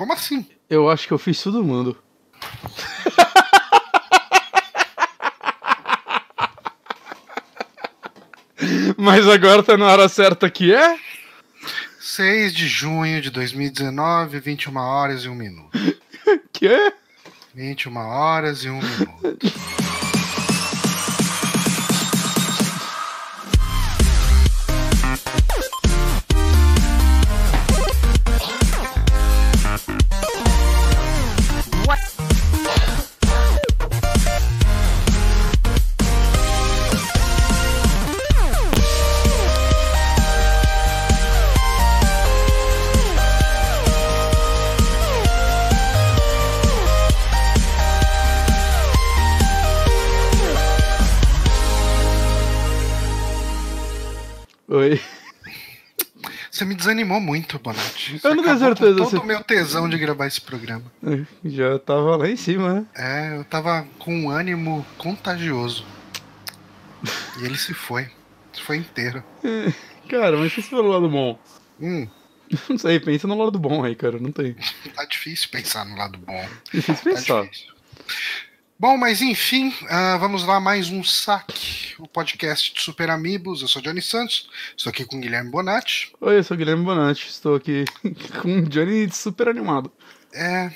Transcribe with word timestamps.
Como 0.00 0.12
assim? 0.14 0.46
Eu 0.70 0.88
acho 0.88 1.06
que 1.06 1.12
eu 1.12 1.18
fiz 1.18 1.42
todo 1.42 1.62
mundo. 1.62 1.94
Mas 8.96 9.28
agora 9.28 9.62
tá 9.62 9.76
na 9.76 9.88
hora 9.88 10.08
certa 10.08 10.48
que 10.48 10.72
é? 10.72 10.98
6 12.00 12.54
de 12.54 12.66
junho 12.66 13.20
de 13.20 13.28
2019, 13.28 14.40
21 14.40 14.74
horas 14.78 15.24
e 15.24 15.28
1 15.28 15.34
minuto. 15.34 15.78
Que 16.50 16.68
é? 16.68 16.94
21 17.54 17.94
horas 17.98 18.64
e 18.64 18.70
1 18.70 18.80
minuto. 18.80 19.38
Você 57.00 57.04
desanimou 57.04 57.20
muito, 57.20 57.58
Bonatti. 57.58 58.18
Você 58.18 58.26
Eu 58.28 58.34
não 58.34 58.42
tenho 58.44 58.58
certeza, 58.58 58.96
todo 58.96 59.10
você- 59.10 59.16
o 59.18 59.24
meu 59.24 59.42
tesão 59.42 59.88
de 59.88 59.98
gravar 59.98 60.26
esse 60.26 60.40
programa. 60.40 60.84
Já 61.44 61.78
tava 61.78 62.16
lá 62.16 62.28
em 62.28 62.36
cima, 62.36 62.74
né? 62.74 62.86
É, 62.94 63.36
eu 63.38 63.44
tava 63.44 63.86
com 63.98 64.14
um 64.14 64.30
ânimo 64.30 64.84
contagioso. 64.98 65.84
E 67.40 67.44
ele 67.44 67.56
se 67.56 67.72
foi. 67.74 68.08
Se 68.52 68.60
foi 68.62 68.76
inteiro. 68.76 69.22
Cara, 70.08 70.36
mas 70.36 70.52
se 70.52 70.60
você 70.62 70.68
falou 70.70 70.92
lado 70.92 71.08
bom. 71.08 71.38
Hum, 71.80 72.06
Não 72.68 72.76
sei, 72.78 72.98
pensa 72.98 73.26
no 73.28 73.42
lado 73.42 73.58
bom 73.58 73.84
aí, 73.84 73.94
cara. 73.94 74.18
Não 74.18 74.32
tem. 74.32 74.56
tá 74.94 75.04
difícil 75.04 75.48
pensar 75.50 75.84
no 75.84 75.96
lado 75.96 76.18
bom. 76.18 76.48
Difícil 76.72 76.94
Tá 76.96 77.02
pensar. 77.02 77.42
difícil. 77.44 77.72
Bom, 78.80 78.96
mas 78.96 79.20
enfim, 79.20 79.74
ah, 79.90 80.16
vamos 80.16 80.42
lá, 80.42 80.58
mais 80.58 80.88
um 80.88 81.04
saque. 81.04 81.94
O 81.98 82.08
podcast 82.08 82.72
de 82.72 82.80
Super 82.80 83.10
Amigos. 83.10 83.60
Eu 83.60 83.68
sou 83.68 83.82
Johnny 83.82 84.00
Santos, 84.00 84.48
estou 84.74 84.88
aqui 84.88 85.04
com 85.04 85.18
o 85.18 85.20
Guilherme 85.20 85.50
Bonatti. 85.50 86.10
Oi, 86.18 86.38
eu 86.38 86.42
sou 86.42 86.54
o 86.54 86.58
Guilherme 86.58 86.82
Bonatti. 86.82 87.28
Estou 87.28 87.56
aqui 87.56 87.84
com 88.40 88.60
o 88.60 88.62
Johnny 88.62 89.10
super 89.12 89.48
animado. 89.50 89.92
É. 90.32 90.70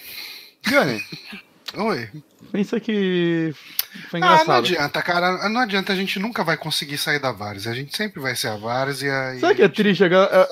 Johnny, 0.68 1.02
Oi. 1.76 2.10
pensa 2.52 2.78
que 2.78 3.54
foi 4.10 4.20
Ah, 4.20 4.26
não 4.26 4.32
engraçado. 4.34 4.50
adianta, 4.66 5.02
cara. 5.02 5.48
Não 5.48 5.60
adianta, 5.62 5.94
a 5.94 5.96
gente 5.96 6.18
nunca 6.18 6.44
vai 6.44 6.58
conseguir 6.58 6.98
sair 6.98 7.18
da 7.18 7.32
Várzea. 7.32 7.72
A 7.72 7.74
gente 7.74 7.96
sempre 7.96 8.20
vai 8.20 8.36
ser 8.36 8.48
a 8.48 8.56
Várzea. 8.56 9.34
e 9.34 9.40
Sabe 9.40 9.54
o 9.54 9.56
que 9.56 9.62
a 9.62 9.64
é 9.64 9.68
triste? 9.68 10.02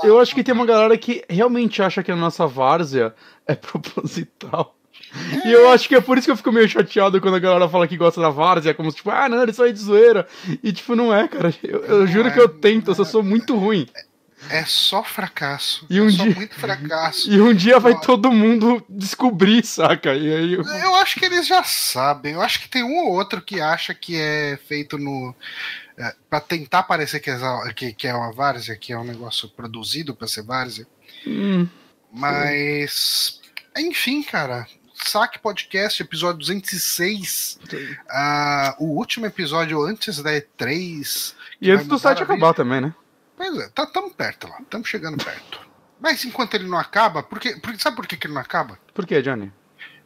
Eu 0.04 0.18
acho 0.20 0.34
que 0.34 0.42
tem 0.42 0.54
uma 0.54 0.64
galera 0.66 0.96
que 0.96 1.22
realmente 1.28 1.82
acha 1.82 2.02
que 2.02 2.10
a 2.10 2.16
nossa 2.16 2.46
várzea 2.46 3.14
é 3.46 3.54
proposital. 3.56 4.74
E 5.44 5.52
eu 5.52 5.70
acho 5.70 5.88
que 5.88 5.94
é 5.94 6.00
por 6.00 6.16
isso 6.16 6.26
que 6.26 6.30
eu 6.30 6.36
fico 6.36 6.52
meio 6.52 6.68
chateado 6.68 7.20
quando 7.20 7.34
a 7.36 7.40
galera 7.40 7.68
fala 7.68 7.86
que 7.86 7.96
gosta 7.96 8.20
da 8.20 8.30
várzea, 8.30 8.72
como 8.74 8.90
se, 8.90 8.96
tipo, 8.96 9.10
ah, 9.10 9.28
não, 9.28 9.42
eles 9.42 9.56
são 9.56 9.64
aí 9.64 9.72
de 9.72 9.78
zoeira. 9.78 10.26
E, 10.62 10.72
tipo, 10.72 10.94
não 10.96 11.14
é, 11.14 11.28
cara. 11.28 11.54
Eu, 11.62 11.84
eu 11.84 12.06
juro 12.06 12.28
é, 12.28 12.30
que 12.30 12.40
eu 12.40 12.48
tento, 12.48 12.90
eu 12.90 12.94
só 12.94 13.04
sou 13.04 13.22
muito 13.22 13.56
ruim. 13.56 13.86
É 14.50 14.64
só 14.64 15.04
fracasso. 15.04 15.86
E 15.88 16.00
um 16.00 16.08
é 16.08 16.10
só 16.10 16.24
dia- 16.24 16.34
muito 16.34 16.54
fracasso. 16.54 17.30
E 17.30 17.40
um 17.40 17.54
dia 17.54 17.78
vai 17.78 17.98
todo 18.00 18.32
mundo 18.32 18.84
descobrir, 18.88 19.64
saca? 19.64 20.14
E 20.14 20.34
aí 20.34 20.54
eu... 20.54 20.62
Eu 20.62 20.96
acho 20.96 21.18
que 21.20 21.24
eles 21.26 21.46
já 21.46 21.62
sabem. 21.62 22.32
Eu 22.34 22.40
acho 22.42 22.60
que 22.60 22.68
tem 22.68 22.82
um 22.82 23.04
ou 23.06 23.12
outro 23.12 23.40
que 23.40 23.60
acha 23.60 23.94
que 23.94 24.16
é 24.16 24.58
feito 24.66 24.98
no. 24.98 25.34
É, 25.96 26.14
pra 26.28 26.40
tentar 26.40 26.82
parecer 26.84 27.20
que 27.20 27.30
é, 27.30 27.38
que, 27.76 27.92
que 27.92 28.08
é 28.08 28.14
uma 28.14 28.32
várzea, 28.32 28.74
que 28.76 28.92
é 28.92 28.98
um 28.98 29.04
negócio 29.04 29.48
produzido 29.48 30.14
pra 30.16 30.26
ser 30.26 30.42
várzea. 30.42 30.86
Hum, 31.26 31.68
Mas. 32.12 33.40
Enfim, 33.76 34.22
cara. 34.22 34.66
Saque 35.04 35.38
Podcast, 35.38 36.02
episódio 36.02 36.38
206. 36.38 37.58
Ah, 38.08 38.74
o 38.78 38.96
último 38.96 39.26
episódio 39.26 39.82
antes 39.82 40.22
da 40.22 40.32
E3. 40.32 41.34
E 41.60 41.70
antes 41.70 41.86
do 41.86 41.98
site 41.98 42.22
acabar 42.22 42.54
também, 42.54 42.80
né? 42.80 42.94
Pois 43.36 43.58
é, 43.58 43.68
tá, 43.70 43.86
tamo 43.86 44.10
perto 44.14 44.48
lá. 44.48 44.58
Estamos 44.60 44.88
chegando 44.88 45.22
perto. 45.22 45.60
Mas 46.00 46.24
enquanto 46.24 46.54
ele 46.54 46.66
não 46.66 46.78
acaba, 46.78 47.22
porque, 47.22 47.56
porque 47.56 47.78
sabe 47.78 47.96
por 47.96 48.06
que, 48.06 48.16
que 48.16 48.26
ele 48.26 48.34
não 48.34 48.40
acaba? 48.40 48.78
Por 48.94 49.06
que, 49.06 49.20
Johnny? 49.22 49.52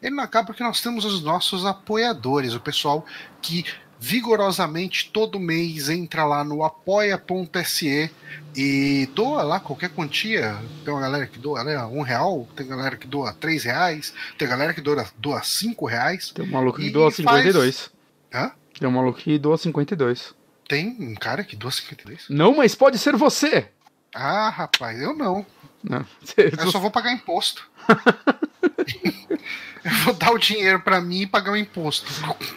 Ele 0.02 0.14
não 0.14 0.24
acaba 0.24 0.46
porque 0.46 0.62
nós 0.62 0.80
temos 0.80 1.04
os 1.04 1.22
nossos 1.22 1.64
apoiadores, 1.64 2.54
o 2.54 2.60
pessoal 2.60 3.04
que 3.40 3.64
vigorosamente 3.98 5.10
todo 5.12 5.38
mês 5.40 5.88
entra 5.88 6.24
lá 6.24 6.44
no 6.44 6.62
apoia.se 6.62 8.10
e 8.54 9.08
doa 9.14 9.42
lá 9.42 9.60
qualquer 9.60 9.90
quantia. 9.90 10.56
Tem 10.84 10.92
uma 10.92 11.00
galera 11.00 11.26
que 11.26 11.38
doa 11.38 11.62
né, 11.64 11.78
um 11.86 12.02
real, 12.02 12.48
tem 12.56 12.66
galera 12.66 12.96
que 12.96 13.06
doa 13.06 13.32
três 13.32 13.64
reais, 13.64 14.12
tem 14.38 14.48
galera 14.48 14.72
que 14.74 14.80
doa, 14.80 15.06
doa 15.18 15.42
cinco 15.42 15.86
reais. 15.86 16.30
Tem 16.30 16.44
um 16.44 16.50
maluco 16.50 16.78
que 16.78 16.90
doa 16.90 17.10
faz- 17.10 17.16
52. 17.16 17.90
Hã? 18.32 18.52
Tem 18.78 18.88
um 18.88 18.92
maluco 18.92 19.18
que 19.18 19.38
doa 19.38 19.56
52. 19.56 20.34
Tem 20.68 20.96
um 20.98 21.14
cara 21.14 21.44
que 21.44 21.54
doa 21.56 21.70
52? 21.70 22.26
Não, 22.28 22.56
mas 22.56 22.74
pode 22.74 22.98
ser 22.98 23.16
você! 23.16 23.68
Ah, 24.14 24.48
rapaz, 24.48 25.00
eu 25.00 25.14
não. 25.14 25.44
Não. 25.84 26.04
Eu 26.36 26.70
só 26.72 26.78
vou 26.80 26.90
pagar 26.90 27.12
imposto. 27.12 27.68
eu 29.86 29.92
vou 30.04 30.14
dar 30.14 30.32
o 30.32 30.38
dinheiro 30.38 30.80
pra 30.80 31.00
mim 31.00 31.22
e 31.22 31.26
pagar 31.26 31.52
o 31.52 31.56
imposto. 31.56 32.06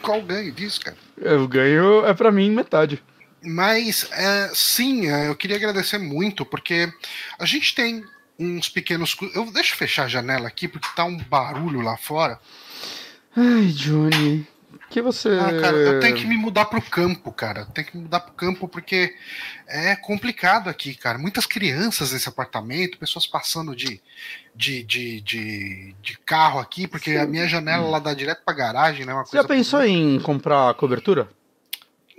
Qual 0.01 0.19
o 0.19 0.23
ganho 0.23 0.51
disso, 0.51 0.81
cara? 0.81 0.97
Eu 1.15 1.47
ganho 1.47 2.05
é 2.05 2.13
pra 2.13 2.31
mim 2.31 2.49
metade. 2.49 3.01
Mas 3.41 4.09
é, 4.11 4.49
sim, 4.53 5.07
é, 5.07 5.29
eu 5.29 5.35
queria 5.35 5.55
agradecer 5.55 5.97
muito, 5.97 6.43
porque 6.43 6.91
a 7.37 7.45
gente 7.45 7.75
tem 7.75 8.03
uns 8.37 8.67
pequenos. 8.67 9.15
Eu, 9.35 9.51
deixa 9.51 9.73
eu 9.73 9.77
fechar 9.77 10.05
a 10.05 10.09
janela 10.09 10.47
aqui, 10.47 10.67
porque 10.67 10.87
tá 10.95 11.05
um 11.05 11.17
barulho 11.17 11.81
lá 11.81 11.95
fora. 11.97 12.39
Ai, 13.35 13.67
Johnny. 13.67 14.47
Que 14.89 15.01
você. 15.01 15.29
Ah, 15.29 15.61
cara, 15.61 15.77
eu 15.77 15.99
tenho 15.99 16.15
que 16.15 16.25
me 16.25 16.37
mudar 16.37 16.65
pro 16.65 16.81
campo, 16.81 17.31
cara. 17.31 17.61
Eu 17.61 17.65
tenho 17.67 17.87
que 17.87 17.97
me 17.97 18.03
mudar 18.03 18.19
pro 18.19 18.33
campo 18.33 18.67
porque 18.67 19.15
é 19.67 19.95
complicado 19.95 20.69
aqui, 20.69 20.95
cara. 20.95 21.17
Muitas 21.17 21.45
crianças 21.45 22.11
nesse 22.11 22.29
apartamento, 22.29 22.97
pessoas 22.97 23.25
passando 23.25 23.75
de, 23.75 24.01
de, 24.55 24.83
de, 24.83 25.21
de, 25.21 25.95
de 26.01 26.17
carro 26.19 26.59
aqui, 26.59 26.87
porque 26.87 27.11
a 27.11 27.25
minha 27.25 27.47
janela 27.47 27.87
lá 27.87 27.99
dá 27.99 28.13
direto 28.13 28.43
pra 28.43 28.53
garagem, 28.53 29.05
né? 29.05 29.13
Uma 29.13 29.25
Você 29.25 29.37
já 29.37 29.43
pensou 29.43 29.83
em 29.83 30.19
comprar 30.19 30.73
cobertura? 30.75 31.29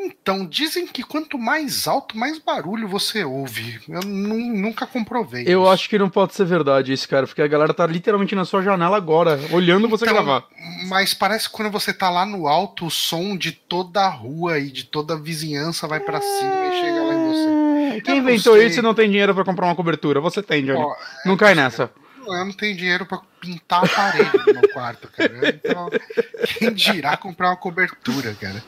Então, 0.03 0.47
dizem 0.47 0.87
que 0.87 1.03
quanto 1.03 1.39
mais 1.39 1.87
alto, 1.87 2.17
mais 2.17 2.39
barulho 2.39 2.89
você 2.89 3.23
ouve. 3.25 3.79
Eu 3.89 4.01
nu- 4.01 4.57
nunca 4.57 4.87
comprovei. 4.87 5.45
Eu 5.47 5.63
isso. 5.63 5.71
acho 5.71 5.89
que 5.91 5.99
não 5.99 6.09
pode 6.09 6.35
ser 6.35 6.45
verdade 6.47 6.93
isso, 6.93 7.09
cara, 7.09 7.27
porque 7.27 7.43
a 7.43 7.47
galera 7.47 7.75
tá 7.75 7.87
literalmente 7.87 8.35
na 8.35 8.45
sua 8.45 8.63
janela 8.63 8.97
agora, 8.97 9.39
olhando 9.53 9.89
você 9.89 10.05
Então, 10.05 10.15
gravar. 10.15 10.45
Mas 10.89 11.13
parece 11.13 11.49
que 11.49 11.55
quando 11.55 11.71
você 11.71 11.93
tá 11.93 12.09
lá 12.09 12.25
no 12.25 12.47
alto, 12.47 12.87
o 12.87 12.91
som 12.91 13.37
de 13.37 13.53
toda 13.53 14.01
a 14.01 14.09
rua 14.09 14.59
e 14.59 14.71
de 14.71 14.85
toda 14.85 15.15
a 15.15 15.19
vizinhança 15.19 15.87
vai 15.87 16.01
pra 16.01 16.21
cima 16.21 16.67
e 16.67 16.81
chega 16.81 17.03
lá 17.03 17.15
em 17.15 17.29
você. 17.29 17.97
É, 17.97 18.01
Quem 18.01 18.15
Eu 18.17 18.23
inventou 18.23 18.57
isso 18.63 18.79
e 18.79 18.83
não 18.83 18.95
tem 18.95 19.09
dinheiro 19.11 19.35
pra 19.35 19.45
comprar 19.45 19.67
uma 19.67 19.75
cobertura? 19.77 20.21
Você 20.21 20.43
tem, 20.43 20.65
Johnny. 20.65 20.79
Ó, 20.81 20.95
não 21.27 21.37
cai 21.37 21.55
nessa. 21.55 21.91
Eu 22.33 22.45
não 22.45 22.53
tenho 22.53 22.77
dinheiro 22.77 23.07
pra 23.07 23.21
pintar 23.41 23.85
a 23.85 23.89
parede 23.89 24.31
do 24.31 24.53
meu 24.55 24.69
quarto, 24.73 25.09
cara. 25.09 25.33
Então, 25.49 25.89
quem 26.59 26.73
dirá 26.73 27.17
comprar 27.17 27.51
uma 27.51 27.57
cobertura, 27.57 28.35
cara? 28.41 28.63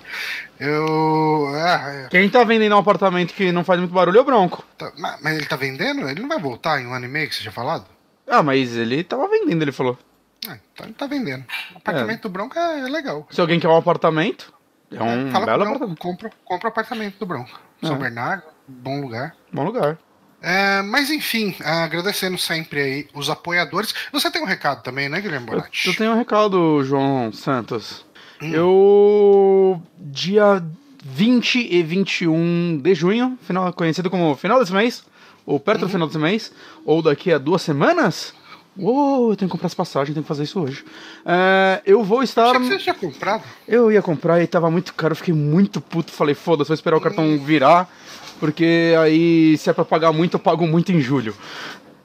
Eu. 0.59 1.47
Ah, 1.55 1.91
é, 1.93 2.09
Quem 2.09 2.29
tá 2.29 2.45
vendendo 2.45 2.75
um 2.75 2.79
apartamento 2.79 3.35
que 3.35 3.51
não 3.53 3.65
faz 3.65 3.81
muito 3.81 3.93
barulho 3.93 4.19
é 4.19 4.21
o 4.21 4.25
Bronco. 4.25 4.65
tá- 4.79 4.93
mas 4.97 5.37
ele 5.37 5.47
tá 5.47 5.57
vendendo? 5.57 6.09
Ele 6.09 6.21
não 6.21 6.29
vai 6.29 6.39
voltar 6.39 6.81
em 6.81 6.87
um 6.87 6.93
ano 6.95 7.05
e 7.05 7.09
meio 7.09 7.29
que 7.29 7.35
você 7.35 7.41
tinha 7.43 7.53
falado? 7.53 7.87
Ah, 8.27 8.43
mas 8.43 8.77
ele 8.77 9.03
tava 9.05 9.29
vendendo, 9.29 9.63
ele 9.63 9.73
falou. 9.73 9.99
Ah, 10.49 10.57
então 10.73 10.87
ele 10.87 10.95
tá 10.95 11.07
vendendo. 11.07 11.45
O 11.75 11.79
apartamento 11.79 12.23
do 12.23 12.29
Bronco 12.29 12.59
é, 12.59 12.81
é 12.81 12.85
legal. 12.85 13.27
Se 13.31 13.41
alguém 13.41 13.59
quer 13.61 13.69
um 13.69 13.77
apartamento, 13.77 14.53
é 14.91 15.03
um 15.03 15.31
Fala 15.31 15.47
belo 15.47 15.59
Bronco, 15.65 15.77
apartamento. 15.77 15.99
compra, 15.99 16.31
compra 16.45 16.69
o 16.69 16.71
apartamento 16.73 17.19
do 17.19 17.27
Bronco. 17.27 17.61
São 17.83 17.97
É. 17.97 17.99
Bernardo, 17.99 18.45
bom 18.67 19.01
lugar. 19.01 19.35
Bom 19.53 19.65
lugar. 19.65 19.99
É, 20.43 20.83
mas 20.83 21.09
enfim, 21.11 21.55
agradecendo 21.65 22.37
sempre 22.37 22.81
aí 22.81 23.09
os 23.15 23.31
apoiadores. 23.31 23.95
Você 24.13 24.31
tem 24.31 24.43
um 24.43 24.47
recado 24.47 24.83
também, 24.83 25.09
né, 25.09 25.21
Guilherme 25.21 25.47
Bonatti? 25.47 25.87
eu 25.89 25.95
tenho 25.95 26.11
um 26.13 26.17
recado, 26.19 26.83
João 26.85 27.33
Santos. 27.33 28.05
Hum. 28.43 28.51
Eu. 28.53 29.83
Dia 29.99 30.63
20 31.05 31.67
e 31.71 31.83
21 31.83 32.81
de 32.83 32.95
junho, 32.95 33.39
final, 33.43 33.73
conhecido 33.73 34.11
como 34.11 34.35
final 34.37 34.59
desse 34.61 34.73
mês, 34.73 35.05
ou 35.47 35.59
perto 35.61 35.81
do 35.81 35.87
Uhum. 35.87 35.91
final 35.93 36.07
desse 36.09 36.19
mês, 36.19 36.53
ou 36.85 37.01
daqui 37.03 37.33
a 37.33 37.39
duas 37.39 37.63
semanas. 37.63 38.35
Uou, 38.77 39.31
eu 39.31 39.37
tenho 39.37 39.49
que 39.49 39.53
comprar 39.53 39.67
as 39.67 39.75
passagens, 39.75 40.15
tenho 40.15 40.25
que 40.25 40.29
fazer 40.29 40.45
isso 40.45 40.59
hoje. 40.59 40.83
É, 41.27 41.83
eu 41.85 42.03
vou 42.03 42.23
estar. 42.23 42.59
Você 42.59 42.79
tinha 42.79 42.95
comprado. 42.95 43.43
Eu 43.69 43.93
ia 43.93 44.01
comprar 44.01 44.43
e 44.43 44.47
tava 44.47 44.71
muito 44.71 44.95
caro, 44.95 45.15
fiquei 45.15 45.35
muito 45.35 45.79
puto. 45.81 46.11
Falei, 46.11 46.35
foda-se, 46.35 46.69
vou 46.69 46.75
esperar 46.75 46.97
o 46.97 47.01
cartão 47.01 47.39
virar, 47.39 47.87
porque 48.43 48.93
aí 49.01 49.57
se 49.57 49.71
é 49.71 49.73
pra 49.73 49.85
pagar 49.85 50.11
muito, 50.13 50.35
eu 50.35 50.41
pago 50.41 50.67
muito 50.67 50.91
em 50.91 51.01
julho. 51.01 51.33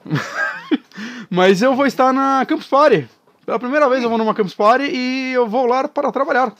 Mas 1.32 1.64
eu 1.64 1.76
vou 1.76 1.88
estar 1.88 2.14
na 2.14 2.46
Campus 2.48 2.68
Party. 2.68 3.08
Pela 3.44 3.58
primeira 3.58 3.90
vez 3.90 4.04
eu 4.04 4.10
vou 4.10 4.20
numa 4.20 4.36
Campus 4.36 4.54
Party 4.54 4.86
e 4.86 5.32
eu 5.34 5.48
vou 5.48 5.66
lá 5.66 5.88
para 5.88 6.12
trabalhar. 6.12 6.54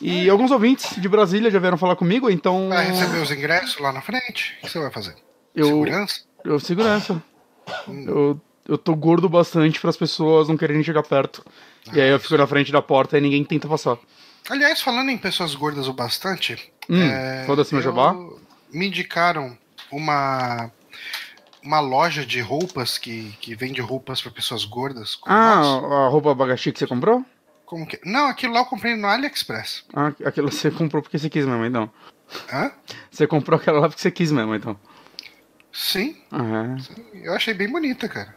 E 0.00 0.28
alguns 0.30 0.52
ouvintes 0.52 0.94
de 1.00 1.08
Brasília 1.08 1.50
já 1.50 1.58
vieram 1.58 1.76
falar 1.76 1.96
comigo, 1.96 2.30
então. 2.30 2.68
Vai 2.68 2.86
receber 2.86 3.18
os 3.20 3.30
ingressos 3.32 3.78
lá 3.80 3.92
na 3.92 4.00
frente? 4.00 4.54
O 4.62 4.66
que 4.66 4.70
você 4.72 4.78
vai 4.78 4.90
fazer? 4.92 5.16
Eu- 5.54 5.66
Segurança? 5.66 6.20
Eu 6.44 6.60
segurança. 6.60 7.22
Eu, 7.88 8.40
eu 8.68 8.78
tô 8.78 8.94
gordo 8.94 9.28
bastante 9.28 9.80
para 9.80 9.90
as 9.90 9.96
pessoas 9.96 10.46
não 10.48 10.56
quererem 10.56 10.84
chegar 10.84 11.02
perto. 11.02 11.44
E 11.92 12.00
aí 12.00 12.10
eu 12.10 12.20
fico 12.20 12.36
na 12.36 12.46
frente 12.46 12.70
da 12.70 12.80
porta 12.80 13.18
e 13.18 13.20
ninguém 13.20 13.42
tenta 13.42 13.66
passar. 13.66 13.98
Aliás, 14.48 14.80
falando 14.80 15.10
em 15.10 15.18
pessoas 15.18 15.54
gordas 15.56 15.88
o 15.88 15.92
bastante, 15.92 16.72
Hum, 16.88 17.02
é, 17.02 17.42
foda-se 17.46 17.74
meu 17.74 17.80
eu- 17.80 17.84
jabá. 17.84 18.14
Me 18.72 18.86
indicaram 18.86 19.56
uma 19.90 20.70
uma 21.62 21.80
loja 21.80 22.24
de 22.24 22.40
roupas 22.40 22.96
que, 22.96 23.36
que 23.40 23.56
vende 23.56 23.80
roupas 23.80 24.22
para 24.22 24.30
pessoas 24.30 24.64
gordas. 24.64 25.18
Ah, 25.26 25.56
nós. 25.56 25.84
a 25.92 26.08
roupa 26.08 26.32
bagaxi 26.32 26.70
que 26.70 26.78
você 26.78 26.86
comprou? 26.86 27.24
Como 27.64 27.84
que... 27.84 28.00
Não, 28.04 28.28
aquilo 28.28 28.52
lá 28.52 28.60
eu 28.60 28.64
comprei 28.66 28.94
no 28.94 29.08
AliExpress. 29.08 29.84
Ah, 29.92 30.12
aquela 30.24 30.48
você 30.52 30.70
comprou 30.70 31.02
porque 31.02 31.18
você 31.18 31.28
quis 31.28 31.44
mesmo, 31.44 31.64
então. 31.64 31.90
Hã? 32.52 32.70
Você 33.10 33.26
comprou 33.26 33.58
aquela 33.58 33.80
lá 33.80 33.88
porque 33.88 34.00
você 34.00 34.12
quis 34.12 34.30
mesmo, 34.30 34.54
então. 34.54 34.78
Sim, 35.72 36.16
Ah, 36.30 36.76
eu 37.14 37.34
achei 37.34 37.52
bem 37.52 37.68
bonita, 37.68 38.08
cara. 38.08 38.34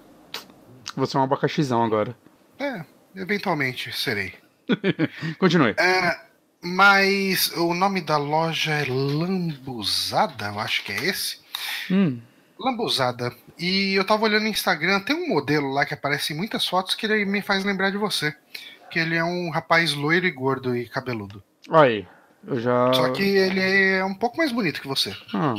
você 0.96 1.16
é 1.16 1.20
um 1.20 1.24
abacaxizão 1.24 1.84
agora. 1.84 2.18
É, 2.58 2.84
eventualmente 3.16 3.94
serei. 3.96 4.34
Continue. 5.38 5.76
É, 5.78 6.20
mas 6.62 7.52
o 7.56 7.74
nome 7.74 8.02
da 8.02 8.18
loja 8.18 8.72
é 8.72 8.86
Lambuzada, 8.86 10.48
eu 10.48 10.60
acho 10.60 10.84
que 10.84 10.92
é 10.92 11.06
esse. 11.06 11.40
Hum, 11.90 12.20
Lambuzada. 12.60 13.34
E 13.58 13.94
eu 13.94 14.06
tava 14.06 14.24
olhando 14.26 14.44
no 14.44 14.50
Instagram, 14.50 15.00
tem 15.02 15.16
um 15.16 15.28
modelo 15.28 15.72
lá 15.72 15.86
que 15.86 15.94
aparece 15.94 16.34
em 16.34 16.38
muitas 16.38 16.68
fotos 16.68 16.96
que 16.96 17.06
ele 17.06 17.26
me 17.26 17.42
faz 17.42 17.64
lembrar 17.64 17.90
de 17.90 17.98
você. 17.98 18.34
Que 18.92 19.00
ele 19.00 19.16
é 19.16 19.24
um 19.24 19.50
rapaz 19.50 19.94
loiro 19.94 20.26
e 20.26 20.32
gordo 20.32 20.76
e 20.76 20.88
cabeludo. 20.88 21.44
aí. 21.70 22.08
Eu 22.48 22.60
já. 22.60 22.94
Só 22.94 23.10
que 23.10 23.22
ele 23.22 23.60
é 23.60 24.06
um 24.06 24.14
pouco 24.14 24.38
mais 24.38 24.52
bonito 24.52 24.82
que 24.82 24.88
você. 24.88 25.14
Ah, 25.34 25.56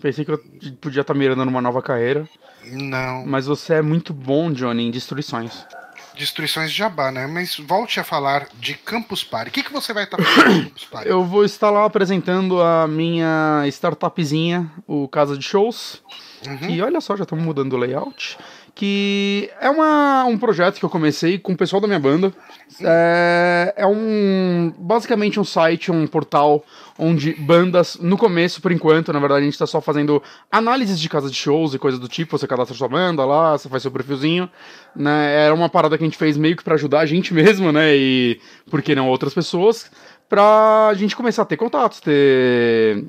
pensei 0.00 0.24
que 0.24 0.30
eu 0.30 0.38
podia 0.80 1.00
estar 1.00 1.12
mirando 1.12 1.44
numa 1.44 1.60
nova 1.60 1.82
carreira. 1.82 2.28
Não. 2.64 3.26
Mas 3.26 3.46
você 3.46 3.74
é 3.74 3.82
muito 3.82 4.14
bom, 4.14 4.52
Johnny, 4.52 4.84
em 4.86 4.90
destruições. 4.92 5.66
Destruições 6.16 6.70
de 6.70 6.76
jabá, 6.76 7.10
né? 7.10 7.26
Mas 7.26 7.56
volte 7.56 8.00
a 8.00 8.04
falar 8.04 8.48
de 8.54 8.74
Campus 8.74 9.24
Party. 9.24 9.50
O 9.50 9.52
que, 9.52 9.62
que 9.62 9.72
você 9.72 9.92
vai 9.92 10.04
estar 10.04 10.16
fazendo 10.22 10.54
no 10.56 10.64
Campus 10.70 10.84
Party? 10.84 11.08
Eu 11.08 11.24
vou 11.24 11.44
estar 11.44 11.70
lá 11.70 11.84
apresentando 11.84 12.60
a 12.60 12.86
minha 12.86 13.62
startupzinha, 13.66 14.70
o 14.86 15.08
Casa 15.08 15.36
de 15.36 15.44
Shows. 15.44 16.02
Uhum. 16.46 16.70
E 16.70 16.80
olha 16.82 17.00
só, 17.00 17.16
já 17.16 17.24
estamos 17.24 17.44
mudando 17.44 17.74
o 17.74 17.76
layout. 17.76 18.38
Que 18.80 19.50
é 19.60 19.68
uma, 19.68 20.24
um 20.24 20.38
projeto 20.38 20.78
que 20.78 20.84
eu 20.86 20.88
comecei 20.88 21.38
com 21.38 21.52
o 21.52 21.56
pessoal 21.56 21.82
da 21.82 21.86
minha 21.86 22.00
banda. 22.00 22.32
É, 22.80 23.74
é 23.76 23.86
um. 23.86 24.72
Basicamente 24.78 25.38
um 25.38 25.44
site, 25.44 25.92
um 25.92 26.06
portal 26.06 26.64
onde 26.98 27.34
bandas, 27.34 27.98
no 28.00 28.16
começo, 28.16 28.62
por 28.62 28.72
enquanto, 28.72 29.12
na 29.12 29.18
verdade, 29.18 29.42
a 29.42 29.44
gente 29.44 29.52
está 29.52 29.66
só 29.66 29.82
fazendo 29.82 30.22
análises 30.50 30.98
de 30.98 31.10
casa 31.10 31.28
de 31.28 31.36
shows 31.36 31.74
e 31.74 31.78
coisas 31.78 32.00
do 32.00 32.08
tipo. 32.08 32.38
Você 32.38 32.46
cadastra 32.46 32.74
sua 32.74 32.88
banda 32.88 33.22
lá, 33.22 33.52
você 33.52 33.68
faz 33.68 33.82
seu 33.82 33.90
perfilzinho. 33.90 34.48
Né? 34.96 35.44
Era 35.44 35.52
uma 35.52 35.68
parada 35.68 35.98
que 35.98 36.02
a 36.02 36.06
gente 36.06 36.16
fez 36.16 36.38
meio 36.38 36.56
que 36.56 36.64
para 36.64 36.72
ajudar 36.72 37.00
a 37.00 37.06
gente 37.06 37.34
mesmo, 37.36 37.70
né? 37.70 37.94
E 37.94 38.40
por 38.70 38.80
que 38.80 38.94
não 38.94 39.10
outras 39.10 39.34
pessoas? 39.34 39.90
Pra 40.26 40.94
gente 40.96 41.14
começar 41.14 41.42
a 41.42 41.44
ter 41.44 41.58
contatos, 41.58 42.00
ter 42.00 43.04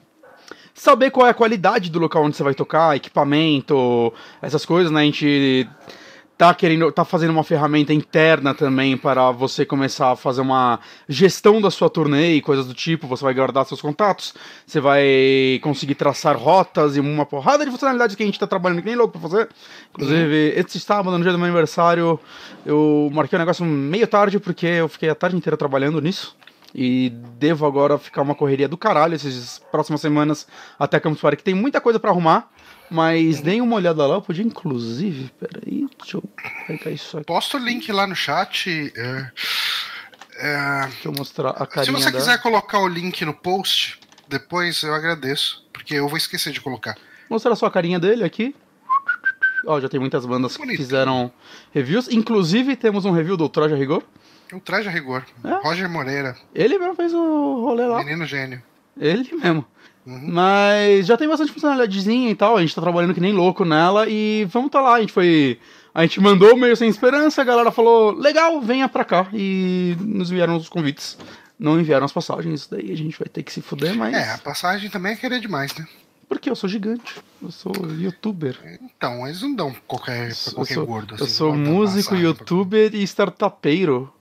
saber 0.82 1.12
qual 1.12 1.28
é 1.28 1.30
a 1.30 1.34
qualidade 1.34 1.92
do 1.92 2.00
local 2.00 2.24
onde 2.24 2.36
você 2.36 2.42
vai 2.42 2.56
tocar, 2.56 2.96
equipamento, 2.96 4.12
essas 4.42 4.66
coisas, 4.66 4.92
né? 4.92 5.02
A 5.02 5.04
gente 5.04 5.70
tá 6.36 6.56
querendo, 6.56 6.92
tá 6.92 7.06
fazendo 7.06 7.30
uma 7.30 7.44
ferramenta 7.44 7.94
interna 7.94 8.56
também 8.56 8.98
para 8.98 9.30
você 9.30 9.64
começar 9.64 10.14
a 10.14 10.16
fazer 10.16 10.42
uma 10.42 10.80
gestão 11.08 11.62
da 11.62 11.70
sua 11.70 11.88
turnê 11.88 12.34
e 12.34 12.42
coisas 12.42 12.66
do 12.66 12.74
tipo. 12.74 13.06
Você 13.06 13.24
vai 13.24 13.32
guardar 13.32 13.64
seus 13.68 13.80
contatos, 13.80 14.34
você 14.66 14.80
vai 14.80 15.60
conseguir 15.62 15.94
traçar 15.94 16.36
rotas 16.36 16.98
e 16.98 17.00
uma 17.00 17.28
porrada 17.28 17.64
de 17.64 17.70
funcionalidades 17.70 18.16
que 18.16 18.24
a 18.24 18.26
gente 18.26 18.40
tá 18.40 18.48
trabalhando 18.48 18.82
que 18.82 18.88
nem 18.88 18.96
louco 18.96 19.20
pra 19.20 19.30
fazer. 19.30 19.50
Inclusive, 19.92 20.54
esse 20.56 20.80
sábado, 20.80 21.16
no 21.16 21.24
dia 21.24 21.32
do 21.32 21.38
meu 21.38 21.46
aniversário, 21.46 22.20
eu 22.66 23.08
marquei 23.14 23.38
o 23.38 23.40
negócio 23.40 23.64
meio 23.64 24.08
tarde 24.08 24.40
porque 24.40 24.66
eu 24.66 24.90
fiquei 24.90 25.10
a 25.10 25.16
tarde 25.16 25.38
inteira 25.38 25.56
trabalhando 25.56 26.02
nisso. 26.02 26.36
E 26.74 27.10
devo 27.38 27.66
agora 27.66 27.98
ficar 27.98 28.22
uma 28.22 28.34
correria 28.36 28.68
do 28.68 28.78
caralho 28.78 29.14
essas 29.16 29.60
próximas 29.72 30.00
semanas 30.02 30.48
até 30.80 31.00
Campus 31.00 31.20
Party, 31.22 31.38
que 31.38 31.44
tem 31.44 31.54
muita 31.54 31.82
coisa 31.82 32.00
pra 32.00 32.12
arrumar. 32.12 32.50
Mas 32.90 33.40
deem 33.42 33.62
uma 33.62 33.76
olhada 33.78 34.06
lá, 34.06 34.16
eu 34.16 34.22
podia 34.22 34.44
inclusive. 34.44 35.32
Peraí, 35.40 35.88
deixa 35.98 36.18
eu 36.18 36.24
pegar 36.68 36.92
isso 36.92 37.18
aqui. 37.18 37.26
Posta 37.26 37.58
o 37.58 37.60
link 37.60 37.90
lá 37.92 38.06
no 38.06 38.16
chat. 38.16 38.92
é, 38.98 39.32
é, 40.40 40.82
Deixa 40.88 41.08
eu 41.08 41.14
mostrar 41.18 41.52
a 41.52 41.66
se 41.66 41.68
carinha 41.68 41.98
você 41.98 42.06
dela. 42.12 42.18
quiser 42.18 42.42
colocar 42.42 42.80
o 42.80 42.88
link 42.88 43.24
no 43.24 43.34
post, 43.34 44.00
depois 44.28 44.82
eu 44.84 44.94
agradeço. 44.94 45.64
Porque 45.72 45.96
eu 45.96 46.08
vou 46.08 46.18
esquecer 46.18 46.52
de 46.52 46.60
colocar. 46.62 46.98
Mostrar 47.30 47.56
só 47.56 47.66
a 47.66 47.72
carinha 47.72 48.00
dele 48.00 48.24
aqui. 48.24 48.54
Ó, 49.66 49.80
já 49.80 49.88
tem 49.88 50.00
muitas 50.00 50.26
bandas 50.26 50.54
que 50.58 50.62
Bonito. 50.64 50.78
fizeram 50.78 51.32
reviews. 51.74 52.10
Inclusive, 52.10 52.76
temos 52.76 53.06
um 53.06 53.12
review 53.12 53.38
do 53.38 53.48
Troja 53.48 53.76
Rigor. 53.76 54.04
Um 54.54 54.60
traje 54.60 54.88
a 54.88 54.92
rigor. 54.92 55.24
É? 55.44 55.54
Roger 55.68 55.90
Moreira, 55.90 56.36
Ele 56.54 56.78
mesmo 56.78 56.96
fez 56.96 57.14
o 57.14 57.62
rolê 57.64 57.86
lá. 57.86 58.00
menino 58.04 58.26
gênio. 58.26 58.62
Ele 59.00 59.30
mesmo. 59.34 59.66
Uhum. 60.06 60.20
Mas 60.32 61.06
já 61.06 61.16
tem 61.16 61.28
bastante 61.28 61.52
funcionalidadezinha 61.52 62.30
e 62.32 62.36
tal. 62.36 62.58
A 62.58 62.62
gente 62.62 62.74
tá 62.76 62.82
trabalhando 62.82 63.14
que 63.14 63.20
nem 63.22 63.32
louco 63.34 63.64
nela. 63.64 64.08
E 64.10 64.46
vamos 64.52 64.72
tá 64.72 64.82
lá. 64.82 64.96
A 64.96 65.00
gente 65.00 65.14
foi. 65.14 65.60
A 65.94 66.02
gente 66.02 66.20
mandou 66.20 66.58
meio 66.58 66.76
sem 66.76 66.90
esperança. 66.90 67.42
A 67.42 67.46
galera 67.46 67.72
falou: 67.72 68.12
legal, 68.12 68.60
venha 68.62 68.90
pra 68.90 69.06
cá. 69.06 69.28
E 69.34 69.96
nos 70.00 70.30
vieram 70.30 70.58
os 70.58 70.68
convites. 70.70 71.18
Não 71.60 71.80
enviaram 71.80 72.06
as 72.06 72.12
passagens. 72.12 72.68
Daí 72.68 72.92
a 72.92 72.98
gente 72.98 73.18
vai 73.18 73.28
ter 73.28 73.44
que 73.44 73.54
se 73.54 73.62
fuder, 73.62 73.96
mas. 73.96 74.14
É, 74.16 74.34
a 74.34 74.38
passagem 74.40 74.90
também 74.90 75.14
é 75.14 75.16
querer 75.16 75.40
demais, 75.40 75.74
né? 75.76 75.86
Porque 76.28 76.50
eu 76.50 76.56
sou 76.56 76.68
gigante. 76.70 77.18
Eu 77.42 77.52
sou 77.52 77.72
youtuber. 78.00 78.58
Então, 78.82 79.28
eles 79.28 79.42
não 79.44 79.54
dão 79.54 79.76
qualquer, 79.86 80.30
pra 80.34 80.50
Eu 80.50 80.54
qualquer 80.56 80.74
sou, 80.74 80.86
gordo. 80.88 81.16
eu 81.20 81.26
assim, 81.26 81.34
sou 81.34 81.56
não 81.56 81.64
dão 81.64 81.74
músico, 81.74 82.10
passagem 82.10 82.34
pra- 82.34 82.42
youtuber 82.46 82.96
e 82.96 83.04
startupeiro. 83.04 84.12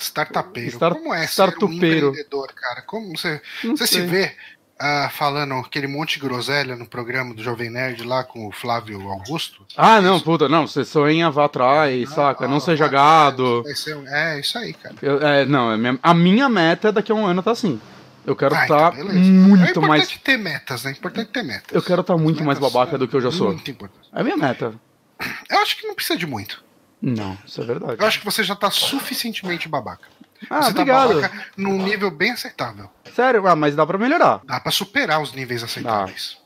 Startupeiro. 0.00 0.70
Start- 0.70 0.94
Como 0.96 1.14
é 1.14 1.18
ser 1.18 1.22
um 1.22 1.26
startupeiro. 1.26 2.08
empreendedor, 2.08 2.52
cara? 2.54 2.82
Como 2.82 3.16
você, 3.16 3.40
Não 3.64 3.76
você 3.76 3.86
se 3.86 4.00
vê 4.02 4.34
ah, 4.82 5.10
falando 5.12 5.54
aquele 5.54 5.86
monte 5.86 6.14
de 6.14 6.20
groselha 6.26 6.74
no 6.74 6.86
programa 6.86 7.34
do 7.34 7.42
Jovem 7.42 7.68
Nerd 7.70 8.02
lá 8.02 8.24
com 8.24 8.46
o 8.48 8.50
Flávio 8.52 9.08
Augusto? 9.10 9.64
Ah, 9.76 10.00
não, 10.00 10.18
puta, 10.18 10.48
não. 10.48 10.66
Você 10.66 10.84
sonha, 10.84 11.30
vá 11.30 11.44
atrás, 11.44 12.08
saca? 12.10 12.48
Não 12.48 12.56
Ah, 12.56 12.60
seja 12.60 12.84
vai, 12.84 12.92
gado. 12.94 13.62
um- 13.62 14.06
É, 14.08 14.40
isso 14.40 14.56
aí, 14.58 14.72
cara. 14.72 14.94
Eu- 15.02 15.20
é, 15.26 15.44
não, 15.44 15.70
a 15.70 15.76
minha, 15.76 15.98
a 16.02 16.14
minha 16.14 16.48
meta 16.48 16.88
é 16.88 16.92
daqui 16.92 17.12
a 17.12 17.14
um 17.14 17.26
ano 17.26 17.42
tá 17.42 17.50
assim. 17.50 17.78
Eu 18.26 18.36
quero 18.36 18.54
Ah, 18.54 18.62
estar 18.62 18.92
então, 18.94 19.06
beleza. 19.06 19.18
é 19.18 19.32
muito 19.32 19.60
importante 19.70 19.88
mais. 19.88 20.08
ter 20.18 20.36
metas, 20.38 20.84
né? 20.84 20.90
É 20.90 20.94
importante 20.94 21.28
ter 21.30 21.42
metas. 21.42 21.74
Eu 21.74 21.82
quero 21.82 22.00
estar 22.02 22.16
muito 22.16 22.44
mais 22.44 22.58
babaca 22.58 22.96
do 22.98 23.08
que 23.08 23.16
eu 23.16 23.20
já 23.20 23.30
sou. 23.30 23.48
Muito 23.52 23.70
importante. 23.70 24.08
É 24.14 24.20
a 24.20 24.24
minha 24.24 24.36
meta. 24.36 24.74
Eu 25.50 25.58
acho 25.60 25.76
que 25.76 25.86
não 25.86 25.94
precisa 25.94 26.18
de 26.18 26.26
muito. 26.26 26.62
Não, 27.00 27.36
isso 27.46 27.60
é 27.60 27.64
verdade. 27.64 28.00
Eu 28.00 28.06
acho 28.06 28.18
que 28.18 28.24
você 28.24 28.42
já 28.44 28.54
tá 28.54 28.70
suficientemente 28.70 29.68
babaca. 29.68 30.06
Ah, 30.48 30.62
você 30.62 30.70
obrigado. 30.70 31.08
tá 31.08 31.28
babaca 31.28 31.46
num 31.56 31.82
nível 31.82 32.10
bem 32.10 32.32
aceitável. 32.32 32.90
Sério, 33.14 33.46
ah, 33.46 33.56
mas 33.56 33.74
dá 33.74 33.86
pra 33.86 33.98
melhorar. 33.98 34.40
Dá 34.44 34.60
pra 34.60 34.72
superar 34.72 35.20
os 35.20 35.32
níveis 35.32 35.62
aceitáveis. 35.62 36.39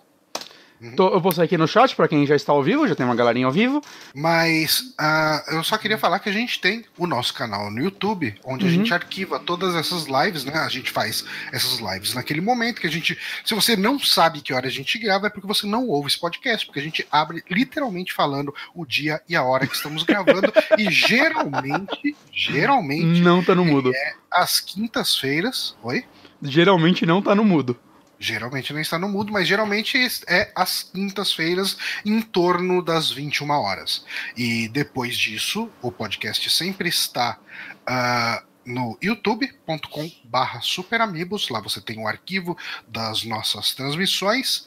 Tô- 0.92 1.08
eu 1.08 1.20
postei 1.20 1.44
aqui 1.44 1.56
no 1.58 1.66
chat 1.68 1.94
pra 1.96 2.06
quem 2.08 2.26
já 2.26 2.36
está 2.36 2.52
ao 2.52 2.62
vivo, 2.62 2.86
já 2.88 2.94
tem 2.94 3.04
uma 3.06 3.14
galerinha 3.14 3.46
ao 3.46 3.52
vivo. 3.52 3.82
Mas 4.14 4.94
ah, 4.98 5.42
eu 5.48 5.62
só 5.64 5.76
queria 5.78 5.98
falar 5.98 6.18
que 6.18 6.28
a 6.28 6.32
gente 6.32 6.60
tem 6.60 6.84
o 6.96 7.06
nosso 7.06 7.32
canal 7.34 7.70
no 7.70 7.80
YouTube, 7.82 8.34
onde 8.44 8.64
a 8.64 8.68
Uhum. 8.68 8.74
gente 8.74 8.92
arquiva 8.94 9.38
todas 9.38 9.74
essas 9.74 10.04
lives, 10.06 10.44
né? 10.44 10.54
A 10.58 10.68
gente 10.68 10.90
faz 10.90 11.24
essas 11.52 11.78
lives 11.78 12.14
naquele 12.14 12.40
momento 12.40 12.80
que 12.80 12.86
a 12.86 12.90
gente. 12.90 13.18
Se 13.44 13.54
você 13.54 13.76
não 13.76 13.98
sabe 13.98 14.40
que 14.40 14.52
hora 14.52 14.66
a 14.66 14.70
gente 14.70 14.98
grava, 14.98 15.26
é 15.26 15.30
porque 15.30 15.46
você 15.46 15.66
não 15.66 15.86
ouve 15.86 16.08
esse 16.08 16.18
podcast, 16.20 16.66
porque 16.66 16.80
a 16.80 16.82
gente 16.82 17.06
abre 17.10 17.42
literalmente 17.50 18.12
falando 18.12 18.54
o 18.74 18.84
dia 18.86 19.20
e 19.28 19.34
a 19.36 19.42
hora 19.42 19.66
que 19.66 19.74
estamos 19.76 20.02
gravando. 20.02 20.52
e 20.78 20.90
geralmente, 20.90 22.16
geralmente, 22.32 23.20
Não 23.20 23.42
tá 23.42 23.54
no 23.54 23.64
mudo. 23.64 23.92
às 24.30 24.60
quintas-feiras. 24.60 25.76
Oi? 25.82 26.04
Geralmente 26.42 27.06
não 27.06 27.22
tá 27.22 27.34
no 27.34 27.44
mudo. 27.44 27.78
Geralmente 28.24 28.72
não 28.72 28.80
está 28.80 28.98
no 28.98 29.06
mudo, 29.06 29.30
mas 29.30 29.46
geralmente 29.46 29.98
é 30.26 30.50
às 30.54 30.82
quintas-feiras, 30.82 31.76
em 32.06 32.22
torno 32.22 32.82
das 32.82 33.10
21 33.10 33.50
horas. 33.50 34.02
E 34.34 34.66
depois 34.68 35.14
disso, 35.14 35.70
o 35.82 35.92
podcast 35.92 36.48
sempre 36.48 36.88
está 36.88 37.38
ah, 37.86 38.42
no 38.64 38.96
youtube.com 39.02 40.10
barra 40.24 40.62
superamigos. 40.62 41.50
Lá 41.50 41.60
você 41.60 41.82
tem 41.82 41.98
o 41.98 42.08
arquivo 42.08 42.56
das 42.88 43.24
nossas 43.24 43.74
transmissões. 43.74 44.66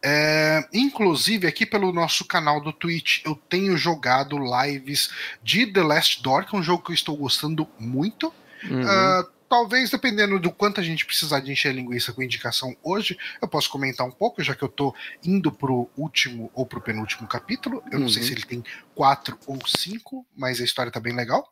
É, 0.00 0.64
inclusive, 0.72 1.48
aqui 1.48 1.66
pelo 1.66 1.92
nosso 1.92 2.24
canal 2.24 2.60
do 2.60 2.72
Twitch, 2.72 3.24
eu 3.24 3.34
tenho 3.48 3.76
jogado 3.76 4.38
lives 4.38 5.10
de 5.42 5.66
The 5.66 5.82
Last 5.82 6.22
Door, 6.22 6.46
que 6.46 6.54
é 6.54 6.58
um 6.60 6.62
jogo 6.62 6.84
que 6.84 6.92
eu 6.92 6.94
estou 6.94 7.16
gostando 7.16 7.66
muito. 7.76 8.32
Uhum. 8.70 8.82
Ah, 8.86 9.26
talvez, 9.48 9.90
dependendo 9.90 10.38
do 10.38 10.50
quanto 10.50 10.80
a 10.80 10.84
gente 10.84 11.04
precisar 11.06 11.40
de 11.40 11.52
encher 11.52 11.74
linguiça 11.74 12.12
com 12.12 12.22
indicação 12.22 12.76
hoje, 12.82 13.16
eu 13.40 13.46
posso 13.48 13.70
comentar 13.70 14.06
um 14.06 14.10
pouco, 14.10 14.42
já 14.42 14.54
que 14.54 14.62
eu 14.62 14.68
tô 14.68 14.94
indo 15.24 15.50
pro 15.52 15.88
último 15.96 16.50
ou 16.54 16.66
pro 16.66 16.80
penúltimo 16.80 17.26
capítulo. 17.28 17.82
Eu 17.90 17.98
não 18.00 18.08
sei 18.08 18.22
Uhum. 18.22 18.28
se 18.28 18.34
ele 18.34 18.44
tem 18.44 18.64
quatro 18.94 19.38
ou 19.46 19.58
cinco, 19.66 20.26
mas 20.36 20.60
a 20.60 20.64
história 20.64 20.90
tá 20.92 21.00
bem 21.00 21.14
legal. 21.14 21.48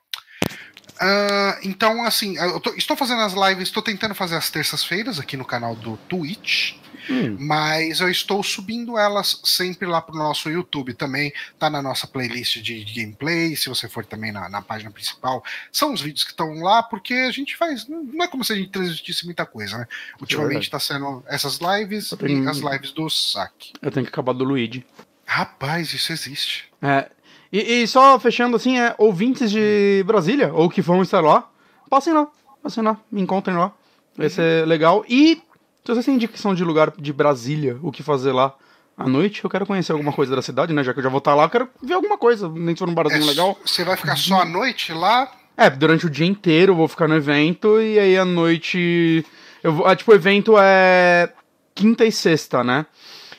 Ah, 1.00 1.58
então, 1.62 2.04
assim, 2.04 2.36
eu 2.36 2.60
tô- 2.60 2.74
estou 2.74 2.96
fazendo 2.96 3.20
as 3.22 3.32
lives, 3.32 3.68
estou 3.68 3.82
tentando 3.82 4.14
fazer 4.14 4.36
as 4.36 4.50
terças-feiras 4.50 5.18
aqui 5.18 5.36
no 5.36 5.44
canal 5.44 5.74
do 5.74 5.96
Twitch, 6.08 6.74
Hum, 7.12 7.36
mas 7.40 8.00
eu 8.00 8.08
estou 8.10 8.42
subindo 8.42 8.96
elas 8.96 9.40
sempre 9.44 9.86
lá 9.86 10.00
pro 10.00 10.14
nosso 10.16 10.48
YouTube 10.48 10.94
também, 10.94 11.32
tá 11.58 11.68
na 11.68 11.82
nossa 11.82 12.06
playlist 12.06 12.58
de 12.62 12.84
gameplay, 12.84 13.54
se 13.56 13.68
você 13.68 13.88
for 13.88 14.04
também 14.04 14.32
na, 14.32 14.48
na 14.48 14.62
página 14.62 14.90
principal, 14.90 15.44
são 15.70 15.92
os 15.92 16.00
vídeos 16.00 16.24
que 16.24 16.30
estão 16.30 16.54
lá, 16.62 16.82
porque 16.82 17.14
a 17.14 17.30
gente 17.30 17.56
faz, 17.56 17.86
não 17.86 18.22
é 18.24 18.28
como 18.28 18.44
se 18.44 18.52
a 18.52 18.56
gente 18.56 18.70
transmitisse 18.70 19.24
muita 19.24 19.44
coisa, 19.44 19.78
né? 19.78 19.86
Ultimamente 20.20 20.70
tá 20.70 20.78
sendo 20.80 21.22
essas 21.26 21.58
lives 21.58 22.10
tenho- 22.18 22.44
e 22.44 22.48
as 22.48 22.58
lives 22.58 22.92
do 22.92 23.08
saque. 23.10 23.72
eu 23.82 23.90
tenho 23.90 24.06
que 24.06 24.12
acabar 24.12 24.32
do 24.32 24.44
Luigi. 24.44 24.84
Rapaz, 25.26 25.92
isso 25.94 26.12
existe. 26.12 26.64
É. 26.80 27.10
E, 27.52 27.82
e 27.82 27.86
só 27.86 28.18
fechando 28.18 28.56
assim, 28.56 28.78
é 28.78 28.94
ouvintes 28.98 29.50
de 29.50 30.02
Brasília, 30.06 30.52
ou 30.52 30.68
que 30.70 30.80
vão 30.80 31.02
estar 31.02 31.20
lá, 31.20 31.48
passem 31.90 32.12
lá, 32.12 32.26
passem 32.62 32.82
lá, 32.82 32.98
me 33.10 33.20
encontrem 33.20 33.56
lá. 33.56 33.72
Vai 34.16 34.28
ser 34.28 34.66
legal. 34.66 35.04
E 35.08 35.40
se 35.84 35.92
vocês 35.92 36.04
têm 36.04 36.14
indicação 36.14 36.54
de 36.54 36.64
lugar 36.64 36.92
de 36.98 37.12
Brasília, 37.12 37.78
o 37.82 37.90
que 37.92 38.02
fazer 38.02 38.32
lá 38.32 38.54
à 38.96 39.08
noite, 39.08 39.42
eu 39.42 39.50
quero 39.50 39.66
conhecer 39.66 39.92
alguma 39.92 40.12
coisa 40.12 40.34
da 40.36 40.42
cidade, 40.42 40.72
né? 40.72 40.84
Já 40.84 40.92
que 40.92 40.98
eu 41.00 41.02
já 41.04 41.08
vou 41.08 41.18
estar 41.18 41.34
lá, 41.34 41.44
eu 41.44 41.50
quero 41.50 41.68
ver 41.82 41.94
alguma 41.94 42.18
coisa, 42.18 42.48
nem 42.48 42.74
que 42.74 42.78
for 42.78 42.88
um 42.88 42.94
barzinho 42.94 43.22
É, 43.22 43.26
legal. 43.26 43.58
Você 43.64 43.84
vai 43.84 43.96
ficar 43.96 44.16
só 44.16 44.42
à 44.42 44.44
noite 44.44 44.92
lá? 44.92 45.30
É, 45.56 45.68
durante 45.68 46.06
o 46.06 46.10
dia 46.10 46.26
inteiro 46.26 46.72
eu 46.72 46.76
vou 46.76 46.88
ficar 46.88 47.08
no 47.08 47.14
evento 47.16 47.80
e 47.80 47.98
aí 47.98 48.16
à 48.16 48.24
noite. 48.24 49.24
Eu 49.62 49.72
vou, 49.74 49.86
ah, 49.86 49.94
tipo, 49.96 50.10
o 50.12 50.14
evento 50.14 50.54
é 50.58 51.32
quinta 51.74 52.04
e 52.04 52.12
sexta, 52.12 52.62
né? 52.64 52.86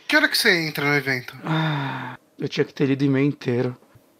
Que 0.07 0.15
hora 0.15 0.27
que 0.27 0.37
você 0.37 0.51
entra 0.67 0.85
no 0.85 0.95
evento? 0.95 1.35
Ah, 1.45 2.17
eu 2.37 2.47
tinha 2.47 2.63
que 2.65 2.73
ter 2.73 2.85
lido 2.85 3.01
o 3.01 3.05
e-mail 3.05 3.27
inteiro. 3.27 3.75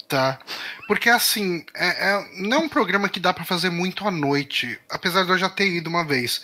Tá. 0.08 0.40
Porque 0.88 1.10
assim, 1.10 1.66
é, 1.76 1.88
é- 2.14 2.28
não 2.38 2.58
é 2.58 2.60
um 2.62 2.70
programa 2.70 3.10
que 3.10 3.20
dá 3.20 3.34
pra 3.34 3.44
fazer 3.46 3.70
muito 3.70 4.08
à 4.08 4.12
noite, 4.12 4.80
apesar 4.90 5.24
de 5.24 5.32
eu 5.32 5.38
já 5.38 5.50
ter 5.50 5.68
ido 5.68 5.90
uma 5.90 6.04
vez. 6.04 6.44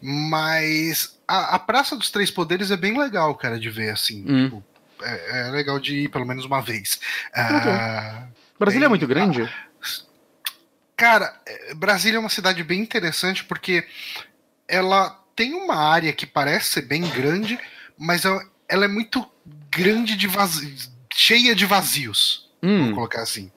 Mas 0.00 1.17
a, 1.28 1.54
a 1.56 1.58
Praça 1.58 1.94
dos 1.94 2.10
Três 2.10 2.30
Poderes 2.30 2.70
é 2.70 2.76
bem 2.76 2.98
legal, 2.98 3.34
cara, 3.34 3.60
de 3.60 3.68
ver, 3.70 3.90
assim. 3.90 4.24
Hum. 4.26 4.44
Tipo, 4.44 4.64
é, 5.02 5.40
é 5.48 5.50
legal 5.50 5.78
de 5.78 5.94
ir 6.04 6.08
pelo 6.08 6.26
menos 6.26 6.44
uma 6.46 6.60
vez. 6.62 6.98
Ah, 7.34 8.26
Brasília 8.58 8.86
é 8.86 8.88
muito 8.88 9.06
grande? 9.06 9.48
Cara, 10.96 11.38
é, 11.46 11.74
Brasília 11.74 12.16
é 12.16 12.20
uma 12.20 12.28
cidade 12.28 12.62
bem 12.64 12.80
interessante 12.80 13.44
porque 13.44 13.86
ela 14.66 15.10
tem 15.36 15.54
uma 15.54 15.76
área 15.76 16.12
que 16.12 16.26
parece 16.26 16.72
ser 16.72 16.82
bem 16.82 17.02
grande, 17.10 17.58
mas 17.96 18.24
ela, 18.24 18.42
ela 18.68 18.84
é 18.84 18.88
muito 18.88 19.24
grande 19.70 20.16
de 20.16 20.26
vazios, 20.26 20.90
cheia 21.14 21.54
de 21.54 21.64
vazios. 21.64 22.48
Vamos 22.60 22.88
Hum, 22.88 22.94
colocar 22.94 23.22
assim. 23.22 23.52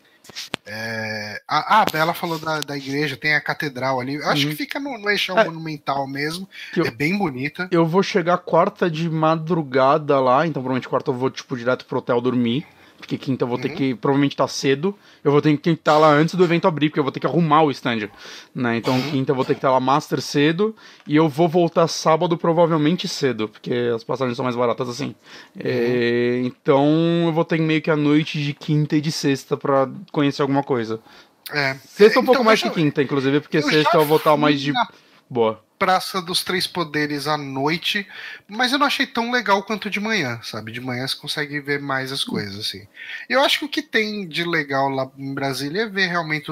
É, 0.65 1.41
a, 1.47 1.81
a 1.81 1.85
Bela 1.85 2.13
falou 2.13 2.37
da, 2.39 2.59
da 2.61 2.77
igreja, 2.77 3.17
tem 3.17 3.35
a 3.35 3.41
catedral 3.41 3.99
ali. 3.99 4.15
Eu 4.15 4.27
acho 4.29 4.43
Uhum. 4.45 4.49
que 4.51 4.55
fica 4.55 4.79
no, 4.79 5.09
eixão 5.09 5.37
É. 5.37 5.45
monumental 5.45 6.07
mesmo. 6.07 6.47
Que 6.73 6.81
eu- 6.81 6.85
É 6.85 6.91
bem 6.91 7.17
bonita. 7.17 7.67
eu 7.71 7.85
vou 7.85 8.03
chegar 8.03 8.37
quarta 8.37 8.89
de 8.89 9.09
madrugada 9.09 10.19
lá, 10.19 10.45
então 10.45 10.61
provavelmente 10.61 10.87
quarta 10.89 11.09
eu 11.11 11.15
vou, 11.15 11.29
tipo, 11.29 11.57
direto 11.57 11.85
pro 11.85 11.97
hotel 11.99 12.21
dormir. 12.21 12.65
Porque 13.01 13.17
quinta 13.17 13.43
eu 13.43 13.47
vou 13.49 13.57
ter 13.57 13.69
Uhum. 13.71 13.75
que, 13.75 13.95
provavelmente 13.95 14.37
tá 14.37 14.47
cedo. 14.47 14.95
Eu 15.23 15.31
vou 15.31 15.41
ter 15.41 15.57
que 15.57 15.69
estar 15.71 15.97
lá 15.97 16.09
antes 16.13 16.35
do 16.35 16.43
evento 16.43 16.67
abrir, 16.67 16.89
porque 16.89 16.99
eu 16.99 17.03
vou 17.03 17.11
ter 17.11 17.19
que 17.19 17.27
arrumar 17.27 17.63
o 17.63 17.71
stand. 17.71 18.09
Né? 18.55 18.77
Então 18.77 18.93
Uhum. 18.95 19.11
quinta 19.11 19.31
eu 19.31 19.35
vou 19.35 19.43
ter 19.43 19.53
que 19.53 19.57
estar 19.57 19.71
lá 19.71 19.79
master 19.79 20.21
cedo. 20.21 20.73
E 21.05 21.15
eu 21.15 21.27
vou 21.27 21.49
voltar 21.49 21.87
sábado 21.87 22.37
provavelmente 22.37 23.07
cedo, 23.07 23.49
porque 23.49 23.73
as 23.93 24.03
passagens 24.03 24.37
são 24.37 24.43
mais 24.45 24.55
baratas 24.55 24.87
assim. 24.87 25.13
É, 25.59 26.41
então 26.45 26.87
eu 27.25 27.33
vou 27.33 27.43
ter 27.43 27.59
meio 27.59 27.81
que 27.81 27.91
a 27.91 27.95
noite 27.95 28.41
de 28.41 28.53
quinta 28.53 28.95
e 28.95 29.01
de 29.01 29.11
sexta 29.11 29.57
pra 29.57 29.89
conhecer 30.11 30.41
alguma 30.41 30.63
coisa. 30.63 30.99
É. 31.51 31.75
Sexta 31.85 32.19
um 32.19 32.23
pouco 32.23 32.37
Então, 32.39 32.43
mais 32.45 32.61
eu 32.63 32.69
que 32.69 32.75
quinta, 32.81 33.01
inclusive, 33.03 33.41
porque 33.41 33.57
eu 33.57 33.63
sexta 33.63 33.97
eu 33.97 34.05
vou 34.05 34.17
estar 34.17 34.37
mais 34.37 34.55
fui 34.55 34.65
de 34.65 34.71
na 34.71 34.87
boa. 35.29 35.61
Praça 35.81 36.21
dos 36.21 36.43
Três 36.43 36.67
Poderes 36.67 37.25
à 37.25 37.35
noite, 37.35 38.07
mas 38.47 38.71
eu 38.71 38.77
não 38.77 38.85
achei 38.85 39.07
tão 39.07 39.31
legal 39.31 39.63
quanto 39.63 39.89
de 39.89 39.99
manhã, 39.99 40.39
sabe? 40.43 40.71
De 40.71 40.79
manhã 40.79 41.07
você 41.07 41.15
consegue 41.15 41.59
ver 41.59 41.81
mais 41.81 42.11
as 42.11 42.23
coisas, 42.23 42.59
assim. 42.59 42.87
Eu 43.27 43.41
acho 43.41 43.57
que 43.57 43.65
o 43.65 43.67
que 43.67 43.81
tem 43.81 44.27
de 44.27 44.43
legal 44.43 44.89
lá 44.89 45.09
em 45.17 45.33
Brasília 45.33 45.81
é 45.81 45.89
ver 45.89 46.05
realmente 46.05 46.51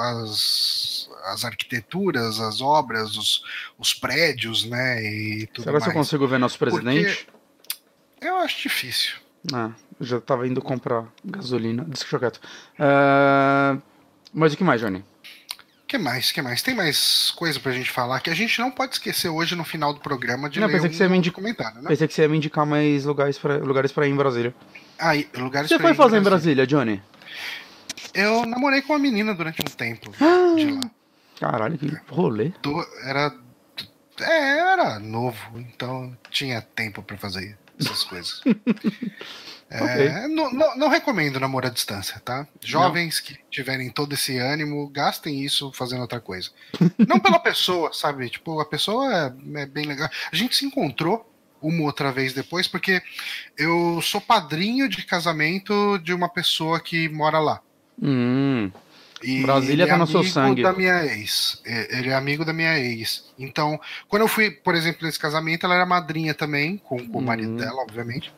as, 0.00 1.08
as 1.26 1.44
arquiteturas, 1.44 2.40
as 2.40 2.60
obras, 2.60 3.16
os, 3.16 3.44
os 3.78 3.94
prédios, 3.94 4.64
né? 4.64 5.00
E 5.00 5.46
tudo 5.46 5.62
Será 5.62 5.74
mais. 5.74 5.84
que 5.84 5.90
eu 5.90 5.94
consigo 5.94 6.26
ver 6.26 6.40
nosso 6.40 6.58
presidente? 6.58 7.28
Eu 8.20 8.34
acho 8.38 8.60
difícil. 8.60 9.14
Ah, 9.54 9.70
já 10.00 10.20
tava 10.20 10.44
indo 10.44 10.60
comprar 10.60 11.06
gasolina. 11.24 11.84
Deixa 11.84 12.16
eu 12.16 12.18
quieto. 12.18 12.40
Ah, 12.80 13.78
mas 14.34 14.54
o 14.54 14.56
que 14.56 14.64
mais, 14.64 14.80
Johnny? 14.80 15.04
Que 15.86 15.98
mais? 15.98 16.32
que 16.32 16.42
mais? 16.42 16.62
Tem 16.62 16.74
mais 16.74 17.30
coisa 17.36 17.60
pra 17.60 17.72
gente 17.72 17.90
falar 17.90 18.20
que 18.20 18.30
a 18.30 18.34
gente 18.34 18.58
não 18.58 18.70
pode 18.70 18.94
esquecer 18.94 19.28
hoje 19.28 19.54
no 19.54 19.64
final 19.64 19.92
do 19.94 20.00
programa 20.00 20.48
de 20.50 20.58
Não, 20.60 20.66
ler 20.66 20.74
pensei 20.74 20.90
que 20.90 20.96
você 20.96 21.04
ia 21.04 21.08
me 21.08 21.16
indicar- 21.18 21.36
comentário, 21.36 21.80
né? 21.80 21.88
Pensei 21.88 22.08
que 22.08 22.14
você 22.14 22.22
ia 22.22 22.28
me 22.28 22.36
indicar 22.36 22.66
mais 22.66 23.04
lugares 23.04 23.38
pra, 23.38 23.56
lugares 23.58 23.92
pra 23.92 24.06
ir 24.06 24.10
em 24.10 24.16
Brasília. 24.16 24.54
Aí, 24.98 25.28
lugares 25.36 25.68
Você 25.68 25.76
pra 25.76 25.84
foi 25.84 25.92
ir 25.92 25.96
fazer 25.96 26.18
em 26.18 26.22
Brasília, 26.22 26.66
Johnny? 26.66 27.02
Eu 28.14 28.46
namorei 28.46 28.82
com 28.82 28.92
uma 28.94 28.98
menina 28.98 29.34
durante 29.34 29.60
um 29.60 29.64
tempo 29.64 30.10
Ah. 30.20 30.54
de 30.56 30.70
lá. 30.70 30.90
Caralho, 31.38 31.76
que 31.78 31.92
rolê. 32.08 32.52
Do- 32.62 32.86
era. 33.04 33.32
É, 34.20 34.58
era 34.72 34.98
novo, 34.98 35.36
então 35.58 36.16
tinha 36.30 36.62
tempo 36.62 37.02
pra 37.02 37.18
fazer 37.18 37.58
essas 37.78 38.02
coisas. 38.04 38.40
É, 39.68 40.28
não, 40.28 40.52
não- 40.52 40.76
não 40.76 40.88
recomendo 40.88 41.40
namoro 41.40 41.66
à 41.66 41.70
distância, 41.70 42.20
tá? 42.24 42.46
Jovens 42.62 43.18
que 43.18 43.36
tiverem 43.50 43.90
todo 43.90 44.12
esse 44.12 44.38
ânimo, 44.38 44.88
gastem 44.88 45.42
isso 45.44 45.72
fazendo 45.72 46.02
outra 46.02 46.20
coisa. 46.20 46.50
Não 47.08 47.18
pela 47.18 47.38
pessoa, 47.40 47.92
sabe? 47.92 48.28
Tipo, 48.30 48.60
a 48.60 48.64
pessoa 48.64 49.34
é, 49.54 49.60
é 49.62 49.66
bem 49.66 49.84
legal. 49.86 50.08
A 50.32 50.36
gente 50.36 50.54
se 50.54 50.64
encontrou 50.64 51.28
uma 51.60 51.82
outra 51.82 52.12
vez 52.12 52.32
depois, 52.32 52.68
porque 52.68 53.02
eu 53.58 54.00
sou 54.02 54.20
padrinho 54.20 54.88
de 54.88 55.04
casamento 55.04 55.98
de 55.98 56.14
uma 56.14 56.28
pessoa 56.28 56.78
que 56.78 57.08
mora 57.08 57.40
lá. 57.40 57.60
Hum, 58.00 58.70
E 59.22 59.42
Brasília 59.42 59.82
ele 59.84 59.86
tá 59.90 59.96
é 59.96 59.98
no 59.98 60.06
seu 60.06 60.20
amigo 60.20 60.32
sangue. 60.34 60.62
da 60.62 60.72
minha 60.74 61.04
ex. 61.06 61.60
Ele 61.64 62.10
é 62.10 62.14
amigo 62.14 62.44
da 62.44 62.52
minha 62.52 62.78
ex. 62.78 63.32
Então, 63.38 63.80
quando 64.06 64.22
eu 64.22 64.28
fui, 64.28 64.50
por 64.50 64.74
exemplo, 64.76 65.04
nesse 65.06 65.18
casamento, 65.18 65.64
ela 65.66 65.74
era 65.74 65.86
madrinha 65.86 66.34
também, 66.34 66.76
com, 66.76 66.98
com 67.08 67.18
o 67.18 67.22
marido 67.22 67.50
Uhum. 67.52 67.56
dela, 67.56 67.82
obviamente. 67.82 68.32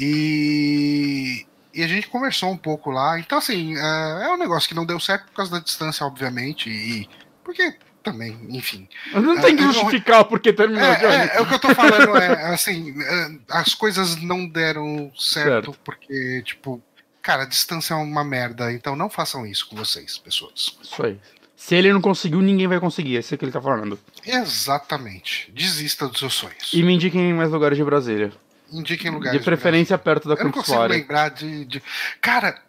E, 0.00 1.46
e 1.74 1.82
a 1.82 1.86
gente 1.88 2.08
conversou 2.08 2.50
um 2.50 2.56
pouco 2.56 2.90
lá. 2.90 3.18
Então, 3.18 3.38
assim, 3.38 3.76
é, 3.76 4.24
é 4.24 4.28
um 4.32 4.38
negócio 4.38 4.68
que 4.68 4.74
não 4.74 4.86
deu 4.86 4.98
certo 5.00 5.26
por 5.26 5.34
causa 5.34 5.52
da 5.52 5.58
distância, 5.60 6.04
obviamente. 6.06 6.68
E 6.68 7.08
porque 7.44 7.74
também, 8.02 8.38
enfim. 8.50 8.88
não 9.12 9.38
É, 9.38 9.42
tem 9.42 9.56
que 9.56 9.62
não- 9.62 9.72
justificar 9.72 10.24
porque 10.24 10.52
terminou, 10.52 10.82
É, 10.84 11.04
é, 11.34 11.36
é 11.36 11.40
o 11.40 11.46
que 11.46 11.54
eu 11.54 11.58
tô 11.58 11.74
falando, 11.74 12.16
é 12.16 12.46
assim, 12.54 12.94
é, 13.02 13.30
as 13.50 13.74
coisas 13.74 14.16
não 14.22 14.48
deram 14.48 15.12
certo, 15.18 15.66
Certo. 15.72 15.78
porque, 15.84 16.42
tipo, 16.44 16.82
cara, 17.20 17.42
a 17.42 17.46
distância 17.46 17.92
é 17.92 17.96
uma 17.98 18.24
merda, 18.24 18.72
então 18.72 18.96
não 18.96 19.10
façam 19.10 19.44
isso 19.46 19.68
com 19.68 19.76
vocês, 19.76 20.16
pessoas. 20.16 20.78
Isso 20.82 21.02
aí. 21.04 21.18
Se 21.54 21.74
ele 21.74 21.92
não 21.92 22.00
conseguiu, 22.00 22.40
ninguém 22.40 22.66
vai 22.66 22.80
conseguir. 22.80 23.16
É 23.16 23.20
isso 23.20 23.36
que 23.36 23.44
ele 23.44 23.52
tá 23.52 23.60
falando. 23.60 23.98
Exatamente. 24.24 25.52
Desista 25.54 26.08
dos 26.08 26.18
seus 26.18 26.32
sonhos. 26.32 26.70
E 26.72 26.82
me 26.82 26.94
indiquem 26.94 27.34
mais 27.34 27.50
lugares 27.50 27.76
de 27.76 27.84
Brasília. 27.84 28.32
Indiquem 28.72 29.10
lugares. 29.10 29.38
De 29.38 29.44
preferência 29.44 29.96
perto 29.98 30.28
da 30.28 30.34
Eu 30.34 30.44
não 30.44 30.52
consigo 30.52 30.82
lembrar 30.84 31.28
de, 31.30 31.64
de- 31.64 31.82
Cara, 32.20 32.60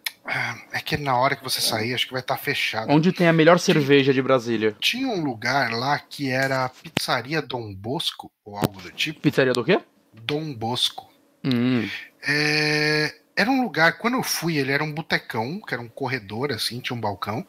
é 0.72 0.80
que 0.80 0.96
na 0.96 1.16
hora 1.16 1.34
que 1.36 1.42
você 1.44 1.60
sair, 1.60 1.94
acho 1.94 2.06
que 2.06 2.12
vai 2.12 2.20
estar 2.22 2.36
fechado. 2.36 2.90
Onde 2.90 3.12
tem 3.12 3.26
a 3.28 3.32
melhor 3.32 3.58
cerveja 3.58 4.12
de 4.12 4.22
Brasília? 4.22 4.76
Tinha 4.80 5.08
um 5.08 5.22
lugar 5.22 5.70
lá 5.72 5.98
que 5.98 6.30
era 6.30 6.64
a 6.64 6.68
Pizzaria 6.68 7.40
Dom 7.42 7.74
Bosco, 7.74 8.30
ou 8.44 8.56
algo 8.56 8.80
do 8.80 8.90
tipo. 8.90 9.20
Pizzaria 9.20 9.52
do 9.52 9.64
quê? 9.64 9.80
Dom 10.12 10.52
Bosco. 10.54 11.10
Hum. 11.44 11.88
É, 12.26 13.14
Era 13.34 13.50
um 13.50 13.62
lugar, 13.62 13.98
quando 13.98 14.14
eu 14.14 14.22
fui, 14.22 14.58
ele 14.58 14.70
era 14.70 14.84
um 14.84 14.92
botecão, 14.92 15.60
que 15.60 15.74
era 15.74 15.82
um 15.82 15.88
corredor, 15.88 16.52
assim, 16.52 16.78
tinha 16.80 16.96
um 16.96 17.00
balcão. 17.00 17.44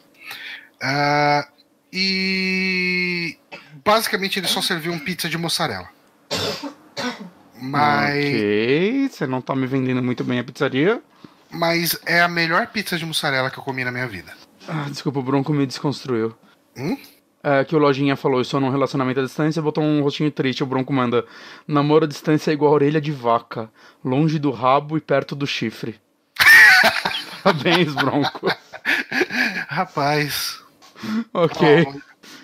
Ah, 0.81 1.47
e 1.91 3.37
basicamente 3.85 4.39
eles 4.39 4.49
só 4.49 4.61
serviam 4.61 4.97
pizza 4.97 5.29
de 5.29 5.37
mussarela. 5.37 5.87
Mas, 7.65 8.25
Ok, 8.25 9.09
você 9.09 9.25
não 9.25 9.39
tá 9.41 9.55
me 9.55 9.65
vendendo 9.65 10.03
muito 10.03 10.21
bem 10.23 10.37
a 10.39 10.43
pizzaria. 10.43 11.01
mas 11.49 11.97
é 12.05 12.21
a 12.21 12.27
melhor 12.27 12.67
pizza 12.67 12.97
de 12.97 13.05
mussarela 13.05 13.49
que 13.49 13.57
eu 13.57 13.63
comi 13.63 13.85
na 13.85 13.91
minha 13.91 14.05
vida. 14.07 14.33
Ah, 14.67 14.85
desculpa, 14.89 15.19
o 15.19 15.23
Bronco 15.23 15.53
me 15.53 15.65
desconstruiu. 15.65 16.35
Hum? 16.77 16.97
É, 17.41 17.63
que 17.63 17.73
o 17.75 17.79
Lojinha 17.79 18.15
falou, 18.17 18.39
eu 18.39 18.43
sou 18.43 18.59
num 18.59 18.69
relacionamento 18.69 19.19
à 19.21 19.23
distância, 19.23 19.61
botou 19.61 19.83
um 19.83 20.01
rostinho 20.01 20.29
triste, 20.31 20.61
o 20.63 20.65
Bronco 20.65 20.91
manda. 20.91 21.25
Namoro 21.65 22.03
à 22.05 22.07
distância 22.07 22.51
é 22.51 22.53
igual 22.53 22.71
a 22.71 22.75
orelha 22.75 22.99
de 23.01 23.11
vaca, 23.11 23.69
longe 24.03 24.37
do 24.39 24.51
rabo 24.51 24.97
e 24.97 25.01
perto 25.01 25.33
do 25.35 25.47
chifre. 25.47 25.95
Parabéns, 27.43 27.93
Bronco. 27.93 28.51
Rapaz. 29.67 30.59
Ok. 31.33 31.85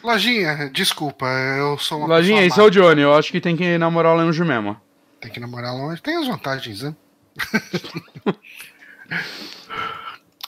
ó, 0.03 0.07
Lojinha, 0.11 0.69
desculpa, 0.73 1.25
eu 1.57 1.77
sou 1.77 1.99
uma 1.99 2.07
Lojinha, 2.07 2.45
esse 2.45 2.59
é 2.59 2.63
o 2.63 2.69
Johnny. 2.69 3.01
Eu 3.01 3.13
acho 3.13 3.31
que 3.31 3.41
tem 3.41 3.55
que 3.57 3.77
namorar 3.77 4.15
longe 4.15 4.43
mesmo. 4.43 4.79
Tem 5.19 5.31
que 5.31 5.39
namorar 5.39 5.73
longe. 5.73 6.01
Tem 6.01 6.15
as 6.15 6.27
vantagens, 6.27 6.81
né? 6.81 6.95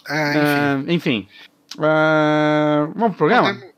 é, 0.08 0.32
enfim. 0.32 0.88
Uh, 0.88 0.92
enfim. 0.92 1.28
Uh, 1.78 2.92
vamos 2.96 3.16
pro 3.16 3.28
programa? 3.28 3.54
Podemos, 3.54 3.74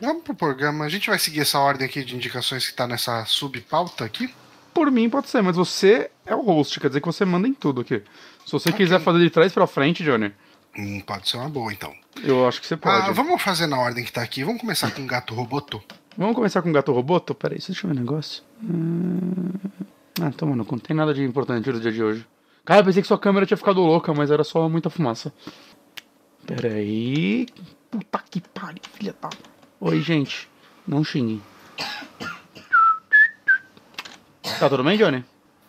vamos 0.00 0.22
pro 0.22 0.34
programa. 0.34 0.84
A 0.84 0.88
gente 0.88 1.08
vai 1.08 1.18
seguir 1.18 1.40
essa 1.40 1.58
ordem 1.58 1.86
aqui 1.86 2.04
de 2.04 2.14
indicações 2.14 2.68
que 2.68 2.74
tá 2.74 2.86
nessa 2.86 3.24
subpauta 3.24 4.04
aqui? 4.04 4.32
Por 4.72 4.90
mim 4.90 5.08
pode 5.08 5.28
ser, 5.28 5.42
mas 5.42 5.56
você 5.56 6.10
é 6.24 6.34
o 6.34 6.42
host, 6.42 6.78
quer 6.78 6.88
dizer 6.88 7.00
que 7.00 7.06
você 7.06 7.24
manda 7.24 7.48
em 7.48 7.54
tudo 7.54 7.80
aqui. 7.80 8.02
Se 8.44 8.52
você 8.52 8.68
okay. 8.68 8.84
quiser 8.84 9.00
fazer 9.00 9.20
de 9.20 9.30
trás 9.30 9.52
para 9.52 9.66
frente, 9.66 10.04
Johnny. 10.04 10.32
Hum, 10.78 11.00
pode 11.00 11.28
ser 11.28 11.38
uma 11.38 11.48
boa, 11.48 11.72
então. 11.72 11.94
Eu 12.22 12.46
acho 12.46 12.60
que 12.60 12.66
você 12.66 12.76
pode. 12.76 13.08
Ah, 13.08 13.12
vamos 13.12 13.40
fazer 13.40 13.66
na 13.66 13.78
ordem 13.78 14.04
que 14.04 14.12
tá 14.12 14.22
aqui. 14.22 14.44
Vamos 14.44 14.60
começar 14.60 14.90
com 14.90 15.02
o 15.02 15.06
gato 15.06 15.34
roboto. 15.34 15.82
Vamos 16.16 16.34
começar 16.34 16.60
com 16.60 16.68
o 16.68 16.72
gato 16.72 16.92
roboto? 16.92 17.34
Peraí, 17.34 17.58
deixa 17.58 17.86
eu 17.86 17.90
ver 17.90 17.96
um 17.96 18.00
negócio. 18.00 18.42
Hum... 18.62 19.52
Ah, 20.20 20.30
toma, 20.30 20.56
não 20.56 20.64
tem 20.64 20.96
nada 20.96 21.12
de 21.12 21.22
importante 21.22 21.70
no 21.70 21.80
dia 21.80 21.92
de 21.92 22.02
hoje. 22.02 22.26
Cara, 22.64 22.80
eu 22.80 22.84
pensei 22.84 23.02
que 23.02 23.08
sua 23.08 23.18
câmera 23.18 23.46
tinha 23.46 23.56
ficado 23.56 23.80
louca, 23.80 24.12
mas 24.14 24.30
era 24.30 24.42
só 24.42 24.68
muita 24.68 24.90
fumaça. 24.90 25.32
Peraí. 26.46 27.46
Puta 27.90 28.22
que 28.30 28.40
pariu, 28.40 28.82
filha 28.92 29.14
da. 29.20 29.28
Oi, 29.80 30.00
gente. 30.00 30.48
Não 30.86 31.04
xingue. 31.04 31.42
Tá 34.58 34.68
tudo 34.68 34.82
bem, 34.82 34.96
Johnny? 34.96 35.24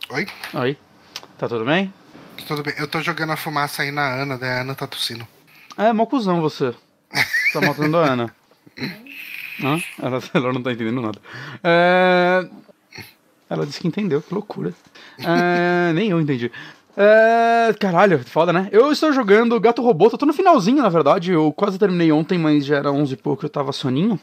Oi? 0.10 0.28
Oi. 0.54 0.78
Tá 1.38 1.50
tudo 1.50 1.66
bem? 1.66 1.94
Tudo 2.48 2.64
bem. 2.64 2.74
Eu 2.78 2.88
tô 2.88 3.02
jogando 3.02 3.34
a 3.34 3.38
fumaça 3.38 3.82
aí 3.82 3.92
na 3.92 4.22
Ana, 4.22 4.38
daí 4.38 4.50
a 4.50 4.62
Ana 4.62 4.76
tá 4.76 4.88
tossindo. 4.88 5.28
É, 5.78 5.92
mó 5.92 6.06
cuzão 6.06 6.42
você. 6.42 6.74
Tá 7.52 7.60
matando 7.60 7.98
a 7.98 8.06
Ana. 8.06 8.36
Hã? 9.62 9.82
Ela, 10.02 10.20
ela 10.34 10.54
não 10.54 10.62
tá 10.62 10.72
entendendo 10.72 11.02
nada. 11.02 11.20
É... 11.64 12.48
Ela 13.50 13.66
disse 13.66 13.80
que 13.80 13.88
entendeu, 13.88 14.22
que 14.22 14.34
loucura. 14.34 14.74
É... 15.20 15.92
Nem 15.96 16.10
eu 16.10 16.20
entendi. 16.20 16.52
É... 16.96 17.74
Caralho, 17.80 18.20
foda, 18.20 18.52
né? 18.52 18.70
Eu 18.72 18.92
estou 18.92 19.14
jogando 19.14 19.60
Gato 19.60 19.82
Robô, 19.82 20.10
tô 20.10 20.26
no 20.26 20.34
finalzinho, 20.34 20.82
na 20.82 20.90
verdade. 20.90 21.32
Eu 21.32 21.52
quase 21.52 21.78
terminei 21.78 22.12
ontem, 22.12 22.38
mas 22.38 22.66
já 22.66 22.78
era 22.78 22.92
11 22.92 23.14
e 23.14 23.18
pouco, 23.18 23.46
eu 23.46 23.50
tava 23.50 23.72
soninho. 23.72 24.20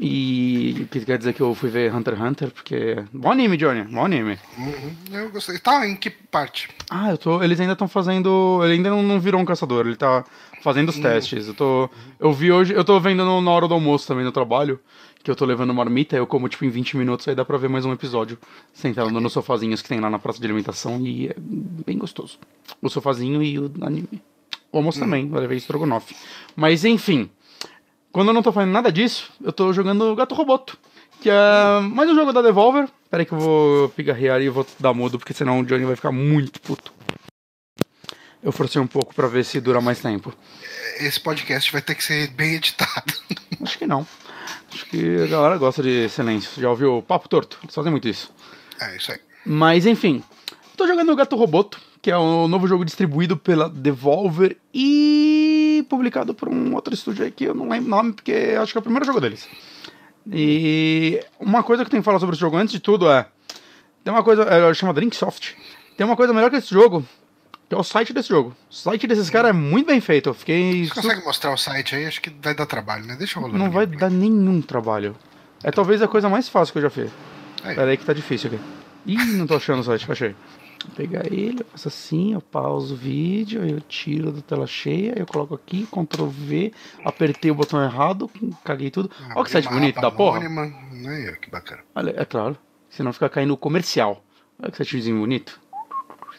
E 0.00 0.86
que 0.90 1.00
quer 1.04 1.16
dizer 1.16 1.32
que 1.32 1.40
eu 1.40 1.54
fui 1.54 1.70
ver 1.70 1.94
Hunter 1.94 2.14
x 2.14 2.22
Hunter, 2.22 2.50
porque. 2.50 3.04
Bom 3.12 3.30
anime, 3.30 3.56
Johnny, 3.56 3.82
bom 3.82 4.04
anime. 4.04 4.38
Uhum, 4.58 4.96
eu 5.12 5.30
gostei. 5.30 5.58
Tá, 5.58 5.86
em 5.86 5.94
que 5.94 6.10
parte? 6.10 6.68
Ah, 6.90 7.10
eu 7.10 7.18
tô. 7.18 7.42
Eles 7.42 7.60
ainda 7.60 7.74
estão 7.74 7.86
fazendo. 7.86 8.60
Ele 8.64 8.74
ainda 8.74 8.90
não, 8.90 9.20
virou 9.20 9.40
um 9.40 9.44
caçador, 9.44 9.86
ele 9.86 9.96
tá 9.96 10.24
fazendo 10.62 10.88
os 10.88 10.96
uhum. 10.96 11.02
testes. 11.02 11.46
Eu 11.46 11.54
tô. 11.54 11.88
Eu 12.18 12.32
vi 12.32 12.50
hoje. 12.50 12.74
Eu 12.74 12.84
tô 12.84 12.98
vendo 12.98 13.24
no, 13.24 13.40
na 13.40 13.50
hora 13.50 13.68
do 13.68 13.74
almoço 13.74 14.08
também 14.08 14.24
no 14.24 14.32
trabalho. 14.32 14.80
Que 15.26 15.30
eu 15.32 15.34
tô 15.34 15.44
levando 15.44 15.74
marmita, 15.74 16.14
eu 16.14 16.24
como 16.24 16.48
tipo 16.48 16.64
em 16.64 16.70
20 16.70 16.96
minutos, 16.96 17.26
aí 17.26 17.34
dá 17.34 17.44
pra 17.44 17.58
ver 17.58 17.68
mais 17.68 17.84
um 17.84 17.92
episódio. 17.92 18.38
Sentado 18.72 19.10
nos 19.10 19.32
sofazinhos 19.32 19.82
que 19.82 19.88
tem 19.88 19.98
lá 19.98 20.08
na 20.08 20.20
praça 20.20 20.38
de 20.38 20.44
alimentação 20.44 21.04
e 21.04 21.26
é 21.26 21.34
bem 21.36 21.98
gostoso. 21.98 22.38
O 22.80 22.88
sofazinho 22.88 23.42
e 23.42 23.58
o 23.58 23.68
anime. 23.80 24.22
O 24.70 24.76
almoço 24.76 25.00
uhum. 25.00 25.04
também, 25.04 25.28
vai 25.28 25.40
levar 25.40 25.54
estrogonofe. 25.54 26.14
Mas 26.54 26.84
enfim. 26.84 27.28
Quando 28.12 28.28
eu 28.28 28.34
não 28.34 28.40
tô 28.40 28.52
fazendo 28.52 28.70
nada 28.70 28.92
disso, 28.92 29.32
eu 29.42 29.52
tô 29.52 29.72
jogando 29.72 30.14
Gato 30.14 30.32
Roboto. 30.32 30.78
Que 31.20 31.28
é 31.28 31.80
mais 31.80 32.08
um 32.08 32.14
jogo 32.14 32.32
da 32.32 32.40
Devolver. 32.40 32.88
Pera 33.10 33.22
aí 33.22 33.26
que 33.26 33.32
eu 33.32 33.40
vou 33.40 33.88
pigarrear 33.88 34.40
e 34.40 34.48
vou 34.48 34.64
dar 34.78 34.94
mudo, 34.94 35.18
porque 35.18 35.34
senão 35.34 35.58
o 35.58 35.66
Johnny 35.66 35.84
vai 35.84 35.96
ficar 35.96 36.12
muito 36.12 36.60
puto. 36.60 36.92
Eu 38.40 38.52
forcei 38.52 38.80
um 38.80 38.86
pouco 38.86 39.12
para 39.12 39.26
ver 39.26 39.44
se 39.44 39.60
dura 39.60 39.80
mais 39.80 39.98
tempo. 39.98 40.32
Esse 41.00 41.18
podcast 41.18 41.72
vai 41.72 41.82
ter 41.82 41.96
que 41.96 42.04
ser 42.04 42.28
bem 42.28 42.54
editado. 42.54 43.12
Acho 43.60 43.76
que 43.76 43.88
não. 43.88 44.06
Acho 44.76 44.84
que 44.90 45.22
a 45.22 45.26
galera 45.26 45.56
gosta 45.56 45.82
de 45.82 46.06
silêncio. 46.10 46.60
Já 46.60 46.68
ouviu 46.68 47.02
Papo 47.02 47.30
Torto? 47.30 47.58
Eles 47.62 47.74
fazem 47.74 47.90
muito 47.90 48.06
isso. 48.06 48.30
É, 48.78 48.94
isso 48.94 49.10
aí. 49.10 49.18
Mas 49.46 49.86
enfim. 49.86 50.22
Tô 50.76 50.86
jogando 50.86 51.10
o 51.10 51.16
Gato 51.16 51.34
Roboto, 51.34 51.80
que 52.02 52.10
é 52.10 52.18
um 52.18 52.46
novo 52.46 52.68
jogo 52.68 52.84
distribuído 52.84 53.38
pela 53.38 53.70
Devolver 53.70 54.58
e 54.74 55.82
publicado 55.88 56.34
por 56.34 56.50
um 56.50 56.74
outro 56.74 56.92
estúdio 56.92 57.24
aí 57.24 57.30
que 57.30 57.44
eu 57.44 57.54
não 57.54 57.70
lembro 57.70 57.86
o 57.86 57.90
nome, 57.90 58.12
porque 58.12 58.54
acho 58.60 58.72
que 58.72 58.76
é 58.76 58.80
o 58.80 58.82
primeiro 58.82 59.06
jogo 59.06 59.18
deles. 59.18 59.48
E 60.30 61.24
uma 61.40 61.62
coisa 61.62 61.82
que 61.82 61.88
eu 61.88 61.90
tenho 61.92 62.02
que 62.02 62.04
falar 62.04 62.18
sobre 62.18 62.34
esse 62.34 62.40
jogo 62.40 62.58
antes 62.58 62.72
de 62.72 62.80
tudo 62.80 63.10
é. 63.10 63.26
Tem 64.04 64.12
uma 64.12 64.22
coisa. 64.22 64.42
É, 64.42 64.74
chama 64.74 64.92
Drinksoft. 64.92 65.56
Tem 65.96 66.04
uma 66.04 66.16
coisa 66.16 66.34
melhor 66.34 66.50
que 66.50 66.56
esse 66.56 66.68
jogo, 66.68 67.02
que 67.68 67.74
é 67.74 67.78
o 67.78 67.82
site 67.82 68.12
desse 68.12 68.28
jogo. 68.28 68.54
O 68.70 68.74
site 68.74 69.06
desses 69.06 69.30
caras 69.30 69.50
é 69.50 69.52
muito 69.52 69.86
bem 69.86 70.00
feito. 70.00 70.28
Eu 70.28 70.34
fiquei. 70.34 70.86
Você 70.86 70.94
consegue 70.94 71.24
mostrar 71.24 71.52
o 71.52 71.56
site 71.56 71.94
aí? 71.94 72.06
Acho 72.06 72.20
que 72.20 72.30
vai 72.30 72.54
dar 72.54 72.66
trabalho, 72.66 73.04
né? 73.06 73.16
Deixa 73.16 73.38
eu 73.38 73.42
rolar. 73.42 73.58
Não 73.58 73.70
vai 73.70 73.86
dar 73.86 74.10
nenhum 74.10 74.60
trabalho. 74.60 75.16
É 75.62 75.70
talvez 75.70 76.02
a 76.02 76.08
coisa 76.08 76.28
mais 76.28 76.48
fácil 76.48 76.72
que 76.72 76.78
eu 76.78 76.82
já 76.82 76.90
fiz. 76.90 77.10
Aí. 77.64 77.74
Pera 77.74 77.90
aí 77.90 77.96
que 77.96 78.04
tá 78.04 78.12
difícil 78.12 78.50
aqui. 78.52 78.60
Ih, 79.06 79.16
não 79.36 79.46
tô 79.46 79.56
achando 79.56 79.80
o 79.80 79.84
site, 79.84 80.10
achei 80.10 80.34
pegar 80.94 81.26
ele, 81.26 81.60
eu 81.60 81.66
faço 81.66 81.88
assim, 81.88 82.34
eu 82.34 82.40
pauso 82.40 82.94
o 82.94 82.96
vídeo, 82.96 83.66
eu 83.66 83.80
tiro 83.80 84.30
da 84.30 84.40
tela 84.42 84.66
cheia, 84.66 85.14
eu 85.16 85.26
coloco 85.26 85.54
aqui, 85.54 85.86
Ctrl 85.86 86.26
V, 86.26 86.72
apertei 87.04 87.50
o 87.50 87.54
botão 87.54 87.82
errado, 87.82 88.30
caguei 88.64 88.90
tudo. 88.90 89.10
Ah, 89.20 89.34
Olha 89.36 89.44
que 89.44 89.50
site 89.50 89.68
bonito 89.68 90.00
da 90.00 90.10
porra. 90.10 90.40
Né? 90.48 91.36
Que 91.40 91.50
bacana. 91.50 91.82
Olha, 91.94 92.14
é 92.16 92.24
claro, 92.24 92.56
senão 92.90 93.12
fica 93.12 93.28
caindo 93.28 93.56
comercial. 93.56 94.22
Olha 94.60 94.70
que 94.70 94.76
sitezinho 94.78 95.18
bonito. 95.18 95.60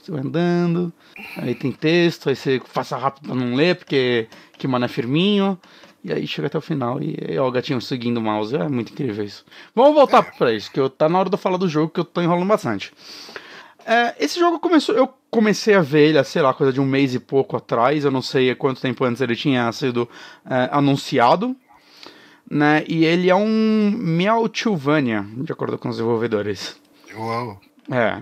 Estou 0.07 0.17
andando, 0.17 0.93
aí 1.35 1.53
tem 1.53 1.69
texto, 1.69 2.29
aí 2.29 2.35
você 2.35 2.61
faça 2.63 2.95
rápido 2.95 3.25
pra 3.25 3.35
não 3.35 3.55
ler, 3.55 3.75
porque 3.75 4.29
que 4.57 4.65
mano 4.65 4.85
é 4.85 4.87
firminho. 4.87 5.59
E 6.01 6.13
aí 6.13 6.25
chega 6.25 6.47
até 6.47 6.57
o 6.57 6.61
final 6.61 7.01
e, 7.01 7.37
ó, 7.37 7.45
o 7.45 7.51
gatinho 7.51 7.81
seguindo 7.81 8.17
o 8.17 8.21
mouse. 8.21 8.55
É 8.55 8.69
muito 8.69 8.93
incrível 8.93 9.25
isso. 9.25 9.43
Vamos 9.75 9.93
voltar 9.93 10.19
é. 10.19 10.31
pra 10.37 10.53
isso, 10.53 10.71
que 10.71 10.79
eu, 10.79 10.89
tá 10.89 11.09
na 11.09 11.19
hora 11.19 11.29
de 11.29 11.35
eu 11.35 11.37
falar 11.37 11.57
do 11.57 11.67
jogo 11.67 11.91
que 11.91 11.99
eu 11.99 12.05
tô 12.05 12.21
enrolando 12.21 12.47
bastante. 12.47 12.93
É, 13.85 14.15
esse 14.17 14.39
jogo 14.39 14.59
começou. 14.59 14.95
Eu 14.95 15.13
comecei 15.29 15.73
a 15.73 15.81
ver 15.81 16.07
ele, 16.07 16.23
sei 16.23 16.41
lá, 16.41 16.53
coisa 16.53 16.71
de 16.71 16.79
um 16.79 16.85
mês 16.85 17.13
e 17.13 17.19
pouco 17.19 17.57
atrás. 17.57 18.05
Eu 18.05 18.11
não 18.11 18.21
sei 18.21 18.55
quanto 18.55 18.79
tempo 18.79 19.03
antes 19.03 19.21
ele 19.21 19.35
tinha 19.35 19.69
sido 19.73 20.07
é, 20.49 20.69
anunciado. 20.71 21.53
Né? 22.49 22.85
E 22.87 23.03
ele 23.03 23.29
é 23.29 23.35
um 23.35 23.91
Meowchuvania, 23.91 25.25
de 25.35 25.51
acordo 25.51 25.77
com 25.77 25.89
os 25.89 25.97
desenvolvedores. 25.97 26.79
Uau! 27.13 27.59
É. 27.91 28.21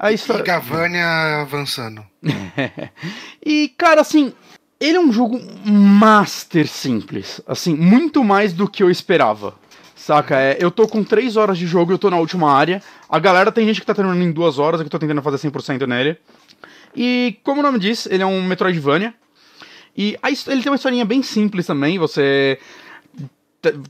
A 0.00 0.12
história... 0.12 0.42
E 0.42 0.46
Gavania 0.46 1.42
avançando. 1.42 2.02
e, 3.44 3.70
cara, 3.76 4.00
assim, 4.00 4.32
ele 4.80 4.96
é 4.96 5.00
um 5.00 5.12
jogo 5.12 5.38
master 5.62 6.66
simples. 6.66 7.38
Assim, 7.46 7.76
muito 7.76 8.24
mais 8.24 8.54
do 8.54 8.66
que 8.66 8.82
eu 8.82 8.90
esperava. 8.90 9.54
Saca? 9.94 10.40
É, 10.40 10.56
eu 10.58 10.70
tô 10.70 10.88
com 10.88 11.04
3 11.04 11.36
horas 11.36 11.58
de 11.58 11.66
jogo, 11.66 11.92
eu 11.92 11.98
tô 11.98 12.08
na 12.08 12.16
última 12.16 12.50
área. 12.50 12.82
A 13.10 13.18
galera 13.18 13.52
tem 13.52 13.66
gente 13.66 13.78
que 13.78 13.86
tá 13.86 13.94
terminando 13.94 14.22
em 14.22 14.32
2 14.32 14.58
horas, 14.58 14.80
eu 14.80 14.88
tô 14.88 14.98
tentando 14.98 15.20
fazer 15.20 15.36
100% 15.36 15.86
nele. 15.86 16.16
E, 16.96 17.38
como 17.44 17.60
o 17.60 17.62
nome 17.62 17.78
diz, 17.78 18.06
ele 18.06 18.22
é 18.22 18.26
um 18.26 18.42
Metroidvania. 18.42 19.12
E 19.94 20.16
a, 20.22 20.30
ele 20.30 20.62
tem 20.62 20.72
uma 20.72 20.76
historinha 20.76 21.04
bem 21.04 21.22
simples 21.22 21.66
também, 21.66 21.98
você 21.98 22.58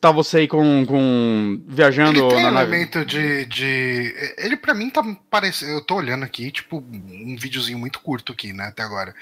tá 0.01 0.11
você 0.11 0.39
aí 0.39 0.49
com, 0.49 0.85
com 0.87 1.63
viajando 1.67 2.19
ele 2.19 2.29
tem 2.29 2.43
na 2.43 2.51
um 2.51 2.63
elemento 2.63 3.05
de, 3.05 3.47
de 3.47 4.15
ele 4.39 4.57
para 4.57 4.75
mim 4.75 4.91
tá 4.91 5.03
parecendo 5.31 5.73
eu 5.73 5.81
tô 5.81 5.95
olhando 5.97 6.25
aqui 6.25 6.51
tipo 6.51 6.79
um 6.79 7.37
videozinho 7.39 7.79
muito 7.79 8.01
curto 8.01 8.33
aqui 8.33 8.53
né 8.53 8.65
até 8.65 8.83
agora 8.83 9.15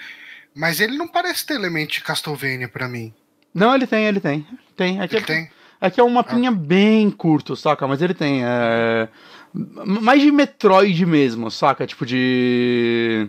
mas 0.54 0.80
ele 0.80 0.96
não 0.96 1.06
parece 1.06 1.44
ter 1.44 1.54
elemento 1.54 1.92
de 1.92 2.00
Castlevania 2.02 2.68
para 2.68 2.88
mim 2.88 3.12
não 3.52 3.74
ele 3.74 3.86
tem 3.86 4.06
ele 4.06 4.20
tem 4.20 4.46
tem 4.74 5.00
aqui 5.00 5.16
ele 5.16 5.26
tem 5.26 5.50
Aqui 5.80 6.00
é 6.00 6.04
um 6.04 6.10
mapinha 6.10 6.50
ah. 6.50 6.52
bem 6.52 7.10
curto, 7.10 7.54
saca? 7.54 7.86
Mas 7.86 8.02
ele 8.02 8.14
tem. 8.14 8.44
É... 8.44 9.08
Mais 9.54 10.20
de 10.20 10.30
Metroid 10.30 11.06
mesmo, 11.06 11.50
saca? 11.50 11.86
Tipo 11.86 12.04
de. 12.04 13.28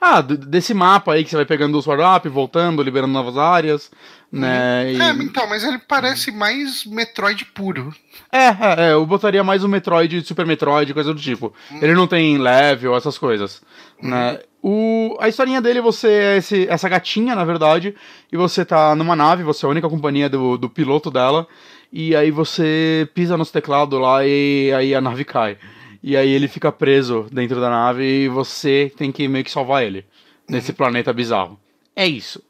Ah, 0.00 0.22
desse 0.22 0.72
mapa 0.72 1.12
aí 1.12 1.22
que 1.22 1.30
você 1.30 1.36
vai 1.36 1.44
pegando 1.44 1.76
o 1.76 1.82
sword 1.82 2.02
up, 2.02 2.26
voltando, 2.28 2.82
liberando 2.82 3.12
novas 3.12 3.36
áreas, 3.36 3.90
né? 4.32 4.94
Uhum. 4.94 5.02
É, 5.02 5.24
então, 5.24 5.46
mas 5.46 5.62
ele 5.62 5.78
parece 5.78 6.32
mais 6.32 6.86
Metroid 6.86 7.44
puro. 7.44 7.94
É, 8.32 8.46
é, 8.46 8.74
é, 8.78 8.92
eu 8.92 9.04
botaria 9.04 9.44
mais 9.44 9.62
um 9.62 9.68
Metroid, 9.68 10.24
Super 10.24 10.46
Metroid, 10.46 10.94
coisa 10.94 11.12
do 11.12 11.20
tipo. 11.20 11.52
Uhum. 11.70 11.78
Ele 11.82 11.94
não 11.94 12.06
tem 12.06 12.38
level, 12.38 12.96
essas 12.96 13.18
coisas, 13.18 13.60
uhum. 14.02 14.08
né? 14.08 14.38
O, 14.62 15.16
a 15.20 15.28
historinha 15.28 15.60
dele, 15.60 15.80
você 15.80 16.08
é 16.08 16.36
esse, 16.38 16.66
essa 16.68 16.88
gatinha, 16.88 17.34
na 17.34 17.44
verdade, 17.44 17.94
e 18.32 18.36
você 18.36 18.64
tá 18.64 18.94
numa 18.94 19.16
nave, 19.16 19.42
você 19.42 19.66
é 19.66 19.68
a 19.68 19.70
única 19.70 19.88
companhia 19.88 20.28
do, 20.28 20.56
do 20.56 20.68
piloto 20.68 21.10
dela, 21.10 21.46
e 21.92 22.14
aí 22.14 22.30
você 22.30 23.08
pisa 23.14 23.36
nos 23.36 23.50
teclados 23.50 24.00
lá 24.00 24.24
e 24.24 24.72
aí 24.72 24.94
a 24.94 25.00
nave 25.00 25.24
cai. 25.24 25.58
E 26.02 26.16
aí 26.16 26.30
ele 26.30 26.48
fica 26.48 26.72
preso 26.72 27.26
dentro 27.30 27.60
da 27.60 27.68
nave 27.68 28.04
e 28.04 28.28
você 28.28 28.92
tem 28.96 29.12
que 29.12 29.28
meio 29.28 29.44
que 29.44 29.50
salvar 29.50 29.84
ele 29.84 30.04
nesse 30.48 30.70
uhum. 30.70 30.76
planeta 30.76 31.12
bizarro. 31.12 31.58
É 31.94 32.06
isso. 32.06 32.42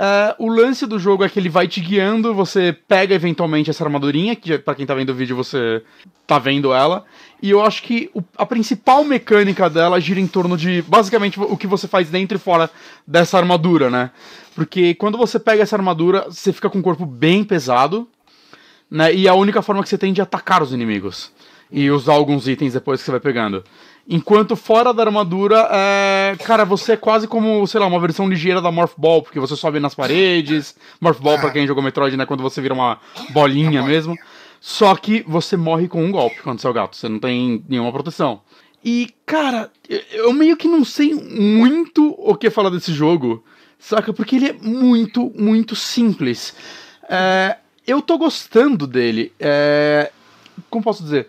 Uh, 0.00 0.32
o 0.38 0.48
lance 0.48 0.86
do 0.86 0.98
jogo 0.98 1.24
é 1.24 1.28
que 1.28 1.38
ele 1.38 1.50
vai 1.50 1.68
te 1.68 1.78
guiando, 1.78 2.32
você 2.32 2.72
pega 2.72 3.14
eventualmente 3.14 3.68
essa 3.68 3.84
armadurinha, 3.84 4.34
que 4.34 4.56
para 4.56 4.74
quem 4.74 4.86
tá 4.86 4.94
vendo 4.94 5.10
o 5.10 5.14
vídeo 5.14 5.36
você 5.36 5.82
tá 6.26 6.38
vendo 6.38 6.72
ela, 6.72 7.04
e 7.42 7.50
eu 7.50 7.62
acho 7.62 7.82
que 7.82 8.08
o, 8.14 8.22
a 8.38 8.46
principal 8.46 9.04
mecânica 9.04 9.68
dela 9.68 10.00
gira 10.00 10.18
em 10.18 10.26
torno 10.26 10.56
de 10.56 10.80
basicamente 10.82 11.38
o 11.38 11.54
que 11.54 11.66
você 11.66 11.86
faz 11.86 12.08
dentro 12.08 12.38
e 12.38 12.40
fora 12.40 12.70
dessa 13.06 13.36
armadura, 13.36 13.90
né? 13.90 14.10
Porque 14.54 14.94
quando 14.94 15.18
você 15.18 15.38
pega 15.38 15.62
essa 15.62 15.76
armadura, 15.76 16.24
você 16.30 16.50
fica 16.50 16.70
com 16.70 16.78
o 16.78 16.82
corpo 16.82 17.04
bem 17.04 17.44
pesado, 17.44 18.08
né? 18.90 19.12
E 19.12 19.28
a 19.28 19.34
única 19.34 19.60
forma 19.60 19.82
que 19.82 19.88
você 19.88 19.98
tem 19.98 20.14
de 20.14 20.22
atacar 20.22 20.62
os 20.62 20.72
inimigos. 20.72 21.30
E 21.72 21.90
usar 21.90 22.14
alguns 22.14 22.48
itens 22.48 22.72
depois 22.72 23.00
que 23.00 23.04
você 23.04 23.10
vai 23.10 23.20
pegando. 23.20 23.64
Enquanto 24.08 24.56
fora 24.56 24.92
da 24.92 25.04
armadura, 25.04 25.68
é... 25.70 26.36
cara, 26.44 26.64
você 26.64 26.92
é 26.92 26.96
quase 26.96 27.28
como, 27.28 27.64
sei 27.66 27.78
lá, 27.78 27.86
uma 27.86 28.00
versão 28.00 28.28
ligeira 28.28 28.60
da 28.60 28.72
Morph 28.72 28.94
Ball, 28.96 29.22
porque 29.22 29.38
você 29.38 29.54
sobe 29.54 29.78
nas 29.78 29.94
paredes. 29.94 30.74
Morph 31.00 31.20
Ball, 31.20 31.38
pra 31.38 31.50
quem 31.50 31.66
jogou 31.66 31.82
Metroid, 31.82 32.16
né? 32.16 32.26
Quando 32.26 32.42
você 32.42 32.60
vira 32.60 32.74
uma 32.74 32.98
bolinha 33.30 33.82
mesmo. 33.82 34.16
Só 34.60 34.94
que 34.94 35.24
você 35.26 35.56
morre 35.56 35.88
com 35.88 36.04
um 36.04 36.10
golpe 36.10 36.42
quando 36.42 36.60
você 36.60 36.66
é 36.66 36.70
o 36.70 36.72
gato. 36.72 36.96
Você 36.96 37.08
não 37.08 37.18
tem 37.18 37.64
nenhuma 37.68 37.92
proteção. 37.92 38.42
E, 38.84 39.14
cara, 39.24 39.70
eu 40.12 40.32
meio 40.32 40.56
que 40.56 40.66
não 40.66 40.84
sei 40.84 41.14
muito 41.14 42.14
o 42.18 42.34
que 42.34 42.50
falar 42.50 42.70
desse 42.70 42.92
jogo, 42.92 43.44
saca? 43.78 44.12
Porque 44.12 44.36
ele 44.36 44.48
é 44.48 44.52
muito, 44.52 45.30
muito 45.36 45.76
simples. 45.76 46.54
É, 47.08 47.58
eu 47.86 48.00
tô 48.02 48.18
gostando 48.18 48.86
dele. 48.86 49.32
É, 49.38 50.10
como 50.68 50.84
posso 50.84 51.02
dizer? 51.02 51.28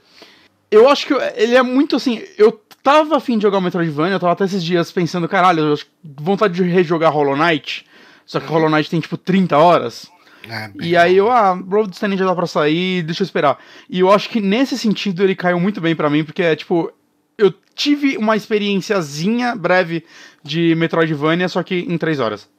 Eu 0.71 0.89
acho 0.89 1.05
que 1.05 1.13
ele 1.35 1.55
é 1.55 1.61
muito 1.61 1.97
assim. 1.97 2.23
Eu 2.37 2.59
tava 2.81 3.17
afim 3.17 3.37
de 3.37 3.43
jogar 3.43 3.57
o 3.57 3.61
Metroidvania, 3.61 4.15
eu 4.15 4.19
tava 4.19 4.33
até 4.33 4.45
esses 4.45 4.63
dias 4.63 4.91
pensando, 4.91 5.27
caralho, 5.27 5.59
eu 5.59 5.73
acho 5.73 5.85
vontade 6.03 6.53
de 6.53 6.63
rejogar 6.63 7.11
Hollow 7.11 7.35
Knight. 7.35 7.85
Só 8.25 8.39
que 8.39 8.47
Hollow 8.47 8.69
Knight 8.69 8.89
tem 8.89 8.99
tipo 8.99 9.17
30 9.17 9.57
horas. 9.57 10.09
É, 10.49 10.71
e 10.81 10.97
aí 10.97 11.17
eu, 11.17 11.29
ah, 11.29 11.51
Road 11.53 11.93
Standing 11.93 12.17
já 12.17 12.25
dá 12.25 12.33
pra 12.33 12.47
sair, 12.47 13.03
deixa 13.03 13.21
eu 13.21 13.25
esperar. 13.25 13.59
E 13.89 13.99
eu 13.99 14.11
acho 14.11 14.29
que 14.29 14.41
nesse 14.41 14.77
sentido 14.77 15.23
ele 15.23 15.35
caiu 15.35 15.59
muito 15.59 15.79
bem 15.79 15.95
para 15.95 16.09
mim, 16.09 16.23
porque 16.23 16.41
é 16.41 16.55
tipo, 16.55 16.91
eu 17.37 17.53
tive 17.75 18.17
uma 18.17 18.35
experiênciazinha 18.35 19.55
breve 19.55 20.03
de 20.43 20.73
Metroidvania, 20.75 21.47
só 21.49 21.61
que 21.61 21.75
em 21.75 21.97
3 21.97 22.19
horas. 22.19 22.49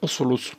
O 0.00 0.06
soluço. 0.06 0.52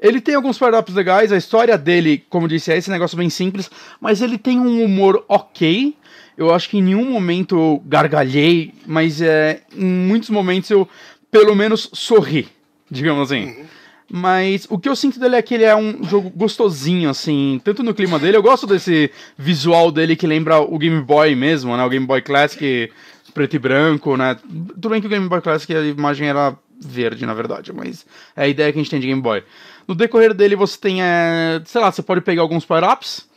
Ele 0.00 0.20
tem 0.20 0.34
alguns 0.34 0.58
power-ups 0.58 0.94
legais, 0.94 1.32
a 1.32 1.36
história 1.36 1.76
dele, 1.76 2.24
como 2.28 2.46
disse, 2.46 2.70
é 2.70 2.76
esse 2.76 2.90
negócio 2.90 3.16
bem 3.16 3.28
simples, 3.28 3.70
mas 4.00 4.22
ele 4.22 4.38
tem 4.38 4.60
um 4.60 4.84
humor 4.84 5.24
ok. 5.26 5.96
Eu 6.38 6.54
acho 6.54 6.70
que 6.70 6.78
em 6.78 6.82
nenhum 6.82 7.10
momento 7.10 7.56
eu 7.56 7.82
gargalhei, 7.84 8.72
mas 8.86 9.20
é, 9.20 9.62
em 9.76 9.84
muitos 9.84 10.30
momentos 10.30 10.70
eu, 10.70 10.88
pelo 11.32 11.52
menos, 11.56 11.90
sorri, 11.92 12.46
digamos 12.88 13.30
assim. 13.30 13.46
Uhum. 13.46 13.64
Mas 14.08 14.64
o 14.70 14.78
que 14.78 14.88
eu 14.88 14.94
sinto 14.94 15.18
dele 15.18 15.34
é 15.34 15.42
que 15.42 15.52
ele 15.52 15.64
é 15.64 15.74
um 15.74 16.04
jogo 16.04 16.30
gostosinho, 16.30 17.10
assim, 17.10 17.60
tanto 17.64 17.82
no 17.82 17.92
clima 17.92 18.20
dele. 18.20 18.36
Eu 18.36 18.42
gosto 18.42 18.68
desse 18.68 19.10
visual 19.36 19.90
dele 19.90 20.14
que 20.14 20.28
lembra 20.28 20.60
o 20.60 20.78
Game 20.78 21.02
Boy 21.02 21.34
mesmo, 21.34 21.76
né? 21.76 21.84
O 21.84 21.90
Game 21.90 22.06
Boy 22.06 22.22
Classic 22.22 22.88
preto 23.34 23.56
e 23.56 23.58
branco, 23.58 24.16
né? 24.16 24.36
Tudo 24.36 24.90
bem 24.90 25.00
que 25.00 25.08
o 25.08 25.10
Game 25.10 25.28
Boy 25.28 25.40
Classic 25.40 25.74
a 25.74 25.82
imagem 25.82 26.28
era 26.28 26.56
verde, 26.80 27.26
na 27.26 27.34
verdade, 27.34 27.72
mas 27.72 28.06
é 28.36 28.44
a 28.44 28.48
ideia 28.48 28.72
que 28.72 28.78
a 28.78 28.82
gente 28.82 28.90
tem 28.90 29.00
de 29.00 29.08
Game 29.08 29.20
Boy. 29.20 29.42
No 29.88 29.94
decorrer 29.94 30.32
dele 30.32 30.54
você 30.54 30.78
tem, 30.78 31.02
é, 31.02 31.60
sei 31.64 31.80
lá, 31.80 31.90
você 31.90 32.00
pode 32.00 32.20
pegar 32.20 32.42
alguns 32.42 32.64
power-ups, 32.64 33.28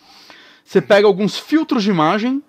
você 0.64 0.80
pega 0.80 1.08
alguns 1.08 1.38
filtros 1.38 1.84
de 1.84 1.90
imagem, 1.90 2.42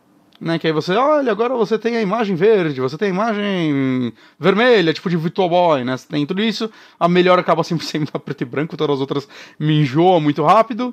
né? 0.42 0.59
Que 0.59 0.66
aí 0.66 0.72
você, 0.72 0.92
olha, 0.94 1.31
agora 1.31 1.55
você 1.55 1.78
tem 1.78 1.96
a 1.96 2.02
imagem 2.02 2.35
verde, 2.35 2.81
você 2.81 2.98
tem 2.98 3.09
a 3.09 3.14
imagem 3.14 4.12
vermelha, 4.38 4.92
tipo 4.92 5.09
de 5.09 5.16
Virtual 5.16 5.48
Boy, 5.48 5.85
né? 5.85 5.96
Você 5.96 6.09
tem 6.09 6.26
tudo 6.26 6.42
isso. 6.42 6.68
A 6.98 7.09
melhor 7.09 7.38
acaba 7.38 7.62
sempre 7.62 7.87
sendo 7.87 8.11
a 8.12 8.18
preto 8.18 8.42
e 8.42 8.44
branco, 8.44 8.76
todas 8.76 8.96
as 8.96 9.00
outras 9.00 9.28
me 9.59 9.81
enjoam 9.81 10.20
muito 10.20 10.42
rápido. 10.42 10.92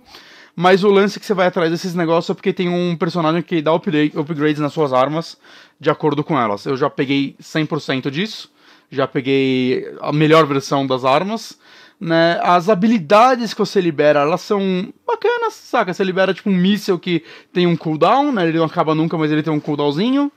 Mas 0.55 0.83
o 0.83 0.89
lance 0.89 1.19
que 1.19 1.25
você 1.25 1.33
vai 1.33 1.47
atrás 1.47 1.71
desses 1.71 1.95
negócios 1.95 2.29
é 2.29 2.33
porque 2.33 2.53
tem 2.53 2.69
um 2.69 2.95
personagem 2.95 3.41
que 3.41 3.61
dá 3.61 3.73
upgrade, 3.73 4.17
upgrades 4.17 4.59
nas 4.59 4.73
suas 4.73 4.93
armas 4.93 5.37
de 5.79 5.89
acordo 5.89 6.23
com 6.23 6.39
elas. 6.39 6.65
Eu 6.65 6.77
já 6.77 6.89
peguei 6.89 7.35
100% 7.41 8.11
disso, 8.11 8.51
já 8.91 9.07
peguei 9.07 9.91
a 10.01 10.11
melhor 10.11 10.45
versão 10.45 10.85
das 10.85 11.05
armas 11.05 11.57
né? 11.99 12.39
As 12.41 12.69
habilidades 12.69 13.53
que 13.53 13.59
você 13.59 13.81
libera, 13.81 14.21
elas 14.21 14.41
são 14.41 14.93
bacanas, 15.05 15.53
saca? 15.53 15.93
Você 15.93 16.03
libera 16.03 16.33
tipo 16.33 16.49
um 16.49 16.55
míssil 16.55 16.97
que 16.97 17.23
tem 17.51 17.67
um 17.67 17.75
cooldown, 17.75 18.31
né? 18.31 18.47
Ele 18.47 18.57
não 18.57 18.65
acaba 18.65 18.95
nunca, 18.95 19.17
mas 19.17 19.31
ele 19.31 19.43
tem 19.43 19.51
um 19.51 19.59
cooldownzinho. 19.59 20.31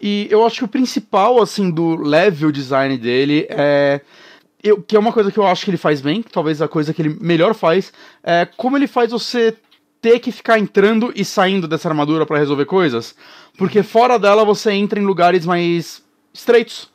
E 0.00 0.26
eu 0.30 0.46
acho 0.46 0.58
que 0.58 0.64
o 0.64 0.68
principal, 0.68 1.42
assim, 1.42 1.70
do 1.70 1.96
level 1.96 2.50
design 2.50 2.96
dele 2.96 3.46
é... 3.50 4.00
Eu, 4.62 4.82
que 4.82 4.94
é 4.94 4.98
uma 4.98 5.12
coisa 5.12 5.32
que 5.32 5.38
eu 5.38 5.46
acho 5.46 5.64
que 5.64 5.70
ele 5.70 5.78
faz 5.78 6.02
bem, 6.02 6.22
talvez 6.22 6.60
a 6.60 6.68
coisa 6.68 6.92
que 6.92 7.00
ele 7.00 7.16
melhor 7.18 7.54
faz, 7.54 7.90
é 8.22 8.46
como 8.58 8.76
ele 8.76 8.86
faz 8.86 9.10
você 9.10 9.56
ter 10.02 10.18
que 10.18 10.30
ficar 10.30 10.58
entrando 10.58 11.10
e 11.16 11.24
saindo 11.24 11.66
dessa 11.66 11.88
armadura 11.88 12.26
para 12.26 12.38
resolver 12.38 12.66
coisas. 12.66 13.14
Porque 13.56 13.82
fora 13.82 14.18
dela 14.18 14.44
você 14.44 14.72
entra 14.72 15.00
em 15.00 15.04
lugares 15.04 15.46
mais 15.46 16.02
estreitos 16.32 16.90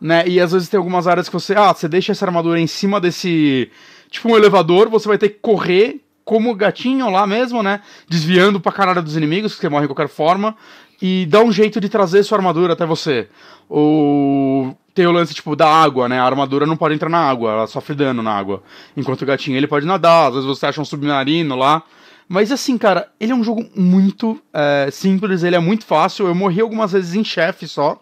né? 0.00 0.26
E 0.26 0.40
às 0.40 0.52
vezes 0.52 0.68
tem 0.68 0.78
algumas 0.78 1.06
áreas 1.06 1.28
que 1.28 1.34
você, 1.34 1.54
ah, 1.54 1.72
você 1.72 1.88
deixa 1.88 2.12
essa 2.12 2.24
armadura 2.24 2.60
em 2.60 2.66
cima 2.66 3.00
desse, 3.00 3.70
tipo 4.10 4.30
um 4.30 4.36
elevador, 4.36 4.88
você 4.88 5.08
vai 5.08 5.18
ter 5.18 5.30
que 5.30 5.38
correr 5.40 6.00
como 6.24 6.54
gatinho 6.54 7.08
lá 7.10 7.26
mesmo, 7.26 7.62
né? 7.62 7.80
Desviando 8.08 8.60
pra 8.60 8.70
caralho 8.70 9.02
dos 9.02 9.16
inimigos, 9.16 9.54
que 9.54 9.60
você 9.60 9.68
morre 9.68 9.82
de 9.82 9.94
qualquer 9.94 10.08
forma, 10.08 10.54
e 11.00 11.26
dá 11.26 11.40
um 11.42 11.50
jeito 11.50 11.80
de 11.80 11.88
trazer 11.88 12.22
sua 12.22 12.38
armadura 12.38 12.74
até 12.74 12.84
você. 12.84 13.28
Ou 13.68 14.76
tem 14.94 15.06
o 15.06 15.12
lance, 15.12 15.32
tipo, 15.32 15.56
da 15.56 15.68
água, 15.68 16.08
né? 16.08 16.18
A 16.18 16.24
armadura 16.24 16.66
não 16.66 16.76
pode 16.76 16.94
entrar 16.94 17.08
na 17.08 17.18
água, 17.18 17.52
ela 17.52 17.66
sofre 17.66 17.94
dano 17.94 18.22
na 18.22 18.32
água. 18.32 18.62
Enquanto 18.96 19.22
o 19.22 19.26
gatinho, 19.26 19.56
ele 19.56 19.66
pode 19.66 19.86
nadar, 19.86 20.28
às 20.28 20.34
vezes 20.34 20.46
você 20.46 20.66
acha 20.66 20.80
um 20.80 20.84
submarino 20.84 21.56
lá. 21.56 21.82
Mas 22.28 22.52
assim, 22.52 22.76
cara, 22.76 23.08
ele 23.18 23.32
é 23.32 23.34
um 23.34 23.42
jogo 23.42 23.66
muito 23.74 24.38
é, 24.52 24.90
simples, 24.92 25.42
ele 25.42 25.56
é 25.56 25.60
muito 25.60 25.86
fácil. 25.86 26.26
Eu 26.26 26.34
morri 26.34 26.60
algumas 26.60 26.92
vezes 26.92 27.14
em 27.14 27.24
chefe 27.24 27.66
só 27.66 27.98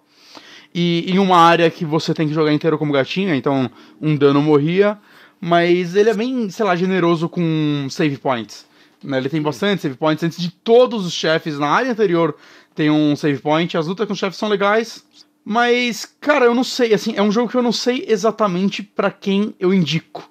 e 0.79 1.11
em 1.11 1.19
uma 1.19 1.39
área 1.39 1.71
que 1.71 1.87
você 1.87 2.12
tem 2.12 2.29
que 2.29 2.35
jogar 2.35 2.53
inteiro 2.53 2.77
como 2.77 2.93
gatinho, 2.93 3.35
então 3.35 3.71
um 3.99 4.15
dano 4.15 4.43
morria, 4.43 4.99
mas 5.41 5.97
ele 5.97 6.11
é 6.11 6.15
bem, 6.15 6.51
sei 6.51 6.67
lá, 6.67 6.77
generoso 6.77 7.31
com 7.31 7.87
save 7.89 8.19
points. 8.19 8.67
Né? 9.03 9.17
Ele 9.17 9.31
tem 9.31 9.41
bastante 9.41 9.81
save 9.81 9.97
points, 9.97 10.23
antes 10.23 10.39
de 10.39 10.51
todos 10.51 11.07
os 11.07 11.15
chefes 11.15 11.59
na 11.59 11.69
área 11.69 11.93
anterior 11.93 12.37
tem 12.75 12.91
um 12.91 13.17
save 13.17 13.39
point, 13.39 13.75
as 13.75 13.87
lutas 13.87 14.07
com 14.07 14.12
os 14.12 14.19
chefes 14.19 14.39
são 14.39 14.51
legais, 14.51 15.03
mas, 15.43 16.05
cara, 16.21 16.45
eu 16.45 16.55
não 16.55 16.65
sei, 16.65 16.93
assim, 16.93 17.15
é 17.17 17.23
um 17.23 17.33
jogo 17.33 17.51
que 17.51 17.57
eu 17.57 17.62
não 17.62 17.73
sei 17.73 18.05
exatamente 18.07 18.83
para 18.83 19.11
quem 19.11 19.55
eu 19.59 19.73
indico. 19.73 20.29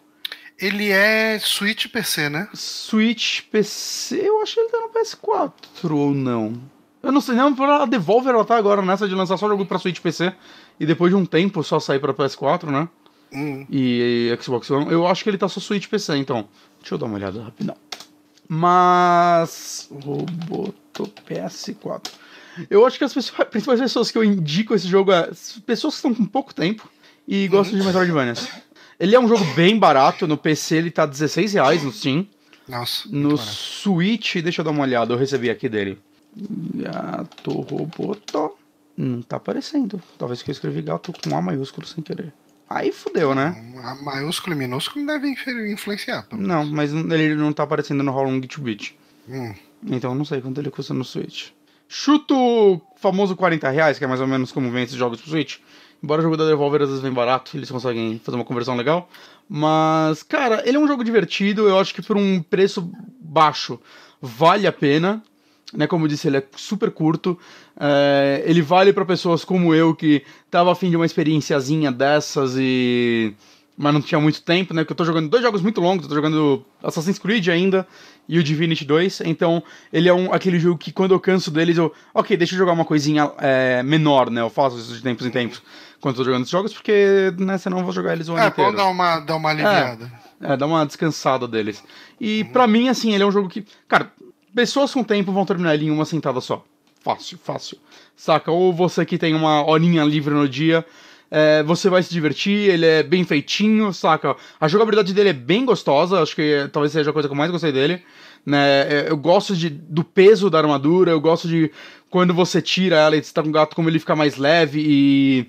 Ele 0.60 0.92
é 0.92 1.40
Switch 1.40 1.88
PC, 1.88 2.30
né? 2.30 2.48
Switch 2.54 3.42
PC, 3.52 4.22
eu 4.24 4.44
acho 4.44 4.54
que 4.54 4.60
ele 4.60 4.70
tá 4.70 4.80
no 4.80 4.90
PS4 4.90 5.92
ou 5.92 6.14
não. 6.14 6.75
Eu 7.06 7.12
não 7.12 7.22
sei, 7.22 7.36
não, 7.36 7.56
a 7.82 7.86
Devolver 7.86 8.34
ela 8.34 8.44
tá 8.44 8.58
agora 8.58 8.82
nessa 8.82 9.08
de 9.08 9.14
lançar 9.14 9.38
só 9.38 9.48
jogo 9.48 9.64
pra 9.64 9.78
Switch 9.78 10.00
PC 10.00 10.34
e 10.80 10.88
depois 10.88 11.12
de 11.12 11.16
um 11.16 11.24
tempo 11.24 11.64
só 11.64 11.80
sair 11.80 12.00
pra 12.00 12.12
PS4, 12.16 12.72
né? 12.72 12.90
Hum. 13.32 13.64
E, 13.70 14.32
e, 14.34 14.44
Xbox 14.44 14.72
One. 14.72 14.92
Eu 14.92 15.06
acho 15.06 15.24
que 15.24 15.30
ele 15.30 15.38
tá 15.38 15.48
só 15.48 15.60
Switch 15.60 15.88
PC, 15.88 16.18
então. 16.18 16.48
Deixa 16.80 16.96
eu 16.96 16.98
dar 16.98 17.06
uma 17.06 17.16
olhada 17.16 17.44
rapidão. 17.44 17.78
Mas. 18.50 19.88
Roboto 20.04 21.14
PS4. 21.30 22.10
Eu 22.72 22.86
acho 22.88 22.98
que 22.98 23.04
as 23.04 23.14
pessoas, 23.14 23.48
principais 23.50 23.80
pessoas 23.80 24.10
que 24.10 24.18
eu 24.18 24.24
indico 24.24 24.74
esse 24.74 24.88
jogo 24.88 25.12
é 25.12 25.30
pessoas 25.64 25.94
que 25.94 26.08
estão 26.08 26.14
com 26.16 26.26
pouco 26.26 26.56
tempo 26.56 26.90
e 27.28 27.48
gostam 27.48 27.78
de 27.78 27.86
Metroidvania. 27.86 28.34
Ele 29.00 29.16
é 29.16 29.20
um 29.20 29.28
jogo 29.28 29.44
bem 29.54 29.78
barato, 29.78 30.26
no 30.26 30.38
PC 30.38 30.78
ele 30.78 30.90
tá 30.90 31.06
16 31.06 31.54
reais 31.54 31.84
no 31.84 31.92
Steam. 31.92 32.26
Nossa. 32.68 33.08
No 33.12 33.38
Switch, 33.38 34.38
deixa 34.38 34.62
eu 34.62 34.66
dar 34.66 34.72
uma 34.72 34.84
olhada, 34.84 35.14
eu 35.14 35.18
recebi 35.18 35.52
aqui 35.52 35.70
dele. 35.70 36.00
Gato 36.36 37.52
Roboto. 37.52 38.58
Não 38.98 39.22
tá 39.22 39.38
aparecendo. 39.38 40.02
Talvez 40.18 40.42
que 40.42 40.50
eu 40.50 40.54
escrevi 40.54 40.82
gato 40.82 41.12
com 41.12 41.36
A 41.36 41.42
maiúsculo 41.42 41.86
sem 41.86 42.04
querer. 42.04 42.34
Aí 42.70 42.92
fudeu, 42.92 43.36
né? 43.36 43.74
A 43.84 43.96
maiúsculo 43.96 44.56
e 44.56 44.58
minúsculo 44.58 45.06
devem 45.06 45.36
influenciar. 45.72 46.26
Não, 46.32 46.66
mas 46.66 46.92
ele 46.94 47.36
não 47.36 47.54
tá 47.54 47.64
aparecendo 47.64 48.04
no 48.04 48.12
How 48.12 48.24
Long 48.24 48.42
to 48.42 48.62
Beat. 48.62 48.94
Hum. 49.30 49.54
Então 49.86 50.16
não 50.16 50.26
sei 50.26 50.42
quanto 50.42 50.60
ele 50.60 50.72
custa 50.72 50.94
no 50.94 51.04
Switch. 51.04 51.50
Chuto 51.88 52.36
o 52.36 52.82
famoso 52.96 53.36
40 53.36 53.70
reais, 53.70 54.00
que 54.00 54.04
é 54.04 54.08
mais 54.08 54.20
ou 54.20 54.28
menos 54.28 54.52
como 54.52 54.72
vem 54.72 54.84
esses 54.84 54.96
jogos 54.96 55.22
pro 55.22 55.30
Switch. 55.30 55.58
Embora 56.02 56.22
o 56.22 56.24
jogo 56.24 56.38
da 56.38 56.46
Devolver 56.46 56.82
às 56.82 56.90
vezes 56.90 57.04
vem 57.04 57.14
barato, 57.14 57.56
eles 57.56 57.70
conseguem 57.70 58.20
fazer 58.24 58.36
uma 58.36 58.46
conversão 58.46 58.76
legal. 58.76 59.08
Mas, 59.48 60.24
cara, 60.24 60.64
ele 60.68 60.78
é 60.78 60.80
um 60.80 60.88
jogo 60.88 61.04
divertido. 61.04 61.68
Eu 61.68 61.80
acho 61.80 61.94
que 61.94 62.02
por 62.02 62.18
um 62.18 62.42
preço 62.42 62.92
baixo 63.20 63.80
vale 64.20 64.66
a 64.66 64.72
pena 64.72 65.24
né? 65.74 65.88
Como 65.88 66.06
eu 66.06 66.10
disse, 66.10 66.28
ele 66.28 66.38
é 66.38 66.44
super 66.56 66.92
curto. 66.92 67.38
É, 67.80 68.44
ele 68.46 68.62
vale 68.62 68.94
para 68.94 69.06
pessoas 69.06 69.44
como 69.44 69.74
eu 69.74 69.96
que 69.96 70.24
tava 70.50 70.72
afim 70.72 70.90
de 70.90 70.96
uma 70.96 71.06
experienciazinha 71.06 71.92
dessas 71.92 72.56
e. 72.58 73.34
Mas 73.78 73.94
não 73.94 74.02
tinha 74.02 74.22
muito 74.22 74.42
tempo, 74.42 74.74
né? 74.74 74.84
Porque 74.84 74.94
eu 74.94 74.98
tô 74.98 75.04
jogando 75.04 75.28
dois 75.28 75.44
jogos 75.44 75.62
muito 75.62 75.82
longos, 75.82 76.06
eu 76.06 76.10
tô 76.10 76.16
jogando 76.16 76.64
Assassin's 76.82 77.20
Creed 77.20 77.50
ainda 77.50 77.86
e 78.28 78.40
o 78.40 78.44
Divinity 78.44 78.86
2. 78.86 79.22
Então, 79.26 79.62
ele 79.92 80.08
é 80.08 80.14
um, 80.14 80.34
aquele 80.34 80.58
jogo 80.58 80.78
que 80.78 80.94
quando 80.94 81.14
eu 81.14 81.20
canso 81.20 81.52
deles, 81.52 81.78
eu. 81.78 81.94
Ok, 82.14 82.38
deixa 82.38 82.56
eu 82.56 82.60
jogar 82.60 82.72
uma 82.72 82.86
coisinha 82.86 83.30
é, 83.38 83.84
menor, 83.84 84.30
né? 84.30 84.42
Eu 84.42 84.50
faço 84.50 84.78
isso 84.78 84.94
de 84.94 85.02
tempos 85.02 85.26
em 85.26 85.30
tempos 85.30 85.62
quando 86.06 86.16
eu 86.16 86.18
tô 86.18 86.24
jogando 86.26 86.42
esses 86.42 86.52
jogos, 86.52 86.72
porque, 86.72 87.34
né, 87.40 87.58
senão 87.58 87.80
eu 87.80 87.84
vou 87.84 87.92
jogar 87.92 88.14
eles 88.14 88.30
o 88.30 88.34
ano 88.34 88.44
é, 88.44 88.48
inteiro. 88.48 88.72
É, 88.72 88.76
dar 88.76 88.86
uma, 88.86 89.20
dar 89.22 89.36
uma 89.38 89.50
aliviada. 89.50 90.12
É, 90.40 90.54
é, 90.54 90.58
dar 90.58 90.68
uma 90.68 90.86
descansada 90.86 91.48
deles. 91.48 91.84
E 92.22 92.44
uhum. 92.44 92.52
para 92.52 92.68
mim, 92.68 92.90
assim, 92.90 93.14
ele 93.14 93.24
é 93.24 93.26
um 93.26 93.32
jogo 93.32 93.50
que. 93.50 93.66
Cara, 93.88 94.12
Pessoas 94.56 94.94
com 94.94 95.04
tempo 95.04 95.34
vão 95.34 95.46
terminar 95.46 95.74
ele 95.74 95.88
em 95.88 95.92
uma 95.92 96.06
sentada 96.06 96.40
só. 96.40 96.64
Fácil, 97.04 97.38
fácil. 97.38 97.78
Saca? 98.16 98.50
Ou 98.50 98.72
você 98.74 99.06
que 99.06 99.18
tem 99.18 99.36
uma 99.36 99.68
horinha 99.70 100.04
livre 100.06 100.34
no 100.34 100.48
dia, 100.48 100.86
é, 101.30 101.62
você 101.64 101.90
vai 101.90 102.02
se 102.02 102.10
divertir, 102.10 102.70
ele 102.70 102.86
é 102.86 103.04
bem 103.04 103.26
feitinho, 103.26 103.92
saca? 103.92 104.36
A 104.60 104.68
jogabilidade 104.70 105.14
dele 105.14 105.30
é 105.30 105.34
bem 105.34 105.66
gostosa, 105.66 106.22
acho 106.22 106.36
que 106.36 106.70
talvez 106.72 106.94
seja 106.94 107.10
a 107.10 107.14
coisa 107.14 107.28
que 107.28 107.34
eu 107.34 107.38
mais 107.38 107.52
gostei 107.52 107.74
dele. 107.74 108.02
Né? 108.46 108.82
É, 108.82 109.06
eu 109.10 109.18
gosto 109.18 109.56
de, 109.56 109.70
do 109.70 110.06
peso 110.06 110.50
da 110.50 110.60
armadura, 110.60 111.12
eu 111.12 111.20
gosto 111.20 111.50
de 111.50 111.70
quando 112.10 112.34
você 112.34 112.62
tira 112.62 112.96
ela 112.96 113.18
e 113.18 113.24
você 113.24 113.34
tá 113.34 113.44
com 113.44 113.50
o 113.50 113.52
gato, 113.52 113.76
como 113.76 113.90
ele 113.90 114.00
fica 114.00 114.16
mais 114.16 114.38
leve 114.38 114.82
e. 114.82 115.48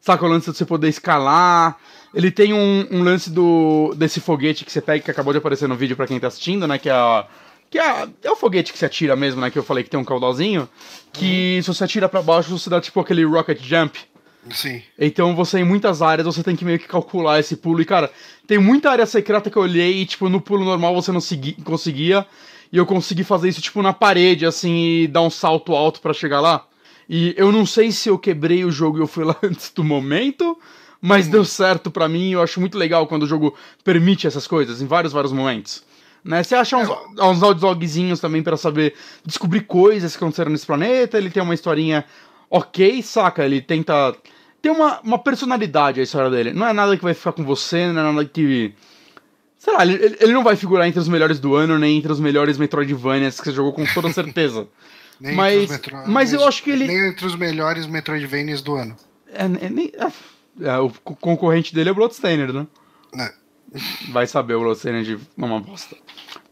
Saca 0.00 0.24
o 0.24 0.28
lance 0.28 0.48
de 0.52 0.56
você 0.56 0.64
poder 0.64 0.88
escalar. 0.88 1.76
Ele 2.14 2.30
tem 2.30 2.52
um, 2.52 2.86
um, 2.92 3.02
lance 3.02 3.28
do 3.28 3.92
desse 3.96 4.20
foguete 4.20 4.64
que 4.64 4.70
você 4.70 4.80
pega, 4.80 5.02
que 5.02 5.10
acabou 5.10 5.32
de 5.32 5.38
aparecer 5.38 5.68
no 5.68 5.74
vídeo 5.74 5.96
para 5.96 6.06
quem 6.06 6.20
tá 6.20 6.28
assistindo, 6.28 6.64
né? 6.68 6.78
Que 6.78 6.88
é 6.88 6.92
a, 6.92 7.26
que 7.76 7.80
é, 7.80 8.08
é 8.24 8.30
o 8.30 8.36
foguete 8.36 8.72
que 8.72 8.78
você 8.78 8.86
atira 8.86 9.14
mesmo, 9.14 9.40
né? 9.40 9.50
Que 9.50 9.58
eu 9.58 9.62
falei 9.62 9.84
que 9.84 9.90
tem 9.90 10.00
um 10.00 10.04
caudalzinho. 10.04 10.66
Que 11.12 11.56
uhum. 11.56 11.62
se 11.62 11.68
você 11.68 11.84
atira 11.84 12.08
para 12.08 12.22
baixo, 12.22 12.58
você 12.58 12.70
dá 12.70 12.80
tipo 12.80 12.98
aquele 12.98 13.22
rocket 13.24 13.60
jump. 13.62 13.98
Sim. 14.50 14.82
Então 14.98 15.36
você, 15.36 15.58
em 15.58 15.64
muitas 15.64 16.00
áreas, 16.00 16.26
você 16.26 16.42
tem 16.42 16.56
que 16.56 16.64
meio 16.64 16.78
que 16.78 16.88
calcular 16.88 17.38
esse 17.38 17.54
pulo. 17.54 17.82
E, 17.82 17.84
cara, 17.84 18.10
tem 18.46 18.58
muita 18.58 18.90
área 18.90 19.04
secreta 19.04 19.50
que 19.50 19.58
eu 19.58 19.62
olhei 19.62 20.00
e, 20.00 20.06
tipo, 20.06 20.28
no 20.28 20.40
pulo 20.40 20.64
normal 20.64 20.94
você 20.94 21.12
não 21.12 21.20
segui, 21.20 21.52
conseguia. 21.64 22.26
E 22.72 22.78
eu 22.78 22.86
consegui 22.86 23.24
fazer 23.24 23.50
isso, 23.50 23.60
tipo, 23.60 23.82
na 23.82 23.92
parede, 23.92 24.46
assim, 24.46 25.02
e 25.02 25.06
dar 25.06 25.20
um 25.20 25.30
salto 25.30 25.74
alto 25.74 26.00
para 26.00 26.14
chegar 26.14 26.40
lá. 26.40 26.66
E 27.08 27.34
eu 27.36 27.52
não 27.52 27.66
sei 27.66 27.92
se 27.92 28.08
eu 28.08 28.18
quebrei 28.18 28.64
o 28.64 28.70
jogo 28.70 28.98
e 28.98 29.00
eu 29.02 29.06
fui 29.06 29.24
lá 29.24 29.36
antes 29.42 29.70
do 29.70 29.84
momento, 29.84 30.58
mas 31.00 31.26
hum. 31.26 31.32
deu 31.32 31.44
certo 31.44 31.90
para 31.90 32.08
mim. 32.08 32.30
Eu 32.30 32.42
acho 32.42 32.58
muito 32.58 32.78
legal 32.78 33.06
quando 33.06 33.24
o 33.24 33.28
jogo 33.28 33.54
permite 33.84 34.26
essas 34.26 34.46
coisas, 34.46 34.80
em 34.80 34.86
vários, 34.86 35.12
vários 35.12 35.32
momentos. 35.32 35.84
Né? 36.26 36.42
Você 36.42 36.56
acha 36.56 36.76
uns, 36.76 36.88
é. 36.88 37.24
uns 37.24 37.42
audiologzinhos 37.42 38.18
também 38.18 38.42
para 38.42 38.56
saber 38.56 38.94
descobrir 39.24 39.60
coisas 39.60 40.12
que 40.12 40.18
aconteceram 40.18 40.50
nesse 40.50 40.66
planeta. 40.66 41.16
Ele 41.16 41.30
tem 41.30 41.40
uma 41.40 41.54
historinha 41.54 42.04
ok, 42.50 43.00
saca? 43.02 43.44
Ele 43.44 43.60
tenta. 43.60 44.14
Tem 44.60 44.72
uma, 44.72 45.00
uma 45.00 45.18
personalidade 45.18 46.00
a 46.00 46.02
história 46.02 46.28
dele. 46.28 46.52
Não 46.52 46.66
é 46.66 46.72
nada 46.72 46.96
que 46.96 47.04
vai 47.04 47.14
ficar 47.14 47.32
com 47.32 47.44
você, 47.44 47.92
não 47.92 48.00
é 48.00 48.12
nada 48.12 48.24
que. 48.24 48.74
Sei 49.56 49.72
lá, 49.72 49.86
ele, 49.86 50.16
ele 50.20 50.32
não 50.32 50.42
vai 50.42 50.56
figurar 50.56 50.88
entre 50.88 50.98
os 50.98 51.08
melhores 51.08 51.38
do 51.38 51.54
ano, 51.54 51.78
nem 51.78 51.96
entre 51.96 52.10
os 52.10 52.18
melhores 52.18 52.58
Metroidvanias 52.58 53.38
que 53.38 53.44
você 53.44 53.52
jogou 53.52 53.72
com 53.72 53.86
toda 53.86 54.12
certeza. 54.12 54.66
mas, 55.20 55.70
metro... 55.70 55.96
mas 56.08 56.32
eu 56.32 56.44
acho 56.44 56.60
que 56.62 56.70
ele. 56.70 56.88
Nem 56.88 57.08
entre 57.08 57.24
os 57.24 57.36
melhores 57.36 57.86
Metroidvanias 57.86 58.62
do 58.62 58.74
ano. 58.74 58.96
É, 59.32 59.44
é, 59.44 60.06
é, 60.06 60.68
é 60.68 60.78
o 60.78 60.90
concorrente 60.90 61.72
dele 61.72 61.90
é 61.90 61.92
o 61.92 61.94
Bloodstained, 61.94 62.52
né? 62.52 62.66
É. 63.16 63.45
Vai 64.10 64.26
saber 64.26 64.54
o 64.54 64.60
Bloodstained 64.60 65.16
de 65.16 65.18
uma 65.36 65.60
bosta. 65.60 65.96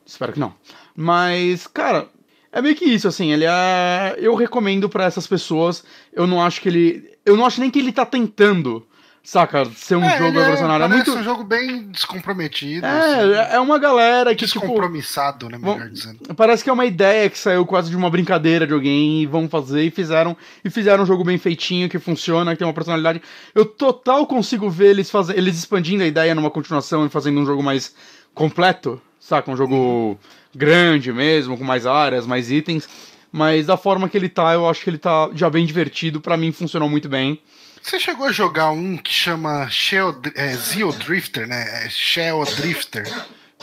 Espero 0.05 0.33
que 0.33 0.41
não. 0.41 0.55
Mas, 0.97 1.67
cara, 1.67 2.09
é 2.53 2.63
meio 2.63 2.77
que 2.77 2.85
isso, 2.85 3.09
assim, 3.09 3.33
ele 3.33 3.45
é. 3.45 4.15
Eu 4.19 4.35
recomendo 4.35 4.89
para 4.89 5.05
essas 5.05 5.27
pessoas. 5.27 5.85
Eu 6.13 6.27
não 6.27 6.43
acho 6.43 6.61
que 6.61 6.69
ele. 6.69 7.11
Eu 7.27 7.37
não 7.37 7.45
acho 7.45 7.61
nem 7.61 7.71
que 7.71 7.79
ele 7.79 7.93
tá 7.93 8.07
tentando 8.07 8.87
saca, 9.25 9.65
ser 9.75 9.97
um 9.97 10.05
é, 10.05 10.19
jogo 10.19 10.39
evolucionário. 10.39 10.83
É, 10.83 10.87
é 10.87 10.89
muito 10.89 11.11
um 11.13 11.25
jogo 11.25 11.43
bem 11.43 11.89
descomprometido. 11.89 12.85
É, 12.85 13.41
assim. 13.41 13.55
é 13.55 13.61
uma 13.61 13.79
galera 13.79 14.35
que. 14.35 14.47
Tipo, 14.47 14.61
Descompromissado, 14.61 15.49
tipo, 15.49 15.51
né? 15.51 15.59
Melhor 15.59 15.89
dizendo. 15.89 16.35
Parece 16.37 16.63
que 16.63 16.69
é 16.69 16.73
uma 16.73 16.85
ideia 16.85 17.31
que 17.31 17.39
saiu 17.39 17.65
quase 17.65 17.89
de 17.89 17.97
uma 17.97 18.11
brincadeira 18.11 18.67
de 18.67 18.75
alguém 18.75 19.23
e 19.23 19.27
vão 19.27 19.49
fazer 19.49 19.83
e 19.83 19.91
fizeram. 19.91 20.37
E 20.63 20.69
fizeram 20.69 21.03
um 21.03 21.07
jogo 21.07 21.25
bem 21.25 21.39
feitinho, 21.39 21.89
que 21.89 21.99
funciona, 21.99 22.53
que 22.53 22.59
tem 22.59 22.67
uma 22.69 22.75
personalidade. 22.75 23.23
Eu 23.55 23.65
total 23.65 24.27
consigo 24.27 24.69
ver 24.69 24.91
eles 24.91 25.11
fazer, 25.11 25.39
eles 25.39 25.57
expandindo 25.57 26.03
a 26.03 26.07
ideia 26.07 26.35
numa 26.35 26.51
continuação 26.51 27.07
e 27.07 27.09
fazendo 27.09 27.41
um 27.41 27.47
jogo 27.47 27.63
mais 27.63 27.95
completo, 28.35 29.01
saca? 29.19 29.51
Um 29.51 29.57
jogo 29.57 29.75
uhum. 29.75 30.19
grande 30.55 31.11
mesmo, 31.11 31.57
com 31.57 31.65
mais 31.65 31.87
áreas, 31.87 32.27
mais 32.27 32.51
itens. 32.51 32.87
Mas 33.33 33.67
da 33.67 33.77
forma 33.77 34.09
que 34.09 34.17
ele 34.17 34.29
tá, 34.29 34.53
eu 34.53 34.69
acho 34.69 34.85
que 34.85 34.91
ele 34.91 34.99
tá 34.99 35.31
já 35.35 35.49
bem 35.49 35.65
divertido. 35.65 36.21
para 36.21 36.37
mim 36.37 36.53
funcionou 36.53 36.89
muito 36.91 37.09
bem. 37.09 37.41
Você 37.85 38.01
chegou 38.01 38.27
a 38.27 38.33
jogar 38.33 38.71
um 38.71 38.97
que 38.97 39.13
chama 39.13 39.69
Shell, 39.69 40.17
é, 40.35 40.55
Zio 40.55 40.91
Drifter, 40.91 41.47
né? 41.47 41.85
É 41.85 41.91
Shell 41.91 42.43
Drifter. 42.57 43.07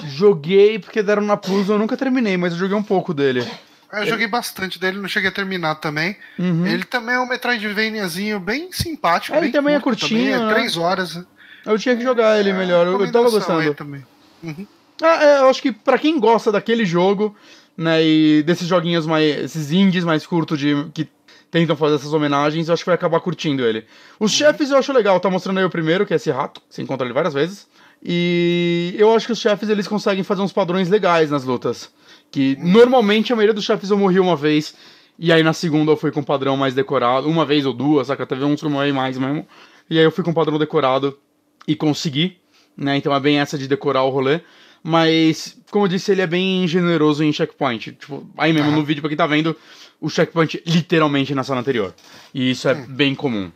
Joguei 0.05 0.77
porque 0.77 1.01
deram 1.01 1.23
na 1.23 1.35
Plus, 1.35 1.69
eu 1.69 1.79
nunca 1.79 1.97
terminei, 1.97 2.37
mas 2.37 2.53
eu 2.53 2.59
joguei 2.59 2.77
um 2.77 2.83
pouco 2.83 3.15
dele. 3.15 3.43
Eu 3.91 4.05
joguei 4.05 4.27
bastante 4.27 4.79
dele, 4.79 4.99
não 4.99 5.09
cheguei 5.09 5.29
a 5.29 5.33
terminar 5.33 5.75
também. 5.75 6.15
Uhum. 6.37 6.67
Ele 6.67 6.83
também 6.83 7.15
é 7.15 7.19
um 7.19 7.27
Metroidvaniazinho 7.27 8.39
bem 8.39 8.71
simpático. 8.71 9.33
É, 9.33 9.39
ele 9.39 9.47
bem 9.47 9.53
também 9.53 9.75
é 9.75 9.79
curtinho, 9.79 10.33
também, 10.33 10.51
é 10.51 10.53
três 10.53 10.77
horas. 10.77 11.19
Eu 11.65 11.79
tinha 11.79 11.97
que 11.97 12.03
jogar 12.03 12.39
ele 12.39 12.51
é, 12.51 12.53
melhor, 12.53 12.85
eu, 12.85 13.03
eu 13.03 13.11
tava 13.11 13.31
gostando. 13.31 13.73
Também. 13.73 14.05
Uhum. 14.43 14.67
Ah, 15.01 15.23
é, 15.23 15.39
eu 15.39 15.49
acho 15.49 15.63
que 15.63 15.71
para 15.71 15.97
quem 15.97 16.19
gosta 16.19 16.51
daquele 16.51 16.85
jogo, 16.85 17.35
né, 17.75 18.05
e 18.05 18.43
desses 18.43 18.67
joguinhos 18.67 19.07
mais, 19.07 19.45
esses 19.45 19.71
indies 19.71 20.03
mais 20.03 20.27
curtos 20.27 20.59
de 20.59 20.85
que 20.93 21.09
tentam 21.51 21.75
fazer 21.75 21.95
essas 21.95 22.13
homenagens, 22.13 22.69
eu 22.69 22.73
acho 22.73 22.83
que 22.83 22.89
vai 22.89 22.95
acabar 22.95 23.19
curtindo 23.19 23.63
ele. 23.63 23.85
Os 24.17 24.31
chefes 24.31 24.71
eu 24.71 24.77
acho 24.77 24.93
legal, 24.93 25.19
tá 25.19 25.29
mostrando 25.29 25.59
aí 25.59 25.65
o 25.65 25.69
primeiro, 25.69 26.05
que 26.05 26.13
é 26.13 26.15
esse 26.15 26.31
rato, 26.31 26.61
que 26.61 26.73
você 26.73 26.81
encontra 26.81 27.05
ele 27.05 27.13
várias 27.13 27.33
vezes. 27.33 27.67
E 28.01 28.95
eu 28.97 29.13
acho 29.13 29.27
que 29.27 29.33
os 29.33 29.39
chefes 29.39 29.69
eles 29.69 29.87
conseguem 29.87 30.23
fazer 30.23 30.41
uns 30.41 30.53
padrões 30.53 30.89
legais 30.89 31.29
nas 31.29 31.43
lutas. 31.43 31.91
Que 32.31 32.55
normalmente 32.57 33.33
a 33.33 33.35
maioria 33.35 33.53
dos 33.53 33.65
chefes 33.65 33.89
eu 33.89 33.97
morri 33.97 34.19
uma 34.19 34.35
vez, 34.35 34.73
e 35.19 35.31
aí 35.31 35.43
na 35.43 35.51
segunda 35.51 35.91
eu 35.91 35.97
fui 35.97 36.09
com 36.09 36.21
um 36.21 36.23
padrão 36.23 36.55
mais 36.55 36.73
decorado, 36.73 37.27
uma 37.27 37.45
vez 37.45 37.65
ou 37.65 37.73
duas, 37.73 38.07
saca? 38.07 38.25
Teve 38.25 38.45
uns 38.45 38.61
que 38.61 38.65
eu 38.65 38.71
morri 38.71 38.93
mais 38.93 39.17
mesmo. 39.17 39.45
E 39.89 39.99
aí 39.99 40.05
eu 40.05 40.11
fui 40.11 40.23
com 40.23 40.31
um 40.31 40.33
padrão 40.33 40.57
decorado 40.57 41.19
e 41.67 41.75
consegui, 41.75 42.37
né? 42.77 42.95
Então 42.95 43.13
é 43.13 43.19
bem 43.19 43.39
essa 43.39 43.57
de 43.57 43.67
decorar 43.67 44.03
o 44.03 44.09
rolê. 44.09 44.39
Mas, 44.83 45.57
como 45.69 45.85
eu 45.85 45.89
disse, 45.89 46.11
ele 46.11 46.21
é 46.21 46.27
bem 46.27 46.67
generoso 46.67 47.23
em 47.23 47.31
checkpoint. 47.31 47.91
Tipo, 47.93 48.27
aí 48.37 48.51
mesmo 48.51 48.71
no 48.71 48.83
vídeo, 48.83 49.01
pra 49.01 49.09
quem 49.09 49.17
tá 49.17 49.27
vendo, 49.27 49.55
o 49.99 50.09
checkpoint 50.09 50.61
literalmente 50.65 51.35
na 51.35 51.43
sala 51.43 51.59
anterior. 51.59 51.93
E 52.33 52.51
isso 52.51 52.67
é 52.67 52.73
hum. 52.73 52.85
bem 52.87 53.13
comum. 53.13 53.51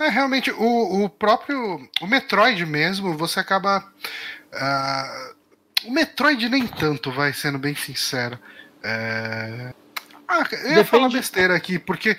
É, 0.00 0.08
realmente, 0.08 0.50
o, 0.50 1.04
o 1.04 1.08
próprio. 1.08 1.88
O 2.00 2.06
Metroid 2.06 2.66
mesmo, 2.66 3.16
você 3.16 3.38
acaba. 3.38 3.78
Uh, 4.52 5.34
o 5.88 5.92
Metroid 5.92 6.48
nem 6.48 6.66
tanto, 6.66 7.12
vai 7.12 7.32
sendo 7.32 7.58
bem 7.58 7.74
sincero. 7.74 8.38
É... 8.82 9.72
Ah, 10.26 10.46
eu 10.50 10.58
ia 10.58 10.62
Depende... 10.62 10.84
falar 10.84 11.08
besteira 11.10 11.54
aqui, 11.54 11.78
porque 11.78 12.16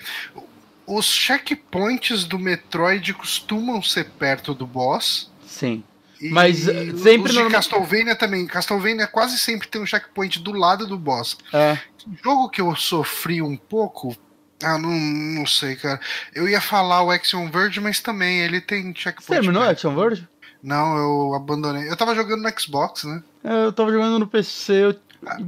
os 0.86 1.06
checkpoints 1.06 2.24
do 2.24 2.38
Metroid 2.38 3.12
costumam 3.12 3.82
ser 3.82 4.04
perto 4.04 4.54
do 4.54 4.66
boss. 4.66 5.30
Sim. 5.46 5.84
Mas 6.20 6.66
eh, 6.66 6.92
sempre 6.96 7.30
os 7.30 7.36
de 7.36 7.50
Castlevania 7.50 8.16
também. 8.16 8.46
Castlevania 8.46 9.06
quase 9.06 9.38
sempre 9.38 9.68
tem 9.68 9.80
um 9.80 9.86
checkpoint 9.86 10.40
do 10.40 10.52
lado 10.52 10.86
do 10.86 10.98
boss. 10.98 11.36
É. 11.52 11.78
Jogo 12.22 12.48
que 12.48 12.60
eu 12.60 12.74
sofri 12.74 13.42
um 13.42 13.56
pouco. 13.56 14.16
Ah, 14.62 14.78
não, 14.78 14.90
não 14.90 15.46
sei, 15.46 15.76
cara. 15.76 16.00
Eu 16.34 16.48
ia 16.48 16.60
falar 16.60 17.02
o 17.02 17.10
Action 17.10 17.50
Verge, 17.50 17.80
mas 17.80 18.00
também 18.00 18.40
ele 18.40 18.60
tem 18.60 18.94
checkpoint. 18.94 19.26
Você 19.26 19.34
terminou 19.34 19.62
o 19.62 19.68
Action 19.68 19.94
Verge? 19.94 20.26
Não, 20.62 20.96
eu 20.96 21.34
abandonei. 21.34 21.88
Eu 21.88 21.96
tava 21.96 22.14
jogando 22.14 22.42
no 22.42 22.60
Xbox, 22.60 23.04
né? 23.04 23.22
É, 23.44 23.66
eu 23.66 23.72
tava 23.72 23.92
jogando 23.92 24.18
no 24.18 24.26
PC. 24.26 24.72
Eu 24.72 24.96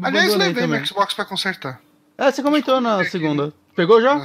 Aliás, 0.03 0.35
levei 0.35 0.63
também. 0.63 0.81
no 0.81 0.87
Xbox 0.87 1.15
pra 1.15 1.25
consertar. 1.25 1.81
É, 2.19 2.31
você 2.31 2.43
comentou 2.43 2.81
na 2.81 3.05
segunda. 3.05 3.53
Pegou 3.75 4.03
já? 4.03 4.23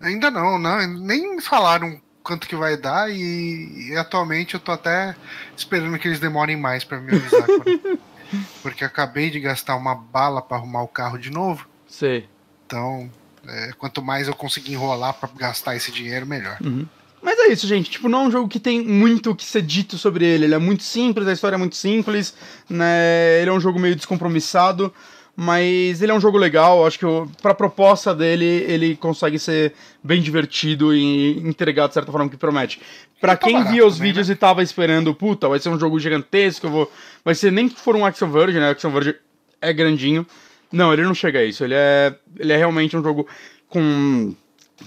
Ainda 0.00 0.30
não, 0.30 0.58
não. 0.58 0.84
Nem 0.86 1.40
falaram 1.40 2.00
quanto 2.22 2.46
que 2.46 2.56
vai 2.56 2.76
dar 2.76 3.10
e, 3.10 3.88
e, 3.90 3.96
atualmente 3.96 4.54
eu 4.54 4.60
tô 4.60 4.72
até 4.72 5.16
esperando 5.56 5.98
que 5.98 6.08
eles 6.08 6.20
demorem 6.20 6.56
mais 6.56 6.84
para 6.84 7.00
me 7.00 7.16
avisar. 7.16 7.46
porque 8.62 8.84
acabei 8.84 9.30
de 9.30 9.40
gastar 9.40 9.76
uma 9.76 9.94
bala 9.94 10.40
para 10.40 10.56
arrumar 10.56 10.82
o 10.82 10.88
carro 10.88 11.18
de 11.18 11.30
novo. 11.30 11.68
Sei. 11.86 12.28
Então, 12.66 13.10
é, 13.46 13.72
quanto 13.76 14.02
mais 14.02 14.28
eu 14.28 14.34
conseguir 14.34 14.72
enrolar 14.72 15.14
para 15.14 15.28
gastar 15.36 15.76
esse 15.76 15.90
dinheiro, 15.90 16.26
melhor. 16.26 16.56
Uhum. 16.62 16.86
Mas 17.20 17.38
é 17.38 17.52
isso, 17.52 17.66
gente. 17.66 17.90
Tipo, 17.90 18.08
não 18.08 18.22
é 18.22 18.26
um 18.28 18.30
jogo 18.30 18.48
que 18.48 18.58
tem 18.58 18.82
muito 18.82 19.30
o 19.30 19.36
que 19.36 19.44
ser 19.44 19.62
dito 19.62 19.96
sobre 19.96 20.24
ele. 20.24 20.44
Ele 20.44 20.54
é 20.54 20.58
muito 20.58 20.82
simples, 20.82 21.28
a 21.28 21.32
história 21.32 21.54
é 21.54 21.58
muito 21.58 21.76
simples, 21.76 22.34
né? 22.68 23.40
Ele 23.40 23.50
é 23.50 23.52
um 23.52 23.60
jogo 23.60 23.78
meio 23.78 23.94
descompromissado. 23.94 24.92
Mas 25.34 26.02
ele 26.02 26.12
é 26.12 26.14
um 26.14 26.20
jogo 26.20 26.36
legal, 26.36 26.86
acho 26.86 26.98
que 26.98 27.06
para 27.40 27.52
a 27.52 27.54
proposta 27.54 28.14
dele, 28.14 28.44
ele 28.44 28.94
consegue 28.96 29.38
ser 29.38 29.72
bem 30.04 30.20
divertido 30.20 30.94
e 30.94 31.38
entregar 31.38 31.88
de 31.88 31.94
certa 31.94 32.12
forma 32.12 32.26
o 32.26 32.30
que 32.30 32.36
promete. 32.36 32.80
Para 33.18 33.34
tá 33.34 33.46
quem 33.46 33.64
via 33.64 33.86
os 33.86 33.94
também, 33.94 34.10
vídeos 34.10 34.28
né? 34.28 34.34
e 34.34 34.36
tava 34.36 34.62
esperando, 34.62 35.14
puta, 35.14 35.48
vai 35.48 35.58
ser 35.58 35.70
um 35.70 35.78
jogo 35.78 35.98
gigantesco, 35.98 36.68
vou... 36.68 36.92
vai 37.24 37.34
ser 37.34 37.50
nem 37.50 37.66
que 37.68 37.80
for 37.80 37.96
um 37.96 38.04
Action 38.04 38.30
Verge, 38.30 38.60
né? 38.60 38.70
Action 38.70 38.90
Verge 38.90 39.16
é 39.60 39.72
grandinho. 39.72 40.26
Não, 40.70 40.92
ele 40.92 41.02
não 41.02 41.14
chega 41.14 41.38
a 41.38 41.44
isso. 41.44 41.64
Ele 41.64 41.74
é, 41.74 42.14
ele 42.38 42.52
é 42.52 42.56
realmente 42.56 42.96
um 42.96 43.02
jogo 43.02 43.26
com 43.68 44.34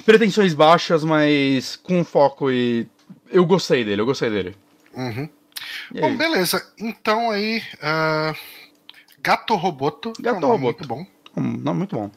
pretensões 0.06 0.54
baixas, 0.54 1.04
mas 1.04 1.76
com 1.76 2.04
foco 2.04 2.52
e 2.52 2.88
eu 3.32 3.46
gostei 3.46 3.84
dele, 3.84 4.02
eu 4.02 4.06
gostei 4.06 4.30
dele. 4.30 4.56
Uhum. 4.94 5.28
Bom, 5.92 6.16
beleza. 6.16 6.64
Então 6.80 7.32
aí. 7.32 7.64
Uh 7.78 8.65
Gato 9.26 9.56
Roboto. 9.56 10.14
É 10.20 10.22
Gato 10.22 10.46
Roboto. 10.46 10.88
Muito 10.88 10.88
bom. 10.88 11.08
Um 11.36 11.58
não, 11.58 11.74
muito 11.74 11.96
bom. 11.96 12.12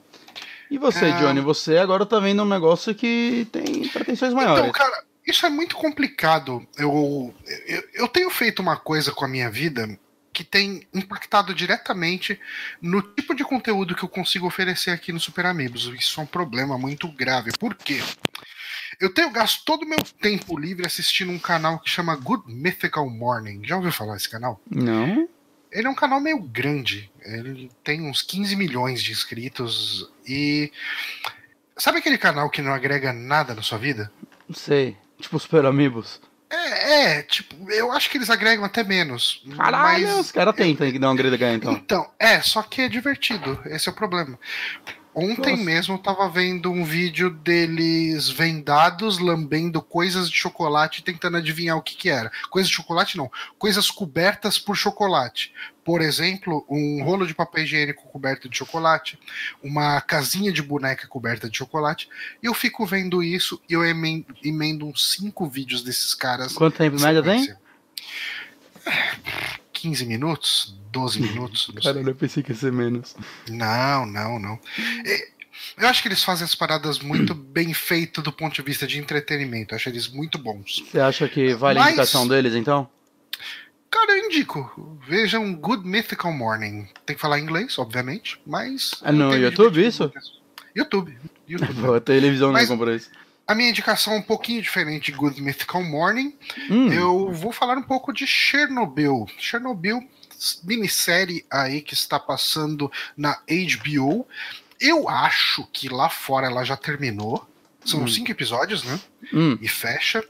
E 0.70 0.76
você, 0.76 1.06
é... 1.06 1.12
Johnny? 1.12 1.40
Você 1.40 1.78
agora 1.78 2.04
tá 2.04 2.20
vendo 2.20 2.42
um 2.42 2.48
negócio 2.48 2.94
que 2.94 3.48
tem 3.50 3.88
pretensões 3.88 4.34
maiores. 4.34 4.60
Então, 4.60 4.72
cara, 4.72 5.04
isso 5.26 5.46
é 5.46 5.48
muito 5.48 5.74
complicado. 5.74 6.66
Eu, 6.76 7.34
eu, 7.66 7.84
eu 7.94 8.08
tenho 8.08 8.28
feito 8.28 8.60
uma 8.60 8.76
coisa 8.76 9.10
com 9.10 9.24
a 9.24 9.28
minha 9.28 9.50
vida 9.50 9.98
que 10.34 10.44
tem 10.44 10.86
impactado 10.94 11.54
diretamente 11.54 12.38
no 12.80 13.00
tipo 13.00 13.34
de 13.34 13.42
conteúdo 13.42 13.94
que 13.94 14.04
eu 14.04 14.08
consigo 14.08 14.46
oferecer 14.46 14.90
aqui 14.90 15.10
no 15.10 15.18
Super 15.18 15.46
Amigos. 15.46 15.90
Isso 15.98 16.20
é 16.20 16.22
um 16.22 16.26
problema 16.26 16.76
muito 16.76 17.08
grave. 17.08 17.50
Por 17.58 17.74
quê? 17.74 18.02
Eu 19.00 19.12
tenho 19.12 19.30
gasto 19.30 19.64
todo 19.64 19.82
o 19.82 19.88
meu 19.88 19.98
tempo 20.20 20.58
livre 20.58 20.86
assistindo 20.86 21.32
um 21.32 21.38
canal 21.38 21.78
que 21.78 21.88
chama 21.88 22.14
Good 22.14 22.44
Mythical 22.46 23.08
Morning. 23.08 23.62
Já 23.64 23.76
ouviu 23.76 23.90
falar 23.90 24.14
desse 24.14 24.28
canal? 24.28 24.60
Não? 24.70 25.26
Ele 25.70 25.86
é 25.86 25.90
um 25.90 25.94
canal 25.94 26.20
meio 26.20 26.40
grande. 26.40 27.10
Ele 27.22 27.70
tem 27.84 28.02
uns 28.02 28.22
15 28.22 28.56
milhões 28.56 29.02
de 29.02 29.12
inscritos. 29.12 30.10
E. 30.26 30.72
Sabe 31.76 31.98
aquele 31.98 32.18
canal 32.18 32.50
que 32.50 32.62
não 32.62 32.72
agrega 32.72 33.12
nada 33.12 33.54
na 33.54 33.62
sua 33.62 33.78
vida? 33.78 34.10
Não 34.48 34.56
sei. 34.56 34.96
Tipo 35.18 35.38
Super 35.38 35.66
Amigos. 35.66 36.20
É, 36.50 37.18
é, 37.18 37.22
tipo, 37.22 37.70
eu 37.70 37.92
acho 37.92 38.08
que 38.08 38.16
eles 38.16 38.30
agregam 38.30 38.64
até 38.64 38.82
menos. 38.82 39.42
Caralho, 39.56 40.06
mas... 40.08 40.18
os 40.18 40.32
caras 40.32 40.54
tentam 40.54 40.90
dar 40.98 41.10
uma 41.10 41.14
agregar 41.14 41.52
então. 41.52 41.72
Então, 41.72 42.10
é, 42.18 42.40
só 42.40 42.62
que 42.62 42.82
é 42.82 42.88
divertido. 42.88 43.60
Esse 43.66 43.88
é 43.88 43.92
o 43.92 43.94
problema. 43.94 44.38
Ontem 45.20 45.50
Nossa. 45.50 45.64
mesmo 45.64 45.94
eu 45.94 45.98
tava 45.98 46.28
vendo 46.28 46.70
um 46.70 46.84
vídeo 46.84 47.28
deles 47.28 48.28
vendados, 48.28 49.18
lambendo 49.18 49.82
coisas 49.82 50.30
de 50.30 50.36
chocolate, 50.36 51.02
tentando 51.02 51.38
adivinhar 51.38 51.76
o 51.76 51.82
que 51.82 51.96
que 51.96 52.08
era. 52.08 52.30
Coisas 52.50 52.70
de 52.70 52.76
chocolate 52.76 53.16
não, 53.16 53.28
coisas 53.58 53.90
cobertas 53.90 54.60
por 54.60 54.76
chocolate. 54.76 55.52
Por 55.84 56.00
exemplo, 56.02 56.64
um 56.70 57.02
rolo 57.02 57.26
de 57.26 57.34
papel 57.34 57.64
higiênico 57.64 58.06
coberto 58.08 58.48
de 58.48 58.56
chocolate, 58.56 59.18
uma 59.60 60.00
casinha 60.00 60.52
de 60.52 60.62
boneca 60.62 61.08
coberta 61.08 61.50
de 61.50 61.58
chocolate. 61.58 62.08
E 62.40 62.46
eu 62.46 62.54
fico 62.54 62.86
vendo 62.86 63.20
isso 63.20 63.60
e 63.68 63.72
eu 63.72 63.84
emen- 63.84 64.24
emendo 64.44 64.86
uns 64.86 65.14
cinco 65.14 65.48
vídeos 65.48 65.82
desses 65.82 66.14
caras. 66.14 66.52
Quanto 66.52 66.76
tempo 66.76 66.96
em 66.96 67.00
em 67.00 67.02
média 67.02 67.22
tem? 67.24 67.56
Sequência. 69.78 70.04
15 70.04 70.06
minutos, 70.06 70.74
12 70.92 71.20
minutos, 71.20 71.68
não 71.74 71.82
sei. 71.82 71.92
Caralho, 71.92 72.10
eu 72.10 72.14
pensei 72.14 72.42
que 72.42 72.52
ia 72.52 72.56
ser 72.56 72.72
menos. 72.72 73.14
Não, 73.48 74.06
não, 74.06 74.38
não. 74.38 74.58
E- 75.04 75.28
Eu 75.76 75.88
acho 75.88 76.02
que 76.02 76.08
eles 76.08 76.22
fazem 76.22 76.44
as 76.44 76.54
paradas 76.54 76.98
muito 76.98 77.34
bem 77.34 77.72
feito 77.74 78.20
do 78.22 78.32
ponto 78.32 78.54
de 78.54 78.62
vista 78.62 78.86
de 78.86 78.98
entretenimento. 78.98 79.74
Eu 79.74 79.76
acho 79.76 79.88
eles 79.88 80.08
muito 80.08 80.38
bons. 80.38 80.84
Você 80.90 81.00
acha 81.00 81.28
que 81.28 81.54
vale 81.54 81.78
a 81.78 81.82
Mas- 81.82 81.92
indicação 81.92 82.26
deles 82.28 82.54
então? 82.54 82.88
Cara, 83.90 84.12
eu 84.18 84.26
indico. 84.26 84.98
Vejam 85.08 85.54
Good 85.54 85.86
Mythical 85.88 86.30
Morning. 86.32 86.86
Tem 87.06 87.16
que 87.16 87.22
falar 87.22 87.38
inglês, 87.40 87.78
obviamente, 87.78 88.38
mas. 88.46 88.92
É 89.02 89.10
no 89.10 89.34
YouTube 89.34 89.84
isso? 89.86 90.02
muito. 90.02 90.20
YouTube. 90.76 91.18
YouTube. 91.48 91.96
A 91.96 92.00
televisão 92.00 92.52
Mas- 92.52 92.68
não 92.68 92.76
comprou 92.76 92.94
isso. 92.94 93.10
A 93.48 93.54
minha 93.54 93.70
indicação 93.70 94.12
é 94.12 94.16
um 94.18 94.22
pouquinho 94.22 94.60
diferente 94.60 95.10
de 95.10 95.16
Good 95.16 95.40
Mythical 95.40 95.82
Morning. 95.82 96.36
Hum, 96.70 96.92
Eu 96.92 97.32
vou 97.32 97.50
falar 97.50 97.78
um 97.78 97.82
pouco 97.82 98.12
de 98.12 98.26
Chernobyl. 98.26 99.26
Chernobyl, 99.38 100.06
minissérie 100.64 101.46
aí 101.50 101.80
que 101.80 101.94
está 101.94 102.20
passando 102.20 102.92
na 103.16 103.38
HBO. 103.48 104.26
Eu 104.78 105.08
acho 105.08 105.66
que 105.72 105.88
lá 105.88 106.10
fora 106.10 106.46
ela 106.46 106.62
já 106.62 106.76
terminou. 106.76 107.48
São 107.84 108.02
Hum. 108.02 108.08
cinco 108.08 108.30
episódios, 108.30 108.84
né? 108.84 109.00
hum. 109.32 109.56
E 109.62 109.66
fecha. 109.68 110.22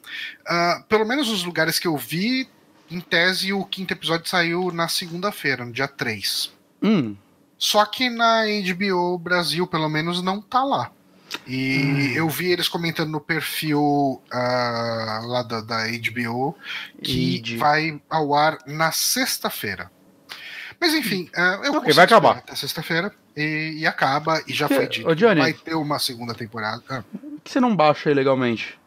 Ah, 0.47 0.85
pelo 0.89 1.05
menos 1.05 1.29
os 1.29 1.43
lugares 1.43 1.79
que 1.81 1.89
eu 1.89 1.97
vi, 1.97 2.49
em 2.89 3.01
tese, 3.01 3.53
o 3.53 3.65
quinto 3.65 3.93
episódio 3.93 4.29
saiu 4.29 4.71
na 4.71 4.87
segunda-feira, 4.87 5.65
no 5.65 5.73
dia 5.73 5.89
3. 5.89 6.53
Hum. 6.83 7.17
Só 7.59 7.85
que 7.85 8.09
na 8.09 8.45
HBO 8.45 9.19
Brasil, 9.19 9.67
pelo 9.67 9.89
menos, 9.89 10.23
não 10.23 10.41
tá 10.41 10.63
lá. 10.63 10.93
E 11.47 12.13
eu 12.15 12.29
vi 12.29 12.51
eles 12.53 12.69
comentando 12.69 13.11
no 13.11 13.21
perfil 13.21 14.23
ah, 14.31 15.21
lá 15.25 15.43
da, 15.43 15.61
da 15.61 15.79
HBO 15.87 16.57
que 17.03 17.57
vai 17.57 18.01
ao 18.09 18.35
ar 18.35 18.59
na 18.67 18.93
sexta-feira. 18.93 19.91
Mas 20.81 20.95
enfim, 20.95 21.29
ah, 21.35 21.61
eu 21.65 21.71
Ok, 21.71 21.73
consigo 21.81 21.95
vai 21.95 22.05
acabar. 22.05 22.37
Até 22.39 22.55
sexta-feira 22.55 23.13
e, 23.37 23.79
e 23.79 23.87
acaba, 23.87 24.43
e 24.47 24.53
já 24.55 24.69
Que- 24.69 24.75
foi 24.77 24.87
dito. 24.89 25.09
Ô, 25.09 25.15
Johnny. 25.15 25.41
Vai 25.41 25.53
ter 25.53 25.75
uma 25.75 25.99
segunda 25.99 26.35
temporada. 26.35 26.83
Ah, 26.89 27.03
Por 27.03 27.41
que 27.43 27.51
você 27.51 27.61
não 27.61 27.75
baixa 27.75 28.11
ilegalmente? 28.11 28.79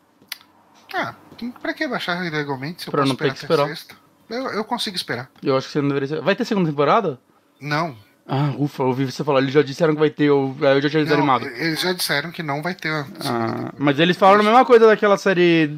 Ah, 0.94 1.16
pra 1.62 1.74
que 1.74 1.88
baixar 1.88 2.26
ilegalmente 2.26 2.82
se 2.84 2.88
eu 2.88 2.92
Pra 2.92 3.02
posso 3.02 3.10
não 3.14 3.16
ter 3.18 3.28
esperar 3.34 3.38
que 3.38 3.46
até 3.46 3.54
esperar. 3.54 3.76
sexta? 3.78 3.96
Eu, 4.30 4.48
eu 4.58 4.64
consigo 4.66 4.96
esperar. 4.96 5.30
Eu 5.44 5.58
acho 5.58 5.68
que 5.68 5.74
você 5.74 5.82
não 5.82 5.90
deveria. 5.90 6.22
Vai 6.22 6.36
ter 6.36 6.46
segunda 6.46 6.70
temporada? 6.70 7.20
Não. 7.60 7.96
Ah, 8.34 8.54
ufa, 8.58 8.84
eu 8.84 8.88
ouvi 8.88 9.06
você 9.12 9.26
falar. 9.26 9.42
Eles 9.42 9.54
já 9.54 9.62
disseram 9.62 9.94
que 9.94 10.00
vai 10.00 10.10
ter, 10.10 10.24
eu, 10.26 10.56
eu 10.62 10.82
já 10.82 10.90
tinha 10.90 11.02
não 11.02 11.10
desanimado. 11.10 11.46
eles 11.48 11.82
já 11.82 11.92
disseram 11.92 12.32
que 12.32 12.42
não 12.42 12.62
vai 12.62 12.74
ter. 12.74 12.90
Ah, 13.26 13.74
mas 13.78 14.00
eles 14.00 14.16
falaram 14.16 14.40
a 14.40 14.44
mesma 14.44 14.64
coisa 14.64 14.88
daquela 14.88 15.18
série 15.18 15.78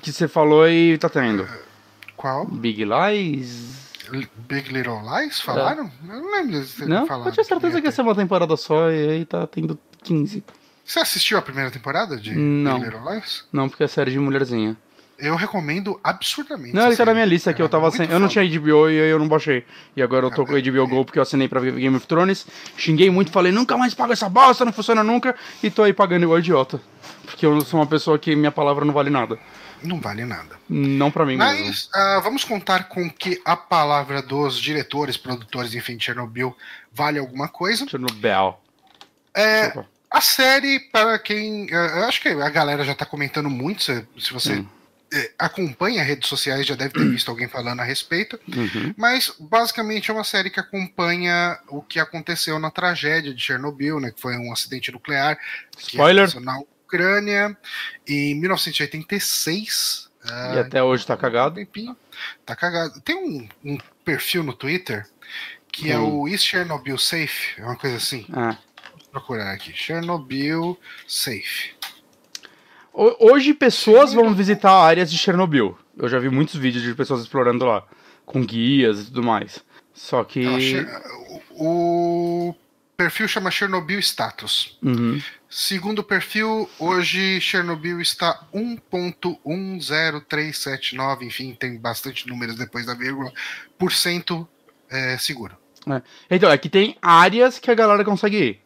que 0.00 0.12
você 0.12 0.28
falou 0.28 0.68
e 0.68 0.96
tá 0.98 1.08
tendo. 1.08 1.48
Qual? 2.16 2.46
Big 2.46 2.84
Lies? 2.84 3.80
Big 4.48 4.72
Little 4.72 5.00
Lies? 5.02 5.40
Falaram? 5.40 5.90
Eu 6.08 6.20
não 6.20 6.30
lembro 6.30 6.62
de 6.62 6.72
ter 6.72 6.84
É. 6.84 6.86
Não? 6.86 7.06
falado. 7.08 7.26
Eu 7.28 7.32
tinha 7.32 7.42
certeza 7.44 7.80
que 7.80 7.88
ia 7.88 7.92
ser 7.92 8.02
uma 8.02 8.14
temporada 8.14 8.56
só 8.56 8.88
e 8.90 9.08
aí 9.10 9.24
tá 9.24 9.44
tendo 9.48 9.76
15. 10.04 10.44
Você 10.84 10.98
assistiu 11.00 11.38
a 11.38 11.42
primeira 11.42 11.70
temporada 11.72 12.16
de 12.16 12.34
Não. 12.36 12.78
Big 12.78 12.90
Little 12.90 13.12
Lies? 13.14 13.44
Não, 13.52 13.68
porque 13.68 13.82
é 13.82 13.88
série 13.88 14.12
de 14.12 14.18
mulherzinha. 14.20 14.76
Eu 15.20 15.36
recomendo 15.36 15.98
absurdamente. 16.02 16.74
Não, 16.74 16.86
ele 16.86 16.96
tá 16.96 17.04
na 17.04 17.12
minha 17.14 17.26
lista 17.26 17.50
aqui, 17.50 17.60
eu 17.62 17.66
É 17.66 17.68
tava 17.68 17.90
sem. 17.90 18.08
Eu 18.10 18.18
não 18.18 18.28
tinha 18.28 18.44
HBO 18.44 18.88
e 18.90 19.00
aí 19.00 19.10
eu 19.10 19.18
não 19.18 19.28
baixei. 19.28 19.64
E 19.96 20.02
agora 20.02 20.26
eu 20.26 20.30
tô 20.30 20.44
com 20.46 20.52
o 20.52 20.62
HBO 20.62 20.86
Go 20.88 21.04
porque 21.04 21.18
eu 21.18 21.22
assinei 21.22 21.48
pra 21.48 21.60
Game 21.60 21.94
of 21.96 22.06
Thrones. 22.06 22.46
Xinguei 22.76 23.10
muito, 23.10 23.30
falei, 23.30 23.52
nunca 23.52 23.76
mais 23.76 23.94
pago 23.94 24.12
essa 24.12 24.28
bosta, 24.28 24.64
não 24.64 24.72
funciona 24.72 25.02
nunca. 25.04 25.34
E 25.62 25.70
tô 25.70 25.82
aí 25.82 25.92
pagando 25.92 26.24
igual 26.24 26.38
idiota. 26.38 26.80
Porque 27.24 27.46
eu 27.46 27.60
sou 27.62 27.80
uma 27.80 27.86
pessoa 27.86 28.18
que 28.18 28.34
minha 28.34 28.50
palavra 28.52 28.84
não 28.84 28.92
vale 28.92 29.10
nada. 29.10 29.38
Não 29.82 29.98
vale 30.00 30.24
nada. 30.24 30.56
Não 30.68 31.10
pra 31.10 31.24
mim 31.24 31.36
mesmo. 31.36 31.64
Mas 31.66 31.88
ah, 31.94 32.20
vamos 32.22 32.44
contar 32.44 32.84
com 32.84 33.08
que 33.10 33.40
a 33.44 33.56
palavra 33.56 34.20
dos 34.20 34.58
diretores, 34.58 35.16
produtores, 35.16 35.74
enfim, 35.74 35.96
de 35.96 36.04
Chernobyl 36.04 36.54
vale 36.92 37.18
alguma 37.18 37.48
coisa. 37.48 37.86
Chernobyl. 37.88 38.56
É, 39.32 39.62
Desculpa. 39.66 39.88
A 40.10 40.20
série, 40.20 40.80
para 40.92 41.18
quem. 41.20 41.66
eh, 41.70 42.00
Eu 42.00 42.04
acho 42.08 42.20
que 42.20 42.28
a 42.28 42.48
galera 42.50 42.84
já 42.84 42.94
tá 42.94 43.06
comentando 43.06 43.48
muito. 43.48 43.82
Se, 43.82 44.04
se 44.18 44.32
você 44.32 44.56
Sim. 44.56 44.68
Eh, 45.12 45.32
acompanha 45.38 46.02
redes 46.02 46.28
sociais, 46.28 46.66
já 46.66 46.74
deve 46.74 46.94
ter 46.94 47.08
visto 47.08 47.28
alguém 47.30 47.48
falando 47.48 47.80
a 47.80 47.84
respeito. 47.84 48.38
Uhum. 48.48 48.94
Mas 48.96 49.34
basicamente 49.38 50.10
é 50.10 50.14
uma 50.14 50.24
série 50.24 50.50
que 50.50 50.60
acompanha 50.60 51.58
o 51.68 51.82
que 51.82 51.98
aconteceu 51.98 52.58
na 52.58 52.70
tragédia 52.70 53.34
de 53.34 53.42
Chernobyl, 53.42 53.98
né? 54.00 54.10
Que 54.10 54.20
foi 54.20 54.36
um 54.36 54.52
acidente 54.52 54.90
nuclear 54.92 55.36
que 55.76 55.88
Spoiler. 55.88 56.24
aconteceu 56.24 56.40
na 56.40 56.58
Ucrânia 56.60 57.56
em 58.06 58.34
1986. 58.40 60.08
E 60.24 60.28
ah, 60.30 60.60
até 60.60 60.82
hoje 60.82 61.06
tá 61.06 61.14
um 61.14 61.18
cagado. 61.18 61.54
tempinho. 61.54 61.96
Tá 62.44 62.54
cagado. 62.54 63.00
Tem 63.00 63.16
um, 63.16 63.48
um 63.64 63.78
perfil 64.04 64.42
no 64.42 64.52
Twitter 64.52 65.06
que 65.72 65.90
é 65.90 65.98
Hum. 65.98 66.20
o 66.20 66.28
Is 66.28 66.42
Chernobyl 66.42 66.98
Safe? 66.98 67.58
É 67.60 67.64
uma 67.64 67.76
coisa 67.76 67.96
assim. 67.96 68.26
Ah. 68.32 68.56
Vou 68.92 69.06
procurar 69.12 69.52
aqui. 69.52 69.72
Chernobyl 69.72 70.78
Safe. 71.06 71.74
Ho- 72.92 73.16
Hoje 73.32 73.54
pessoas 73.54 74.12
vão 74.12 74.34
visitar 74.34 74.72
áreas 74.72 75.10
de 75.10 75.16
Chernobyl. 75.18 75.78
Eu 75.96 76.08
já 76.08 76.18
vi 76.18 76.28
muitos 76.28 76.56
vídeos 76.56 76.82
de 76.82 76.94
pessoas 76.94 77.22
explorando 77.22 77.64
lá. 77.64 77.84
Com 78.26 78.44
guias 78.44 79.00
e 79.00 79.04
tudo 79.06 79.22
mais. 79.22 79.60
Só 79.92 80.22
que. 80.24 80.44
O, 81.52 82.54
perfil 82.96 83.28
chama 83.28 83.50
Chernobyl 83.50 83.98
Status. 83.98 84.78
Uhum. 84.82 85.20
Segundo 85.48 85.98
o 86.00 86.04
perfil, 86.04 86.68
hoje 86.78 87.40
Chernobyl 87.40 88.00
está 88.00 88.40
1.10379, 88.54 91.22
enfim, 91.22 91.56
tem 91.58 91.76
bastante 91.78 92.26
números 92.28 92.56
depois 92.56 92.86
da 92.86 92.94
vírgula, 92.94 93.32
por 93.78 93.92
cento 93.92 94.46
é, 94.88 95.18
seguro. 95.18 95.56
Então, 96.30 96.50
é 96.50 96.58
que 96.58 96.68
tem 96.68 96.96
áreas 97.00 97.58
que 97.58 97.70
a 97.70 97.74
galera 97.74 98.04
consegue 98.04 98.36
ir. 98.36 98.60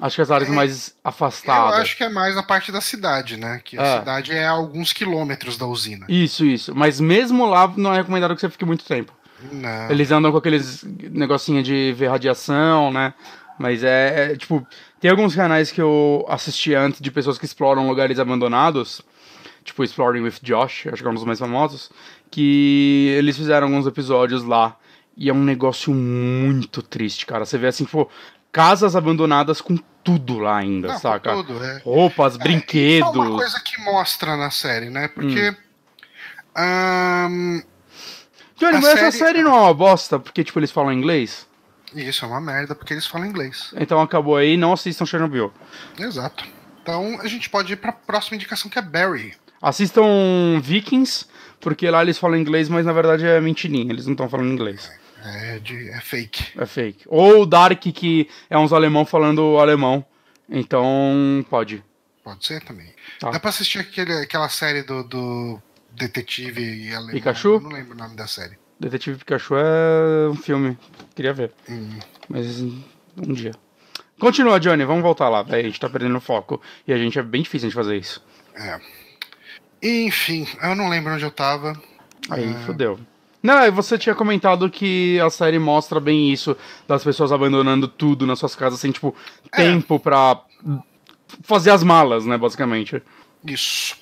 Acho 0.00 0.16
que 0.16 0.22
as 0.22 0.30
áreas 0.30 0.50
É, 0.50 0.52
mais 0.52 0.88
Eu 0.88 0.94
afastadas. 1.04 1.80
acho 1.80 1.96
que 1.96 2.04
é 2.04 2.08
mais 2.08 2.34
na 2.34 2.42
parte 2.42 2.70
da 2.72 2.80
cidade, 2.80 3.36
né? 3.36 3.60
Que 3.64 3.78
a 3.78 3.82
É. 3.82 3.98
cidade 3.98 4.32
é 4.32 4.46
a 4.46 4.50
alguns 4.50 4.92
quilômetros 4.92 5.56
da 5.58 5.66
usina. 5.66 6.06
Isso, 6.08 6.44
isso. 6.44 6.74
Mas 6.74 7.00
mesmo 7.00 7.44
lá 7.46 7.72
não 7.76 7.92
é 7.92 7.96
recomendado 7.98 8.34
que 8.34 8.40
você 8.40 8.48
fique 8.50 8.64
muito 8.64 8.84
tempo. 8.84 9.12
Não. 9.52 9.90
Eles 9.90 10.10
andam 10.10 10.30
com 10.30 10.38
aqueles 10.38 10.82
negocinho 10.84 11.62
de 11.62 11.92
ver 11.96 12.08
radiação, 12.08 12.92
né? 12.92 13.14
Mas 13.58 13.82
é, 13.84 14.32
é, 14.32 14.36
tipo, 14.36 14.66
tem 15.00 15.10
alguns 15.10 15.34
canais 15.34 15.70
que 15.70 15.80
eu 15.82 16.24
assisti 16.28 16.74
antes 16.74 17.00
de 17.00 17.10
pessoas 17.10 17.36
que 17.38 17.44
exploram 17.44 17.86
lugares 17.86 18.18
abandonados, 18.18 19.02
tipo 19.64 19.84
Exploring 19.84 20.22
with 20.22 20.34
Josh, 20.42 20.86
acho 20.86 21.02
que 21.02 21.06
é 21.08 21.10
um 21.10 21.14
dos 21.14 21.24
mais 21.24 21.38
famosos, 21.38 21.90
que 22.30 23.14
eles 23.18 23.36
fizeram 23.36 23.66
alguns 23.66 23.86
episódios 23.86 24.44
lá 24.44 24.76
e 25.20 25.28
é 25.28 25.32
um 25.32 25.44
negócio 25.44 25.92
muito 25.94 26.82
triste, 26.82 27.26
cara. 27.26 27.44
Você 27.44 27.58
vê 27.58 27.66
assim, 27.68 27.84
tipo, 27.84 28.10
casas 28.50 28.96
abandonadas 28.96 29.60
com 29.60 29.76
tudo 30.02 30.38
lá 30.38 30.56
ainda, 30.56 30.88
Não, 30.88 30.98
saca? 30.98 31.30
tudo, 31.34 31.62
é. 31.62 31.78
Roupas, 31.84 32.34
É 32.36 32.38
brinquedos. 32.38 33.14
uma 33.14 33.36
coisa 33.36 33.60
que 33.60 33.78
mostra 33.82 34.34
na 34.36 34.50
série, 34.50 34.88
né? 34.90 35.06
Porque. 35.08 35.50
Hum. 35.50 35.54
ahn, 36.56 37.62
Johnny, 38.56 38.72
mas 38.74 38.84
essa 38.86 38.96
série- 38.96 39.12
série 39.12 39.42
não 39.42 39.54
é 39.54 39.60
uma 39.60 39.74
bosta, 39.74 40.18
porque, 40.18 40.42
tipo, 40.42 40.58
eles 40.58 40.70
falam 40.70 40.92
inglês. 40.92 41.46
isso 41.94 42.24
é 42.24 42.28
uma 42.28 42.40
merda, 42.40 42.74
porque 42.74 42.94
eles 42.94 43.06
falam 43.06 43.26
inglês. 43.26 43.72
Então 43.76 44.00
acabou 44.00 44.36
aí, 44.36 44.56
não 44.56 44.72
assistam 44.72 45.04
Chernobyl. 45.06 45.52
Exato. 45.98 46.44
Então 46.82 47.18
a 47.20 47.26
gente 47.28 47.48
pode 47.50 47.72
ir 47.72 47.76
pra 47.76 47.92
próxima 47.92 48.36
indicação 48.36 48.70
que 48.70 48.78
é 48.78 48.82
Barry. 48.82 49.34
Assistam 49.60 50.04
Vikings, 50.62 51.26
porque 51.60 51.90
lá 51.90 52.00
eles 52.02 52.16
falam 52.18 52.38
inglês, 52.38 52.68
mas 52.68 52.86
na 52.86 52.92
verdade 52.92 53.26
é 53.26 53.40
mentirinha, 53.40 53.92
eles 53.92 54.06
não 54.06 54.12
estão 54.12 54.28
falando 54.28 54.48
inglês. 54.52 54.90
É, 55.22 55.58
de, 55.58 55.90
é 55.90 56.00
fake. 56.00 56.58
É 56.58 56.66
fake. 56.66 57.04
Ou 57.06 57.44
Dark, 57.44 57.80
que 57.80 58.28
é 58.48 58.58
uns 58.58 58.72
alemão 58.72 59.04
falando 59.04 59.58
alemão. 59.58 60.04
Então, 60.48 61.44
pode. 61.48 61.84
Pode 62.24 62.44
ser 62.44 62.62
também. 62.62 62.92
Tá. 63.18 63.30
Dá 63.30 63.40
pra 63.40 63.50
assistir 63.50 63.78
aquele, 63.78 64.12
aquela 64.14 64.48
série 64.48 64.82
do, 64.82 65.02
do 65.04 65.62
Detetive 65.92 66.94
alemão. 66.94 67.12
Pikachu? 67.12 67.54
Eu 67.54 67.60
não 67.60 67.70
lembro 67.70 67.94
o 67.94 67.98
nome 67.98 68.16
da 68.16 68.26
série. 68.26 68.58
Detetive 68.78 69.18
Pikachu 69.18 69.56
é 69.56 70.28
um 70.30 70.36
filme. 70.36 70.78
Queria 71.14 71.32
ver. 71.32 71.52
Hum. 71.68 71.98
Mas 72.28 72.60
um 72.60 73.32
dia. 73.34 73.52
Continua, 74.18 74.60
Johnny, 74.60 74.84
vamos 74.84 75.02
voltar 75.02 75.28
lá. 75.28 75.44
A 75.48 75.62
gente 75.62 75.78
tá 75.78 75.88
perdendo 75.88 76.20
foco. 76.20 76.60
E 76.86 76.92
a 76.92 76.98
gente 76.98 77.18
é 77.18 77.22
bem 77.22 77.42
difícil 77.42 77.68
de 77.68 77.74
fazer 77.74 77.96
isso. 77.96 78.22
É. 78.54 78.80
Enfim, 79.82 80.46
eu 80.62 80.74
não 80.74 80.88
lembro 80.88 81.14
onde 81.14 81.24
eu 81.24 81.30
tava. 81.30 81.80
Aí, 82.28 82.50
é... 82.50 82.54
fodeu. 82.66 83.00
Não, 83.42 83.72
você 83.72 83.96
tinha 83.96 84.14
comentado 84.14 84.68
que 84.68 85.18
a 85.20 85.30
série 85.30 85.58
mostra 85.58 85.98
bem 85.98 86.30
isso, 86.30 86.56
das 86.86 87.02
pessoas 87.02 87.32
abandonando 87.32 87.88
tudo 87.88 88.26
nas 88.26 88.38
suas 88.38 88.54
casas 88.54 88.80
sem, 88.80 88.92
tipo, 88.92 89.14
é. 89.52 89.56
tempo 89.56 89.98
pra 89.98 90.40
fazer 91.42 91.70
as 91.70 91.82
malas, 91.82 92.26
né, 92.26 92.36
basicamente. 92.36 93.02
Isso. 93.44 93.96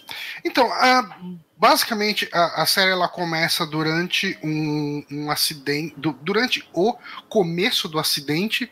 Então, 0.44 0.66
uh, 0.66 1.38
basicamente 1.56 2.28
a, 2.32 2.62
a, 2.62 2.66
série 2.66 2.90
ela 2.90 3.08
começa 3.08 3.64
durante 3.64 4.36
um, 4.42 5.04
um 5.10 5.30
acidente, 5.30 5.94
do, 5.96 6.12
durante 6.12 6.68
o 6.72 6.96
começo 7.28 7.88
do 7.88 7.98
acidente, 7.98 8.70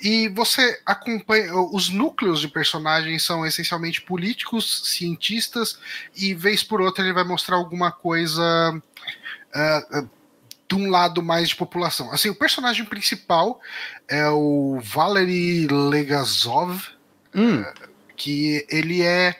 e 0.00 0.28
você 0.28 0.80
acompanha. 0.84 1.54
Os 1.54 1.88
núcleos 1.88 2.40
de 2.40 2.48
personagens 2.48 3.22
são 3.22 3.46
essencialmente 3.46 4.00
políticos, 4.02 4.82
cientistas, 4.86 5.78
e 6.16 6.34
vez 6.34 6.62
por 6.62 6.80
outra 6.80 7.04
ele 7.04 7.12
vai 7.12 7.24
mostrar 7.24 7.56
alguma 7.56 7.92
coisa. 7.92 8.42
Uh, 9.54 9.98
uh, 9.98 10.10
de 10.68 10.76
um 10.76 10.88
lado 10.88 11.20
mais 11.20 11.48
de 11.48 11.56
população. 11.56 12.12
Assim, 12.12 12.28
o 12.28 12.34
personagem 12.34 12.84
principal 12.84 13.60
é 14.08 14.28
o 14.28 14.78
Valery 14.80 15.66
Legazov, 15.66 16.80
hum. 17.34 17.62
uh, 17.62 17.66
que 18.16 18.64
ele 18.70 19.02
é 19.02 19.36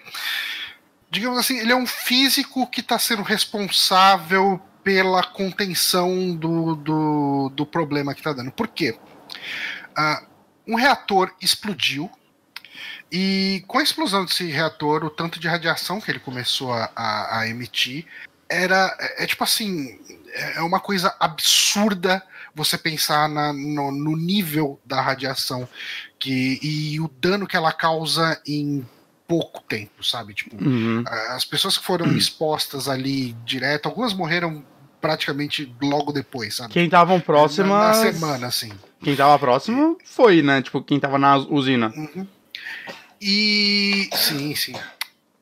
digamos 1.10 1.38
assim, 1.38 1.58
ele 1.58 1.72
é 1.72 1.76
um 1.76 1.86
físico 1.86 2.66
que 2.68 2.80
está 2.80 2.98
sendo 2.98 3.22
responsável 3.22 4.60
pela 4.84 5.22
contenção 5.24 6.34
do, 6.34 6.76
do, 6.76 7.48
do 7.50 7.66
problema 7.66 8.14
que 8.14 8.20
está 8.20 8.32
dando. 8.32 8.52
Por 8.52 8.68
quê? 8.68 8.96
Uh, 9.90 10.26
um 10.68 10.74
reator 10.76 11.34
explodiu 11.40 12.10
e 13.10 13.64
com 13.66 13.78
a 13.78 13.82
explosão 13.82 14.24
desse 14.24 14.44
reator, 14.46 15.04
o 15.04 15.10
tanto 15.10 15.40
de 15.40 15.48
radiação 15.48 16.00
que 16.00 16.10
ele 16.10 16.20
começou 16.20 16.72
a, 16.72 16.90
a, 16.94 17.40
a 17.40 17.48
emitir 17.48 18.06
era 18.50 18.96
é, 18.98 19.24
é, 19.24 19.26
tipo 19.26 19.44
assim 19.44 19.98
é, 20.32 20.58
é 20.58 20.62
uma 20.62 20.80
coisa 20.80 21.14
absurda 21.20 22.22
você 22.54 22.76
pensar 22.76 23.28
na, 23.28 23.52
no, 23.52 23.92
no, 23.92 24.16
nível 24.16 24.80
da 24.84 25.00
radiação 25.00 25.68
que 26.18 26.58
e 26.60 27.00
o 27.00 27.08
dano 27.20 27.46
que 27.46 27.56
ela 27.56 27.72
causa 27.72 28.40
em 28.44 28.84
pouco 29.28 29.62
tempo, 29.62 30.02
sabe? 30.02 30.34
Tipo, 30.34 30.56
uhum. 30.62 31.04
as 31.28 31.44
pessoas 31.44 31.78
que 31.78 31.84
foram 31.84 32.16
expostas 32.16 32.88
ali 32.88 33.32
direto, 33.44 33.86
algumas 33.86 34.12
morreram 34.12 34.64
praticamente 35.00 35.72
logo 35.80 36.10
depois, 36.10 36.56
sabe? 36.56 36.72
Quem 36.72 36.86
estavam 36.86 37.20
próximas. 37.20 37.70
Na, 37.70 38.04
na, 38.04 38.12
semana, 38.12 38.46
assim. 38.48 38.72
Quem 39.00 39.14
tava 39.14 39.38
próximo 39.38 39.96
foi, 40.04 40.42
né? 40.42 40.60
Tipo, 40.60 40.82
quem 40.82 40.98
tava 40.98 41.16
na 41.16 41.36
usina. 41.36 41.92
Uhum. 41.96 42.26
E. 43.20 44.10
Sim, 44.12 44.54
sim. 44.56 44.74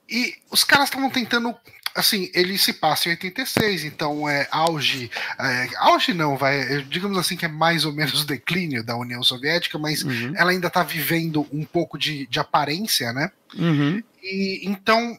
E 0.08 0.34
os 0.50 0.64
caras 0.64 0.88
estavam 0.88 1.10
tentando 1.10 1.54
assim, 1.98 2.30
ele 2.32 2.56
se 2.56 2.72
passa 2.72 3.08
em 3.08 3.12
86, 3.12 3.84
então 3.84 4.28
é 4.28 4.46
auge. 4.50 5.10
É, 5.38 5.68
auge 5.78 6.14
não, 6.14 6.36
vai. 6.36 6.82
Digamos 6.84 7.18
assim 7.18 7.36
que 7.36 7.44
é 7.44 7.48
mais 7.48 7.84
ou 7.84 7.92
menos 7.92 8.22
o 8.22 8.26
declínio 8.26 8.84
da 8.84 8.96
União 8.96 9.22
Soviética, 9.22 9.78
mas 9.78 10.02
uhum. 10.02 10.32
ela 10.36 10.52
ainda 10.52 10.68
está 10.68 10.82
vivendo 10.82 11.46
um 11.52 11.64
pouco 11.64 11.98
de, 11.98 12.26
de 12.26 12.38
aparência, 12.38 13.12
né? 13.12 13.30
Uhum. 13.56 14.02
E 14.22 14.60
então 14.64 15.18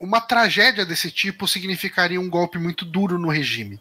uma 0.00 0.20
tragédia 0.20 0.86
desse 0.86 1.10
tipo 1.10 1.46
significaria 1.46 2.20
um 2.20 2.30
golpe 2.30 2.58
muito 2.58 2.84
duro 2.84 3.18
no 3.18 3.28
regime. 3.28 3.80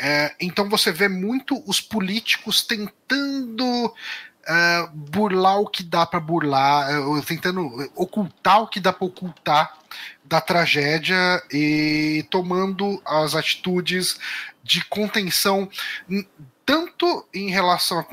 É, 0.00 0.34
então 0.40 0.68
você 0.68 0.92
vê 0.92 1.08
muito 1.08 1.60
os 1.66 1.80
políticos 1.80 2.62
tentando 2.62 3.86
uh, 3.86 4.90
burlar 4.94 5.58
o 5.58 5.66
que 5.66 5.82
dá 5.82 6.06
para 6.06 6.20
burlar, 6.20 7.00
uh, 7.00 7.22
tentando 7.22 7.90
ocultar 7.96 8.62
o 8.62 8.68
que 8.68 8.78
dá 8.78 8.92
para 8.92 9.06
ocultar 9.06 9.77
da 10.28 10.40
tragédia 10.40 11.42
e 11.50 12.24
tomando 12.30 13.00
as 13.04 13.34
atitudes 13.34 14.18
de 14.62 14.84
contenção, 14.84 15.68
tanto 16.66 17.26
em 17.32 17.50
relação 17.50 17.98
à 17.98 18.04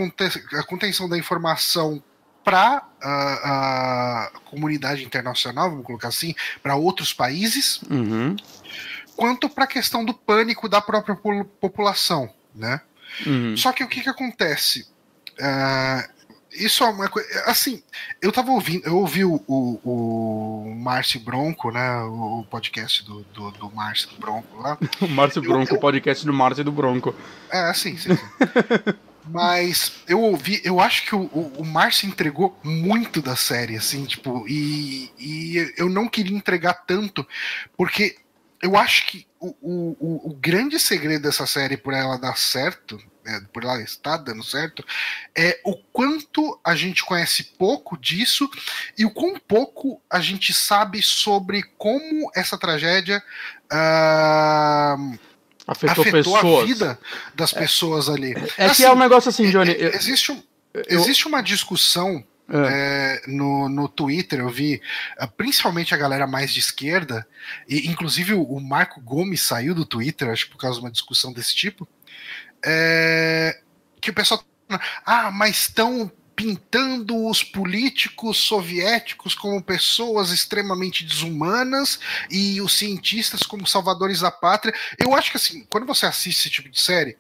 contenção 0.64 1.10
da 1.10 1.18
informação 1.18 2.02
para 2.44 2.88
a, 3.02 4.28
a, 4.28 4.32
comunidade 4.46 5.04
internacional, 5.04 5.70
vamos 5.70 5.86
colocar 5.86 6.08
assim, 6.08 6.34
para 6.64 6.76
outros 6.76 7.12
países, 7.12 7.82
uhum. 7.90 8.36
quanto 9.16 9.50
para 9.50 9.66
a 9.66 9.68
questão 9.68 10.06
do 10.06 10.14
pânico 10.14 10.70
da 10.70 10.80
própria 10.80 11.18
população, 11.60 12.32
né? 12.54 12.80
Uhum. 13.26 13.58
Só 13.58 13.74
que 13.74 13.84
o 13.84 13.88
que, 13.88 14.02
que 14.02 14.10
acontece? 14.10 14.88
Uh, 15.40 16.15
isso 16.56 16.84
é 16.84 16.90
uma 16.90 17.10
coisa. 17.10 17.28
Assim, 17.46 17.82
eu 18.22 18.32
tava 18.32 18.52
ouvindo, 18.52 18.86
eu 18.86 18.98
ouvi 18.98 19.24
o, 19.26 19.42
o, 19.48 19.80
o 19.84 20.76
Márcio 20.76 21.20
Bronco, 21.20 21.72
né? 21.72 22.02
O 22.04 22.46
podcast 22.50 23.04
do, 23.04 23.22
do, 23.34 23.52
do 23.52 23.72
Márcio 23.72 24.10
Bronco 24.20 24.62
lá. 24.62 24.78
o 25.02 25.08
Márcio 25.08 25.42
Bronco, 25.42 25.76
o 25.76 25.80
podcast 25.80 26.26
do 26.26 26.34
Márcio 26.34 26.64
do 26.64 26.72
Bronco. 26.72 27.16
É, 27.50 27.74
sim, 27.74 27.98
sim. 27.98 28.16
sim. 28.16 28.24
Mas 29.28 29.92
eu 30.08 30.22
ouvi, 30.22 30.62
eu 30.64 30.80
acho 30.80 31.06
que 31.06 31.16
o, 31.16 31.22
o, 31.22 31.54
o 31.58 31.66
Márcio 31.66 32.08
entregou 32.08 32.58
muito 32.64 33.22
da 33.22 33.36
série, 33.36 33.76
assim, 33.76 34.06
tipo, 34.06 34.46
e, 34.48 35.12
e 35.18 35.74
eu 35.78 35.90
não 35.90 36.08
queria 36.08 36.38
entregar 36.38 36.76
tanto, 36.86 37.28
porque 37.76 38.18
eu 38.62 38.78
acho 38.78 39.08
que 39.08 39.26
o, 39.40 39.48
o, 39.62 40.30
o 40.30 40.34
grande 40.36 40.80
segredo 40.80 41.24
dessa 41.24 41.48
série, 41.48 41.76
por 41.76 41.94
ela 41.94 42.18
dar 42.18 42.38
certo, 42.38 43.00
é, 43.26 43.42
por 43.52 43.64
ela 43.64 43.82
estar 43.82 44.18
dando 44.18 44.44
certo, 44.44 44.86
é 45.36 45.60
o 45.64 45.76
quanto 45.76 46.60
a 46.64 46.76
gente 46.76 47.04
conhece 47.04 47.44
pouco 47.58 47.98
disso 47.98 48.50
e 48.98 49.06
o 49.06 49.12
quão 49.12 49.40
pouco 49.40 50.02
a 50.10 50.20
gente 50.20 50.54
sabe 50.54 51.02
sobre 51.02 51.64
como 51.78 52.32
essa 52.36 52.58
tragédia 52.58 53.24
uh, 53.66 55.20
afetou, 55.68 56.04
afetou 56.04 56.62
a 56.62 56.66
vida 56.66 57.00
das 57.34 57.54
é. 57.54 57.60
pessoas 57.60 58.10
ali. 58.10 58.34
É, 58.58 58.66
assim, 58.66 58.84
que 58.84 58.86
é 58.86 58.92
um 58.92 58.98
negócio 58.98 59.30
assim, 59.30 59.50
Johnny. 59.50 59.72
É, 59.72 59.86
eu, 59.86 59.94
existe, 59.94 60.32
um, 60.32 60.44
eu, 60.74 61.00
existe 61.00 61.28
uma 61.28 61.42
discussão. 61.42 62.24
É. 62.48 63.22
É, 63.26 63.32
no, 63.32 63.68
no 63.68 63.90
Twitter 63.90 64.38
eu 64.38 64.50
vi 64.50 64.80
uh, 65.20 65.28
principalmente 65.36 65.96
a 65.96 65.98
galera 65.98 66.28
mais 66.28 66.54
de 66.54 66.60
esquerda, 66.60 67.28
e 67.68 67.90
inclusive 67.90 68.36
o, 68.36 68.44
o 68.44 68.62
Marco 68.62 69.02
Gomes 69.02 69.42
saiu 69.42 69.74
do 69.74 69.84
Twitter, 69.84 70.30
acho 70.30 70.46
que 70.46 70.52
por 70.52 70.60
causa 70.60 70.78
de 70.78 70.86
uma 70.86 70.92
discussão 70.92 71.34
desse 71.34 71.56
tipo, 71.56 71.88
é, 72.66 73.60
que 74.02 74.10
o 74.10 74.14
pessoal. 74.14 74.44
Ah, 75.06 75.30
mas 75.32 75.58
estão 75.58 76.12
pintando 76.36 77.28
os 77.28 77.44
políticos 77.44 78.38
soviéticos 78.38 79.34
como 79.34 79.64
pessoas 79.64 80.32
extremamente 80.32 81.06
desumanas 81.06 82.00
e 82.30 82.60
os 82.60 82.78
cientistas 82.78 83.44
como 83.44 83.66
salvadores 83.66 84.20
da 84.20 84.32
pátria. 84.32 84.74
Eu 85.00 85.16
acho 85.16 85.32
que 85.32 85.38
assim, 85.38 85.66
quando 85.70 85.86
você 85.86 86.06
assiste 86.06 86.40
esse 86.42 86.50
tipo 86.50 86.70
de 86.70 86.82
série, 86.82 87.18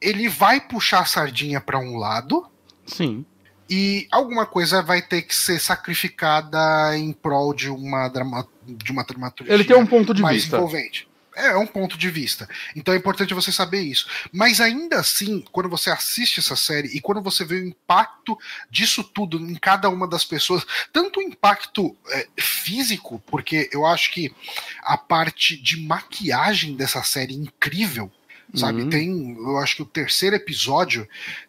ele 0.00 0.28
vai 0.28 0.60
puxar 0.60 1.00
a 1.00 1.04
sardinha 1.04 1.60
para 1.60 1.78
um 1.78 1.96
lado. 1.96 2.46
Sim. 2.86 3.26
E 3.68 4.08
alguma 4.10 4.46
coisa 4.46 4.80
vai 4.80 5.02
ter 5.02 5.22
que 5.22 5.34
ser 5.34 5.60
sacrificada 5.60 6.96
em 6.96 7.12
prol 7.12 7.52
de 7.52 7.68
uma, 7.68 8.08
drama, 8.08 8.48
de 8.66 8.90
uma 8.90 9.04
dramaturgia 9.04 9.52
ele 9.52 9.64
tem 9.64 9.76
um 9.76 9.84
ponto 9.84 10.14
de 10.14 10.22
mais 10.22 10.36
vista. 10.36 10.56
envolvente. 10.56 11.06
É, 11.38 11.52
é 11.52 11.56
um 11.56 11.66
ponto 11.66 11.96
de 11.96 12.10
vista. 12.10 12.48
Então 12.74 12.92
é 12.92 12.96
importante 12.96 13.32
você 13.32 13.52
saber 13.52 13.80
isso. 13.80 14.08
Mas 14.32 14.60
ainda 14.60 14.98
assim, 14.98 15.44
quando 15.52 15.68
você 15.68 15.90
assiste 15.90 16.40
essa 16.40 16.56
série 16.56 16.88
e 16.88 17.00
quando 17.00 17.22
você 17.22 17.44
vê 17.44 17.56
o 17.56 17.68
impacto 17.68 18.36
disso 18.68 19.04
tudo 19.04 19.38
em 19.38 19.54
cada 19.54 19.88
uma 19.88 20.08
das 20.08 20.24
pessoas, 20.24 20.66
tanto 20.92 21.20
o 21.20 21.22
impacto 21.22 21.96
é, 22.10 22.26
físico, 22.38 23.22
porque 23.26 23.70
eu 23.72 23.86
acho 23.86 24.12
que 24.12 24.34
a 24.82 24.98
parte 24.98 25.56
de 25.56 25.80
maquiagem 25.80 26.74
dessa 26.74 27.02
série 27.02 27.34
é 27.34 27.38
incrível. 27.38 28.10
Sabe, 28.54 28.80
uhum. 28.80 28.88
tem, 28.88 29.36
eu 29.36 29.58
acho 29.58 29.76
que 29.76 29.82
o 29.82 29.86
terceiro 29.86 30.34
episódio 30.34 31.06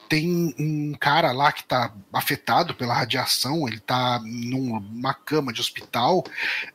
tem 0.09 0.53
um 0.59 0.93
cara 0.99 1.31
lá 1.31 1.49
que 1.49 1.63
tá 1.63 1.93
afetado 2.11 2.75
pela 2.75 2.93
radiação, 2.93 3.65
ele 3.69 3.79
tá 3.79 4.19
numa 4.21 5.13
cama 5.13 5.53
de 5.53 5.61
hospital. 5.61 6.25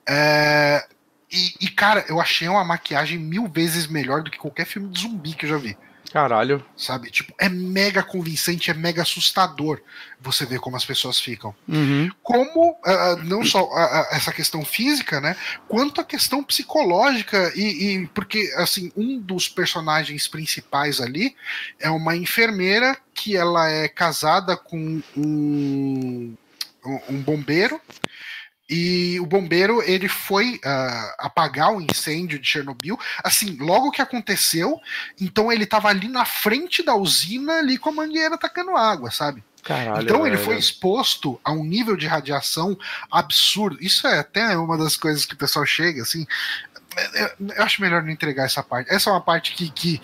É, 0.09 0.89
e, 1.35 1.55
e, 1.62 1.68
cara, 1.68 2.05
eu 2.09 2.20
achei 2.20 2.49
uma 2.49 2.64
maquiagem 2.64 3.18
mil 3.18 3.49
vezes 3.49 3.87
melhor 3.87 4.22
do 4.22 4.30
que 4.30 4.39
qualquer 4.39 4.66
filme 4.66 4.89
de 4.89 5.01
zumbi 5.01 5.35
que 5.35 5.47
eu 5.47 5.51
já 5.51 5.59
vi. 5.59 5.76
Caralho. 6.12 6.64
Sabe? 6.76 7.11
Tipo, 7.11 7.35
é 7.41 7.49
mega 7.49 8.01
convincente, 8.01 8.70
é 8.70 8.74
mega 8.74 9.03
assustador 9.03 9.80
você 10.20 10.47
ver 10.47 10.61
como 10.61 10.76
as 10.76 10.85
pessoas 10.85 11.18
ficam. 11.18 11.53
Uhum. 11.66 12.09
Como, 12.22 12.70
uh, 12.70 13.16
não 13.24 13.45
só 13.45 13.64
uh, 13.64 14.07
essa 14.12 14.32
questão 14.32 14.64
física, 14.64 15.20
né? 15.20 15.37
Quanto 15.66 16.01
a 16.01 16.05
questão 16.05 16.45
psicológica. 16.45 17.53
E, 17.57 17.97
e, 17.97 18.07
porque, 18.14 18.53
assim, 18.59 18.93
um 18.97 19.18
dos 19.18 19.49
personagens 19.49 20.28
principais 20.28 21.01
ali 21.01 21.35
é 21.80 21.91
uma 21.91 22.14
enfermeira 22.14 22.97
que 23.12 23.37
ela 23.37 23.68
é 23.68 23.89
casada 23.89 24.57
com 24.57 25.03
um, 25.16 26.37
um 27.09 27.20
bombeiro 27.22 27.80
E 28.69 29.21
o 29.21 29.27
bombeiro 29.27 29.83
ele 29.83 30.09
foi 30.09 30.55
uh, 30.55 31.15
apagar 31.19 31.73
o 31.73 31.83
incêndio 31.83 32.39
de 32.39 32.49
Chernobyl, 32.49 32.99
assim, 33.23 33.57
logo 33.61 33.91
que 33.91 34.01
aconteceu, 34.01 34.81
então 35.21 35.53
ele 35.53 35.65
estava 35.65 35.89
ali 35.89 36.09
na 36.09 36.25
frente 36.25 36.83
da 36.83 36.95
usina, 36.95 37.59
ali 37.59 37.77
com 37.77 37.91
a 37.91 37.93
mangueira 37.93 38.39
tacando 38.39 38.77
água, 38.77 39.11
sabe? 39.11 39.45
Caralho, 39.62 40.03
então 40.03 40.27
ele 40.27 40.37
velho. 40.37 40.45
foi 40.45 40.59
exposto 40.59 41.41
a 41.43 41.51
um 41.53 41.65
nível 41.65 41.97
de 41.97 42.07
radiação 42.07 42.79
absurdo. 43.11 43.79
Isso 43.81 44.07
é 44.07 44.19
até 44.19 44.57
uma 44.57 44.77
das 44.77 44.97
coisas 44.97 45.25
que 45.25 45.35
o 45.35 45.39
pessoal 45.39 45.65
chega, 45.65 46.03
assim. 46.03 46.27
Eu, 47.15 47.51
eu 47.57 47.62
acho 47.62 47.81
melhor 47.81 48.03
não 48.03 48.11
entregar 48.11 48.45
essa 48.45 48.62
parte. 48.62 48.93
Essa 48.93 49.11
é 49.11 49.12
uma 49.12 49.23
parte 49.23 49.55
que, 49.55 49.71
que 49.71 50.01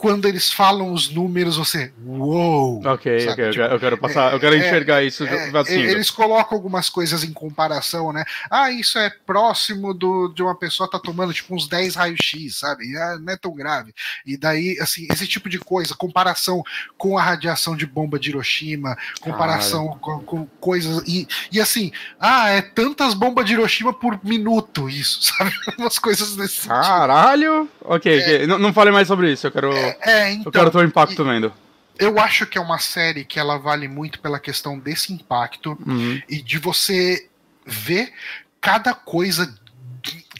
quando 0.00 0.26
eles 0.26 0.50
falam 0.50 0.92
os 0.94 1.10
números, 1.10 1.58
você. 1.58 1.92
Uou! 2.06 2.80
Ok, 2.86 3.20
sabe? 3.20 3.32
ok, 3.32 3.44
eu 3.44 3.50
Tipo, 3.50 3.62
quero- 3.62 3.74
eu 3.74 3.80
quero 3.80 3.98
passar, 3.98 4.32
eu 4.32 4.40
quero 4.40 4.54
é, 4.54 4.58
enxergar 4.58 5.02
isso 5.02 5.24
é, 5.24 5.50
assim. 5.58 5.78
eles 5.78 6.10
colocam 6.10 6.56
algumas 6.56 6.88
coisas 6.88 7.22
em 7.22 7.32
comparação, 7.34 8.10
né? 8.10 8.24
Ah, 8.50 8.70
isso 8.70 8.98
é 8.98 9.10
próximo 9.26 9.92
do, 9.92 10.28
de 10.34 10.42
uma 10.42 10.56
pessoa 10.56 10.90
tá 10.90 10.98
tomando 10.98 11.34
tipo 11.34 11.54
uns 11.54 11.68
10 11.68 11.96
raios-x, 11.96 12.56
sabe? 12.60 12.96
Ah, 12.96 13.18
não 13.20 13.32
é 13.32 13.36
tão 13.36 13.54
grave. 13.54 13.92
E 14.24 14.38
daí, 14.38 14.78
assim, 14.80 15.06
esse 15.12 15.26
tipo 15.26 15.50
de 15.50 15.58
coisa, 15.58 15.94
comparação 15.94 16.62
com 16.96 17.18
a 17.18 17.22
radiação 17.22 17.76
de 17.76 17.84
bomba 17.86 18.18
de 18.18 18.30
Hiroshima, 18.30 18.96
comparação 19.20 19.98
com, 20.00 20.20
com 20.20 20.46
coisas. 20.58 21.02
E, 21.06 21.28
e 21.52 21.60
assim, 21.60 21.92
ah, 22.18 22.48
é 22.48 22.62
tantas 22.62 23.12
bombas 23.12 23.44
de 23.44 23.52
Hiroshima 23.52 23.92
por 23.92 24.18
minuto, 24.24 24.88
isso, 24.88 25.20
sabe? 25.36 25.52
Umas 25.76 25.98
coisas 25.98 26.34
desse. 26.36 26.66
Caralho! 26.66 27.68
Ok, 27.82 28.18
ok. 28.20 28.46
Não, 28.46 28.58
não 28.58 28.72
fale 28.72 28.90
mais 28.90 29.06
sobre 29.06 29.32
isso, 29.32 29.46
eu 29.46 29.52
quero. 29.52 29.72
É, 29.72 29.89
então. 30.32 30.44
eu 30.46 30.52
quero 30.52 30.70
ter 30.70 30.78
o 30.78 30.84
impacto 30.84 31.24
vendo. 31.24 31.52
Eu 31.98 32.18
acho 32.18 32.46
que 32.46 32.56
é 32.56 32.60
uma 32.60 32.78
série 32.78 33.24
que 33.24 33.38
ela 33.38 33.58
vale 33.58 33.86
muito 33.86 34.20
pela 34.20 34.40
questão 34.40 34.78
desse 34.78 35.12
impacto 35.12 35.76
Uhum. 35.86 36.20
e 36.28 36.40
de 36.40 36.58
você 36.58 37.28
ver 37.66 38.12
cada 38.60 38.94
coisa, 38.94 39.54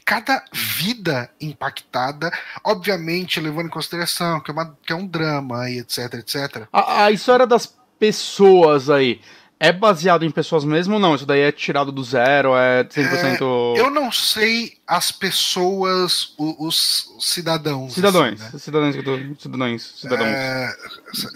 cada 0.03 0.43
vida 0.51 1.29
impactada, 1.39 2.31
obviamente 2.63 3.39
levando 3.39 3.67
em 3.67 3.69
consideração 3.69 4.39
que 4.39 4.49
é, 4.49 4.53
uma, 4.53 4.77
que 4.85 4.91
é 4.91 4.95
um 4.95 5.05
drama 5.05 5.69
e 5.69 5.79
etc, 5.79 6.15
etc. 6.15 6.67
A, 6.73 7.05
a 7.05 7.11
história 7.11 7.45
das 7.45 7.73
pessoas 7.99 8.89
aí 8.89 9.21
é 9.63 9.71
baseado 9.71 10.25
em 10.25 10.31
pessoas 10.31 10.65
mesmo 10.65 10.95
ou 10.95 10.99
não? 10.99 11.13
Isso 11.13 11.25
daí 11.25 11.41
é 11.41 11.51
tirado 11.51 11.91
do 11.91 12.03
zero, 12.03 12.55
é 12.57 12.83
100%. 12.83 13.77
Eu 13.77 13.91
não 13.91 14.11
sei 14.11 14.77
as 14.87 15.11
pessoas, 15.11 16.33
o- 16.37 16.65
os, 16.67 17.13
cidadãos. 17.19 17.93
Cidadãos. 17.93 18.41
assim, 18.41 18.53
né? 18.53 18.59
Cidadãos 18.59 18.95
que 18.95 18.99
eu 18.99 19.03
tô. 19.03 19.41
Cidadãos. 19.41 19.93
Cidadãos. 20.01 20.27
É, 20.29 20.75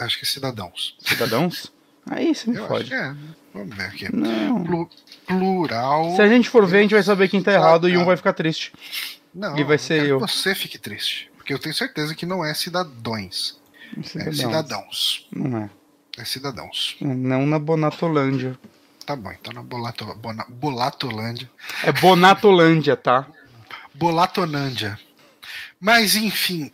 acho 0.02 0.20
que 0.20 0.26
cidadãos. 0.26 0.98
Cidadãos? 1.00 1.72
Aí 2.10 2.34
você 2.34 2.50
me 2.50 2.56
Eu 2.58 2.64
acho 2.64 2.74
fode. 2.74 2.90
que 2.90 2.94
é. 2.96 3.16
Vamos 3.54 3.76
ver 3.76 3.84
aqui. 3.86 4.16
Não. 4.16 4.64
Plu- 4.64 4.90
plural. 5.28 6.16
Se 6.16 6.22
a 6.22 6.28
gente 6.28 6.50
for 6.50 6.66
ver, 6.66 6.80
a 6.80 6.82
gente 6.82 6.94
vai 6.94 7.04
saber 7.04 7.30
quem 7.30 7.42
tá 7.42 7.54
errado 7.54 7.88
e 7.88 7.96
um 7.98 8.06
vai 8.06 8.18
ficar 8.18 8.34
triste. 8.34 8.74
Não, 9.34 9.58
E 9.58 9.64
vai 9.64 9.78
ser 9.78 10.06
eu. 10.06 10.20
que 10.20 10.28
você 10.28 10.54
fique 10.56 10.78
triste. 10.78 11.30
Porque 11.38 11.54
eu 11.54 11.60
tenho 11.60 11.74
certeza 11.76 12.14
que 12.16 12.26
não 12.26 12.44
é 12.44 12.54
cidadões. 12.54 13.58
É 13.98 14.02
Cidadãos. 14.04 14.38
cidadãos. 14.38 15.28
Não 15.32 15.58
é. 15.60 15.70
É 16.18 16.24
cidadãos. 16.24 16.96
Não 17.02 17.46
na 17.46 17.60
Bonatolândia. 17.60 18.58
Tá 19.06 19.16
bom, 19.16 19.32
então 19.32 19.54
na 19.54 19.62
Bolato, 19.62 20.06
Bona, 20.16 20.46
Bolatolândia. 20.50 21.50
É 21.84 21.92
Bonatolândia, 21.92 22.96
tá? 22.96 23.28
Bolatonândia. 23.94 25.00
Mas, 25.80 26.16
enfim, 26.16 26.72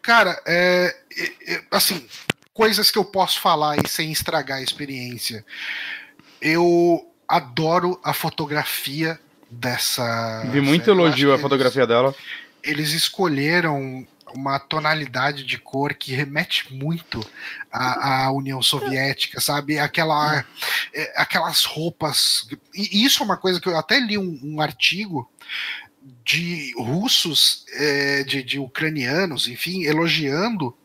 cara, 0.00 0.40
é, 0.46 0.96
é, 1.16 1.54
é, 1.54 1.62
assim, 1.70 2.06
coisas 2.52 2.90
que 2.90 2.98
eu 2.98 3.04
posso 3.04 3.40
falar 3.40 3.72
aí 3.72 3.80
sem 3.86 4.10
estragar 4.10 4.58
a 4.58 4.62
experiência. 4.62 5.44
Eu 6.40 7.06
adoro 7.28 8.00
a 8.02 8.12
fotografia 8.12 9.18
dessa. 9.50 10.42
Vi 10.50 10.60
muito 10.60 10.90
elogio 10.90 11.32
à 11.34 11.38
fotografia 11.38 11.86
dela. 11.86 12.14
Eles 12.62 12.92
escolheram 12.92 14.06
uma 14.34 14.58
tonalidade 14.58 15.44
de 15.44 15.58
cor 15.58 15.94
que 15.94 16.14
remete 16.14 16.72
muito 16.74 17.24
à, 17.70 18.24
à 18.24 18.32
União 18.32 18.60
Soviética, 18.60 19.40
sabe? 19.40 19.78
Aquela, 19.78 20.44
é, 20.92 21.12
aquelas 21.16 21.64
roupas. 21.64 22.48
E 22.74 23.04
isso 23.04 23.22
é 23.22 23.26
uma 23.26 23.36
coisa 23.36 23.60
que 23.60 23.68
eu 23.68 23.76
até 23.76 23.98
li 24.00 24.18
um, 24.18 24.40
um 24.42 24.60
artigo 24.60 25.30
de 26.24 26.72
russos, 26.76 27.64
é, 27.72 28.24
de, 28.24 28.42
de 28.42 28.58
ucranianos, 28.58 29.48
enfim, 29.48 29.84
elogiando 29.84 30.76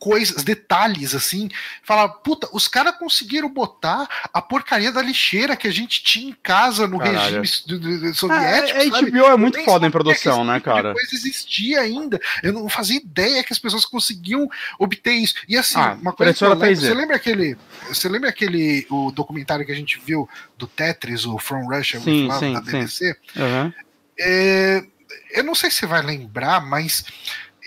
coisas, 0.00 0.42
detalhes 0.42 1.14
assim, 1.14 1.50
fala, 1.84 2.08
puta, 2.08 2.48
os 2.52 2.66
caras 2.66 2.96
conseguiram 2.96 3.48
botar 3.50 4.08
a 4.32 4.40
porcaria 4.40 4.90
da 4.90 5.02
lixeira 5.02 5.54
que 5.54 5.68
a 5.68 5.70
gente 5.72 6.02
tinha 6.02 6.30
em 6.30 6.36
casa 6.42 6.86
no 6.88 6.98
Caralho. 6.98 7.42
regime 7.42 7.48
do- 7.66 7.78
do 8.00 8.14
soviético, 8.14 8.78
a 8.78 8.84
sabe? 8.84 9.10
HBO 9.10 9.26
é 9.26 9.36
muito 9.36 9.62
foda 9.62 9.86
em 9.86 9.90
produção, 9.90 10.42
né, 10.42 10.54
tipo 10.54 10.70
de 10.70 10.74
cara? 10.74 10.92
coisa 10.94 11.14
existia 11.14 11.80
ainda. 11.82 12.18
Eu 12.42 12.52
não 12.54 12.66
fazia 12.68 12.96
ideia 12.96 13.44
que 13.44 13.52
as 13.52 13.58
pessoas 13.58 13.84
conseguiam 13.84 14.48
obter 14.78 15.12
isso. 15.12 15.34
E 15.46 15.56
assim, 15.56 15.78
Ah, 15.78 15.96
uma 16.00 16.14
coisa 16.14 16.32
que 16.32 16.42
eu 16.42 16.48
lembro, 16.48 16.66
3D. 16.66 16.80
você 16.88 16.94
lembra 16.94 17.16
aquele, 17.16 17.58
você 17.88 18.08
lembra 18.08 18.28
aquele 18.30 18.86
o 18.90 19.10
documentário 19.12 19.66
que 19.66 19.72
a 19.72 19.76
gente 19.76 20.00
viu 20.02 20.26
do 20.56 20.66
Tetris, 20.66 21.26
o 21.26 21.38
From 21.38 21.66
Russia 21.68 22.00
Sim, 22.00 22.22
with 22.22 22.28
Love, 22.28 22.38
sim, 22.46 22.52
da 22.54 22.60
sim. 22.62 22.70
BBC? 22.72 23.16
Aham. 23.36 23.74
É, 24.18 24.84
eu 25.32 25.44
não 25.44 25.54
sei 25.54 25.70
se 25.70 25.76
você 25.78 25.86
vai 25.86 26.00
lembrar, 26.02 26.60
mas 26.64 27.04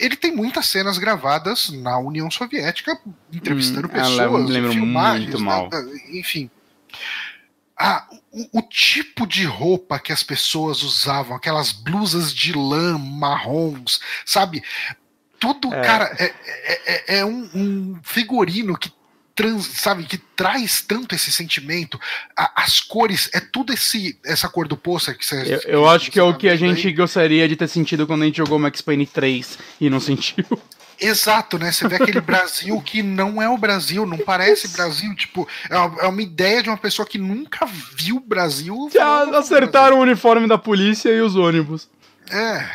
ele 0.04 0.16
tem 0.16 0.36
muitas 0.36 0.66
cenas 0.68 0.98
gravadas 0.98 1.70
na 1.70 1.98
União 1.98 2.30
Soviética, 2.30 3.00
entrevistando 3.32 3.88
Hum, 3.88 3.92
pessoas, 3.92 4.50
filmagens, 4.74 5.30
muito 5.30 5.40
né, 5.40 5.46
mal. 5.46 5.70
enfim. 6.12 6.50
Ah, 7.78 8.06
o, 8.32 8.60
o 8.60 8.62
tipo 8.62 9.26
de 9.26 9.46
roupa 9.46 9.98
que 10.00 10.12
as 10.14 10.22
pessoas 10.24 10.84
usavam, 10.84 11.36
aquelas 11.36 11.72
blusas 11.72 12.34
de 12.34 12.54
lã 12.54 12.98
marrons, 12.98 14.00
sabe? 14.26 14.64
Tudo, 15.40 15.74
É. 15.74 15.82
cara, 15.82 16.16
é, 16.20 16.26
é- 16.26 16.82
é- 16.86 17.18
é 17.20 17.26
um, 17.26 17.50
um 17.54 18.00
figurino 18.04 18.78
que 18.78 18.92
trans, 19.36 19.66
sabe, 19.66 20.04
que 20.04 20.18
traz 20.18 20.82
tanto 20.82 21.16
esse 21.16 21.32
sentimento. 21.32 22.00
A- 22.36 22.64
as 22.64 22.80
cores, 22.80 23.30
é 23.34 23.40
tudo 23.40 23.74
esse 23.74 24.20
essa 24.26 24.48
cor 24.50 24.68
do 24.68 24.78
pôster 24.78 25.18
que 25.18 25.26
você. 25.26 25.56
Eu, 25.66 25.72
eu 25.72 25.90
acho 25.90 26.12
que 26.12 26.20
é 26.20 26.24
o 26.24 26.34
que 26.36 26.48
a 26.48 26.52
tá 26.52 26.58
vendo 26.58 26.72
aí. 26.72 26.76
gente 26.82 26.94
gostaria 26.96 27.48
de 27.48 27.56
ter 27.56 27.68
sentido 27.68 28.06
quando 28.08 28.24
a 28.24 28.26
gente 28.26 28.38
jogou 28.38 28.60
Max 28.60 28.82
Payne 28.82 29.06
3 29.06 29.58
e 29.82 29.90
não 29.90 30.00
sentiu. 30.00 30.46
Exato, 31.00 31.58
né? 31.58 31.72
Você 31.72 31.88
vê 31.88 31.96
aquele 31.96 32.22
Brasil 32.22 32.80
que 32.82 33.02
não 33.02 33.42
é 33.42 33.50
o 33.50 33.58
Brasil, 33.58 34.06
não 34.06 34.18
parece. 34.20 34.68
Brasil. 34.70 35.14
Tipo, 35.16 35.48
é 35.70 35.78
uma, 35.78 36.02
é 36.04 36.08
uma 36.08 36.22
ideia 36.22 36.62
de 36.64 36.70
uma 36.70 36.78
pessoa 36.78 37.06
que 37.06 37.18
nunca 37.18 37.66
viu 37.66 38.18
o 38.18 38.22
Brasil. 38.22 38.90
Já 38.94 39.24
acertaram 39.38 39.98
o 39.98 40.02
uniforme 40.02 40.48
da 40.48 40.58
polícia 40.58 41.10
e 41.10 41.20
os 41.20 41.36
ônibus. 41.36 41.90
É. 42.32 42.70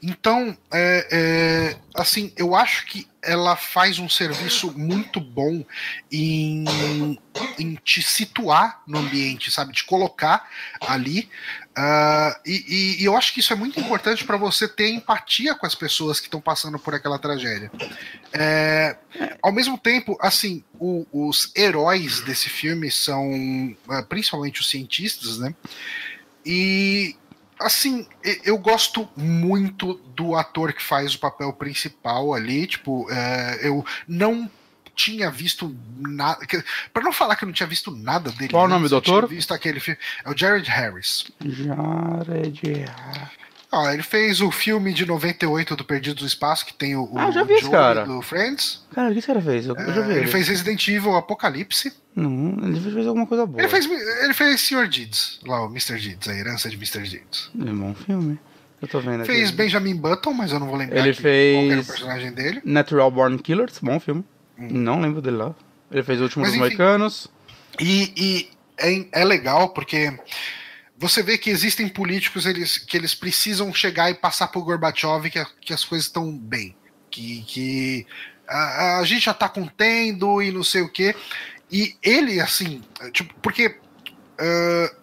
Então, 0.00 0.56
é, 0.72 1.08
é, 1.10 1.76
assim, 1.96 2.32
eu 2.36 2.54
acho 2.54 2.86
que 2.86 3.07
ela 3.22 3.56
faz 3.56 3.98
um 3.98 4.08
serviço 4.08 4.72
muito 4.78 5.20
bom 5.20 5.64
em, 6.10 6.64
em 7.58 7.74
te 7.76 8.00
situar 8.02 8.82
no 8.86 8.98
ambiente, 8.98 9.50
sabe? 9.50 9.72
Te 9.72 9.84
colocar 9.84 10.48
ali. 10.80 11.28
Ah, 11.76 12.40
e, 12.46 12.96
e- 13.00 13.04
eu 13.04 13.16
acho 13.16 13.32
que 13.34 13.40
isso 13.40 13.52
é 13.52 13.56
muito 13.56 13.78
importante 13.80 14.24
para 14.24 14.36
você 14.36 14.68
ter 14.68 14.88
empatia 14.90 15.54
com 15.54 15.66
as 15.66 15.74
pessoas 15.74 16.20
que 16.20 16.26
estão 16.26 16.40
passando 16.40 16.78
por 16.78 16.94
aquela 16.94 17.18
tragédia. 17.18 17.70
É, 18.32 18.96
ao 19.42 19.52
mesmo 19.52 19.76
tempo, 19.78 20.16
assim, 20.20 20.62
o- 20.78 21.06
os 21.12 21.52
heróis 21.56 22.20
desse 22.20 22.48
filme 22.48 22.90
são 22.90 23.76
ah, 23.88 24.02
principalmente 24.02 24.60
os 24.60 24.70
cientistas, 24.70 25.38
né? 25.38 25.54
E 26.46 27.16
assim, 27.60 28.06
eu 28.44 28.58
gosto 28.58 29.08
muito 29.16 29.94
do 30.14 30.34
ator 30.34 30.72
que 30.72 30.82
faz 30.82 31.14
o 31.14 31.18
papel 31.18 31.52
principal 31.52 32.34
ali. 32.34 32.66
Tipo, 32.66 33.10
é, 33.10 33.60
eu 33.66 33.84
não 34.06 34.50
tinha 34.94 35.30
visto 35.30 35.74
nada. 35.96 36.44
Para 36.92 37.04
não 37.04 37.12
falar 37.12 37.36
que 37.36 37.44
eu 37.44 37.46
não 37.46 37.52
tinha 37.52 37.68
visto 37.68 37.90
nada 37.90 38.32
dele. 38.32 38.50
Qual 38.50 38.64
o 38.64 38.68
nome 38.68 38.80
antes, 38.80 38.90
do 38.90 38.96
eu 38.96 39.00
tinha 39.00 39.16
ator? 39.16 39.28
visto 39.28 39.54
aquele 39.54 39.78
filme. 39.78 39.98
É 40.24 40.30
o 40.30 40.36
Jared 40.36 40.68
Harris. 40.68 41.30
Jared. 41.40 42.60
Ah, 43.70 43.92
ele 43.92 44.02
fez 44.02 44.40
o 44.40 44.50
filme 44.50 44.94
de 44.94 45.04
98 45.04 45.76
do 45.76 45.84
Perdido 45.84 46.20
do 46.20 46.26
Espaço, 46.26 46.64
que 46.64 46.72
tem 46.72 46.96
o, 46.96 47.02
o 47.04 47.18
Ah, 47.18 47.30
já 47.30 47.42
vi 47.42 47.52
esse 47.54 47.70
cara. 47.70 48.04
do 48.06 48.22
Friends. 48.22 48.82
Cara, 48.94 49.10
o 49.10 49.12
que 49.12 49.18
esse 49.18 49.26
cara 49.26 49.42
fez? 49.42 49.66
Eu, 49.66 49.76
eu 49.76 49.92
já 49.94 50.00
vi 50.00 50.08
É, 50.08 50.12
ele 50.12 50.20
ele. 50.20 50.26
fez 50.28 50.48
Resident 50.48 50.88
Evil 50.88 51.14
Apocalipse. 51.16 51.92
Não, 52.16 52.56
ele 52.66 52.80
fez 52.80 53.06
alguma 53.06 53.26
coisa 53.26 53.44
boa. 53.44 53.60
Ele 53.60 53.68
fez, 53.68 53.84
ele 53.86 54.32
fez 54.34 54.60
Sr. 54.62 54.88
Deeds, 54.88 55.40
lá, 55.46 55.60
o 55.66 55.66
Mr. 55.70 55.98
Deeds, 56.00 56.28
a 56.28 56.34
herança 56.34 56.70
de 56.70 56.76
Mr. 56.76 57.00
Deeds. 57.08 57.50
É 57.60 57.70
um 57.70 57.78
bom 57.78 57.94
filme. 57.94 58.38
Eu 58.80 58.88
tô 58.88 59.00
vendo 59.00 59.22
aqui. 59.22 59.32
Fez 59.32 59.50
Benjamin 59.50 59.96
Button, 59.96 60.32
mas 60.32 60.50
eu 60.52 60.58
não 60.60 60.66
vou 60.68 60.76
lembrar 60.76 60.98
Ele 61.00 61.12
que- 61.14 61.20
qual 61.20 61.22
fez- 61.22 61.84
o 61.84 61.92
personagem 61.92 62.32
dele. 62.32 62.62
Natural 62.64 63.10
Born 63.10 63.38
Killers, 63.38 63.78
bom 63.82 64.00
filme. 64.00 64.24
Hum. 64.58 64.68
Não 64.70 65.00
lembro 65.00 65.20
dele 65.20 65.36
lá. 65.36 65.54
Ele 65.90 66.02
fez 66.02 66.20
o 66.20 66.22
último 66.24 66.42
Mas 66.44 66.52
dos 66.52 66.60
enfim. 66.60 66.68
Moicanos. 66.76 67.28
E, 67.80 68.12
e 68.16 68.50
é, 68.78 69.20
é 69.20 69.24
legal 69.24 69.68
porque 69.70 70.12
você 70.98 71.22
vê 71.22 71.38
que 71.38 71.50
existem 71.50 71.88
políticos 71.88 72.44
eles, 72.44 72.76
que 72.76 72.96
eles 72.96 73.14
precisam 73.14 73.72
chegar 73.72 74.10
e 74.10 74.14
passar 74.14 74.48
por 74.48 74.64
Gorbachev 74.64 75.30
que, 75.30 75.44
que 75.60 75.72
as 75.72 75.84
coisas 75.84 76.06
estão 76.06 76.36
bem. 76.36 76.76
Que, 77.10 77.42
que 77.42 78.06
a, 78.46 78.98
a 78.98 79.04
gente 79.04 79.24
já 79.24 79.34
tá 79.34 79.48
contendo 79.48 80.42
e 80.42 80.50
não 80.50 80.64
sei 80.64 80.82
o 80.82 80.88
quê. 80.88 81.14
E 81.70 81.96
ele, 82.02 82.40
assim, 82.40 82.82
tipo, 83.12 83.34
porque 83.40 83.78
ah, 84.38 84.94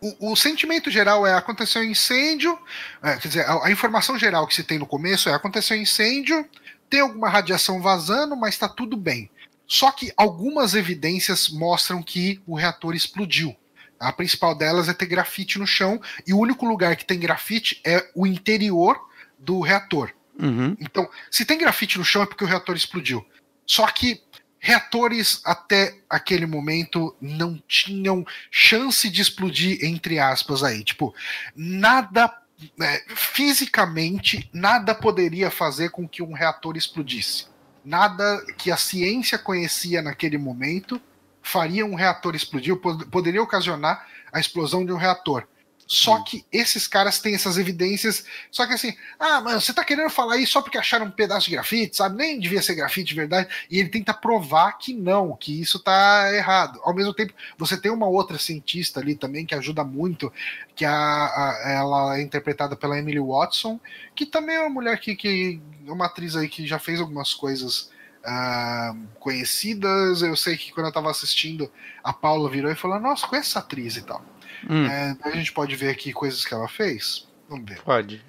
o, 0.00 0.32
o, 0.32 0.36
sentimento 0.36 0.90
geral 0.90 1.26
é 1.26 1.34
aconteceu 1.34 1.82
um 1.82 1.84
incêndio, 1.84 2.58
é, 3.02 3.16
quer 3.16 3.28
dizer, 3.28 3.46
a, 3.46 3.66
a, 3.66 3.70
informação 3.70 4.18
geral 4.18 4.46
que 4.46 4.54
se 4.54 4.62
tem 4.62 4.78
no 4.78 4.86
começo 4.86 5.28
é 5.28 5.34
aconteceu 5.34 5.76
um 5.76 5.80
incêndio, 5.80 6.48
tem 6.88 7.00
alguma 7.00 7.28
radiação 7.28 7.80
vazando, 7.80 8.36
mas 8.36 8.54
está 8.54 8.68
tudo 8.68 8.96
bem. 8.96 9.30
Só 9.66 9.90
que 9.90 10.12
algumas 10.16 10.74
evidências 10.74 11.48
mostram 11.48 12.02
que 12.02 12.40
o 12.46 12.54
reator 12.54 12.94
explodiu. 12.94 13.54
A 13.98 14.12
principal 14.12 14.54
delas 14.54 14.88
é 14.88 14.94
ter 14.94 15.06
grafite 15.06 15.58
no 15.58 15.66
chão, 15.66 16.00
e 16.26 16.32
o 16.32 16.38
único 16.38 16.66
lugar 16.66 16.96
que 16.96 17.04
tem 17.04 17.18
grafite 17.18 17.80
é 17.84 18.08
o 18.14 18.26
interior 18.26 18.98
do 19.38 19.60
reator. 19.60 20.12
Uhum. 20.38 20.76
Então, 20.78 21.08
se 21.30 21.44
tem 21.44 21.58
grafite 21.58 21.98
no 21.98 22.04
chão 22.04 22.22
é 22.22 22.26
porque 22.26 22.44
o 22.44 22.46
reator 22.46 22.76
explodiu. 22.76 23.26
Só 23.66 23.86
que 23.88 24.22
reatores 24.60 25.40
até 25.44 25.98
aquele 26.08 26.46
momento 26.46 27.14
não 27.20 27.62
tinham 27.66 28.24
chance 28.50 29.08
de 29.08 29.22
explodir, 29.22 29.84
entre 29.84 30.18
aspas, 30.18 30.62
aí. 30.62 30.82
Tipo, 30.84 31.14
nada. 31.54 32.32
É, 32.80 33.04
fisicamente, 33.14 34.50
nada 34.52 34.92
poderia 34.92 35.48
fazer 35.48 35.90
com 35.90 36.08
que 36.08 36.24
um 36.24 36.32
reator 36.32 36.76
explodisse. 36.76 37.46
Nada 37.84 38.44
que 38.56 38.72
a 38.72 38.76
ciência 38.76 39.38
conhecia 39.38 40.02
naquele 40.02 40.36
momento 40.36 41.00
faria 41.42 41.84
um 41.84 41.94
reator 41.94 42.34
explodir, 42.34 42.76
poderia 42.76 43.42
ocasionar 43.42 44.06
a 44.32 44.40
explosão 44.40 44.84
de 44.84 44.92
um 44.92 44.96
reator. 44.96 45.46
Só 45.88 46.22
que 46.22 46.44
esses 46.52 46.86
caras 46.86 47.18
têm 47.18 47.34
essas 47.34 47.56
evidências. 47.56 48.22
Só 48.50 48.66
que 48.66 48.74
assim, 48.74 48.94
ah, 49.18 49.40
mano, 49.40 49.58
você 49.58 49.72
tá 49.72 49.82
querendo 49.82 50.10
falar 50.10 50.36
isso 50.36 50.52
só 50.52 50.60
porque 50.60 50.76
acharam 50.76 51.06
um 51.06 51.10
pedaço 51.10 51.46
de 51.46 51.52
grafite, 51.52 51.96
sabe? 51.96 52.14
Nem 52.14 52.38
devia 52.38 52.60
ser 52.60 52.74
grafite 52.74 53.08
de 53.08 53.14
verdade. 53.14 53.48
E 53.70 53.80
ele 53.80 53.88
tenta 53.88 54.12
provar 54.12 54.72
que 54.72 54.92
não, 54.92 55.34
que 55.34 55.58
isso 55.58 55.78
tá 55.78 56.30
errado. 56.34 56.78
Ao 56.84 56.94
mesmo 56.94 57.14
tempo, 57.14 57.32
você 57.56 57.74
tem 57.74 57.90
uma 57.90 58.06
outra 58.06 58.36
cientista 58.36 59.00
ali 59.00 59.14
também 59.14 59.46
que 59.46 59.54
ajuda 59.54 59.82
muito, 59.82 60.30
que 60.76 60.84
a, 60.84 60.92
a 60.92 61.70
ela 61.70 62.18
é 62.18 62.22
interpretada 62.22 62.76
pela 62.76 62.98
Emily 62.98 63.20
Watson, 63.20 63.80
que 64.14 64.26
também 64.26 64.56
é 64.56 64.60
uma 64.60 64.68
mulher 64.68 65.00
que, 65.00 65.16
que 65.16 65.58
é 65.86 65.90
uma 65.90 66.04
atriz 66.04 66.36
aí 66.36 66.50
que 66.50 66.66
já 66.66 66.78
fez 66.78 67.00
algumas 67.00 67.32
coisas. 67.32 67.90
Uh, 68.28 69.08
conhecidas, 69.18 70.20
eu 70.20 70.36
sei 70.36 70.54
que 70.54 70.70
quando 70.70 70.86
eu 70.86 70.92
tava 70.92 71.10
assistindo, 71.10 71.70
a 72.04 72.12
Paula 72.12 72.50
virou 72.50 72.70
e 72.70 72.74
falou: 72.74 73.00
Nossa, 73.00 73.26
conhece 73.26 73.50
essa 73.50 73.60
atriz 73.60 73.96
e 73.96 74.02
tal. 74.02 74.22
Hum. 74.68 74.84
É, 74.84 75.16
a 75.22 75.30
gente 75.30 75.52
pode 75.52 75.74
ver 75.76 75.88
aqui 75.88 76.12
coisas 76.12 76.44
que 76.44 76.52
ela 76.52 76.68
fez. 76.68 77.26
Vamos 77.48 77.66
ver. 77.66 77.80
Pode. 77.80 78.22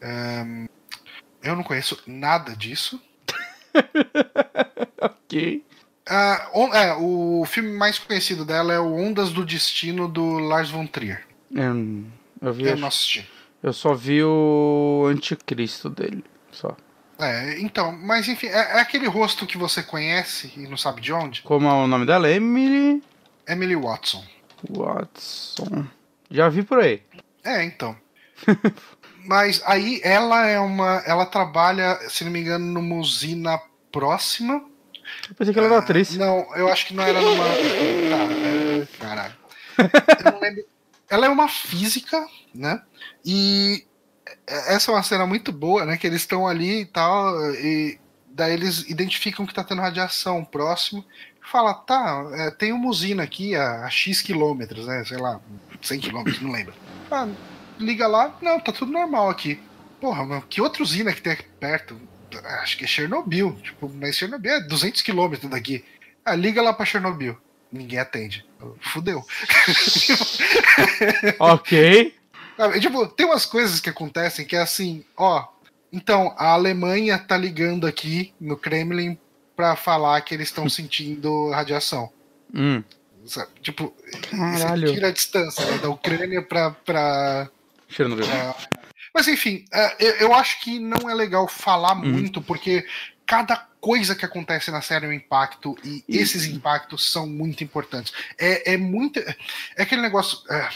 É, 0.00 0.66
eu 1.44 1.54
não 1.54 1.62
conheço 1.62 2.02
nada 2.06 2.56
disso. 2.56 3.00
ok. 5.00 5.64
Uh, 6.08 6.74
é, 6.74 6.96
o 6.98 7.44
filme 7.46 7.70
mais 7.70 7.98
conhecido 7.98 8.44
dela 8.44 8.72
é 8.72 8.80
o 8.80 8.94
Ondas 8.94 9.30
do 9.30 9.44
Destino 9.44 10.08
do 10.08 10.38
Lars 10.38 10.70
von 10.70 10.86
Trier. 10.86 11.24
Eu, 11.52 12.04
eu, 12.42 12.52
vi, 12.52 12.64
eu 12.64 12.76
não 12.76 12.88
assisti. 12.88 13.28
Eu 13.62 13.72
só 13.72 13.94
vi 13.94 14.22
o 14.24 15.06
Anticristo 15.08 15.88
dele. 15.88 16.24
Só. 16.50 16.76
É, 17.18 17.58
então, 17.60 17.92
mas 17.92 18.28
enfim, 18.28 18.48
é, 18.48 18.76
é, 18.76 18.80
aquele 18.80 19.06
rosto 19.06 19.46
que 19.46 19.56
você 19.56 19.82
conhece 19.82 20.52
e 20.56 20.68
não 20.68 20.76
sabe 20.76 21.00
de 21.00 21.12
onde? 21.12 21.42
Como 21.42 21.66
é 21.66 21.72
o 21.72 21.86
nome 21.86 22.04
dela? 22.04 22.30
Emily. 22.30 23.02
Emily 23.48 23.74
Watson. 23.74 24.22
Watson. 24.68 25.86
Já 26.30 26.48
vi 26.48 26.62
por 26.62 26.80
aí. 26.80 27.02
É, 27.42 27.64
então. 27.64 27.96
Mas 29.24 29.62
aí 29.64 30.00
ela 30.04 30.46
é 30.46 30.58
uma. 30.60 31.02
Ela 31.06 31.26
trabalha, 31.26 31.98
se 32.08 32.24
não 32.24 32.30
me 32.30 32.40
engano, 32.40 32.64
numa 32.64 32.96
usina 32.96 33.60
próxima. 33.90 34.62
Eu 35.28 35.34
pensei 35.34 35.52
que 35.52 35.58
ela 35.58 35.68
era 35.68 35.76
ah, 35.76 35.80
atriz. 35.80 36.16
Não, 36.16 36.46
eu 36.54 36.68
acho 36.68 36.86
que 36.86 36.94
não 36.94 37.02
era 37.02 37.20
numa. 37.20 37.44
Tá, 38.06 38.22
é, 38.32 38.86
caralho. 39.00 39.34
Eu 40.24 40.32
não 40.32 40.40
lembro. 40.40 40.64
Ela 41.08 41.26
é 41.26 41.28
uma 41.28 41.48
física, 41.48 42.24
né? 42.54 42.82
E 43.24 43.84
essa 44.46 44.90
é 44.90 44.94
uma 44.94 45.02
cena 45.02 45.26
muito 45.26 45.52
boa, 45.52 45.84
né? 45.84 45.96
Que 45.96 46.06
eles 46.06 46.22
estão 46.22 46.46
ali 46.46 46.82
e 46.82 46.86
tal. 46.86 47.34
E 47.54 47.98
daí 48.28 48.52
eles 48.52 48.88
identificam 48.88 49.46
que 49.46 49.54
tá 49.54 49.64
tendo 49.64 49.80
radiação 49.80 50.44
próximo 50.44 51.04
fala, 51.50 51.72
tá, 51.72 52.28
é, 52.32 52.50
tem 52.50 52.72
uma 52.72 52.88
usina 52.88 53.22
aqui 53.22 53.54
a, 53.54 53.84
a, 53.84 53.90
X 53.90 54.20
quilômetros, 54.20 54.86
né? 54.86 55.04
Sei 55.04 55.16
lá, 55.16 55.40
100 55.80 56.00
quilômetros, 56.00 56.42
não 56.42 56.50
lembro. 56.50 56.74
Ah, 57.10 57.28
liga 57.78 58.06
lá, 58.06 58.36
não, 58.42 58.58
tá 58.58 58.72
tudo 58.72 58.92
normal 58.92 59.30
aqui. 59.30 59.60
Porra, 60.00 60.24
mano, 60.24 60.44
que 60.48 60.60
outra 60.60 60.82
usina 60.82 61.12
que 61.12 61.22
tem 61.22 61.32
aqui 61.32 61.46
perto? 61.60 61.98
Acho 62.60 62.76
que 62.76 62.84
é 62.84 62.86
Chernobyl. 62.86 63.56
Tipo, 63.62 63.88
mas 63.88 64.16
Chernobyl 64.16 64.52
é 64.52 64.60
200 64.60 65.00
quilômetros 65.02 65.50
daqui. 65.50 65.84
Ah, 66.24 66.34
liga 66.34 66.60
lá 66.60 66.72
pra 66.72 66.84
Chernobyl. 66.84 67.38
Ninguém 67.72 67.98
atende. 67.98 68.44
Fudeu. 68.80 69.24
ok. 71.38 72.14
Tipo, 72.80 73.06
tem 73.08 73.26
umas 73.26 73.44
coisas 73.44 73.80
que 73.80 73.90
acontecem 73.90 74.46
que 74.46 74.56
é 74.56 74.60
assim, 74.60 75.04
ó. 75.16 75.46
Então, 75.92 76.34
a 76.36 76.52
Alemanha 76.52 77.18
tá 77.18 77.36
ligando 77.36 77.86
aqui 77.86 78.34
no 78.40 78.56
Kremlin 78.56 79.18
para 79.54 79.76
falar 79.76 80.20
que 80.22 80.34
eles 80.34 80.48
estão 80.48 80.68
sentindo 80.70 81.50
radiação. 81.50 82.10
Hum. 82.54 82.82
Sabe? 83.24 83.50
Tipo, 83.60 83.94
Caralho. 84.30 84.92
tira 84.92 85.08
a 85.08 85.12
distância 85.12 85.64
né, 85.64 85.78
da 85.78 85.88
Ucrânia 85.88 86.42
para. 86.42 86.70
Pra, 86.70 87.50
Chernobyl. 87.88 88.26
Pra... 88.26 88.54
Mas 89.12 89.26
enfim, 89.28 89.64
é, 89.72 90.22
eu 90.22 90.34
acho 90.34 90.60
que 90.60 90.78
não 90.78 91.08
é 91.08 91.14
legal 91.14 91.48
falar 91.48 91.94
hum. 91.94 92.12
muito, 92.12 92.40
porque 92.40 92.86
cada 93.24 93.56
coisa 93.80 94.14
que 94.14 94.24
acontece 94.24 94.70
na 94.70 94.80
série 94.80 95.06
é 95.06 95.08
um 95.08 95.12
impacto 95.12 95.76
e 95.84 96.04
esses 96.08 96.44
impactos 96.46 97.10
são 97.10 97.26
muito 97.26 97.64
importantes. 97.64 98.12
É, 98.38 98.74
é 98.74 98.76
muito. 98.76 99.18
É 99.18 99.82
aquele 99.82 100.02
negócio. 100.02 100.38
É, 100.50 100.68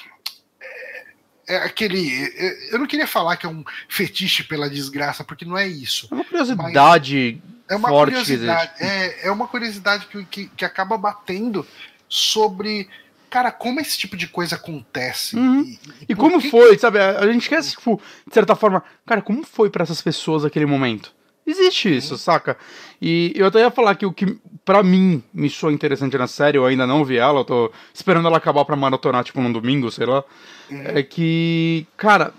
é 1.50 1.56
aquele. 1.64 2.32
Eu 2.70 2.78
não 2.78 2.86
queria 2.86 3.06
falar 3.06 3.36
que 3.36 3.46
é 3.46 3.48
um 3.48 3.64
fetiche 3.88 4.44
pela 4.44 4.70
desgraça, 4.70 5.24
porque 5.24 5.44
não 5.44 5.58
é 5.58 5.66
isso. 5.66 6.08
É 6.10 6.14
uma 6.14 6.24
curiosidade 6.24 7.42
é 7.70 7.76
uma 7.76 7.88
forte 7.88 8.10
curiosidade. 8.10 8.72
É, 8.80 9.28
é 9.28 9.30
uma 9.30 9.46
curiosidade 9.46 10.06
que, 10.06 10.24
que, 10.24 10.46
que, 10.56 10.64
acaba 10.64 10.98
batendo 10.98 11.64
sobre. 12.08 12.88
Cara, 13.30 13.52
como 13.52 13.78
esse 13.78 13.96
tipo 13.96 14.16
de 14.16 14.26
coisa 14.26 14.56
acontece? 14.56 15.36
Uhum. 15.36 15.62
E, 15.62 15.72
e, 15.72 15.78
e 16.08 16.14
como 16.16 16.40
que... 16.40 16.50
foi, 16.50 16.76
sabe? 16.76 16.98
A 16.98 17.24
gente 17.32 17.42
esquece, 17.42 17.70
tipo, 17.70 18.02
de 18.26 18.34
certa 18.34 18.56
forma, 18.56 18.82
cara, 19.06 19.22
como 19.22 19.44
foi 19.44 19.70
para 19.70 19.84
essas 19.84 20.02
pessoas 20.02 20.44
aquele 20.44 20.66
momento? 20.66 21.14
Existe 21.50 21.96
isso, 21.96 22.14
uhum. 22.14 22.18
saca? 22.18 22.56
E 23.00 23.32
eu 23.34 23.46
até 23.46 23.60
ia 23.60 23.70
falar 23.70 23.94
que 23.94 24.06
o 24.06 24.12
que 24.12 24.38
para 24.64 24.82
mim 24.82 25.22
me 25.32 25.50
soa 25.50 25.72
interessante 25.72 26.16
na 26.16 26.26
série, 26.26 26.58
eu 26.58 26.64
ainda 26.64 26.86
não 26.86 27.04
vi 27.04 27.16
ela, 27.16 27.40
eu 27.40 27.44
tô 27.44 27.72
esperando 27.92 28.28
ela 28.28 28.36
acabar 28.36 28.64
pra 28.64 28.76
maratonar, 28.76 29.24
tipo, 29.24 29.40
num 29.40 29.52
domingo, 29.52 29.90
sei 29.90 30.06
lá. 30.06 30.22
Uhum. 30.70 30.82
É 30.84 31.02
que, 31.02 31.86
cara, 31.96 32.32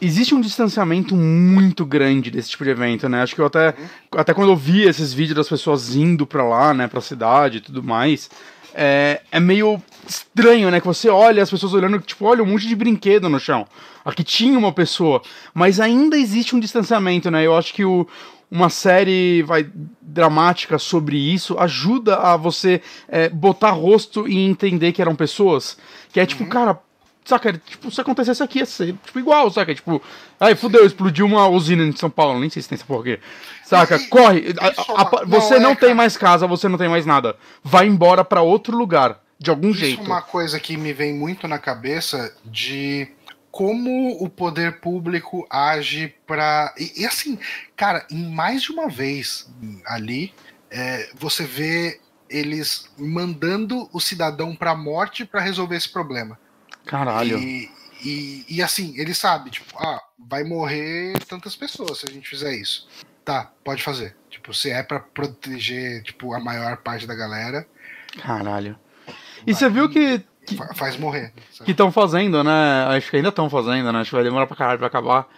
existe 0.00 0.34
um 0.34 0.40
distanciamento 0.40 1.14
muito 1.14 1.84
grande 1.84 2.30
desse 2.30 2.50
tipo 2.50 2.64
de 2.64 2.70
evento, 2.70 3.08
né? 3.08 3.22
Acho 3.22 3.34
que 3.34 3.40
eu 3.40 3.46
até, 3.46 3.74
até 4.12 4.34
quando 4.34 4.50
eu 4.50 4.56
vi 4.56 4.82
esses 4.82 5.12
vídeos 5.12 5.36
das 5.36 5.48
pessoas 5.48 5.94
indo 5.94 6.26
pra 6.26 6.44
lá, 6.44 6.74
né, 6.74 6.88
pra 6.88 7.00
cidade 7.00 7.58
e 7.58 7.60
tudo 7.60 7.82
mais, 7.82 8.30
é, 8.76 9.22
é 9.32 9.40
meio 9.40 9.82
estranho, 10.06 10.70
né? 10.70 10.80
Que 10.80 10.86
você 10.86 11.08
olha 11.08 11.42
as 11.42 11.50
pessoas 11.50 11.72
olhando, 11.72 11.98
tipo, 12.00 12.26
olha 12.26 12.42
um 12.42 12.46
monte 12.46 12.68
de 12.68 12.76
brinquedo 12.76 13.28
no 13.28 13.40
chão. 13.40 13.66
Aqui 14.04 14.22
tinha 14.22 14.58
uma 14.58 14.72
pessoa, 14.72 15.22
mas 15.54 15.80
ainda 15.80 16.16
existe 16.16 16.54
um 16.54 16.60
distanciamento, 16.60 17.30
né? 17.30 17.44
Eu 17.44 17.56
acho 17.56 17.72
que 17.72 17.84
o, 17.84 18.06
uma 18.50 18.68
série 18.68 19.42
vai 19.42 19.66
dramática 20.00 20.78
sobre 20.78 21.16
isso 21.16 21.58
ajuda 21.58 22.16
a 22.16 22.36
você 22.36 22.80
é, 23.08 23.28
botar 23.28 23.70
rosto 23.70 24.28
e 24.28 24.38
entender 24.38 24.92
que 24.92 25.02
eram 25.02 25.16
pessoas. 25.16 25.76
Que 26.12 26.20
é 26.20 26.26
tipo, 26.26 26.44
uhum. 26.44 26.48
cara, 26.50 26.78
Saca, 27.26 27.52
tipo, 27.54 27.90
se 27.90 28.00
acontecesse 28.00 28.40
aqui 28.40 28.60
ia 28.60 28.66
ser 28.66 28.94
tipo, 29.04 29.18
igual, 29.18 29.50
saca? 29.50 29.74
Tipo, 29.74 30.00
aí 30.38 30.54
fudeu, 30.54 30.86
explodiu 30.86 31.26
uma 31.26 31.48
usina 31.48 31.82
em 31.82 31.90
São 31.90 32.08
Paulo, 32.08 32.38
nem 32.38 32.48
sei 32.48 32.62
se 32.62 32.68
tem 32.68 32.76
essa 32.76 32.84
porra 32.84 33.00
aqui. 33.00 33.20
Saca, 33.64 33.96
e, 33.96 34.06
corre. 34.06 34.54
A, 34.60 34.66
a, 34.66 35.02
a, 35.02 35.24
você 35.24 35.54
não, 35.54 35.62
não 35.62 35.70
é, 35.72 35.74
tem 35.74 35.88
cara. 35.88 35.94
mais 35.96 36.16
casa, 36.16 36.46
você 36.46 36.68
não 36.68 36.78
tem 36.78 36.88
mais 36.88 37.04
nada. 37.04 37.36
Vai 37.64 37.88
embora 37.88 38.24
para 38.24 38.42
outro 38.42 38.76
lugar, 38.76 39.20
de 39.40 39.50
algum 39.50 39.70
isso 39.70 39.80
jeito. 39.80 40.02
Isso 40.02 40.08
é 40.08 40.14
uma 40.14 40.22
coisa 40.22 40.60
que 40.60 40.76
me 40.76 40.92
vem 40.92 41.14
muito 41.14 41.48
na 41.48 41.58
cabeça 41.58 42.32
de 42.44 43.08
como 43.50 44.22
o 44.22 44.30
poder 44.30 44.80
público 44.80 45.44
age 45.50 46.14
para 46.28 46.72
e, 46.78 47.02
e, 47.02 47.06
assim, 47.06 47.36
cara, 47.74 48.06
em 48.08 48.30
mais 48.30 48.62
de 48.62 48.70
uma 48.70 48.88
vez 48.88 49.50
ali, 49.84 50.32
é, 50.70 51.10
você 51.16 51.44
vê 51.44 52.00
eles 52.30 52.88
mandando 52.96 53.88
o 53.92 53.98
cidadão 53.98 54.54
para 54.54 54.70
a 54.70 54.76
morte 54.76 55.24
para 55.24 55.40
resolver 55.40 55.74
esse 55.74 55.88
problema. 55.88 56.38
Caralho. 56.86 57.38
E, 57.38 57.70
e, 58.02 58.44
e, 58.48 58.62
assim, 58.62 58.94
ele 58.96 59.12
sabe, 59.12 59.50
tipo, 59.50 59.76
ah, 59.78 60.00
vai 60.18 60.44
morrer 60.44 61.18
tantas 61.28 61.54
pessoas 61.54 61.98
se 61.98 62.06
a 62.08 62.12
gente 62.12 62.28
fizer 62.28 62.54
isso. 62.54 62.88
Tá, 63.24 63.50
pode 63.64 63.82
fazer. 63.82 64.16
Tipo, 64.30 64.54
se 64.54 64.70
é 64.70 64.82
para 64.82 65.00
proteger, 65.00 66.02
tipo, 66.04 66.32
a 66.32 66.40
maior 66.40 66.78
parte 66.78 67.06
da 67.06 67.14
galera. 67.14 67.66
Caralho. 68.22 68.78
E 69.46 69.54
você 69.54 69.68
viu 69.68 69.88
que. 69.88 70.22
que 70.46 70.56
faz 70.74 70.96
morrer. 70.96 71.32
Sabe? 71.50 71.64
Que 71.64 71.72
estão 71.72 71.90
fazendo, 71.90 72.42
né? 72.44 72.86
Acho 72.88 73.10
que 73.10 73.16
ainda 73.16 73.30
estão 73.30 73.50
fazendo, 73.50 73.92
né? 73.92 74.00
Acho 74.00 74.10
que 74.10 74.16
vai 74.16 74.24
demorar 74.24 74.46
pra 74.46 74.56
caralho 74.56 74.78
pra 74.78 74.86
acabar. 74.86 75.28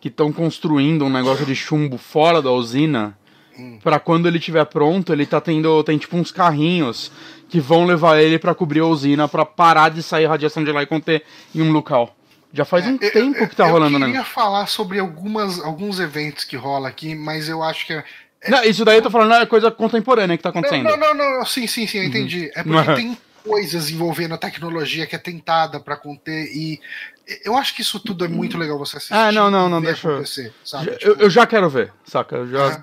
Que 0.00 0.08
estão 0.08 0.32
construindo 0.32 1.04
um 1.04 1.10
negócio 1.10 1.44
de 1.44 1.56
chumbo 1.56 1.98
fora 1.98 2.40
da 2.40 2.50
usina 2.52 3.18
Hum. 3.58 3.78
Pra 3.82 4.00
quando 4.00 4.26
ele 4.26 4.38
estiver 4.38 4.64
pronto, 4.66 5.12
ele 5.12 5.26
tá 5.26 5.40
tendo. 5.40 5.82
Tem 5.84 5.98
tipo 5.98 6.16
uns 6.16 6.32
carrinhos 6.32 7.12
que 7.52 7.60
vão 7.60 7.84
levar 7.84 8.18
ele 8.18 8.38
pra 8.38 8.54
cobrir 8.54 8.80
a 8.80 8.86
usina 8.86 9.28
pra 9.28 9.44
parar 9.44 9.90
de 9.90 10.02
sair 10.02 10.24
radiação 10.24 10.64
de 10.64 10.72
lá 10.72 10.82
e 10.82 10.86
conter 10.86 11.22
em 11.54 11.60
um 11.60 11.70
local. 11.70 12.16
Já 12.50 12.64
faz 12.64 12.86
um 12.86 12.96
Eu- 12.98 13.12
tempo 13.12 13.46
que 13.46 13.54
tá 13.54 13.66
eu 13.68 13.72
rolando, 13.72 13.98
queria 13.98 14.14
né? 14.20 14.24
falar 14.24 14.66
sobre 14.66 14.98
algumas, 14.98 15.60
alguns 15.60 16.00
eventos 16.00 16.44
que 16.44 16.56
rola 16.56 16.88
aqui, 16.88 17.14
mas 17.14 17.50
eu 17.50 17.62
acho 17.62 17.86
que. 17.86 17.92
é- 17.92 18.04
Não, 18.48 18.64
isso 18.64 18.86
daí 18.86 18.96
eu 18.96 19.02
tô 19.02 19.10
falando 19.10 19.34
é 19.34 19.44
coisa 19.44 19.70
contemporânea 19.70 20.34
que 20.38 20.42
tá 20.42 20.50
Não, 20.50 20.60
acontecendo. 20.60 20.84
não, 20.96 21.14
não, 21.14 21.38
não, 21.38 21.44
sim, 21.44 21.66
sim, 21.66 21.86
sim, 21.86 21.98
eu 21.98 22.04
entendi. 22.04 22.50
É 22.54 22.62
porque 22.62 22.90
Uhum. 22.90 22.96
tem 22.96 23.18
coisas 23.44 23.90
envolvendo 23.90 24.32
a 24.34 24.38
tecnologia 24.38 25.06
que 25.06 25.14
é 25.14 25.18
tentada 25.18 25.78
pra 25.78 25.94
conter 25.94 26.44
e 26.56 26.80
eu 27.44 27.54
acho 27.54 27.74
que 27.74 27.82
isso 27.82 28.00
tudo 28.00 28.24
é 28.24 28.28
muito 28.28 28.56
legal 28.56 28.78
você 28.78 28.96
assistir. 28.96 29.12
Ah, 29.14 29.30
não, 29.30 29.50
não, 29.50 29.68
não, 29.68 29.80
deixa 29.82 30.08
eu- 30.08 30.24
sabe? 30.64 30.86
Já- 30.86 30.92
Tipo, 30.96 31.04
eu, 31.06 31.16
eu 31.18 31.28
já 31.30 31.46
quero 31.46 31.68
ver, 31.68 31.92
saca? 32.06 32.36
Eu 32.36 32.48
já. 32.48 32.82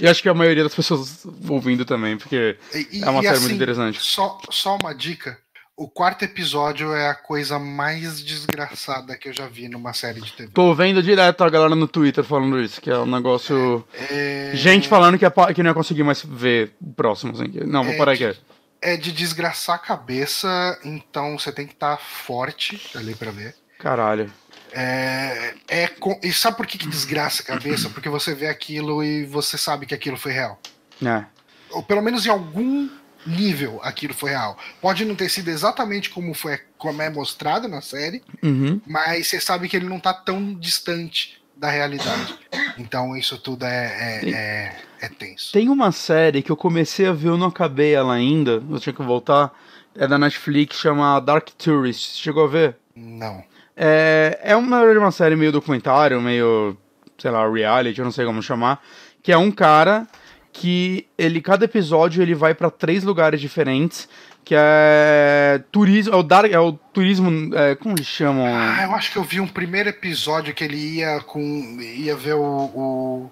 E 0.00 0.06
acho 0.08 0.22
que 0.22 0.28
a 0.28 0.34
maioria 0.34 0.62
das 0.64 0.74
pessoas 0.74 1.26
ouvindo 1.48 1.84
também, 1.84 2.16
porque 2.16 2.56
e- 2.74 3.02
é 3.02 3.08
uma 3.10 3.22
série 3.22 3.34
assim, 3.34 3.40
muito 3.42 3.54
interessante. 3.56 4.00
Só, 4.00 4.38
só 4.50 4.76
uma 4.76 4.94
dica. 4.94 5.38
O 5.78 5.88
quarto 5.88 6.24
episódio 6.24 6.94
é 6.94 7.10
a 7.10 7.14
coisa 7.14 7.58
mais 7.58 8.22
desgraçada 8.24 9.14
que 9.18 9.28
eu 9.28 9.32
já 9.34 9.46
vi 9.46 9.68
numa 9.68 9.92
série 9.92 10.22
de 10.22 10.32
TV. 10.32 10.50
Tô 10.54 10.74
vendo 10.74 11.02
direto 11.02 11.44
a 11.44 11.50
galera 11.50 11.74
no 11.74 11.86
Twitter 11.86 12.24
falando 12.24 12.58
isso, 12.60 12.80
que 12.80 12.90
é 12.90 12.98
um 12.98 13.04
negócio. 13.04 13.86
É... 14.10 14.52
Gente 14.54 14.88
falando 14.88 15.18
que, 15.18 15.26
é 15.26 15.30
que 15.54 15.62
não 15.62 15.70
ia 15.70 15.74
conseguir 15.74 16.02
mais 16.02 16.22
ver 16.24 16.72
o 16.80 16.94
próximo, 16.94 17.32
assim. 17.32 17.44
Não, 17.66 17.84
vou 17.84 17.92
É, 17.92 17.96
parar 17.98 18.12
aqui. 18.12 18.34
É 18.80 18.96
de 18.96 19.12
desgraçar 19.12 19.76
a 19.76 19.78
cabeça, 19.78 20.78
então 20.82 21.38
você 21.38 21.52
tem 21.52 21.66
que 21.66 21.74
estar 21.74 21.98
forte 21.98 22.80
ali 22.94 23.14
pra 23.14 23.30
ver. 23.30 23.54
Caralho. 23.78 24.32
É, 24.78 25.54
é 25.68 25.86
com- 25.88 26.20
E 26.22 26.30
sabe 26.32 26.56
por 26.58 26.66
que, 26.66 26.76
que 26.76 26.86
desgraça 26.86 27.42
a 27.42 27.46
cabeça? 27.46 27.88
Porque 27.88 28.08
você 28.10 28.34
vê 28.34 28.46
aquilo 28.46 29.02
e 29.02 29.24
você 29.24 29.56
sabe 29.56 29.86
que 29.86 29.94
aquilo 29.94 30.16
foi 30.18 30.32
real. 30.32 30.60
É. 31.04 31.24
Ou 31.70 31.82
pelo 31.82 32.02
menos 32.02 32.26
em 32.26 32.30
algum 32.30 32.88
nível 33.26 33.80
aquilo 33.82 34.12
foi 34.14 34.30
real. 34.30 34.56
Pode 34.80 35.04
não 35.04 35.14
ter 35.16 35.28
sido 35.30 35.48
exatamente 35.48 36.10
como, 36.10 36.34
foi, 36.34 36.60
como 36.78 37.00
é 37.02 37.08
mostrado 37.10 37.66
na 37.68 37.80
série, 37.80 38.22
Uhum. 38.42 38.80
mas 38.86 39.26
você 39.28 39.40
sabe 39.40 39.68
que 39.68 39.76
ele 39.76 39.88
não 39.88 39.98
tá 39.98 40.12
tão 40.12 40.54
distante 40.54 41.40
da 41.56 41.70
realidade. 41.70 42.38
Então 42.78 43.16
isso 43.16 43.38
tudo 43.38 43.64
é, 43.64 44.20
é, 44.22 44.30
é, 44.30 44.76
é 45.00 45.08
tenso. 45.08 45.52
Tem 45.52 45.70
uma 45.70 45.90
série 45.90 46.42
que 46.42 46.52
eu 46.52 46.56
comecei 46.56 47.06
a 47.06 47.12
ver, 47.12 47.28
eu 47.28 47.38
não 47.38 47.46
acabei 47.48 47.94
ela 47.94 48.12
ainda, 48.14 48.62
eu 48.70 48.78
tinha 48.78 48.92
que 48.92 49.02
voltar. 49.02 49.50
É 49.98 50.06
da 50.06 50.18
Netflix, 50.18 50.76
chama 50.76 51.18
Dark 51.20 51.48
Tourist. 51.56 52.18
Chegou 52.20 52.44
a 52.44 52.48
ver? 52.48 52.76
Não. 52.94 53.42
É, 53.76 54.38
é 54.42 54.56
uma, 54.56 54.82
uma 54.82 55.10
série 55.10 55.36
meio 55.36 55.52
documentário, 55.52 56.20
meio, 56.20 56.76
sei 57.18 57.30
lá, 57.30 57.48
reality, 57.50 57.98
eu 57.98 58.04
não 58.04 58.12
sei 58.12 58.24
como 58.24 58.42
chamar. 58.42 58.80
Que 59.22 59.32
é 59.32 59.36
um 59.36 59.50
cara 59.50 60.06
que 60.52 61.06
ele, 61.18 61.40
cada 61.40 61.64
episódio, 61.66 62.22
ele 62.22 62.34
vai 62.34 62.54
pra 62.54 62.70
três 62.70 63.04
lugares 63.04 63.40
diferentes. 63.40 64.08
Que 64.44 64.54
é 64.56 65.60
turismo, 65.72 66.14
é 66.14 66.16
o, 66.16 66.22
dark, 66.22 66.52
é 66.52 66.58
o 66.60 66.72
turismo, 66.72 67.52
é, 67.54 67.74
como 67.74 67.96
eles 67.96 68.06
chamam? 68.06 68.46
Ah, 68.46 68.84
eu 68.84 68.94
acho 68.94 69.10
que 69.10 69.18
eu 69.18 69.24
vi 69.24 69.40
um 69.40 69.46
primeiro 69.48 69.88
episódio 69.88 70.54
que 70.54 70.62
ele 70.62 70.76
ia 70.98 71.20
com. 71.20 71.40
ia 71.80 72.14
ver 72.14 72.34
o. 72.34 72.40
o- 72.42 73.30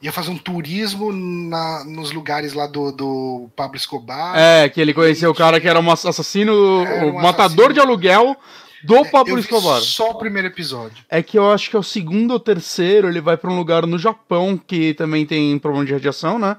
ia 0.00 0.12
fazer 0.12 0.30
um 0.30 0.36
turismo 0.38 1.10
na, 1.12 1.82
nos 1.84 2.12
lugares 2.12 2.52
lá 2.52 2.66
do, 2.66 2.92
do 2.92 3.48
Pablo 3.56 3.76
Escobar. 3.76 4.36
É, 4.38 4.68
que 4.68 4.78
ele 4.80 4.92
conheceu 4.94 5.30
o 5.30 5.34
cara 5.34 5.58
que 5.60 5.66
era 5.66 5.80
um 5.80 5.90
assassino, 5.90 6.84
Era 6.84 7.06
o 7.06 7.08
um 7.08 7.14
matador 7.14 7.40
assassino. 7.70 7.72
de 7.72 7.80
aluguel 7.80 8.36
do 8.84 9.04
Pablo 9.10 9.32
eu 9.32 9.36
vi 9.36 9.42
Escobar. 9.42 9.80
Só 9.80 10.10
o 10.10 10.14
primeiro 10.14 10.48
episódio. 10.48 11.04
É 11.08 11.22
que 11.22 11.38
eu 11.38 11.50
acho 11.50 11.70
que 11.70 11.76
é 11.76 11.78
o 11.78 11.82
segundo 11.82 12.32
ou 12.32 12.40
terceiro, 12.40 13.08
ele 13.08 13.20
vai 13.20 13.36
pra 13.36 13.50
um 13.50 13.56
lugar 13.56 13.86
no 13.86 13.98
Japão 13.98 14.58
que 14.58 14.94
também 14.94 15.24
tem 15.24 15.58
problema 15.58 15.84
de 15.84 15.92
radiação, 15.92 16.38
né? 16.38 16.56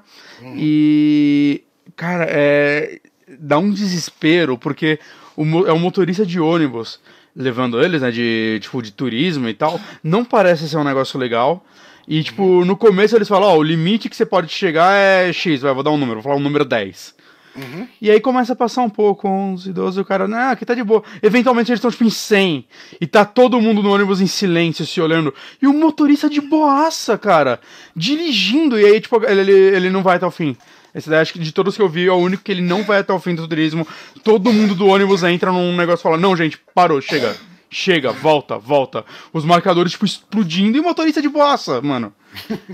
E. 0.56 1.62
Cara, 1.94 2.26
é. 2.28 3.00
Dá 3.38 3.58
um 3.58 3.70
desespero, 3.70 4.56
porque 4.56 5.00
o, 5.36 5.44
é 5.66 5.72
um 5.72 5.78
motorista 5.78 6.24
de 6.24 6.38
ônibus 6.38 7.00
levando 7.34 7.82
eles, 7.82 8.02
né? 8.02 8.10
De, 8.10 8.58
tipo, 8.62 8.80
de 8.80 8.92
turismo 8.92 9.48
e 9.48 9.54
tal. 9.54 9.80
Não 10.02 10.24
parece 10.24 10.68
ser 10.68 10.76
um 10.76 10.84
negócio 10.84 11.18
legal. 11.18 11.64
E, 12.08 12.22
tipo, 12.22 12.64
no 12.64 12.76
começo 12.76 13.16
eles 13.16 13.26
falam, 13.26 13.48
ó, 13.48 13.56
o 13.56 13.62
limite 13.62 14.08
que 14.08 14.16
você 14.16 14.24
pode 14.24 14.50
chegar 14.52 14.94
é 14.94 15.32
X, 15.32 15.60
vai, 15.62 15.74
vou 15.74 15.82
dar 15.82 15.90
um 15.90 15.96
número, 15.96 16.20
vou 16.20 16.22
falar 16.22 16.36
um 16.36 16.42
número 16.42 16.64
10. 16.64 17.14
Uhum. 17.56 17.88
E 18.00 18.10
aí 18.10 18.20
começa 18.20 18.52
a 18.52 18.56
passar 18.56 18.82
um 18.82 18.90
pouco, 18.90 19.26
11, 19.26 19.72
12, 19.72 20.00
o 20.00 20.04
cara, 20.04 20.28
não, 20.28 20.50
aqui 20.50 20.64
tá 20.64 20.74
de 20.74 20.84
boa. 20.84 21.02
Eventualmente 21.22 21.70
eles 21.70 21.78
estão 21.78 21.90
tipo 21.90 22.04
em 22.04 22.10
100, 22.10 22.66
e 23.00 23.06
tá 23.06 23.24
todo 23.24 23.60
mundo 23.60 23.82
no 23.82 23.92
ônibus 23.92 24.20
em 24.20 24.26
silêncio, 24.26 24.86
se 24.86 25.00
olhando. 25.00 25.32
E 25.60 25.66
o 25.66 25.72
motorista 25.72 26.28
de 26.28 26.40
boaça, 26.40 27.16
cara, 27.16 27.58
dirigindo, 27.94 28.78
e 28.78 28.84
aí 28.84 29.00
tipo, 29.00 29.24
ele, 29.24 29.40
ele, 29.40 29.52
ele 29.52 29.90
não 29.90 30.02
vai 30.02 30.16
até 30.16 30.26
o 30.26 30.30
fim. 30.30 30.56
Esse 30.94 31.10
daí, 31.10 31.20
acho 31.20 31.34
que 31.34 31.38
de 31.38 31.52
todos 31.52 31.76
que 31.76 31.82
eu 31.82 31.88
vi, 31.90 32.06
é 32.06 32.12
o 32.12 32.16
único 32.16 32.42
que 32.42 32.50
ele 32.50 32.62
não 32.62 32.82
vai 32.82 33.00
até 33.00 33.12
o 33.12 33.20
fim 33.20 33.34
do 33.34 33.46
turismo. 33.46 33.86
Todo 34.24 34.50
mundo 34.50 34.74
do 34.74 34.86
ônibus 34.86 35.22
entra 35.22 35.52
num 35.52 35.76
negócio 35.76 36.00
e 36.00 36.02
fala, 36.02 36.16
não, 36.16 36.34
gente, 36.34 36.58
parou, 36.74 37.02
chega. 37.02 37.36
Chega, 37.68 38.12
volta, 38.12 38.56
volta. 38.56 39.04
Os 39.30 39.44
marcadores, 39.44 39.92
tipo, 39.92 40.06
explodindo 40.06 40.78
e 40.78 40.80
o 40.80 40.82
motorista 40.82 41.20
de 41.20 41.28
boaça, 41.28 41.82
mano. 41.82 42.14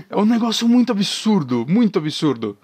É 0.09 0.15
um 0.15 0.25
negócio 0.25 0.69
muito 0.69 0.93
absurdo, 0.93 1.65
muito 1.67 1.99
absurdo. 1.99 2.57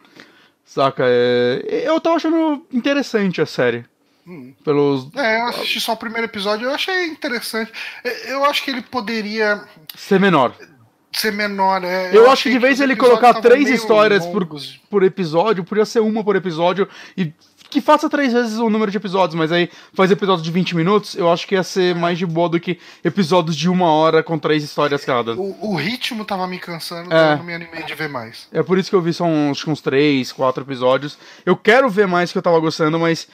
Saca? 0.69 1.03
É... 1.07 1.83
Eu 1.83 1.99
tava 1.99 2.17
achando 2.17 2.63
interessante 2.71 3.41
a 3.41 3.45
série. 3.47 3.85
Hum. 4.27 4.53
Pelos. 4.63 5.09
É, 5.15 5.39
eu 5.41 5.47
assisti 5.47 5.81
só 5.81 5.93
o 5.93 5.97
primeiro 5.97 6.25
episódio, 6.27 6.67
eu 6.67 6.73
achei 6.75 7.07
interessante. 7.07 7.71
É, 8.03 8.31
Eu 8.33 8.45
acho 8.45 8.63
que 8.63 8.69
ele 8.69 8.83
poderia 8.83 9.63
ser 9.95 10.19
menor. 10.19 10.53
ser 11.11 11.31
menor. 11.31 11.83
É, 11.83 12.15
Eu, 12.15 12.25
acho 12.25 12.33
achei 12.33 12.51
que 12.51 12.59
de 12.59 12.61
vez 12.61 12.75
os 12.75 12.81
ele 12.81 12.95
colocar 12.95 13.41
três 13.41 13.67
histórias 13.67 14.27
por, 14.27 14.47
por 14.91 15.01
episódio, 15.01 15.63
podia 15.63 15.85
ser 15.85 16.01
uma 16.01 16.23
por 16.23 16.35
episódio 16.35 16.87
e 17.17 17.33
que 17.69 17.81
faça 17.81 18.09
três 18.09 18.33
vezes 18.33 18.57
o 18.57 18.69
número 18.69 18.89
de 18.89 18.97
episódios, 18.97 19.35
mas 19.35 19.51
aí 19.51 19.69
faz 19.93 20.09
episódios 20.09 20.43
de 20.43 20.51
20 20.51 20.75
minutos, 20.75 21.15
eu 21.15 21.31
acho 21.31 21.47
que 21.47 21.55
ia 21.55 21.63
ser 21.63 21.93
mais 21.95 22.17
de 22.17 22.25
boa 22.25 22.49
do 22.49 22.59
que 22.59 22.79
episódios 23.03 23.55
de 23.55 23.69
uma 23.69 23.91
hora 23.91 24.23
com 24.23 24.37
três 24.39 24.63
histórias 24.63 25.05
cada. 25.05 25.33
O, 25.35 25.71
o 25.73 25.75
ritmo 25.75 26.25
tava 26.25 26.47
me 26.47 26.57
cansando, 26.59 27.13
É. 27.13 27.33
eu 27.33 27.37
não 27.37 27.43
me 27.43 27.53
animei 27.53 27.83
de 27.83 27.93
ver 27.93 28.09
mais. 28.09 28.47
É 28.51 28.63
por 28.63 28.77
isso 28.77 28.89
que 28.89 28.95
eu 28.95 29.01
vi 29.01 29.13
só 29.13 29.25
uns, 29.25 29.65
uns 29.67 29.81
três, 29.81 30.31
quatro 30.31 30.63
episódios. 30.63 31.17
Eu 31.45 31.55
quero 31.55 31.89
ver 31.89 32.07
mais 32.07 32.31
que 32.31 32.37
eu 32.37 32.41
tava 32.41 32.59
gostando, 32.59 32.97
mas. 32.99 33.27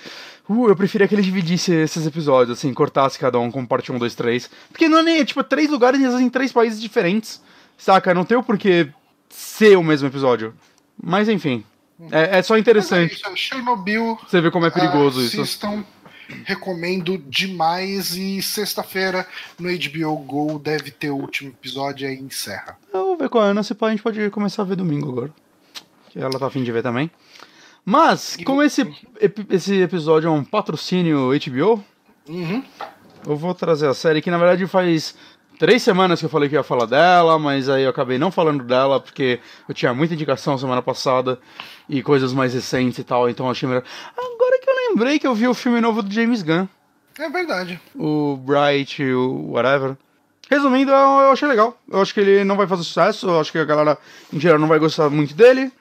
Uh, 0.48 0.68
eu 0.70 0.76
preferia 0.76 1.08
que 1.08 1.16
ele 1.16 1.24
dividisse 1.24 1.74
esses 1.74 2.06
episódios, 2.06 2.56
assim, 2.60 2.72
cortasse 2.72 3.18
cada 3.18 3.40
um 3.40 3.50
como 3.50 3.66
parte 3.68 3.92
1, 3.92 3.98
2, 3.98 4.14
3. 4.14 4.50
Porque 4.72 4.88
não 4.88 5.00
é 5.00 5.04
nem, 5.04 5.20
é 5.20 5.26
tipo, 5.26 5.44
três 5.44 5.70
lugares 5.72 6.00
em 6.00 6.30
três 6.30 6.52
países 6.52 6.80
diferentes. 6.80 7.42
Saca? 7.78 8.14
Não 8.14 8.24
tem 8.24 8.38
o 8.38 8.44
porquê 8.44 8.88
ser 9.28 9.76
o 9.76 9.84
mesmo 9.84 10.08
episódio. 10.08 10.54
Mas 11.02 11.28
enfim. 11.30 11.64
É, 12.12 12.40
é 12.40 12.42
só 12.42 12.54
Mas 12.54 12.60
é 12.60 12.62
interessante 12.62 13.14
isso, 13.14 13.38
Chernobyl. 13.38 14.18
você 14.28 14.42
ver 14.42 14.52
como 14.52 14.66
é 14.66 14.70
perigoso 14.70 15.22
isso. 15.22 15.42
Assistam, 15.42 15.84
recomendo 16.44 17.18
demais. 17.18 18.16
E 18.16 18.42
sexta-feira 18.42 19.26
no 19.60 19.70
HBO 19.70 20.18
Go 20.18 20.60
deve 20.60 20.92
ter 20.92 21.10
o 21.10 21.16
último 21.18 21.50
episódio 21.52 22.08
aí 22.08 22.16
encerra. 22.16 22.78
Eu 22.94 23.06
vou 23.06 23.18
ver 23.18 23.30
com 23.30 23.40
a 23.40 23.44
Ana, 23.46 23.64
se 23.64 23.74
pá, 23.74 23.88
a 23.88 23.92
gente 23.92 24.04
pode 24.04 24.30
começar 24.30 24.64
a 24.64 24.66
ver 24.66 24.76
domingo 24.76 25.10
agora. 25.12 25.32
Que 26.10 26.20
ela 26.20 26.38
tá 26.38 26.48
afim 26.48 26.64
de 26.64 26.72
ver 26.72 26.84
também. 26.84 27.10
Mas, 27.84 28.36
como 28.44 28.64
esse, 28.64 28.82
esse 29.50 29.80
episódio 29.80 30.28
é 30.28 30.32
um 30.32 30.44
patrocínio 30.44 31.30
HBO, 31.30 31.84
Uhum. 32.28 32.64
Eu 33.26 33.36
vou 33.36 33.54
trazer 33.54 33.88
a 33.88 33.94
série 33.94 34.22
que 34.22 34.32
na 34.32 34.38
verdade 34.38 34.66
faz 34.68 35.16
três 35.60 35.82
semanas 35.82 36.20
que 36.20 36.26
eu 36.26 36.30
falei 36.30 36.50
que 36.50 36.56
ia 36.56 36.64
falar 36.64 36.86
dela, 36.86 37.40
mas 37.40 37.70
aí 37.70 37.84
eu 37.84 37.90
acabei 37.90 38.18
não 38.18 38.32
falando 38.32 38.64
dela 38.64 39.00
porque 39.00 39.40
eu 39.68 39.74
tinha 39.74 39.94
muita 39.94 40.14
indicação 40.14 40.58
semana 40.58 40.82
passada 40.82 41.40
e 41.90 42.02
coisas 42.02 42.34
mais 42.34 42.54
recentes 42.54 43.00
e 43.00 43.04
tal, 43.04 43.30
então 43.30 43.50
achei 43.50 43.68
melhor. 43.68 43.84
Agora 44.18 44.60
que 44.60 44.70
eu 44.70 44.90
lembrei 44.90 45.20
que 45.20 45.28
eu 45.28 45.36
vi 45.36 45.48
o 45.48 45.54
filme 45.54 45.80
novo 45.82 46.02
do 46.02 46.14
James 46.14 46.42
Gunn, 46.42 46.68
É 47.20 47.30
verdade. 47.30 47.80
o 47.96 48.38
Bright, 48.38 49.04
o 49.04 49.52
whatever. 49.52 49.96
Resumindo, 50.50 50.92
eu, 50.92 50.98
eu 50.98 51.32
achei 51.32 51.48
legal. 51.48 51.76
Eu 51.90 52.02
acho 52.02 52.14
que 52.14 52.20
ele 52.20 52.44
não 52.44 52.56
vai 52.56 52.68
fazer 52.68 52.84
sucesso, 52.84 53.28
eu 53.28 53.40
acho 53.40 53.52
que 53.52 53.58
a 53.58 53.66
galera 53.66 53.98
em 54.32 54.40
geral 54.40 54.60
não 54.60 54.68
vai 54.68 54.78
gostar 54.80 55.10
muito 55.10 55.34
dele, 55.36 55.72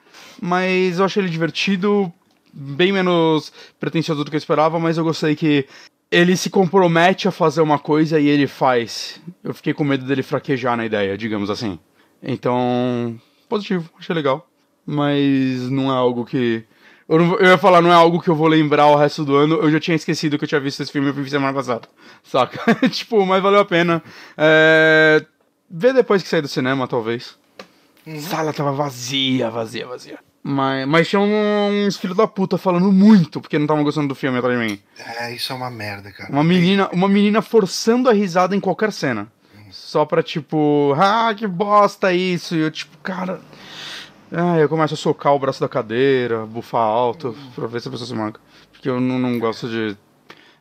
mas 0.41 0.97
eu 0.99 1.05
achei 1.05 1.21
ele 1.21 1.29
divertido, 1.29 2.11
bem 2.51 2.91
menos 2.91 3.51
pretensioso 3.79 4.23
do 4.23 4.29
que 4.31 4.35
eu 4.35 4.39
esperava, 4.39 4.79
mas 4.79 4.97
eu 4.97 5.03
gostei 5.03 5.35
que 5.35 5.67
ele 6.11 6.35
se 6.37 6.49
compromete 6.49 7.27
a 7.27 7.31
fazer 7.31 7.61
uma 7.61 7.77
coisa 7.77 8.19
e 8.19 8.27
ele 8.27 8.47
faz. 8.47 9.19
Eu 9.43 9.53
fiquei 9.53 9.73
com 9.73 9.83
medo 9.83 10.05
dele 10.05 10.23
fraquejar 10.23 10.77
na 10.77 10.85
ideia, 10.85 11.17
digamos 11.17 11.49
assim. 11.49 11.77
Então, 12.23 13.19
positivo, 13.49 13.89
achei 13.99 14.15
legal. 14.15 14.47
Mas 14.85 15.69
não 15.69 15.91
é 15.91 15.95
algo 15.95 16.25
que. 16.25 16.63
Eu, 17.07 17.19
não 17.19 17.35
eu 17.35 17.47
ia 17.47 17.57
falar, 17.57 17.81
não 17.81 17.91
é 17.91 17.95
algo 17.95 18.21
que 18.21 18.29
eu 18.29 18.35
vou 18.35 18.47
lembrar 18.47 18.87
o 18.87 18.95
resto 18.95 19.23
do 19.23 19.35
ano. 19.35 19.55
Eu 19.55 19.71
já 19.71 19.79
tinha 19.79 19.95
esquecido 19.95 20.37
que 20.37 20.43
eu 20.43 20.47
tinha 20.47 20.61
visto 20.61 20.81
esse 20.81 20.91
filme 20.91 21.07
eu 21.07 21.13
vi 21.13 21.29
semana 21.29 21.53
passada. 21.53 21.87
Saca? 22.23 22.75
tipo, 22.89 23.25
mas 23.25 23.41
valeu 23.41 23.59
a 23.59 23.65
pena. 23.65 24.03
É... 24.37 25.25
Ver 25.69 25.93
depois 25.93 26.21
que 26.21 26.29
sair 26.29 26.41
do 26.41 26.47
cinema, 26.47 26.87
talvez. 26.87 27.37
Sala 28.19 28.53
tava 28.53 28.71
vazia, 28.71 29.49
vazia, 29.49 29.87
vazia. 29.87 30.19
Mas, 30.47 30.87
mas 30.87 31.09
tinha 31.09 31.19
uns 31.19 31.97
filhos 31.97 32.15
da 32.15 32.27
puta 32.27 32.55
falando 32.55 32.91
muito 32.91 33.41
porque 33.41 33.57
não 33.57 33.65
estavam 33.65 33.83
gostando 33.83 34.09
do 34.09 34.13
filme 34.13 34.37
atrás 34.37 34.55
de 34.55 34.63
mim. 34.63 34.79
É, 35.19 35.33
isso 35.33 35.51
é 35.51 35.55
uma 35.55 35.71
merda, 35.71 36.11
cara. 36.11 36.31
Uma 36.31 36.43
menina, 36.43 36.87
uma 36.93 37.09
menina 37.09 37.41
forçando 37.41 38.07
a 38.07 38.13
risada 38.13 38.55
em 38.55 38.59
qualquer 38.59 38.91
cena. 38.91 39.27
Só 39.71 40.05
pra 40.05 40.21
tipo, 40.21 40.93
ah, 40.95 41.33
que 41.35 41.47
bosta 41.47 42.13
isso. 42.13 42.55
E 42.55 42.59
eu, 42.59 42.69
tipo, 42.69 42.95
cara. 42.99 43.41
Ah, 44.37 44.57
eu 44.57 44.67
começo 44.67 44.93
a 44.93 44.97
socar 44.97 45.33
o 45.33 45.39
braço 45.39 45.61
da 45.61 45.69
cadeira, 45.69 46.45
bufar 46.45 46.81
alto, 46.81 47.35
pra 47.55 47.67
ver 47.67 47.79
se 47.81 47.87
a 47.87 47.91
pessoa 47.91 48.07
se 48.07 48.13
manca. 48.13 48.39
Porque 48.71 48.89
eu 48.89 48.99
não, 48.99 49.17
não 49.17 49.39
gosto 49.39 49.67
de 49.69 49.95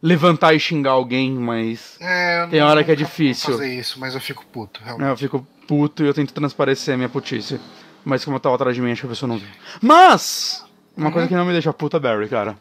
levantar 0.02 0.54
e 0.54 0.60
xingar 0.60 0.92
alguém, 0.92 1.32
mas. 1.32 1.96
É, 2.00 2.42
eu 2.44 2.48
Tem 2.50 2.60
não- 2.60 2.68
hora 2.68 2.84
que 2.84 2.92
é 2.92 2.94
difícil. 2.94 3.52
fazer 3.52 3.74
isso, 3.74 3.98
mas 3.98 4.14
eu 4.14 4.20
fico 4.20 4.44
puto, 4.46 4.80
realmente. 4.84 5.08
É, 5.08 5.10
eu 5.10 5.16
fico 5.16 5.46
puto 5.66 6.04
e 6.04 6.06
eu 6.06 6.14
tento 6.14 6.32
transparecer 6.32 6.94
a 6.94 6.96
minha 6.96 7.08
putice. 7.08 7.60
Mas 8.04 8.22
como 8.24 8.36
eu 8.36 8.40
tava 8.40 8.54
atrás 8.54 8.76
de 8.76 8.82
mim, 8.82 8.92
acho 8.92 9.00
que 9.00 9.06
a 9.06 9.10
pessoa 9.10 9.26
não 9.28 9.38
viu. 9.38 9.48
Mas! 9.80 10.64
Uma 10.96 11.10
coisa 11.10 11.26
que 11.26 11.34
não 11.34 11.44
me 11.44 11.52
deixa 11.52 11.72
puta 11.72 11.96
é 11.96 12.00
Barry, 12.00 12.28
cara. 12.28 12.56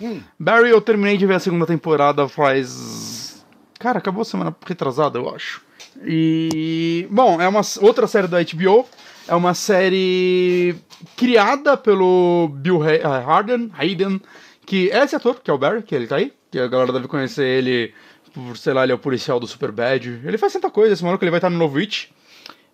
Hum. 0.00 0.20
Barry, 0.40 0.70
eu 0.70 0.80
terminei 0.80 1.16
de 1.16 1.26
ver 1.26 1.34
a 1.34 1.38
segunda 1.38 1.66
temporada 1.66 2.26
faz. 2.28 3.44
Cara, 3.78 3.98
acabou 3.98 4.22
a 4.22 4.24
semana 4.24 4.56
retrasada, 4.66 5.18
eu 5.18 5.32
acho. 5.32 5.60
E. 6.04 7.06
Bom, 7.10 7.40
é 7.40 7.46
uma 7.46 7.60
outra 7.82 8.06
série 8.06 8.26
da 8.26 8.38
HBO. 8.42 8.88
É 9.28 9.34
uma 9.34 9.54
série 9.54 10.76
criada 11.16 11.76
pelo 11.76 12.48
Bill 12.52 12.80
ah, 12.82 13.18
Harden, 13.18 13.70
Hayden, 13.76 14.20
que 14.64 14.90
é 14.90 15.02
esse 15.02 15.16
ator, 15.16 15.40
que 15.42 15.50
é 15.50 15.54
o 15.54 15.58
Barry, 15.58 15.82
que 15.82 15.94
ele 15.94 16.06
tá 16.06 16.16
aí. 16.16 16.32
Que 16.50 16.60
a 16.60 16.68
galera 16.68 16.92
deve 16.92 17.08
conhecer 17.08 17.44
ele 17.44 17.92
por, 18.32 18.56
sei 18.56 18.72
lá, 18.72 18.84
ele 18.84 18.92
é 18.92 18.94
o 18.94 18.98
policial 18.98 19.40
do 19.40 19.46
Superbad. 19.46 20.20
Ele 20.24 20.38
faz 20.38 20.52
tanta 20.52 20.70
coisa, 20.70 20.92
esse 20.92 21.02
maluco 21.02 21.24
ele 21.24 21.30
vai 21.30 21.38
estar 21.38 21.50
no 21.50 21.58
novo 21.58 21.78
Rich. 21.78 22.12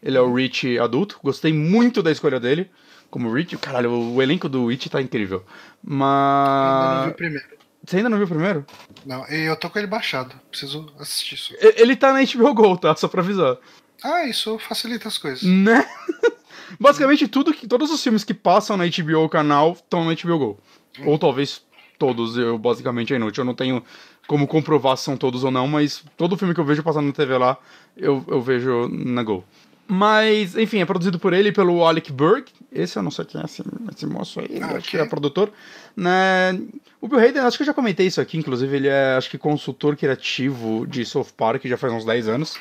Ele 0.02 0.18
é 0.18 0.20
o 0.20 0.34
Rich 0.34 0.78
adulto. 0.78 1.18
Gostei 1.22 1.52
muito 1.52 2.02
da 2.02 2.10
escolha 2.10 2.40
dele. 2.40 2.70
Como 3.10 3.32
Rich, 3.32 3.56
caralho, 3.58 3.90
o, 3.92 4.22
elenco 4.22 4.48
do 4.48 4.66
Rich 4.66 4.90
tá 4.90 5.00
incrível. 5.00 5.44
Ainda 5.86 5.94
não 5.94 7.02
vi 7.02 7.06
Mas. 7.06 7.10
o 7.12 7.14
primeiro. 7.14 7.46
Você 7.84 7.96
ainda 7.96 8.08
não 8.08 8.16
viu 8.16 8.26
o 8.26 8.28
primeiro? 8.28 8.66
Não, 9.04 9.26
eu 9.26 9.56
tô 9.56 9.68
com 9.68 9.78
ele 9.78 9.88
baixado. 9.88 10.34
Preciso 10.50 10.92
assistir 10.98 11.34
isso. 11.34 11.54
Ele 11.58 11.96
tá 11.96 12.12
na 12.12 12.24
HBO 12.24 12.54
Go, 12.54 12.76
tá? 12.76 12.94
Só 12.94 13.08
pra 13.08 13.22
avisar. 13.22 13.56
Ah, 14.02 14.24
isso 14.24 14.58
facilita 14.58 15.08
as 15.08 15.18
coisas. 15.18 15.42
Né? 15.42 15.84
Basicamente, 16.78 17.28
tudo 17.28 17.52
que, 17.52 17.66
todos 17.66 17.90
os 17.90 18.02
filmes 18.02 18.24
que 18.24 18.34
passam 18.34 18.76
na 18.76 18.84
HBO 18.84 19.28
canal 19.28 19.72
estão 19.72 20.04
na 20.04 20.14
HBO 20.14 20.38
Go. 20.38 20.58
Ou 21.04 21.18
talvez 21.18 21.62
todos, 21.98 22.36
eu 22.36 22.58
basicamente 22.58 23.12
é 23.12 23.16
inútil. 23.16 23.42
Eu 23.42 23.46
não 23.46 23.54
tenho 23.54 23.82
como 24.26 24.46
comprovar 24.46 24.96
se 24.96 25.04
são 25.04 25.16
todos 25.16 25.44
ou 25.44 25.50
não, 25.50 25.66
mas 25.66 26.04
todo 26.16 26.36
filme 26.36 26.54
que 26.54 26.60
eu 26.60 26.64
vejo 26.64 26.82
passando 26.82 27.06
na 27.06 27.12
TV 27.12 27.36
lá, 27.38 27.56
eu, 27.96 28.24
eu 28.28 28.40
vejo 28.40 28.88
na 28.88 29.22
Go. 29.22 29.44
Mas, 29.86 30.56
enfim, 30.56 30.78
é 30.78 30.86
produzido 30.86 31.18
por 31.18 31.32
ele 31.32 31.50
e 31.50 31.52
pelo 31.52 31.84
Alec 31.84 32.10
Berg. 32.12 32.46
Esse 32.72 32.98
eu 32.98 33.02
não 33.02 33.10
sei 33.10 33.24
quem 33.24 33.40
é 33.40 33.44
esse, 33.44 33.62
esse 33.94 34.06
moço 34.06 34.40
aí, 34.40 34.58
Ah, 34.62 34.76
acho 34.76 34.88
que 34.88 34.96
é 34.96 35.04
produtor. 35.04 35.52
Né? 35.94 36.58
O 37.00 37.08
Bill 37.08 37.18
Hayden, 37.18 37.42
acho 37.42 37.58
que 37.58 37.62
eu 37.62 37.66
já 37.66 37.74
comentei 37.74 38.06
isso 38.06 38.20
aqui, 38.20 38.38
inclusive, 38.38 38.74
ele 38.74 38.88
é, 38.88 39.16
acho 39.16 39.28
que, 39.28 39.36
consultor 39.36 39.96
criativo 39.96 40.86
de 40.86 41.04
South 41.04 41.26
Park 41.36 41.66
já 41.66 41.76
faz 41.76 41.92
uns 41.92 42.04
10 42.04 42.28
anos. 42.28 42.56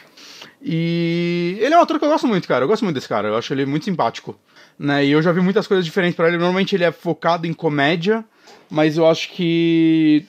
E 0.61 1.57
ele 1.59 1.73
é 1.73 1.77
um 1.77 1.81
ator 1.81 1.99
que 1.99 2.05
eu 2.05 2.09
gosto 2.09 2.27
muito, 2.27 2.47
cara. 2.47 2.63
Eu 2.63 2.67
gosto 2.67 2.83
muito 2.83 2.95
desse 2.95 3.07
cara. 3.07 3.27
Eu 3.27 3.37
acho 3.37 3.53
ele 3.53 3.65
muito 3.65 3.85
simpático. 3.85 4.37
Né? 4.77 5.05
E 5.05 5.11
eu 5.11 5.21
já 5.21 5.31
vi 5.31 5.41
muitas 5.41 5.67
coisas 5.67 5.85
diferentes 5.85 6.15
pra 6.15 6.27
ele. 6.27 6.37
Normalmente 6.37 6.75
ele 6.75 6.83
é 6.83 6.91
focado 6.91 7.47
em 7.47 7.53
comédia, 7.53 8.23
mas 8.69 8.97
eu 8.97 9.07
acho 9.07 9.29
que. 9.31 10.25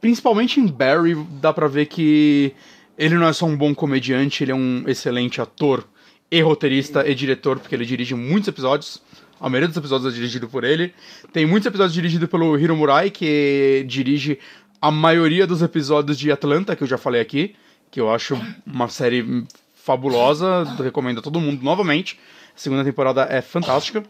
Principalmente 0.00 0.58
em 0.58 0.66
Barry, 0.66 1.14
dá 1.40 1.52
pra 1.52 1.68
ver 1.68 1.86
que 1.86 2.52
ele 2.98 3.14
não 3.14 3.28
é 3.28 3.32
só 3.32 3.46
um 3.46 3.56
bom 3.56 3.74
comediante, 3.74 4.42
ele 4.42 4.50
é 4.50 4.54
um 4.54 4.84
excelente 4.86 5.40
ator 5.40 5.86
e 6.30 6.40
roteirista 6.40 7.08
e 7.08 7.14
diretor, 7.14 7.60
porque 7.60 7.74
ele 7.74 7.84
dirige 7.84 8.14
muitos 8.14 8.48
episódios. 8.48 9.02
A 9.40 9.48
maioria 9.48 9.68
dos 9.68 9.76
episódios 9.76 10.12
é 10.12 10.16
dirigido 10.16 10.48
por 10.48 10.64
ele. 10.64 10.92
Tem 11.32 11.44
muitos 11.44 11.66
episódios 11.66 11.92
dirigidos 11.92 12.28
pelo 12.28 12.58
Hiro 12.58 12.74
Murai, 12.74 13.10
que 13.10 13.84
dirige 13.86 14.38
a 14.80 14.90
maioria 14.90 15.46
dos 15.46 15.62
episódios 15.62 16.18
de 16.18 16.30
Atlanta, 16.30 16.74
que 16.74 16.82
eu 16.82 16.86
já 16.86 16.98
falei 16.98 17.20
aqui, 17.20 17.54
que 17.94 18.00
eu 18.00 18.12
acho 18.12 18.36
uma 18.66 18.88
série 18.88 19.46
fabulosa, 19.72 20.64
recomendo 20.82 21.20
a 21.20 21.22
todo 21.22 21.38
mundo 21.38 21.62
novamente. 21.62 22.18
A 22.48 22.58
segunda 22.58 22.82
temporada 22.82 23.24
é 23.30 23.40
fantástica. 23.40 24.02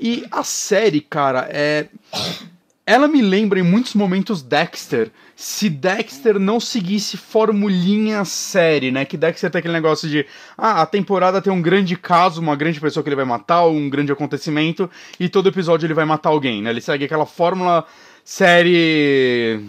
E 0.00 0.24
a 0.30 0.44
série, 0.44 1.00
cara, 1.00 1.48
é. 1.50 1.88
Ela 2.86 3.08
me 3.08 3.20
lembra 3.20 3.58
em 3.58 3.64
muitos 3.64 3.94
momentos 3.94 4.42
Dexter. 4.42 5.10
Se 5.34 5.68
Dexter 5.68 6.38
não 6.38 6.60
seguisse 6.60 7.16
formulinha 7.16 8.24
série, 8.24 8.92
né? 8.92 9.04
Que 9.04 9.16
Dexter 9.16 9.50
tem 9.50 9.58
aquele 9.58 9.74
negócio 9.74 10.08
de. 10.08 10.24
Ah, 10.56 10.82
a 10.82 10.86
temporada 10.86 11.42
tem 11.42 11.52
um 11.52 11.60
grande 11.60 11.96
caso, 11.96 12.40
uma 12.40 12.54
grande 12.54 12.78
pessoa 12.78 13.02
que 13.02 13.08
ele 13.08 13.16
vai 13.16 13.24
matar, 13.24 13.66
um 13.66 13.90
grande 13.90 14.12
acontecimento, 14.12 14.88
e 15.18 15.28
todo 15.28 15.48
episódio 15.48 15.84
ele 15.84 15.94
vai 15.94 16.04
matar 16.04 16.28
alguém, 16.28 16.62
né? 16.62 16.70
Ele 16.70 16.80
segue 16.80 17.06
aquela 17.06 17.26
fórmula 17.26 17.84
série. 18.24 19.64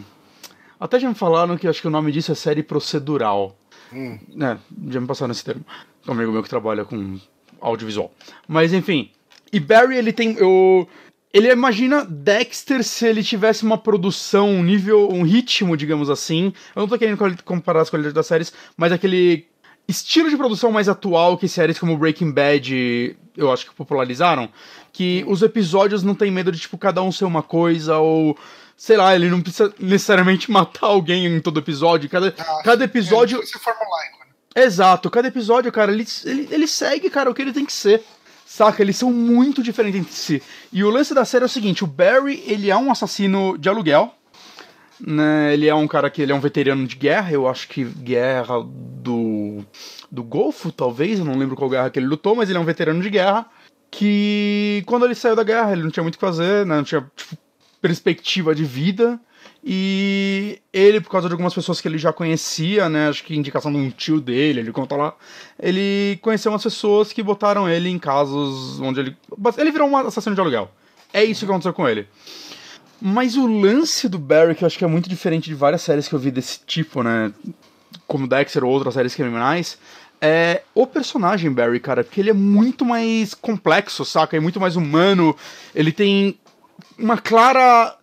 Até 0.79 0.99
já 0.99 1.07
me 1.07 1.15
falaram 1.15 1.57
que 1.57 1.67
acho 1.67 1.81
que 1.81 1.87
o 1.87 1.91
nome 1.91 2.11
disso 2.11 2.31
é 2.31 2.35
série 2.35 2.63
procedural. 2.63 3.55
Hum. 3.93 4.19
É, 4.41 4.57
já 4.89 4.99
me 4.99 5.07
passaram 5.07 5.31
esse 5.31 5.43
termo. 5.43 5.65
Um 6.07 6.11
amigo 6.11 6.31
meu 6.31 6.43
que 6.43 6.49
trabalha 6.49 6.85
com 6.85 7.19
audiovisual. 7.61 8.11
Mas 8.47 8.73
enfim. 8.73 9.11
E 9.51 9.59
Barry, 9.59 9.97
ele 9.97 10.11
tem. 10.11 10.35
Eu, 10.37 10.87
ele 11.33 11.51
imagina 11.51 12.05
Dexter 12.05 12.83
se 12.83 13.07
ele 13.07 13.23
tivesse 13.23 13.63
uma 13.63 13.77
produção, 13.77 14.49
um 14.49 14.63
nível, 14.63 15.09
um 15.11 15.23
ritmo, 15.23 15.75
digamos 15.77 16.09
assim. 16.09 16.53
Eu 16.75 16.81
não 16.81 16.87
tô 16.87 16.97
querendo 16.97 17.43
comparar 17.43 17.81
as 17.81 17.89
qualidades 17.89 18.13
das 18.13 18.27
séries, 18.27 18.53
mas 18.77 18.91
aquele 18.91 19.45
estilo 19.87 20.29
de 20.29 20.37
produção 20.37 20.71
mais 20.71 20.89
atual 20.89 21.37
que 21.37 21.47
séries 21.47 21.77
como 21.77 21.97
Breaking 21.97 22.31
Bad 22.31 23.15
eu 23.37 23.51
acho 23.51 23.65
que 23.65 23.75
popularizaram. 23.75 24.49
Que 24.91 25.23
os 25.27 25.41
episódios 25.41 26.03
não 26.03 26.15
tem 26.15 26.31
medo 26.31 26.51
de, 26.51 26.59
tipo, 26.59 26.77
cada 26.77 27.01
um 27.01 27.11
ser 27.11 27.25
uma 27.25 27.43
coisa, 27.43 27.97
ou. 27.97 28.37
Sei 28.77 28.97
lá, 28.97 29.15
ele 29.15 29.29
não 29.29 29.41
precisa 29.41 29.73
necessariamente 29.79 30.49
matar 30.51 30.87
alguém 30.87 31.25
em 31.25 31.39
todo 31.39 31.59
episódio. 31.59 32.09
Cada, 32.09 32.33
Ah, 32.37 32.61
cada 32.63 32.83
episódio. 32.83 33.39
Você 33.39 33.57
formulaico, 33.57 34.19
né? 34.19 34.63
Exato, 34.63 35.09
cada 35.09 35.27
episódio, 35.27 35.71
cara, 35.71 35.91
ele, 35.91 36.05
ele, 36.25 36.47
ele 36.51 36.67
segue, 36.67 37.09
cara, 37.09 37.29
o 37.29 37.33
que 37.33 37.41
ele 37.41 37.53
tem 37.53 37.65
que 37.65 37.73
ser. 37.73 38.03
Saca? 38.45 38.81
Eles 38.81 38.95
são 38.95 39.11
muito 39.11 39.63
diferentes 39.63 39.99
entre 39.99 40.13
si. 40.13 40.43
E 40.71 40.83
o 40.83 40.89
lance 40.89 41.13
da 41.13 41.25
série 41.25 41.43
é 41.43 41.47
o 41.47 41.49
seguinte: 41.49 41.83
o 41.83 41.87
Barry, 41.87 42.43
ele 42.45 42.69
é 42.69 42.77
um 42.77 42.91
assassino 42.91 43.57
de 43.57 43.67
aluguel. 43.67 44.13
Né? 44.99 45.53
Ele 45.53 45.67
é 45.67 45.75
um 45.75 45.87
cara 45.87 46.09
que 46.09 46.21
ele 46.21 46.31
é 46.31 46.35
um 46.35 46.39
veterano 46.39 46.87
de 46.87 46.95
guerra, 46.95 47.31
eu 47.31 47.47
acho 47.49 47.67
que 47.67 47.83
guerra 47.83 48.63
do. 48.63 49.65
do 50.09 50.23
Golfo, 50.23 50.71
talvez, 50.71 51.19
eu 51.19 51.25
não 51.25 51.37
lembro 51.37 51.55
qual 51.55 51.69
guerra 51.69 51.89
que 51.89 51.99
ele 51.99 52.07
lutou, 52.07 52.35
mas 52.35 52.49
ele 52.49 52.57
é 52.57 52.61
um 52.61 52.65
veterano 52.65 53.01
de 53.01 53.09
guerra. 53.09 53.45
Que 53.91 54.83
quando 54.85 55.05
ele 55.05 55.15
saiu 55.15 55.35
da 55.35 55.43
guerra, 55.43 55.73
ele 55.73 55.83
não 55.83 55.91
tinha 55.91 56.03
muito 56.03 56.15
o 56.15 56.17
que 56.17 56.25
fazer, 56.25 56.65
né? 56.65 56.77
Não 56.77 56.83
tinha 56.83 57.05
tipo, 57.15 57.37
perspectiva 57.85 58.55
de 58.55 58.63
vida. 58.63 59.19
E 59.63 60.59
ele, 60.73 60.99
por 60.99 61.11
causa 61.11 61.27
de 61.27 61.33
algumas 61.33 61.53
pessoas 61.53 61.79
que 61.79 61.87
ele 61.87 61.99
já 61.99 62.11
conhecia, 62.11 62.89
né? 62.89 63.09
Acho 63.09 63.23
que 63.23 63.35
indicação 63.35 63.71
de 63.71 63.77
um 63.77 63.91
tio 63.91 64.19
dele, 64.19 64.61
ele 64.61 64.71
conta 64.71 64.95
lá. 64.95 65.13
Ele 65.59 66.17
conheceu 66.21 66.51
umas 66.51 66.63
pessoas 66.63 67.13
que 67.13 67.21
botaram 67.21 67.69
ele 67.69 67.89
em 67.89 67.99
casos 67.99 68.79
onde 68.79 68.99
ele. 68.99 69.17
Ele 69.57 69.71
virou 69.71 69.87
um 69.87 69.97
assassino 69.97 70.33
de 70.33 70.41
aluguel. 70.41 70.71
É 71.13 71.23
isso 71.23 71.45
que 71.45 71.51
aconteceu 71.51 71.73
com 71.73 71.87
ele. 71.87 72.07
Mas 72.99 73.35
o 73.35 73.45
lance 73.45 74.09
do 74.09 74.17
Barry, 74.17 74.55
que 74.55 74.63
eu 74.63 74.67
acho 74.67 74.79
que 74.79 74.83
é 74.83 74.87
muito 74.87 75.07
diferente 75.07 75.45
de 75.45 75.53
várias 75.53 75.83
séries 75.83 76.07
que 76.07 76.15
eu 76.15 76.19
vi 76.19 76.31
desse 76.31 76.61
tipo, 76.65 77.03
né? 77.03 77.31
Como 78.07 78.27
Dexter 78.27 78.63
ou 78.63 78.71
outras 78.71 78.95
séries 78.95 79.13
criminais, 79.13 79.77
é 80.19 80.63
o 80.73 80.87
personagem 80.87 81.51
Barry, 81.51 81.79
cara, 81.79 82.03
porque 82.03 82.19
ele 82.19 82.31
é 82.31 82.33
muito 82.33 82.83
mais 82.83 83.35
complexo, 83.35 84.03
saca? 84.03 84.35
É 84.35 84.39
muito 84.39 84.59
mais 84.59 84.75
humano. 84.75 85.35
Ele 85.73 85.91
tem 85.91 86.39
uma 86.97 87.17
clara 87.17 87.97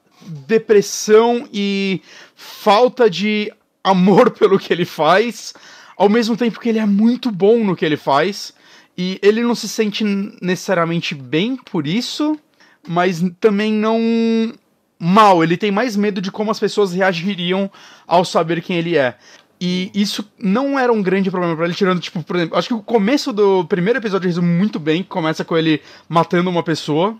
depressão 0.46 1.48
e 1.52 2.00
falta 2.34 3.08
de 3.10 3.52
amor 3.82 4.30
pelo 4.36 4.58
que 4.58 4.72
ele 4.72 4.84
faz, 4.84 5.54
ao 5.96 6.08
mesmo 6.08 6.36
tempo 6.36 6.60
que 6.60 6.68
ele 6.68 6.78
é 6.78 6.86
muito 6.86 7.30
bom 7.30 7.64
no 7.64 7.76
que 7.76 7.84
ele 7.84 7.96
faz. 7.96 8.54
E 8.96 9.18
ele 9.22 9.42
não 9.42 9.54
se 9.54 9.68
sente 9.68 10.04
necessariamente 10.42 11.14
bem 11.14 11.56
por 11.56 11.86
isso, 11.86 12.38
mas 12.86 13.24
também 13.40 13.72
não 13.72 14.52
mal. 14.98 15.42
Ele 15.42 15.56
tem 15.56 15.70
mais 15.70 15.96
medo 15.96 16.20
de 16.20 16.30
como 16.30 16.50
as 16.50 16.60
pessoas 16.60 16.92
reagiriam 16.92 17.70
ao 18.06 18.24
saber 18.24 18.60
quem 18.60 18.76
ele 18.76 18.96
é. 18.96 19.16
E 19.60 19.90
isso 19.94 20.28
não 20.38 20.78
era 20.78 20.92
um 20.92 21.00
grande 21.00 21.30
problema 21.30 21.56
pra 21.56 21.64
ele, 21.64 21.74
tirando, 21.74 22.00
tipo, 22.00 22.22
por 22.22 22.36
exemplo, 22.36 22.58
acho 22.58 22.68
que 22.68 22.74
o 22.74 22.82
começo 22.82 23.32
do 23.32 23.64
primeiro 23.64 23.98
episódio 23.98 24.26
resume 24.26 24.48
muito 24.48 24.78
bem, 24.80 25.02
que 25.02 25.08
começa 25.08 25.44
com 25.44 25.56
ele 25.56 25.80
matando 26.08 26.50
uma 26.50 26.62
pessoa. 26.62 27.16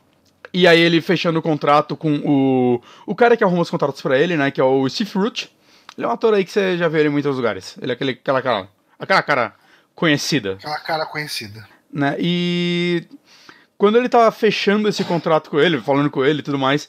E 0.55 0.67
aí 0.67 0.81
ele 0.81 1.01
fechando 1.01 1.39
o 1.39 1.43
contrato 1.43 1.97
com 1.97 2.17
o. 2.25 2.83
O 3.07 3.15
cara 3.15 3.37
que 3.37 3.45
arruma 3.45 3.63
os 3.63 3.71
contratos 3.71 4.03
pra 4.03 4.19
ele, 4.19 4.37
né? 4.37 4.51
Que 4.51 4.61
é 4.61 4.65
o 4.65 4.89
Steve 4.89 5.11
Root. 5.15 5.51
Ele 5.97 6.07
é 6.07 6.09
um 6.09 6.13
ator 6.13 6.35
aí 6.35 6.45
que 6.45 6.51
você 6.51 6.77
já 6.77 6.89
viu 6.89 7.01
ele 7.01 7.09
em 7.09 7.13
muitos 7.13 7.35
lugares. 7.37 7.77
Ele 7.81 7.93
é 7.93 7.95
aquele, 7.95 8.13
aquela 8.13 8.43
cara. 8.43 8.69
Aquela 8.99 9.23
cara 9.23 9.55
conhecida. 9.95 10.53
Aquela 10.53 10.79
cara 10.81 11.07
conhecida. 11.07 11.67
Né? 11.93 12.17
E 12.19 13.05
quando 13.77 13.99
ele 13.99 14.09
tá 14.09 14.31
fechando 14.31 14.89
esse 14.89 15.05
contrato 15.05 15.51
com 15.51 15.59
ele, 15.59 15.81
falando 15.81 16.11
com 16.11 16.25
ele 16.25 16.41
e 16.41 16.43
tudo 16.43 16.59
mais, 16.59 16.89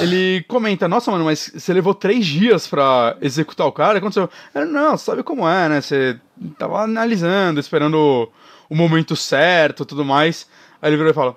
ele 0.00 0.44
comenta, 0.48 0.88
nossa, 0.88 1.10
mano, 1.10 1.24
mas 1.24 1.52
você 1.54 1.72
levou 1.72 1.94
três 1.94 2.26
dias 2.26 2.66
pra 2.66 3.16
executar 3.20 3.66
o 3.66 3.72
cara? 3.72 3.98
Aconteceu? 3.98 4.28
Ele, 4.54 4.66
não, 4.66 4.96
sabe 4.96 5.22
como 5.22 5.48
é, 5.48 5.68
né? 5.68 5.80
Você 5.80 6.18
tava 6.58 6.82
analisando, 6.82 7.60
esperando 7.60 8.30
o 8.68 8.74
momento 8.74 9.14
certo 9.14 9.84
tudo 9.84 10.04
mais. 10.04 10.48
Aí 10.80 10.88
ele 10.90 10.96
virou 10.96 11.10
e 11.10 11.14
fala: 11.14 11.36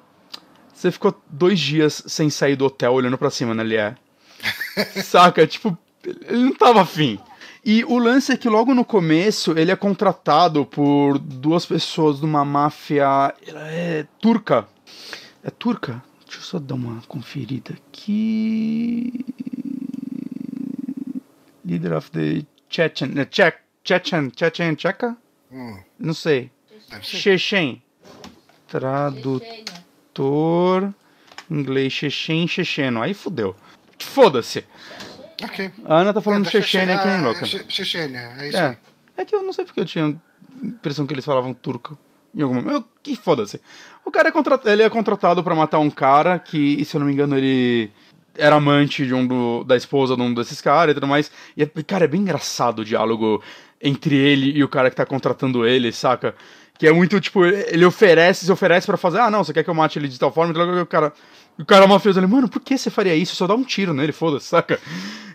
Você 0.75 0.91
ficou 0.91 1.19
dois 1.29 1.59
dias 1.59 2.03
sem 2.05 2.29
sair 2.29 2.55
do 2.55 2.65
hotel 2.65 2.93
olhando 2.93 3.17
pra 3.17 3.29
cima, 3.29 3.53
né? 3.53 3.63
Ele 3.63 3.75
é. 3.77 3.95
Saca? 5.01 5.47
Tipo, 5.47 5.75
ele 6.03 6.43
não 6.43 6.53
tava 6.53 6.81
afim. 6.81 7.17
E 7.63 7.83
o 7.85 7.97
lance 7.97 8.31
é 8.31 8.37
que 8.37 8.47
logo 8.49 8.75
no 8.75 8.85
começo 8.85 9.57
ele 9.57 9.71
é 9.71 9.75
contratado 9.75 10.65
por 10.65 11.17
duas 11.17 11.65
pessoas 11.65 12.19
de 12.19 12.25
uma 12.25 12.45
máfia 12.45 13.33
ela 13.47 13.67
é 13.71 14.05
turca. 14.21 14.67
É 15.43 15.49
turca? 15.49 16.03
Deixa 16.25 16.39
eu 16.39 16.43
só 16.43 16.59
dar 16.59 16.75
uma 16.75 17.01
conferida 17.07 17.73
aqui. 17.73 19.25
Leader 21.65 21.93
of 21.93 22.11
the 22.11 22.45
Chechen. 22.69 23.07
né, 23.15 23.25
Czech, 23.25 23.57
Chechen, 23.83 24.31
Chechen, 24.35 24.75
Tcheca? 24.75 25.17
Hum, 25.51 25.79
Não 25.97 26.13
sei. 26.13 26.51
Chechen. 27.01 27.81
Tradutor. 28.67 29.41
Inglês 31.49 31.93
Chechen, 31.93 32.47
checheno. 32.47 33.01
Aí 33.01 33.13
fudeu. 33.13 33.55
Foda-se. 33.99 34.63
A 35.85 35.95
Ana 35.99 36.13
tá 36.13 36.21
falando 36.21 36.47
É, 36.47 36.49
Chechênia 36.49 36.95
aqui, 36.95 37.03
Chechênia, 37.03 37.17
hein, 37.17 37.23
louca? 37.25 37.45
Che- 37.45 37.65
Chechênia, 37.67 38.19
é 38.37 38.47
isso 38.49 38.57
aí. 38.57 38.63
É. 38.63 38.77
É 39.17 39.25
que 39.25 39.35
eu 39.35 39.43
não 39.43 39.53
sei 39.53 39.65
porque 39.65 39.79
eu 39.79 39.85
tinha 39.85 40.05
a 40.07 40.65
impressão 40.65 41.05
que 41.05 41.13
eles 41.13 41.23
falavam 41.25 41.53
turco 41.53 41.97
em 42.33 42.41
algum 42.41 42.55
momento. 42.55 42.85
Que 43.03 43.15
foda-se. 43.15 43.61
O 44.03 44.11
cara 44.11 44.29
é 44.29 44.31
contratado, 44.31 44.69
ele 44.69 44.83
é 44.83 44.89
contratado 44.89 45.43
pra 45.43 45.55
matar 45.55 45.79
um 45.79 45.89
cara 45.89 46.37
que, 46.39 46.83
se 46.85 46.95
eu 46.95 46.99
não 46.99 47.07
me 47.07 47.13
engano, 47.13 47.37
ele 47.37 47.91
era 48.37 48.55
amante 48.55 49.05
de 49.05 49.13
um 49.13 49.25
do, 49.25 49.63
da 49.63 49.75
esposa 49.77 50.15
de 50.15 50.21
um 50.21 50.33
desses 50.33 50.59
caras 50.61 50.91
e 50.91 50.95
tudo 50.95 51.07
mais. 51.07 51.31
E, 51.55 51.63
é- 51.63 51.71
cara, 51.85 52.05
é 52.05 52.07
bem 52.07 52.21
engraçado 52.21 52.79
o 52.79 52.85
diálogo 52.85 53.41
entre 53.81 54.15
ele 54.15 54.51
e 54.51 54.63
o 54.63 54.67
cara 54.69 54.89
que 54.89 54.95
tá 54.95 55.05
contratando 55.05 55.65
ele, 55.65 55.91
saca? 55.91 56.35
Que 56.77 56.87
é 56.87 56.91
muito, 56.91 57.19
tipo, 57.21 57.45
ele 57.45 57.85
oferece, 57.85 58.45
se 58.45 58.51
oferece 58.51 58.85
pra 58.85 58.97
fazer, 58.97 59.19
ah, 59.19 59.31
não, 59.31 59.43
você 59.43 59.53
quer 59.53 59.63
que 59.63 59.69
eu 59.69 59.73
mate 59.73 59.97
ele 59.97 60.07
de 60.07 60.19
tal 60.19 60.31
forma, 60.31 60.53
e 60.53 60.81
o 60.81 60.85
cara... 60.85 61.13
O 61.57 61.63
cara 61.63 61.87
mafioso 61.87 62.19
ali, 62.19 62.27
mano, 62.27 62.49
por 62.49 62.61
que 62.61 62.77
você 62.77 62.89
faria 62.89 63.15
isso? 63.15 63.33
Só 63.33 63.47
dá 63.47 63.55
um 63.55 63.63
tiro 63.63 63.93
nele, 63.93 64.11
foda-se, 64.11 64.47
saca? 64.47 64.77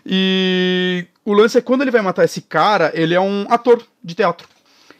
E 0.05 1.07
o 1.25 1.33
lance 1.33 1.57
é 1.57 1.61
quando 1.61 1.81
ele 1.81 1.89
vai 1.89 2.01
matar 2.01 2.23
esse 2.23 2.41
cara, 2.41 2.91
ele 2.93 3.15
é 3.15 3.19
um 3.19 3.47
ator 3.49 3.81
de 4.03 4.13
teatro. 4.13 4.47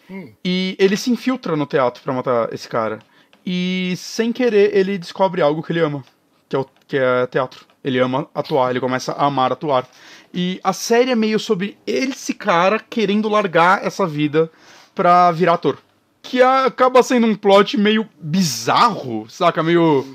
Hum. 0.09 0.33
E 0.43 0.75
ele 0.79 0.97
se 0.97 1.11
infiltra 1.11 1.55
no 1.55 1.67
teatro 1.67 2.01
pra 2.01 2.11
matar 2.11 2.51
esse 2.51 2.67
cara. 2.67 2.97
E 3.45 3.93
sem 3.97 4.31
querer, 4.31 4.75
ele 4.75 4.97
descobre 4.97 5.43
algo 5.43 5.61
que 5.61 5.71
ele 5.71 5.79
ama, 5.79 6.03
que 6.49 6.55
é, 6.55 6.59
o, 6.59 6.65
que 6.87 6.97
é 6.97 7.27
teatro. 7.27 7.65
Ele 7.83 7.99
ama 7.99 8.27
atuar, 8.33 8.71
ele 8.71 8.79
começa 8.79 9.11
a 9.11 9.25
amar 9.25 9.51
atuar. 9.51 9.87
E 10.33 10.59
a 10.63 10.73
série 10.73 11.11
é 11.11 11.15
meio 11.15 11.39
sobre 11.39 11.77
esse 11.85 12.33
cara 12.33 12.79
querendo 12.79 13.29
largar 13.29 13.85
essa 13.85 14.07
vida 14.07 14.51
pra 14.95 15.31
virar 15.31 15.53
ator. 15.53 15.77
Que 16.21 16.41
acaba 16.41 17.01
sendo 17.03 17.27
um 17.27 17.35
plot 17.35 17.77
meio 17.77 18.07
bizarro, 18.19 19.25
saca? 19.29 19.63
Meio 19.63 20.05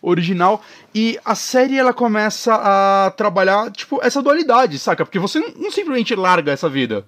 original. 0.00 0.62
E 0.94 1.18
a 1.24 1.34
série 1.34 1.76
ela 1.76 1.92
começa 1.92 2.54
a 2.54 3.10
trabalhar, 3.10 3.70
tipo, 3.72 4.00
essa 4.02 4.22
dualidade, 4.22 4.78
saca? 4.78 5.04
Porque 5.04 5.18
você 5.18 5.40
não, 5.40 5.50
não 5.56 5.70
simplesmente 5.70 6.14
larga 6.14 6.52
essa 6.52 6.68
vida. 6.68 7.04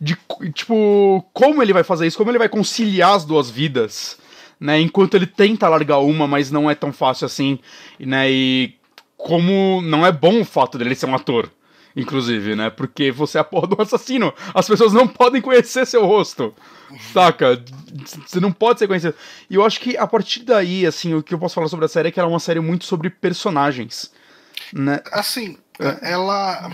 De, 0.00 0.16
tipo, 0.54 1.24
como 1.32 1.62
ele 1.62 1.72
vai 1.72 1.82
fazer 1.84 2.06
isso, 2.06 2.16
como 2.16 2.30
ele 2.30 2.38
vai 2.38 2.48
conciliar 2.48 3.14
as 3.14 3.24
duas 3.24 3.50
vidas, 3.50 4.18
né? 4.58 4.80
Enquanto 4.80 5.14
ele 5.14 5.26
tenta 5.26 5.68
largar 5.68 5.98
uma, 5.98 6.26
mas 6.26 6.50
não 6.50 6.70
é 6.70 6.74
tão 6.74 6.92
fácil 6.92 7.26
assim, 7.26 7.58
né? 7.98 8.30
E 8.30 8.74
como 9.16 9.82
não 9.82 10.06
é 10.06 10.12
bom 10.12 10.40
o 10.40 10.44
fato 10.44 10.78
dele 10.78 10.94
ser 10.94 11.06
um 11.06 11.14
ator, 11.14 11.50
inclusive, 11.96 12.54
né? 12.54 12.70
Porque 12.70 13.10
você 13.10 13.38
é 13.38 13.40
a 13.40 13.44
porra 13.44 13.68
do 13.68 13.80
assassino. 13.80 14.32
As 14.54 14.66
pessoas 14.66 14.92
não 14.92 15.06
podem 15.06 15.40
conhecer 15.40 15.86
seu 15.86 16.06
rosto. 16.06 16.54
Saca? 17.12 17.62
Você 18.26 18.40
não 18.40 18.52
pode 18.52 18.78
ser 18.78 18.86
conhecido. 18.88 19.14
E 19.48 19.54
eu 19.54 19.64
acho 19.64 19.80
que 19.80 19.96
a 19.96 20.06
partir 20.06 20.44
daí, 20.44 20.86
assim, 20.86 21.14
o 21.14 21.22
que 21.22 21.34
eu 21.34 21.38
posso 21.38 21.54
falar 21.54 21.68
sobre 21.68 21.84
a 21.84 21.88
série 21.88 22.08
é 22.08 22.10
que 22.12 22.18
ela 22.18 22.28
é 22.28 22.32
uma 22.32 22.40
série 22.40 22.60
muito 22.60 22.84
sobre 22.84 23.10
personagens. 23.10 24.12
Né? 24.72 25.00
Assim, 25.12 25.56
ela. 26.02 26.70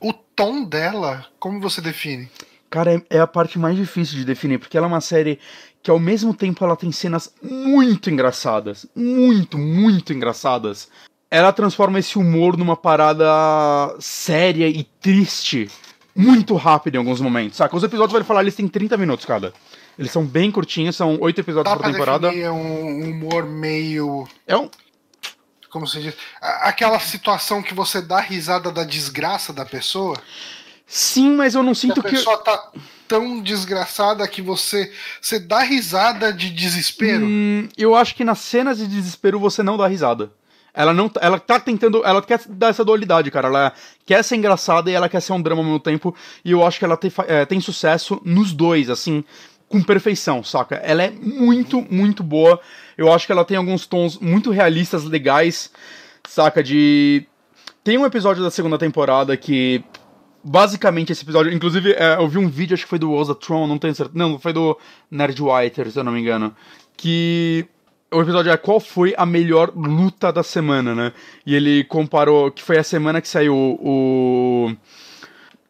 O 0.00 0.12
tom 0.12 0.64
dela, 0.64 1.26
como 1.38 1.60
você 1.60 1.80
define? 1.80 2.28
Cara, 2.68 2.94
é, 2.94 3.02
é 3.10 3.20
a 3.20 3.26
parte 3.26 3.58
mais 3.58 3.76
difícil 3.76 4.18
de 4.18 4.24
definir, 4.24 4.58
porque 4.58 4.76
ela 4.76 4.86
é 4.86 4.88
uma 4.88 5.00
série 5.00 5.38
que 5.82 5.90
ao 5.90 5.98
mesmo 5.98 6.34
tempo 6.34 6.64
ela 6.64 6.76
tem 6.76 6.90
cenas 6.90 7.32
muito 7.42 8.10
engraçadas. 8.10 8.86
Muito, 8.96 9.56
muito 9.56 10.12
engraçadas. 10.12 10.88
Ela 11.34 11.52
transforma 11.52 11.98
esse 11.98 12.16
humor 12.18 12.56
numa 12.56 12.76
parada 12.76 13.24
séria 13.98 14.68
e 14.68 14.84
triste 14.84 15.68
muito 16.14 16.54
rápido 16.54 16.94
em 16.94 16.98
alguns 16.98 17.20
momentos, 17.20 17.56
saca? 17.56 17.74
Os 17.76 17.82
episódios, 17.82 18.12
vale 18.12 18.24
falar, 18.24 18.42
eles 18.42 18.54
têm 18.54 18.68
30 18.68 18.96
minutos 18.96 19.26
cada. 19.26 19.52
Eles 19.98 20.12
são 20.12 20.24
bem 20.24 20.50
curtinhos, 20.50 20.94
são 20.94 21.18
oito 21.20 21.40
episódios 21.40 21.72
Dá 21.74 21.80
por 21.82 21.90
temporada. 21.90 22.28
definir 22.28 22.50
um 22.50 23.10
humor 23.10 23.44
meio. 23.46 24.28
É 24.46 24.56
um, 24.56 24.68
Como 25.70 25.86
se 25.88 26.00
diz? 26.02 26.14
A- 26.40 26.68
Aquela 26.68 27.00
situação 27.00 27.60
que 27.62 27.74
você 27.74 28.00
dá 28.00 28.20
risada 28.20 28.70
da 28.70 28.84
desgraça 28.84 29.52
da 29.52 29.64
pessoa. 29.64 30.16
Sim, 30.86 31.34
mas 31.34 31.54
eu 31.56 31.62
não 31.64 31.72
Que 31.72 31.78
sinto 31.80 32.00
a 32.00 32.02
que. 32.04 32.10
pessoa 32.10 32.38
tá 32.38 32.70
tão 33.08 33.40
desgraçada 33.40 34.26
que 34.28 34.40
você, 34.40 34.92
você 35.20 35.40
dá 35.40 35.60
risada 35.62 36.32
de 36.32 36.48
desespero. 36.50 37.24
Hum, 37.26 37.68
eu 37.76 37.94
acho 37.96 38.14
que 38.14 38.22
nas 38.24 38.38
cenas 38.38 38.78
de 38.78 38.86
desespero 38.86 39.40
você 39.40 39.62
não 39.64 39.76
dá 39.76 39.88
risada. 39.88 40.30
Ela 40.74 40.92
não, 40.92 41.08
ela 41.20 41.38
tá 41.38 41.60
tentando, 41.60 42.04
ela 42.04 42.20
quer 42.20 42.40
dar 42.48 42.68
essa 42.68 42.84
dualidade, 42.84 43.30
cara. 43.30 43.46
Ela 43.46 43.72
quer 44.04 44.24
ser 44.24 44.36
engraçada 44.36 44.90
e 44.90 44.94
ela 44.94 45.08
quer 45.08 45.20
ser 45.20 45.32
um 45.32 45.40
drama 45.40 45.60
ao 45.60 45.64
mesmo 45.64 45.80
tempo. 45.80 46.14
E 46.44 46.50
eu 46.50 46.66
acho 46.66 46.78
que 46.80 46.84
ela 46.84 46.96
tem, 46.96 47.12
é, 47.28 47.44
tem 47.44 47.60
sucesso 47.60 48.20
nos 48.24 48.52
dois, 48.52 48.90
assim, 48.90 49.22
com 49.68 49.80
perfeição, 49.80 50.42
saca? 50.42 50.76
Ela 50.76 51.04
é 51.04 51.10
muito, 51.10 51.80
muito 51.88 52.24
boa. 52.24 52.60
Eu 52.98 53.12
acho 53.12 53.24
que 53.24 53.32
ela 53.32 53.44
tem 53.44 53.56
alguns 53.56 53.86
tons 53.86 54.18
muito 54.18 54.50
realistas, 54.50 55.04
legais, 55.04 55.70
saca? 56.28 56.62
De 56.62 57.24
tem 57.84 57.96
um 57.96 58.06
episódio 58.06 58.42
da 58.42 58.50
segunda 58.50 58.78
temporada 58.78 59.36
que 59.36 59.84
basicamente 60.42 61.12
esse 61.12 61.22
episódio, 61.22 61.52
inclusive 61.52 61.92
é, 61.92 62.16
eu 62.16 62.28
vi 62.28 62.38
um 62.38 62.48
vídeo, 62.48 62.74
acho 62.74 62.82
que 62.82 62.88
foi 62.88 62.98
do 62.98 63.12
Oza 63.12 63.34
Tron, 63.34 63.66
não 63.66 63.78
tenho 63.78 63.94
certeza, 63.94 64.18
não, 64.18 64.38
foi 64.38 64.52
do 64.52 64.76
Nerdwriter, 65.10 65.90
se 65.90 65.98
eu 65.98 66.04
não 66.04 66.12
me 66.12 66.20
engano, 66.20 66.54
que 66.96 67.66
o 68.12 68.20
episódio 68.20 68.52
é 68.52 68.56
qual 68.56 68.78
foi 68.78 69.14
a 69.16 69.26
melhor 69.26 69.72
luta 69.74 70.32
da 70.32 70.42
semana, 70.42 70.94
né? 70.94 71.12
E 71.44 71.54
ele 71.54 71.82
comparou 71.84 72.50
que 72.50 72.62
foi 72.62 72.78
a 72.78 72.82
semana 72.84 73.20
que 73.20 73.28
saiu 73.28 73.54
o 73.54 74.72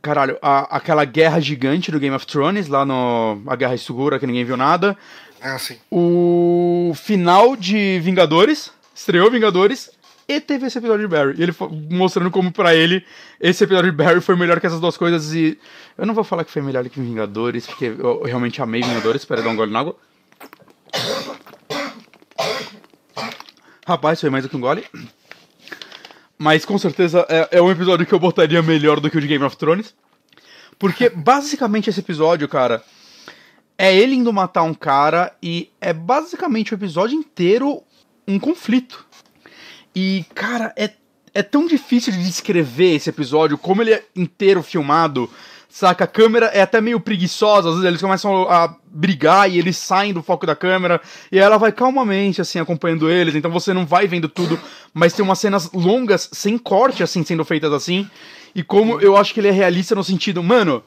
caralho, 0.02 0.36
a- 0.42 0.76
aquela 0.76 1.04
guerra 1.06 1.40
gigante 1.40 1.90
do 1.90 1.98
Game 1.98 2.14
of 2.14 2.26
Thrones 2.26 2.68
lá 2.68 2.84
no 2.84 3.40
a 3.46 3.56
guerra 3.56 3.74
escura 3.74 4.18
que 4.18 4.26
ninguém 4.26 4.44
viu 4.44 4.56
nada, 4.56 4.96
É 5.40 5.48
assim. 5.48 5.78
o 5.90 6.92
final 6.94 7.56
de 7.56 7.98
Vingadores, 8.00 8.70
estreou 8.94 9.30
Vingadores, 9.30 9.90
e 10.28 10.40
teve 10.40 10.66
esse 10.66 10.76
episódio 10.78 11.06
de 11.06 11.14
Barry. 11.14 11.34
E 11.38 11.42
ele 11.42 11.54
mostrando 11.90 12.30
como 12.30 12.50
pra 12.52 12.74
ele 12.74 13.04
esse 13.40 13.64
episódio 13.64 13.90
de 13.90 13.96
Barry 13.96 14.20
foi 14.20 14.36
melhor 14.36 14.58
que 14.60 14.66
essas 14.66 14.80
duas 14.80 14.96
coisas. 14.96 15.32
E 15.34 15.58
eu 15.98 16.06
não 16.06 16.14
vou 16.14 16.24
falar 16.24 16.44
que 16.44 16.50
foi 16.50 16.62
melhor 16.62 16.86
que 16.88 16.98
Vingadores, 17.00 17.66
porque 17.66 17.86
eu, 17.86 17.98
eu 17.98 18.22
realmente 18.24 18.60
amei 18.62 18.82
Vingadores. 18.82 19.22
Espera 19.22 19.42
dar 19.42 19.50
um 19.50 19.56
gole 19.56 19.70
na 19.72 19.80
água. 19.80 19.96
Rapaz, 23.86 24.20
foi 24.20 24.30
mais 24.30 24.44
do 24.44 24.48
que 24.48 24.56
um 24.56 24.60
gole. 24.60 24.84
Mas 26.38 26.64
com 26.64 26.78
certeza 26.78 27.26
é, 27.28 27.58
é 27.58 27.62
um 27.62 27.70
episódio 27.70 28.06
que 28.06 28.12
eu 28.12 28.18
botaria 28.18 28.62
melhor 28.62 29.00
do 29.00 29.10
que 29.10 29.18
o 29.18 29.20
de 29.20 29.26
Game 29.26 29.44
of 29.44 29.56
Thrones. 29.56 29.94
Porque 30.78 31.08
basicamente 31.08 31.88
esse 31.88 32.00
episódio, 32.00 32.48
cara, 32.48 32.82
é 33.78 33.94
ele 33.94 34.14
indo 34.14 34.32
matar 34.32 34.62
um 34.62 34.74
cara 34.74 35.34
e 35.42 35.70
é 35.80 35.92
basicamente 35.92 36.72
o 36.72 36.76
episódio 36.76 37.16
inteiro 37.16 37.82
um 38.26 38.38
conflito. 38.38 39.06
E, 39.94 40.24
cara, 40.34 40.72
é, 40.76 40.90
é 41.32 41.42
tão 41.42 41.66
difícil 41.66 42.12
de 42.12 42.24
descrever 42.24 42.94
esse 42.94 43.10
episódio, 43.10 43.58
como 43.58 43.82
ele 43.82 43.92
é 43.92 44.04
inteiro 44.16 44.62
filmado, 44.62 45.30
saca? 45.74 46.04
A 46.04 46.06
câmera 46.06 46.46
é 46.46 46.62
até 46.62 46.80
meio 46.80 47.00
preguiçosa, 47.00 47.68
às 47.68 47.74
vezes 47.74 47.88
eles 47.88 48.00
começam 48.00 48.48
a 48.48 48.76
brigar 48.86 49.50
e 49.50 49.58
eles 49.58 49.76
saem 49.76 50.12
do 50.12 50.22
foco 50.22 50.46
da 50.46 50.54
câmera, 50.54 51.00
e 51.32 51.38
ela 51.38 51.58
vai 51.58 51.72
calmamente, 51.72 52.40
assim, 52.40 52.60
acompanhando 52.60 53.10
eles, 53.10 53.34
então 53.34 53.50
você 53.50 53.74
não 53.74 53.84
vai 53.84 54.06
vendo 54.06 54.28
tudo, 54.28 54.56
mas 54.92 55.12
tem 55.12 55.24
umas 55.24 55.40
cenas 55.40 55.72
longas, 55.72 56.30
sem 56.32 56.56
corte, 56.56 57.02
assim, 57.02 57.24
sendo 57.24 57.44
feitas 57.44 57.72
assim, 57.72 58.08
e 58.54 58.62
como 58.62 59.00
eu 59.00 59.16
acho 59.16 59.34
que 59.34 59.40
ele 59.40 59.48
é 59.48 59.50
realista 59.50 59.96
no 59.96 60.04
sentido, 60.04 60.44
mano, 60.44 60.80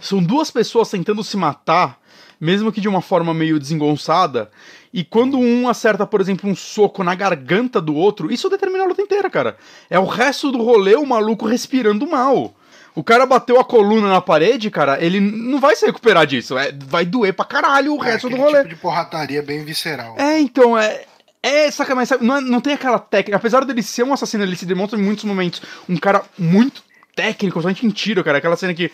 são 0.00 0.20
duas 0.20 0.50
pessoas 0.50 0.90
tentando 0.90 1.22
se 1.22 1.36
matar, 1.36 1.96
mesmo 2.40 2.72
que 2.72 2.80
de 2.80 2.88
uma 2.88 3.00
forma 3.00 3.32
meio 3.32 3.60
desengonçada. 3.60 4.50
E 4.92 5.04
quando 5.04 5.38
um 5.38 5.68
acerta, 5.68 6.04
por 6.04 6.20
exemplo, 6.20 6.50
um 6.50 6.56
soco 6.56 7.04
na 7.04 7.14
garganta 7.14 7.80
do 7.80 7.94
outro, 7.94 8.32
isso 8.32 8.50
determina 8.50 8.82
a 8.82 8.88
luta 8.88 9.00
inteira, 9.00 9.30
cara. 9.30 9.56
É 9.88 10.00
o 10.00 10.04
resto 10.04 10.50
do 10.50 10.58
rolê 10.58 10.96
o 10.96 11.06
maluco 11.06 11.46
respirando 11.46 12.08
mal. 12.08 12.55
O 12.96 13.04
cara 13.04 13.26
bateu 13.26 13.60
a 13.60 13.64
coluna 13.64 14.08
na 14.08 14.20
parede, 14.22 14.70
cara, 14.70 14.98
ele 15.04 15.20
não 15.20 15.60
vai 15.60 15.76
se 15.76 15.84
recuperar 15.86 16.26
disso. 16.26 16.56
É, 16.58 16.72
vai 16.72 17.04
doer 17.04 17.32
pra 17.34 17.44
caralho 17.44 17.94
o 17.94 18.02
É 18.02 18.12
resto 18.12 18.28
do 18.28 18.36
rolê. 18.36 18.58
tipo 18.62 18.68
de 18.70 18.76
porradaria 18.76 19.42
bem 19.42 19.62
visceral. 19.64 20.16
É, 20.18 20.40
então, 20.40 20.76
é. 20.76 21.04
É, 21.42 21.70
saca, 21.70 21.94
mas 21.94 22.08
sabe, 22.08 22.24
não, 22.26 22.38
é- 22.38 22.40
não 22.40 22.60
tem 22.60 22.72
aquela 22.72 22.98
técnica. 22.98 23.36
Apesar 23.36 23.64
dele 23.64 23.82
ser 23.82 24.02
um 24.02 24.12
assassino, 24.12 24.42
ele 24.42 24.56
se 24.56 24.66
demonstra 24.66 24.98
em 24.98 25.02
muitos 25.02 25.24
momentos 25.24 25.62
um 25.88 25.96
cara 25.96 26.22
muito 26.36 26.82
técnico, 27.14 27.60
somente 27.62 27.86
em 27.86 27.90
tiro, 27.90 28.24
cara. 28.24 28.38
Aquela 28.38 28.56
cena 28.56 28.74
que. 28.74 28.90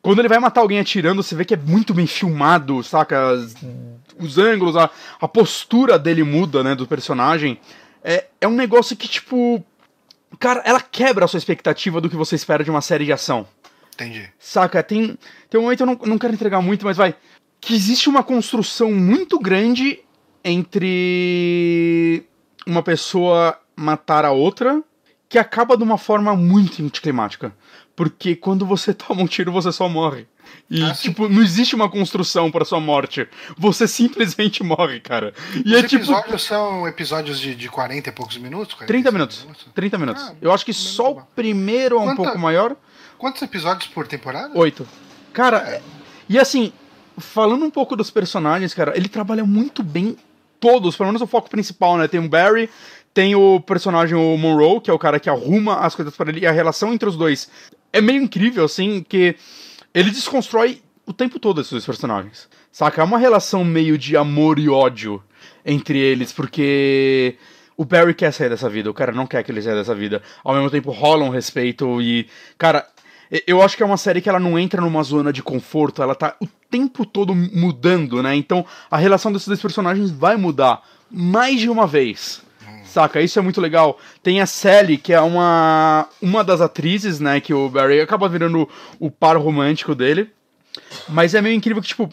Quando 0.00 0.20
ele 0.20 0.28
vai 0.28 0.38
matar 0.38 0.62
alguém 0.62 0.78
atirando, 0.78 1.22
você 1.22 1.34
vê 1.34 1.44
que 1.44 1.52
é 1.52 1.58
muito 1.58 1.92
bem 1.92 2.06
filmado, 2.06 2.82
saca? 2.82 3.30
As- 3.32 3.54
os 4.18 4.38
ângulos, 4.38 4.76
a, 4.76 4.88
a 5.20 5.28
postura 5.28 5.98
dele 5.98 6.22
muda, 6.22 6.62
né, 6.62 6.74
do 6.74 6.86
personagem. 6.86 7.58
É, 8.02 8.26
é 8.40 8.46
um 8.48 8.54
negócio 8.54 8.96
que, 8.96 9.08
tipo. 9.08 9.62
Cara, 10.38 10.62
ela 10.64 10.80
quebra 10.80 11.24
a 11.24 11.28
sua 11.28 11.38
expectativa 11.38 12.00
do 12.00 12.08
que 12.08 12.16
você 12.16 12.34
espera 12.34 12.62
de 12.62 12.70
uma 12.70 12.80
série 12.80 13.04
de 13.04 13.12
ação. 13.12 13.46
Entendi. 13.94 14.30
Saca? 14.38 14.82
Tem, 14.82 15.18
tem 15.48 15.60
um 15.60 15.64
momento, 15.64 15.80
eu 15.80 15.86
não, 15.86 15.98
não 16.06 16.18
quero 16.18 16.32
entregar 16.32 16.60
muito, 16.60 16.84
mas 16.84 16.96
vai. 16.96 17.14
Que 17.60 17.74
existe 17.74 18.08
uma 18.08 18.22
construção 18.22 18.90
muito 18.90 19.38
grande 19.38 20.00
entre 20.42 22.24
uma 22.66 22.82
pessoa 22.82 23.58
matar 23.76 24.24
a 24.24 24.30
outra, 24.30 24.82
que 25.28 25.38
acaba 25.38 25.76
de 25.76 25.82
uma 25.82 25.98
forma 25.98 26.34
muito 26.34 26.82
anticlimática. 26.82 27.54
Porque 27.94 28.34
quando 28.34 28.64
você 28.64 28.92
toma 28.94 29.22
um 29.22 29.26
tiro, 29.26 29.52
você 29.52 29.70
só 29.72 29.88
morre. 29.88 30.26
E, 30.68 30.82
ah, 30.84 30.92
tipo, 30.92 31.28
não 31.28 31.42
existe 31.42 31.74
uma 31.74 31.88
construção 31.88 32.50
para 32.50 32.64
sua 32.64 32.80
morte. 32.80 33.26
Você 33.58 33.88
simplesmente 33.88 34.62
morre, 34.62 35.00
cara. 35.00 35.34
E 35.64 35.74
Os 35.74 35.78
é, 35.78 35.82
tipo, 35.82 36.04
episódios 36.04 36.44
são 36.44 36.86
episódios 36.86 37.40
de, 37.40 37.54
de 37.54 37.68
40 37.68 38.08
e 38.08 38.12
poucos 38.12 38.36
minutos? 38.36 38.76
30 38.86 39.10
minutos. 39.10 39.42
minutos. 39.42 39.66
30 39.74 39.98
minutos. 39.98 40.22
Ah, 40.22 40.34
Eu 40.40 40.52
acho 40.52 40.64
que 40.64 40.72
só 40.72 41.12
o 41.12 41.22
primeiro 41.34 41.96
é 41.96 42.00
um 42.00 42.04
Quanta, 42.04 42.22
pouco 42.22 42.38
maior. 42.38 42.76
Quantos 43.18 43.42
episódios 43.42 43.90
por 43.90 44.06
temporada? 44.06 44.56
Oito. 44.56 44.86
Cara, 45.32 45.58
é. 45.58 45.82
e 46.28 46.38
assim, 46.38 46.72
falando 47.18 47.64
um 47.64 47.70
pouco 47.70 47.96
dos 47.96 48.10
personagens, 48.10 48.72
cara, 48.72 48.96
ele 48.96 49.08
trabalha 49.08 49.44
muito 49.44 49.82
bem 49.82 50.16
todos, 50.58 50.96
pelo 50.96 51.08
menos 51.08 51.22
o 51.22 51.26
foco 51.26 51.50
principal, 51.50 51.96
né? 51.96 52.06
Tem 52.06 52.20
o 52.20 52.28
Barry, 52.28 52.68
tem 53.12 53.34
o 53.34 53.60
personagem 53.60 54.16
o 54.16 54.36
Monroe, 54.36 54.80
que 54.80 54.90
é 54.90 54.92
o 54.92 54.98
cara 54.98 55.18
que 55.18 55.28
arruma 55.28 55.80
as 55.80 55.94
coisas 55.94 56.14
para 56.14 56.30
ele, 56.30 56.40
e 56.40 56.46
a 56.46 56.52
relação 56.52 56.92
entre 56.92 57.08
os 57.08 57.16
dois 57.16 57.50
é 57.92 58.00
meio 58.00 58.22
incrível, 58.22 58.64
assim, 58.64 59.04
que 59.08 59.36
ele 59.94 60.10
desconstrói 60.10 60.82
o 61.06 61.12
tempo 61.12 61.38
todo 61.38 61.60
esses 61.60 61.72
dois 61.72 61.84
personagens. 61.84 62.48
Saca? 62.70 63.00
É 63.00 63.04
uma 63.04 63.18
relação 63.18 63.64
meio 63.64 63.98
de 63.98 64.16
amor 64.16 64.58
e 64.58 64.68
ódio 64.68 65.22
entre 65.64 65.98
eles, 65.98 66.32
porque 66.32 67.36
o 67.76 67.84
Barry 67.84 68.14
quer 68.14 68.32
sair 68.32 68.48
dessa 68.48 68.68
vida, 68.68 68.90
o 68.90 68.94
cara 68.94 69.12
não 69.12 69.26
quer 69.26 69.42
que 69.42 69.50
ele 69.50 69.62
saia 69.62 69.76
dessa 69.76 69.94
vida. 69.94 70.22
Ao 70.44 70.54
mesmo 70.54 70.70
tempo 70.70 70.90
rola 70.90 71.24
um 71.24 71.30
respeito 71.30 72.00
e. 72.00 72.28
Cara, 72.56 72.86
eu 73.46 73.62
acho 73.62 73.76
que 73.76 73.82
é 73.82 73.86
uma 73.86 73.96
série 73.96 74.20
que 74.20 74.28
ela 74.28 74.40
não 74.40 74.58
entra 74.58 74.80
numa 74.80 75.02
zona 75.02 75.32
de 75.32 75.42
conforto, 75.42 76.02
ela 76.02 76.14
tá 76.14 76.36
o 76.40 76.46
tempo 76.70 77.06
todo 77.06 77.34
mudando, 77.34 78.22
né? 78.22 78.34
Então 78.36 78.64
a 78.90 78.96
relação 78.96 79.32
desses 79.32 79.48
dois 79.48 79.60
personagens 79.60 80.10
vai 80.10 80.36
mudar 80.36 80.82
mais 81.10 81.60
de 81.60 81.68
uma 81.68 81.86
vez. 81.86 82.42
Saca? 82.84 83.20
Isso 83.20 83.38
é 83.38 83.42
muito 83.42 83.60
legal. 83.60 83.98
Tem 84.22 84.40
a 84.40 84.46
Sally, 84.46 84.96
que 84.98 85.12
é 85.12 85.20
uma, 85.20 86.08
uma 86.20 86.42
das 86.42 86.60
atrizes, 86.60 87.20
né? 87.20 87.40
Que 87.40 87.54
o 87.54 87.68
Barry 87.68 88.00
acaba 88.00 88.28
virando 88.28 88.68
o 88.98 89.10
par 89.10 89.36
romântico 89.36 89.94
dele. 89.94 90.30
Mas 91.08 91.34
é 91.34 91.40
meio 91.40 91.54
incrível 91.54 91.82
que, 91.82 91.88
tipo, 91.88 92.10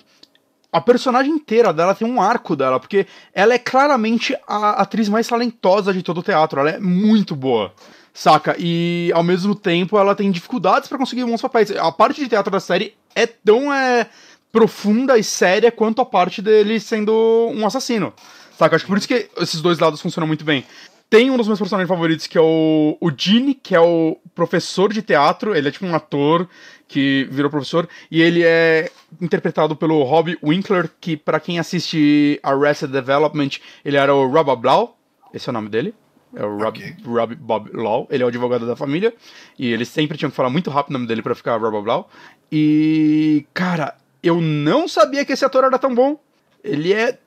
a 0.71 0.81
personagem 0.81 1.31
inteira 1.31 1.73
dela 1.73 1.95
tem 1.95 2.07
um 2.07 2.21
arco 2.21 2.55
dela, 2.55 2.79
porque 2.79 3.07
ela 3.33 3.53
é 3.53 3.57
claramente 3.57 4.37
a 4.47 4.81
atriz 4.81 5.09
mais 5.09 5.27
talentosa 5.27 5.93
de 5.93 6.03
todo 6.03 6.19
o 6.19 6.23
teatro. 6.23 6.59
Ela 6.59 6.71
é 6.71 6.79
muito 6.79 7.35
boa. 7.35 7.73
Saca? 8.13 8.55
E 8.57 9.11
ao 9.13 9.23
mesmo 9.23 9.53
tempo 9.53 9.97
ela 9.97 10.15
tem 10.15 10.31
dificuldades 10.31 10.89
para 10.89 10.97
conseguir 10.97 11.23
bons 11.23 11.41
papéis. 11.41 11.71
A 11.71 11.91
parte 11.91 12.21
de 12.21 12.27
teatro 12.27 12.51
da 12.51 12.59
série 12.59 12.95
é 13.15 13.27
tão 13.27 13.71
é, 13.73 14.07
profunda 14.51 15.17
e 15.17 15.23
séria 15.23 15.71
quanto 15.71 16.01
a 16.01 16.05
parte 16.05 16.41
dele 16.41 16.79
sendo 16.79 17.13
um 17.53 17.65
assassino. 17.65 18.11
Saca? 18.57 18.75
Acho 18.75 18.85
que 18.85 18.89
por 18.89 18.97
isso 18.97 19.07
que 19.07 19.29
esses 19.37 19.61
dois 19.61 19.77
lados 19.77 20.01
funcionam 20.01 20.25
muito 20.25 20.43
bem. 20.43 20.65
Tem 21.09 21.29
um 21.29 21.37
dos 21.37 21.47
meus 21.47 21.59
personagens 21.59 21.87
favoritos, 21.87 22.25
que 22.25 22.37
é 22.37 22.41
o, 22.41 22.97
o 22.99 23.11
Gene, 23.15 23.53
que 23.53 23.75
é 23.75 23.79
o 23.79 24.17
professor 24.33 24.91
de 24.91 25.01
teatro. 25.03 25.55
Ele 25.55 25.67
é 25.67 25.71
tipo 25.71 25.85
um 25.85 25.95
ator 25.95 26.49
que 26.87 27.27
virou 27.29 27.51
professor. 27.51 27.87
E 28.09 28.19
ele 28.19 28.43
é 28.43 28.89
interpretado 29.21 29.75
pelo 29.75 30.03
Rob 30.03 30.35
Winkler, 30.43 30.89
que 30.99 31.15
para 31.15 31.39
quem 31.39 31.59
assiste 31.59 32.39
Arrested 32.41 32.91
Development, 32.91 33.51
ele 33.85 33.95
era 33.95 34.13
o 34.13 34.27
Rob 34.27 34.55
Blau. 34.59 34.97
Esse 35.31 35.47
é 35.47 35.51
o 35.51 35.53
nome 35.53 35.69
dele. 35.69 35.93
É 36.35 36.43
o 36.43 36.57
Rob, 36.57 36.79
okay. 36.79 36.95
Rob 37.05 37.35
Bob 37.35 37.69
Law. 37.73 38.07
Ele 38.09 38.23
é 38.23 38.25
o 38.25 38.29
advogado 38.29 38.65
da 38.65 38.75
família. 38.75 39.13
E 39.57 39.71
eles 39.71 39.87
sempre 39.87 40.17
tinham 40.17 40.31
que 40.31 40.35
falar 40.35 40.49
muito 40.49 40.71
rápido 40.71 40.89
o 40.89 40.93
nome 40.93 41.07
dele 41.07 41.21
para 41.21 41.35
ficar 41.35 41.57
Rob 41.57 41.79
Blau. 41.83 42.09
E, 42.51 43.45
cara, 43.53 43.95
eu 44.23 44.41
não 44.41 44.87
sabia 44.87 45.23
que 45.23 45.31
esse 45.31 45.45
ator 45.45 45.63
era 45.63 45.77
tão 45.77 45.93
bom. 45.93 46.19
Ele 46.63 46.91
é 46.91 47.19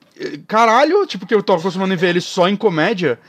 caralho, 0.47 1.05
tipo, 1.05 1.25
que 1.25 1.33
eu 1.33 1.43
tô 1.43 1.53
acostumando 1.53 1.93
a 1.93 1.97
ver 1.97 2.09
ele 2.09 2.21
só 2.21 2.47
em 2.47 2.55
comédia. 2.55 3.19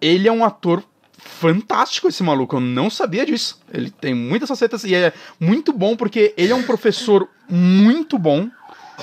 Ele 0.00 0.28
é 0.28 0.32
um 0.32 0.44
ator 0.44 0.82
fantástico, 1.18 2.08
esse 2.08 2.22
maluco. 2.22 2.56
Eu 2.56 2.60
não 2.60 2.90
sabia 2.90 3.24
disso. 3.24 3.60
Ele 3.72 3.90
tem 3.90 4.14
muitas 4.14 4.48
facetas 4.48 4.84
e 4.84 4.94
é 4.94 5.12
muito 5.40 5.72
bom 5.72 5.96
porque 5.96 6.34
ele 6.36 6.52
é 6.52 6.54
um 6.54 6.62
professor 6.62 7.28
muito 7.48 8.18
bom. 8.18 8.48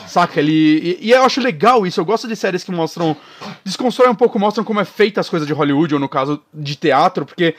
Saca? 0.08 0.40
Ele. 0.40 0.98
E, 1.02 1.08
e, 1.08 1.12
eu 1.12 1.24
acho 1.24 1.42
legal 1.42 1.86
isso. 1.86 2.00
Eu 2.00 2.06
gosto 2.06 2.28
de 2.28 2.36
séries 2.36 2.64
que 2.64 2.72
mostram. 2.72 3.16
Desconstroem 3.64 4.12
um 4.12 4.16
pouco, 4.16 4.40
mostram 4.40 4.64
como 4.64 4.80
é 4.80 4.86
feita 4.86 5.20
as 5.20 5.30
coisas 5.30 5.46
de 5.46 5.54
Hollywood, 5.54 5.94
ou 5.94 6.00
no 6.00 6.08
caso 6.08 6.42
de 6.54 6.76
teatro, 6.76 7.26
porque 7.26 7.56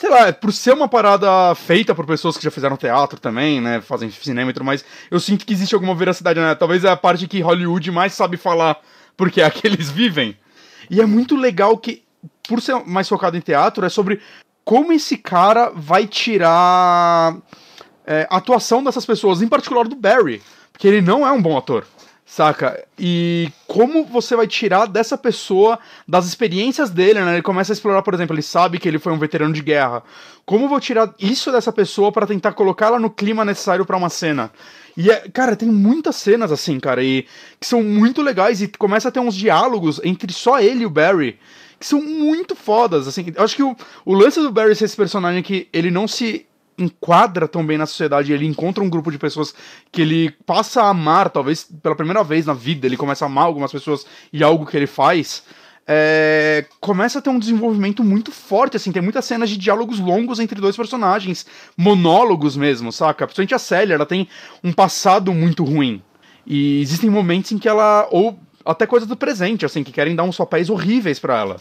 sei 0.00 0.08
lá, 0.08 0.32
por 0.32 0.50
ser 0.50 0.72
uma 0.72 0.88
parada 0.88 1.54
feita 1.54 1.94
por 1.94 2.06
pessoas 2.06 2.38
que 2.38 2.42
já 2.42 2.50
fizeram 2.50 2.74
teatro 2.74 3.20
também, 3.20 3.60
né, 3.60 3.82
fazem 3.82 4.10
cinema 4.10 4.50
e 4.50 4.54
tudo 4.54 4.64
mais, 4.64 4.82
eu 5.10 5.20
sinto 5.20 5.44
que 5.44 5.52
existe 5.52 5.74
alguma 5.74 5.94
veracidade, 5.94 6.40
né? 6.40 6.54
Talvez 6.54 6.84
é 6.84 6.88
a 6.88 6.96
parte 6.96 7.28
que 7.28 7.42
Hollywood 7.42 7.90
mais 7.90 8.14
sabe 8.14 8.38
falar, 8.38 8.80
porque 9.14 9.42
é 9.42 9.44
a 9.44 9.50
que 9.50 9.66
eles 9.66 9.90
vivem. 9.90 10.34
E 10.88 11.02
é 11.02 11.04
muito 11.04 11.36
legal 11.36 11.76
que, 11.76 12.02
por 12.48 12.62
ser 12.62 12.82
mais 12.86 13.10
focado 13.10 13.36
em 13.36 13.42
teatro, 13.42 13.84
é 13.84 13.90
sobre 13.90 14.22
como 14.64 14.90
esse 14.90 15.18
cara 15.18 15.70
vai 15.74 16.06
tirar 16.06 17.36
é, 18.06 18.26
a 18.30 18.38
atuação 18.38 18.82
dessas 18.82 19.04
pessoas, 19.04 19.42
em 19.42 19.48
particular 19.48 19.86
do 19.86 19.96
Barry, 19.96 20.40
porque 20.72 20.88
ele 20.88 21.02
não 21.02 21.26
é 21.26 21.30
um 21.30 21.42
bom 21.42 21.58
ator. 21.58 21.84
Saca? 22.30 22.84
E 22.96 23.50
como 23.66 24.04
você 24.04 24.36
vai 24.36 24.46
tirar 24.46 24.86
dessa 24.86 25.18
pessoa, 25.18 25.80
das 26.06 26.26
experiências 26.26 26.88
dele, 26.88 27.20
né? 27.20 27.32
Ele 27.32 27.42
começa 27.42 27.72
a 27.72 27.74
explorar, 27.74 28.02
por 28.02 28.14
exemplo, 28.14 28.36
ele 28.36 28.42
sabe 28.42 28.78
que 28.78 28.86
ele 28.86 29.00
foi 29.00 29.12
um 29.12 29.18
veterano 29.18 29.52
de 29.52 29.60
guerra. 29.60 30.04
Como 30.46 30.68
vou 30.68 30.78
tirar 30.78 31.12
isso 31.18 31.50
dessa 31.50 31.72
pessoa 31.72 32.12
para 32.12 32.28
tentar 32.28 32.52
colocá-la 32.52 33.00
no 33.00 33.10
clima 33.10 33.44
necessário 33.44 33.84
para 33.84 33.96
uma 33.96 34.08
cena? 34.08 34.52
E, 34.96 35.10
é, 35.10 35.28
cara, 35.28 35.56
tem 35.56 35.68
muitas 35.68 36.14
cenas 36.14 36.52
assim, 36.52 36.78
cara, 36.78 37.02
e 37.02 37.26
que 37.58 37.66
são 37.66 37.82
muito 37.82 38.22
legais 38.22 38.62
e 38.62 38.68
começa 38.68 39.08
a 39.08 39.10
ter 39.10 39.18
uns 39.18 39.34
diálogos 39.34 40.00
entre 40.04 40.32
só 40.32 40.60
ele 40.60 40.84
e 40.84 40.86
o 40.86 40.90
Barry 40.90 41.36
que 41.80 41.86
são 41.86 42.00
muito 42.00 42.54
fodas, 42.54 43.08
assim. 43.08 43.24
Eu 43.34 43.42
acho 43.42 43.56
que 43.56 43.62
o, 43.62 43.74
o 44.04 44.14
lance 44.14 44.38
do 44.38 44.52
Barry 44.52 44.76
ser 44.76 44.84
esse 44.84 44.96
personagem 44.96 45.42
que 45.42 45.66
ele 45.72 45.90
não 45.90 46.06
se 46.06 46.46
enquadra 46.82 47.46
tão 47.46 47.64
bem 47.64 47.78
na 47.78 47.86
sociedade, 47.86 48.32
ele 48.32 48.46
encontra 48.46 48.82
um 48.82 48.88
grupo 48.88 49.10
de 49.10 49.18
pessoas 49.18 49.54
que 49.90 50.02
ele 50.02 50.30
passa 50.46 50.82
a 50.82 50.88
amar, 50.88 51.30
talvez 51.30 51.64
pela 51.82 51.94
primeira 51.94 52.22
vez 52.24 52.46
na 52.46 52.54
vida, 52.54 52.86
ele 52.86 52.96
começa 52.96 53.24
a 53.24 53.26
amar 53.26 53.44
algumas 53.44 53.72
pessoas 53.72 54.06
e 54.32 54.42
algo 54.42 54.66
que 54.66 54.76
ele 54.76 54.86
faz. 54.86 55.42
É, 55.86 56.66
começa 56.80 57.18
a 57.18 57.22
ter 57.22 57.30
um 57.30 57.38
desenvolvimento 57.38 58.04
muito 58.04 58.30
forte, 58.30 58.76
assim, 58.76 58.92
tem 58.92 59.02
muitas 59.02 59.24
cenas 59.24 59.50
de 59.50 59.56
diálogos 59.56 59.98
longos 59.98 60.38
entre 60.38 60.60
dois 60.60 60.76
personagens, 60.76 61.44
monólogos 61.76 62.56
mesmo, 62.56 62.92
saca? 62.92 63.26
Principalmente 63.26 63.54
a 63.54 63.58
Célia, 63.58 63.94
ela 63.94 64.06
tem 64.06 64.28
um 64.62 64.72
passado 64.72 65.32
muito 65.32 65.64
ruim. 65.64 66.00
E 66.46 66.80
existem 66.80 67.10
momentos 67.10 67.50
em 67.52 67.58
que 67.58 67.68
ela, 67.68 68.06
ou 68.10 68.38
até 68.64 68.86
coisas 68.86 69.08
do 69.08 69.16
presente, 69.16 69.66
assim, 69.66 69.82
que 69.82 69.92
querem 69.92 70.14
dar 70.14 70.22
uns 70.22 70.36
papéis 70.36 70.70
horríveis 70.70 71.18
para 71.18 71.38
ela. 71.38 71.56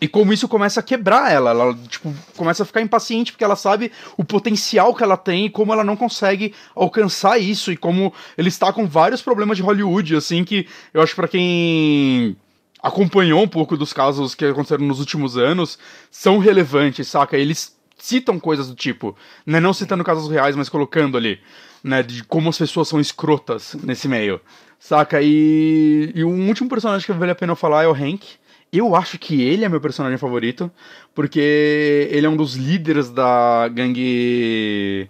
E 0.00 0.08
como 0.08 0.32
isso 0.32 0.48
começa 0.48 0.80
a 0.80 0.82
quebrar 0.82 1.30
ela, 1.30 1.50
ela 1.50 1.74
tipo, 1.88 2.14
começa 2.34 2.62
a 2.62 2.66
ficar 2.66 2.80
impaciente 2.80 3.32
porque 3.32 3.44
ela 3.44 3.56
sabe 3.56 3.92
o 4.16 4.24
potencial 4.24 4.94
que 4.94 5.02
ela 5.02 5.16
tem 5.16 5.46
e 5.46 5.50
como 5.50 5.72
ela 5.72 5.84
não 5.84 5.94
consegue 5.94 6.54
alcançar 6.74 7.38
isso 7.38 7.70
e 7.70 7.76
como 7.76 8.12
ele 8.38 8.48
está 8.48 8.72
com 8.72 8.86
vários 8.86 9.20
problemas 9.20 9.58
de 9.58 9.62
Hollywood, 9.62 10.16
assim 10.16 10.42
que 10.42 10.66
eu 10.94 11.02
acho 11.02 11.14
para 11.14 11.28
quem 11.28 12.34
acompanhou 12.82 13.42
um 13.42 13.48
pouco 13.48 13.76
dos 13.76 13.92
casos 13.92 14.34
que 14.34 14.44
aconteceram 14.46 14.86
nos 14.86 15.00
últimos 15.00 15.36
anos, 15.36 15.78
são 16.10 16.38
relevantes, 16.38 17.08
saca? 17.08 17.36
Eles 17.36 17.76
citam 17.98 18.40
coisas 18.40 18.68
do 18.68 18.74
tipo, 18.74 19.14
né, 19.44 19.60
não 19.60 19.74
citando 19.74 20.02
casos 20.02 20.30
reais, 20.30 20.56
mas 20.56 20.70
colocando 20.70 21.18
ali, 21.18 21.38
né, 21.84 22.02
de 22.02 22.24
como 22.24 22.48
as 22.48 22.56
pessoas 22.56 22.88
são 22.88 22.98
escrotas 22.98 23.76
nesse 23.82 24.08
meio. 24.08 24.40
Saca? 24.78 25.20
E, 25.20 26.10
e 26.14 26.24
um 26.24 26.48
último 26.48 26.70
personagem 26.70 27.04
que 27.04 27.12
vale 27.12 27.32
a 27.32 27.34
pena 27.34 27.54
falar 27.54 27.84
é 27.84 27.86
o 27.86 27.92
Hank, 27.92 28.26
eu 28.72 28.94
acho 28.94 29.18
que 29.18 29.42
ele 29.42 29.64
é 29.64 29.68
meu 29.68 29.80
personagem 29.80 30.18
favorito, 30.18 30.70
porque 31.14 32.08
ele 32.10 32.26
é 32.26 32.28
um 32.28 32.36
dos 32.36 32.54
líderes 32.54 33.10
da 33.10 33.68
gangue. 33.68 35.08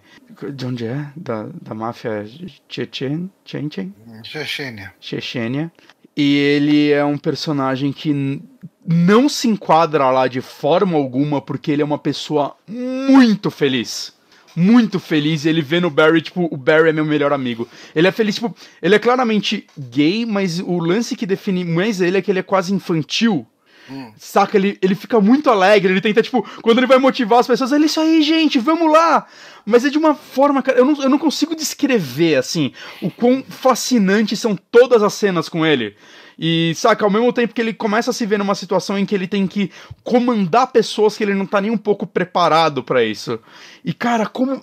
De 0.54 0.66
onde 0.66 0.86
é? 0.86 1.06
Da, 1.14 1.48
da 1.60 1.74
máfia 1.74 2.26
Chechen? 2.68 3.30
Chechen? 3.44 3.94
Chechênia. 4.22 4.94
Chechênia. 4.98 5.70
E 6.16 6.36
ele 6.36 6.90
é 6.90 7.04
um 7.04 7.18
personagem 7.18 7.92
que 7.92 8.42
não 8.86 9.28
se 9.28 9.48
enquadra 9.48 10.10
lá 10.10 10.26
de 10.26 10.40
forma 10.40 10.96
alguma, 10.96 11.40
porque 11.40 11.70
ele 11.70 11.82
é 11.82 11.84
uma 11.84 11.98
pessoa 11.98 12.56
muito 12.66 13.50
feliz 13.50 14.18
muito 14.54 14.98
feliz 14.98 15.44
e 15.44 15.48
ele 15.48 15.62
vê 15.62 15.80
no 15.80 15.90
Barry, 15.90 16.20
tipo, 16.22 16.48
o 16.50 16.56
Barry 16.56 16.90
é 16.90 16.92
meu 16.92 17.04
melhor 17.04 17.32
amigo. 17.32 17.68
Ele 17.94 18.08
é 18.08 18.12
feliz, 18.12 18.36
tipo, 18.36 18.54
ele 18.82 18.94
é 18.94 18.98
claramente 18.98 19.66
gay, 19.78 20.24
mas 20.26 20.60
o 20.60 20.78
lance 20.78 21.16
que 21.16 21.26
define 21.26 21.64
mais 21.64 22.00
ele 22.00 22.18
é 22.18 22.22
que 22.22 22.30
ele 22.30 22.40
é 22.40 22.42
quase 22.42 22.72
infantil. 22.72 23.46
Hum. 23.90 24.12
Saca? 24.16 24.56
Ele, 24.56 24.78
ele 24.80 24.94
fica 24.94 25.20
muito 25.20 25.50
alegre, 25.50 25.92
ele 25.92 26.00
tenta, 26.00 26.22
tipo, 26.22 26.46
quando 26.62 26.78
ele 26.78 26.86
vai 26.86 26.98
motivar 26.98 27.40
as 27.40 27.46
pessoas, 27.46 27.72
ele, 27.72 27.86
isso 27.86 28.00
aí, 28.00 28.22
gente, 28.22 28.58
vamos 28.58 28.90
lá! 28.92 29.26
Mas 29.66 29.84
é 29.84 29.90
de 29.90 29.98
uma 29.98 30.14
forma, 30.14 30.62
cara, 30.62 30.78
eu 30.78 30.84
não, 30.84 31.02
eu 31.02 31.08
não 31.08 31.18
consigo 31.18 31.56
descrever, 31.56 32.36
assim, 32.36 32.72
o 33.02 33.10
quão 33.10 33.42
fascinantes 33.48 34.38
são 34.38 34.56
todas 34.70 35.02
as 35.02 35.14
cenas 35.14 35.48
com 35.48 35.66
ele. 35.66 35.96
E, 36.40 36.72
saca, 36.74 37.04
ao 37.04 37.10
mesmo 37.10 37.30
tempo 37.34 37.52
que 37.52 37.60
ele 37.60 37.74
começa 37.74 38.10
a 38.10 38.14
se 38.14 38.24
ver 38.24 38.38
numa 38.38 38.54
situação 38.54 38.98
em 38.98 39.04
que 39.04 39.14
ele 39.14 39.28
tem 39.28 39.46
que 39.46 39.70
comandar 40.02 40.72
pessoas 40.72 41.14
que 41.14 41.22
ele 41.22 41.34
não 41.34 41.44
tá 41.44 41.60
nem 41.60 41.70
um 41.70 41.76
pouco 41.76 42.06
preparado 42.06 42.82
para 42.82 43.04
isso. 43.04 43.38
E, 43.84 43.92
cara, 43.92 44.24
como 44.26 44.62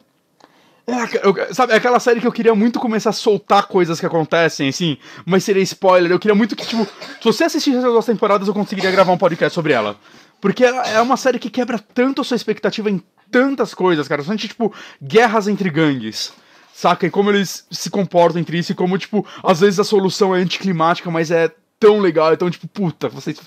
É, 0.89 1.27
eu, 1.27 1.53
sabe, 1.53 1.73
é 1.73 1.75
aquela 1.75 1.99
série 1.99 2.21
que 2.21 2.25
eu 2.25 2.31
queria 2.31 2.55
muito 2.55 2.79
começar 2.79 3.09
a 3.09 3.13
soltar 3.13 3.67
coisas 3.67 3.99
que 3.99 4.05
acontecem, 4.05 4.69
assim, 4.69 4.97
mas 5.25 5.43
seria 5.43 5.61
spoiler. 5.61 6.09
Eu 6.09 6.17
queria 6.17 6.33
muito 6.33 6.55
que, 6.55 6.65
tipo, 6.65 6.85
se 6.85 7.23
você 7.25 7.43
assistisse 7.43 7.77
essas 7.77 7.91
duas 7.91 8.05
temporadas, 8.05 8.47
eu 8.47 8.53
conseguiria 8.53 8.89
gravar 8.89 9.11
um 9.11 9.17
podcast 9.17 9.53
sobre 9.53 9.73
ela. 9.73 9.97
Porque 10.39 10.63
ela 10.63 10.87
é 10.87 11.01
uma 11.01 11.17
série 11.17 11.39
que 11.39 11.49
quebra 11.49 11.77
tanto 11.77 12.21
a 12.21 12.23
sua 12.23 12.35
expectativa 12.35 12.89
em 12.89 13.03
tantas 13.29 13.73
coisas, 13.73 14.07
cara. 14.07 14.23
São 14.23 14.37
tipo 14.37 14.73
guerras 15.03 15.47
entre 15.49 15.69
gangues. 15.69 16.31
Saca? 16.73 17.05
E 17.05 17.09
como 17.09 17.31
eles 17.31 17.65
se 17.69 17.89
comportam 17.89 18.39
entre 18.39 18.57
isso 18.57 18.71
e 18.71 18.75
como, 18.75 18.97
tipo, 18.97 19.25
às 19.43 19.59
vezes 19.59 19.79
a 19.79 19.83
solução 19.83 20.33
é 20.33 20.39
anticlimática, 20.39 21.11
mas 21.11 21.31
é 21.31 21.51
tão 21.79 21.99
legal, 21.99 22.33
então, 22.33 22.49
tipo, 22.49 22.67
puta, 22.67 23.09
vocês. 23.09 23.39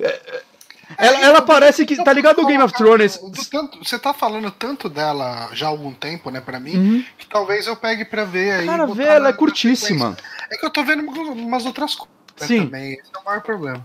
É, 0.00 0.06
é 0.06 0.42
ela, 0.96 1.20
ela 1.20 1.42
parece 1.42 1.84
que. 1.84 2.02
Tá 2.02 2.12
ligado 2.12 2.40
o 2.40 2.46
Game 2.46 2.62
of 2.62 2.72
Thrones? 2.74 3.20
Tanto, 3.50 3.78
você 3.84 3.98
tá 3.98 4.14
falando 4.14 4.50
tanto 4.50 4.88
dela 4.88 5.50
já 5.52 5.66
há 5.66 5.68
algum 5.68 5.92
tempo, 5.92 6.30
né, 6.30 6.40
pra 6.40 6.58
mim, 6.58 6.76
uhum. 6.76 7.04
que 7.18 7.26
talvez 7.26 7.66
eu 7.66 7.76
pegue 7.76 8.04
pra 8.04 8.24
ver 8.24 8.52
aí. 8.52 8.66
Cara, 8.66 8.86
vê, 8.86 9.04
ela 9.04 9.28
é 9.28 9.32
curtíssima. 9.32 10.16
É 10.50 10.56
que 10.56 10.64
eu 10.64 10.70
tô 10.70 10.82
vendo 10.82 11.02
umas 11.02 11.66
outras 11.66 11.94
coisas 11.94 12.14
Sim. 12.36 12.64
também. 12.64 12.94
Esse 12.94 13.10
é 13.14 13.18
o 13.18 13.24
maior 13.24 13.42
problema. 13.42 13.84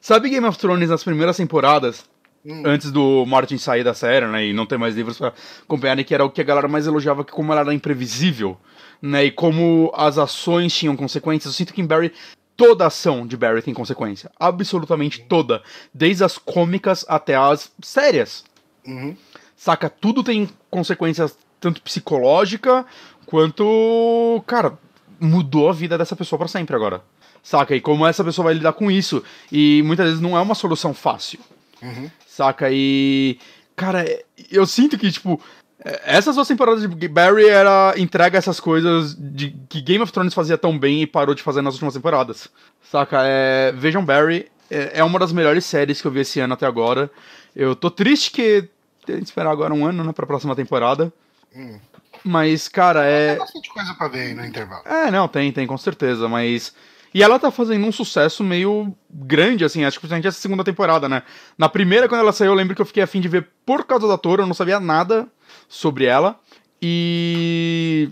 Sabe 0.00 0.30
Game 0.30 0.46
of 0.46 0.58
Thrones 0.58 0.88
nas 0.88 1.04
primeiras 1.04 1.36
temporadas? 1.36 2.06
Hum. 2.46 2.62
Antes 2.64 2.90
do 2.90 3.26
Martin 3.26 3.58
sair 3.58 3.84
da 3.84 3.92
série, 3.92 4.26
né? 4.26 4.46
E 4.46 4.52
não 4.54 4.64
ter 4.64 4.78
mais 4.78 4.94
livros 4.94 5.18
pra 5.18 5.34
acompanhar, 5.62 6.02
que 6.02 6.14
era 6.14 6.24
o 6.24 6.30
que 6.30 6.40
a 6.40 6.44
galera 6.44 6.68
mais 6.68 6.86
elogiava, 6.86 7.24
que 7.24 7.32
como 7.32 7.52
ela 7.52 7.60
era 7.60 7.74
imprevisível, 7.74 8.56
né? 9.00 9.26
E 9.26 9.30
como 9.30 9.92
as 9.94 10.18
ações 10.18 10.74
tinham 10.74 10.96
consequências. 10.96 11.52
Eu 11.52 11.56
sinto 11.56 11.74
que 11.74 11.80
em 11.80 11.86
Barry 11.86 12.12
toda 12.56 12.86
ação 12.86 13.26
de 13.26 13.36
Barry 13.36 13.62
tem 13.62 13.72
consequência. 13.72 14.30
Absolutamente 14.38 15.22
toda. 15.22 15.62
Desde 15.94 16.24
as 16.24 16.36
cômicas 16.36 17.04
até 17.08 17.36
as 17.36 17.70
sérias. 17.82 18.44
Uhum. 18.84 19.16
Saca? 19.56 19.88
Tudo 19.88 20.24
tem 20.24 20.48
consequências 20.70 21.38
tanto 21.60 21.80
psicológica 21.82 22.84
quanto. 23.26 24.42
Cara, 24.46 24.78
mudou 25.20 25.68
a 25.68 25.72
vida 25.72 25.96
dessa 25.96 26.16
pessoa 26.16 26.38
para 26.38 26.48
sempre 26.48 26.74
agora. 26.74 27.02
Saca? 27.42 27.74
E 27.74 27.80
como 27.80 28.06
essa 28.06 28.24
pessoa 28.24 28.46
vai 28.46 28.54
lidar 28.54 28.72
com 28.72 28.90
isso. 28.90 29.22
E 29.50 29.82
muitas 29.84 30.06
vezes 30.06 30.20
não 30.20 30.36
é 30.36 30.40
uma 30.40 30.54
solução 30.54 30.92
fácil. 30.92 31.38
Uhum. 31.80 32.10
Saca? 32.26 32.68
E. 32.70 33.38
Cara, 33.76 34.04
eu 34.50 34.66
sinto 34.66 34.98
que, 34.98 35.10
tipo. 35.10 35.40
Essas 35.84 36.34
duas 36.34 36.48
temporadas 36.48 36.82
de 36.82 37.08
Barry 37.08 37.48
era 37.48 37.94
entrega 37.96 38.36
essas 38.36 38.58
coisas 38.58 39.14
de 39.14 39.54
que 39.68 39.80
Game 39.80 40.02
of 40.02 40.12
Thrones 40.12 40.34
fazia 40.34 40.58
tão 40.58 40.76
bem 40.76 41.02
e 41.02 41.06
parou 41.06 41.34
de 41.34 41.42
fazer 41.42 41.62
nas 41.62 41.74
últimas 41.74 41.94
temporadas. 41.94 42.48
Saca? 42.90 43.20
É, 43.22 43.72
vejam 43.72 44.04
Barry, 44.04 44.50
é, 44.68 44.98
é 44.98 45.04
uma 45.04 45.18
das 45.20 45.32
melhores 45.32 45.64
séries 45.64 46.00
que 46.00 46.06
eu 46.06 46.10
vi 46.10 46.20
esse 46.20 46.40
ano 46.40 46.54
até 46.54 46.66
agora. 46.66 47.08
Eu 47.54 47.76
tô 47.76 47.90
triste 47.90 48.32
que 48.32 48.68
tem 49.06 49.18
que 49.18 49.24
esperar 49.24 49.50
agora 49.50 49.72
um 49.72 49.86
ano, 49.86 50.02
né, 50.02 50.12
pra 50.12 50.26
próxima 50.26 50.56
temporada. 50.56 51.12
Hum. 51.54 51.78
Mas, 52.24 52.66
cara, 52.66 53.04
é. 53.04 53.30
Tem 53.30 53.38
bastante 53.38 53.68
coisa 53.70 53.94
pra 53.94 54.08
ver 54.08 54.20
aí 54.20 54.34
no 54.34 54.44
intervalo. 54.44 54.82
É, 54.84 55.10
não, 55.10 55.28
tem, 55.28 55.52
tem, 55.52 55.66
com 55.66 55.78
certeza, 55.78 56.28
mas. 56.28 56.74
E 57.14 57.22
ela 57.22 57.38
tá 57.38 57.50
fazendo 57.50 57.86
um 57.86 57.92
sucesso 57.92 58.44
meio 58.44 58.94
grande, 59.08 59.64
assim, 59.64 59.84
acho 59.84 59.96
que 59.96 60.02
principalmente 60.02 60.26
essa 60.26 60.40
segunda 60.40 60.62
temporada, 60.62 61.08
né? 61.08 61.22
Na 61.56 61.68
primeira, 61.68 62.06
quando 62.08 62.20
ela 62.20 62.32
saiu, 62.32 62.50
eu 62.50 62.54
lembro 62.54 62.74
que 62.74 62.82
eu 62.82 62.86
fiquei 62.86 63.02
afim 63.02 63.20
de 63.20 63.28
ver 63.28 63.48
por 63.64 63.86
causa 63.86 64.06
da 64.06 64.18
Toro, 64.18 64.42
eu 64.42 64.46
não 64.46 64.52
sabia 64.52 64.78
nada 64.78 65.26
sobre 65.68 66.06
ela. 66.06 66.38
E. 66.80 68.08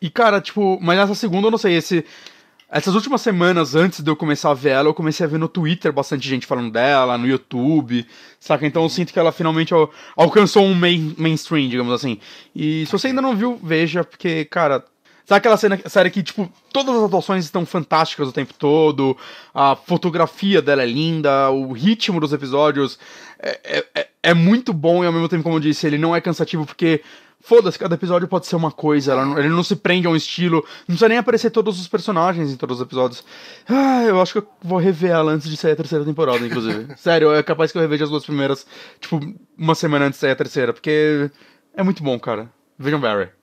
E, 0.00 0.10
cara, 0.10 0.40
tipo, 0.40 0.78
mas 0.80 0.96
nessa 0.96 1.14
segunda 1.14 1.46
eu 1.46 1.50
não 1.50 1.58
sei, 1.58 1.76
esse. 1.76 2.04
Essas 2.74 2.94
últimas 2.94 3.20
semanas 3.20 3.74
antes 3.74 4.00
de 4.00 4.10
eu 4.10 4.16
começar 4.16 4.50
a 4.50 4.54
ver 4.54 4.70
ela, 4.70 4.88
eu 4.88 4.94
comecei 4.94 5.26
a 5.26 5.28
ver 5.28 5.36
no 5.36 5.46
Twitter 5.46 5.92
bastante 5.92 6.26
gente 6.26 6.46
falando 6.46 6.72
dela, 6.72 7.18
no 7.18 7.26
YouTube, 7.26 8.06
saca? 8.40 8.66
Então 8.66 8.82
eu 8.82 8.88
sinto 8.88 9.12
que 9.12 9.18
ela 9.18 9.30
finalmente 9.30 9.74
alcançou 10.16 10.64
um 10.64 10.72
main, 10.72 11.14
mainstream, 11.18 11.68
digamos 11.68 11.92
assim. 11.92 12.18
E 12.56 12.86
se 12.86 12.92
você 12.92 13.08
ainda 13.08 13.20
não 13.20 13.36
viu, 13.36 13.60
veja, 13.62 14.02
porque, 14.02 14.46
cara, 14.46 14.82
Sabe 15.24 15.38
aquela 15.38 15.56
cena, 15.56 15.80
série 15.86 16.10
que, 16.10 16.22
tipo, 16.22 16.50
todas 16.72 16.94
as 16.96 17.02
atuações 17.04 17.44
estão 17.44 17.64
fantásticas 17.64 18.28
o 18.28 18.32
tempo 18.32 18.52
todo, 18.54 19.16
a 19.54 19.76
fotografia 19.76 20.60
dela 20.60 20.82
é 20.82 20.86
linda, 20.86 21.50
o 21.50 21.72
ritmo 21.72 22.20
dos 22.20 22.32
episódios 22.32 22.98
é, 23.42 23.84
é, 23.94 24.08
é 24.22 24.34
muito 24.34 24.72
bom 24.72 25.02
e 25.02 25.06
ao 25.06 25.12
mesmo 25.12 25.28
tempo, 25.28 25.42
como 25.42 25.56
eu 25.56 25.60
disse, 25.60 25.86
ele 25.86 25.98
não 25.98 26.14
é 26.14 26.20
cansativo 26.20 26.64
porque, 26.64 27.02
foda-se, 27.40 27.78
cada 27.78 27.96
episódio 27.96 28.28
pode 28.28 28.46
ser 28.46 28.56
uma 28.56 28.70
coisa, 28.70 29.16
não, 29.16 29.38
ele 29.38 29.48
não 29.48 29.62
se 29.64 29.74
prende 29.74 30.06
a 30.06 30.10
um 30.10 30.16
estilo, 30.16 30.56
não 30.56 30.86
precisa 30.86 31.08
nem 31.08 31.18
aparecer 31.18 31.50
todos 31.50 31.80
os 31.80 31.88
personagens 31.88 32.52
em 32.52 32.56
todos 32.56 32.78
os 32.78 32.86
episódios. 32.86 33.24
Ah, 33.68 34.04
eu 34.04 34.20
acho 34.20 34.32
que 34.32 34.38
eu 34.38 34.48
vou 34.62 34.78
rever 34.78 35.10
ela 35.10 35.32
antes 35.32 35.48
de 35.48 35.56
sair 35.56 35.72
a 35.72 35.76
terceira 35.76 36.04
temporada, 36.04 36.46
inclusive. 36.46 36.94
Sério, 36.98 37.34
é 37.34 37.42
capaz 37.42 37.72
que 37.72 37.78
eu 37.78 37.82
reveja 37.82 38.04
as 38.04 38.10
duas 38.10 38.24
primeiras, 38.24 38.64
tipo, 39.00 39.20
uma 39.58 39.74
semana 39.74 40.06
antes 40.06 40.18
de 40.18 40.20
sair 40.20 40.32
a 40.32 40.36
terceira, 40.36 40.72
porque 40.72 41.30
é 41.76 41.82
muito 41.82 42.02
bom, 42.02 42.18
cara. 42.18 42.48
Vejam 42.78 43.00
Barry. 43.00 43.41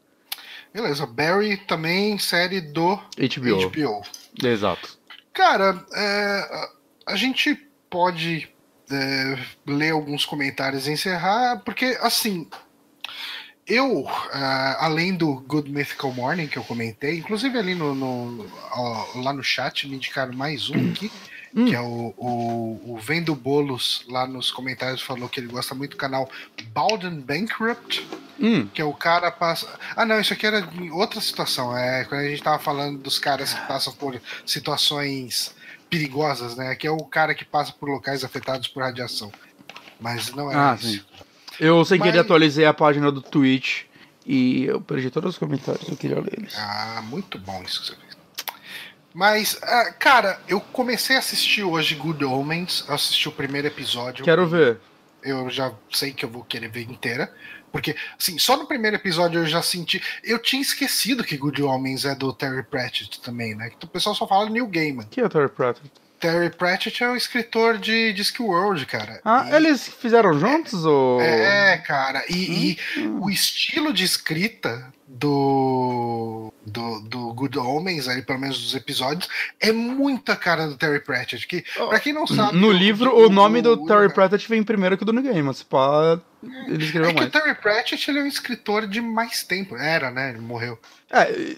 Beleza, 0.74 1.06
Barry 1.06 1.58
também 1.58 2.18
série 2.18 2.62
do 2.62 2.96
HBO. 2.96 3.70
HBO. 3.70 4.02
Exato. 4.44 4.98
Cara, 5.34 5.84
é, 5.94 6.70
a 7.06 7.16
gente 7.16 7.56
pode 7.90 8.50
é, 8.92 9.40
ler 9.66 9.92
alguns 9.92 10.26
comentários 10.26 10.88
e 10.88 10.92
encerrar, 10.92 11.62
porque 11.66 11.98
assim, 12.02 12.48
eu, 13.70 14.02
uh, 14.02 14.10
além 14.80 15.14
do 15.14 15.36
Good 15.42 15.72
Mythical 15.72 16.12
Morning 16.12 16.48
que 16.48 16.58
eu 16.58 16.64
comentei, 16.64 17.18
inclusive 17.18 17.56
ali 17.58 17.76
no, 17.76 17.94
no 17.94 18.46
lá 19.22 19.32
no 19.32 19.44
chat 19.44 19.88
me 19.88 19.96
indicaram 19.96 20.34
mais 20.34 20.72
um 20.72 20.90
aqui. 20.90 21.12
Hum. 21.56 21.66
Que 21.66 21.76
é 21.76 21.82
o, 21.82 22.14
o, 22.18 22.94
o 22.94 23.00
Vendo 23.00 23.34
Bolos 23.36 24.04
lá 24.08 24.28
nos 24.28 24.52
comentários 24.52 25.02
falou 25.02 25.28
que 25.28 25.40
ele 25.40 25.48
gosta 25.48 25.74
muito 25.74 25.92
do 25.92 25.98
canal 25.98 26.30
Bowden 26.74 27.20
Bankrupt. 27.22 28.08
Hum. 28.40 28.68
Que 28.68 28.82
é 28.82 28.86
o 28.86 28.94
cara 28.94 29.32
passa. 29.32 29.68
Ah, 29.96 30.06
não, 30.06 30.20
isso 30.20 30.34
aqui 30.34 30.46
era 30.46 30.68
outra 30.92 31.20
situação. 31.20 31.76
É 31.76 32.06
quando 32.06 32.22
a 32.22 32.30
gente 32.30 32.44
tava 32.44 32.60
falando 32.60 33.00
dos 33.00 33.20
caras 33.20 33.54
que 33.54 33.68
passam 33.68 33.94
por 33.94 34.20
situações 34.46 35.54
perigosas, 35.90 36.56
né? 36.56 36.76
Que 36.76 36.88
é 36.88 36.92
o 36.92 37.04
cara 37.04 37.34
que 37.34 37.44
passa 37.44 37.74
por 37.74 37.90
locais 37.90 38.24
afetados 38.24 38.68
por 38.68 38.84
radiação. 38.84 39.32
Mas 40.00 40.32
não 40.32 40.52
é 40.52 40.56
ah, 40.56 40.78
isso. 40.80 40.92
Sim. 40.92 41.02
Eu 41.60 41.84
sei 41.84 41.98
Mas... 41.98 42.06
que 42.06 42.10
ele 42.14 42.20
atualizei 42.20 42.66
a 42.66 42.74
página 42.74 43.12
do 43.12 43.22
Twitch 43.22 43.84
e 44.26 44.66
eu 44.66 44.80
perdi 44.80 45.10
todos 45.10 45.34
os 45.34 45.38
comentários, 45.38 45.90
eu 45.90 45.98
queria 45.98 46.20
ler 46.20 46.38
eles. 46.38 46.56
Ah, 46.58 47.04
muito 47.06 47.38
bom 47.40 47.62
isso 47.64 47.82
que 47.82 47.88
você 47.88 47.96
fez. 47.96 48.09
Mas, 49.14 49.56
uh, 49.56 49.94
cara, 49.98 50.40
eu 50.48 50.62
comecei 50.62 51.16
a 51.16 51.20
assistir 51.20 51.64
hoje 51.64 51.96
Good 51.96 52.24
Omens, 52.24 52.86
eu 52.88 52.94
assisti 52.96 53.28
o 53.28 53.32
primeiro 53.32 53.68
episódio. 53.68 54.24
Quero 54.24 54.48
ver. 54.48 54.80
Eu 55.24 55.50
já 55.50 55.74
sei 55.92 56.14
que 56.14 56.24
eu 56.24 56.30
vou 56.30 56.44
querer 56.44 56.70
ver 56.70 56.84
inteira. 56.84 57.34
Porque, 57.72 57.96
assim, 58.18 58.38
só 58.40 58.58
no 58.58 58.66
primeiro 58.66 58.96
episódio 58.96 59.42
eu 59.42 59.46
já 59.46 59.62
senti. 59.62 60.02
Eu 60.24 60.40
tinha 60.40 60.62
esquecido 60.62 61.24
que 61.24 61.38
Good 61.38 61.62
Omens 61.62 62.06
é 62.06 62.16
do 62.16 62.34
Terry 62.34 62.64
Pratchett 62.64 63.22
também, 63.22 63.56
né? 63.56 63.70
Que 63.70 63.86
o 63.86 63.90
pessoal 63.90 64.16
só 64.16 64.28
fala 64.28 64.50
New 64.50 64.68
Gaiman. 64.68 65.06
Que 65.06 65.22
é 65.22 65.26
o 65.26 65.30
Terry 65.30 65.50
Pratchett? 65.50 65.92
Terry 66.20 66.50
Pratchett 66.50 67.04
é 67.04 67.10
o 67.10 67.16
escritor 67.16 67.78
de 67.78 68.14
Discworld, 68.14 68.86
cara. 68.86 69.22
Ah, 69.24 69.48
e... 69.50 69.56
eles 69.56 69.88
fizeram 69.88 70.38
juntos? 70.38 70.86
É, 70.86 70.88
ou... 70.88 71.22
é 71.22 71.78
cara. 71.78 72.24
E, 72.30 72.78
hum. 72.98 73.02
e, 73.02 73.08
o 73.22 73.30
estilo 73.30 73.94
de 73.94 74.04
escrita 74.04 74.92
do, 75.08 76.54
do, 76.66 77.00
do 77.02 77.34
Good 77.34 77.58
Omens, 77.58 78.08
aí, 78.08 78.22
pelo 78.22 78.40
menos 78.40 78.62
dos 78.62 78.76
episódios, 78.76 79.30
é 79.60 79.72
muita 79.72 80.36
cara 80.36 80.68
do 80.68 80.78
Terry 80.78 81.00
Pratchett. 81.00 81.48
Que, 81.48 81.64
pra 81.90 82.00
quem 82.00 82.14
não 82.14 82.28
sabe. 82.28 82.58
No 82.58 82.72
livro, 82.72 83.16
o, 83.16 83.30
nome 83.30 83.62
do 83.62 83.86
Terry 83.86 84.14
Pratchett 84.14 84.48
vem 84.48 84.64
primeiro 84.64 84.98
que 84.98 85.04
o 85.04 85.06
do 85.06 85.14
New 85.14 85.24
Game, 85.24 85.42
mas 85.42 85.64
pá, 85.64 86.20
ele 86.68 86.84
escreveu 86.84 87.10
é 87.10 87.14
mais. 87.14 87.30
que 87.30 87.38
o 87.38 87.42
Terry 87.42 87.56
Pratchett 87.56 88.12
ele 88.12 88.20
é 88.20 88.24
um 88.24 88.28
escritor 88.28 88.88
de 88.88 89.02
mais 89.02 89.44
tempo. 89.44 89.76
Era, 89.76 90.12
né? 90.12 90.30
Ele 90.30 90.40
morreu. 90.40 90.80
É. 91.10 91.56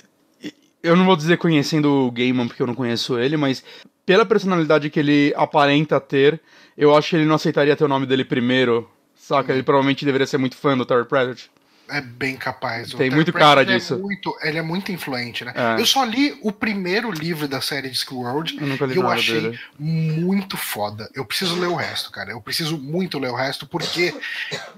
Eu 0.84 0.96
não 0.96 1.06
vou 1.06 1.16
dizer 1.16 1.38
conhecendo 1.38 2.08
o 2.08 2.12
Gaiman 2.12 2.48
porque 2.48 2.62
eu 2.62 2.68
não 2.68 2.76
conheço 2.76 3.20
ele, 3.20 3.38
mas 3.38 3.64
pela 4.06 4.26
personalidade 4.26 4.90
que 4.90 5.00
ele 5.00 5.34
aparenta 5.36 6.00
ter, 6.00 6.42
eu 6.78 6.96
acho 6.96 7.12
que 7.12 7.16
ele 7.18 7.26
não 7.26 7.36
aceitaria 7.36 7.76
ter 7.76 7.84
o 7.84 7.88
nome 7.88 8.06
dele 8.06 8.26
primeiro, 8.26 8.90
saca? 9.16 9.54
Ele 9.54 9.64
provavelmente 9.64 10.04
deveria 10.06 10.28
ser 10.28 10.38
muito 10.38 10.58
fã 10.58 10.78
do 10.78 10.86
Terry 10.86 11.06
Pratchett. 11.06 11.52
É 11.92 12.00
bem 12.00 12.38
capaz. 12.38 12.94
Tem 12.94 13.10
muito 13.10 13.34
cara 13.34 13.66
disso. 13.66 13.96
É 13.96 13.98
muito, 13.98 14.34
ele 14.42 14.58
é 14.58 14.62
muito 14.62 14.94
influente, 14.94 15.44
né? 15.44 15.54
É. 15.54 15.82
Eu 15.82 15.86
só 15.86 16.06
li 16.06 16.38
o 16.42 16.50
primeiro 16.50 17.12
livro 17.12 17.50
da 17.50 17.60
série 17.60 17.90
Discworld 17.90 18.58
eu 18.58 18.88
e 18.90 18.96
eu 18.96 19.10
achei 19.10 19.42
dele. 19.42 19.60
muito 19.78 20.56
foda. 20.56 21.10
Eu 21.14 21.26
preciso 21.26 21.60
ler 21.60 21.68
o 21.68 21.76
resto, 21.76 22.10
cara. 22.10 22.32
Eu 22.32 22.40
preciso 22.40 22.78
muito 22.78 23.20
ler 23.20 23.30
o 23.30 23.36
resto, 23.36 23.68
porque 23.68 24.16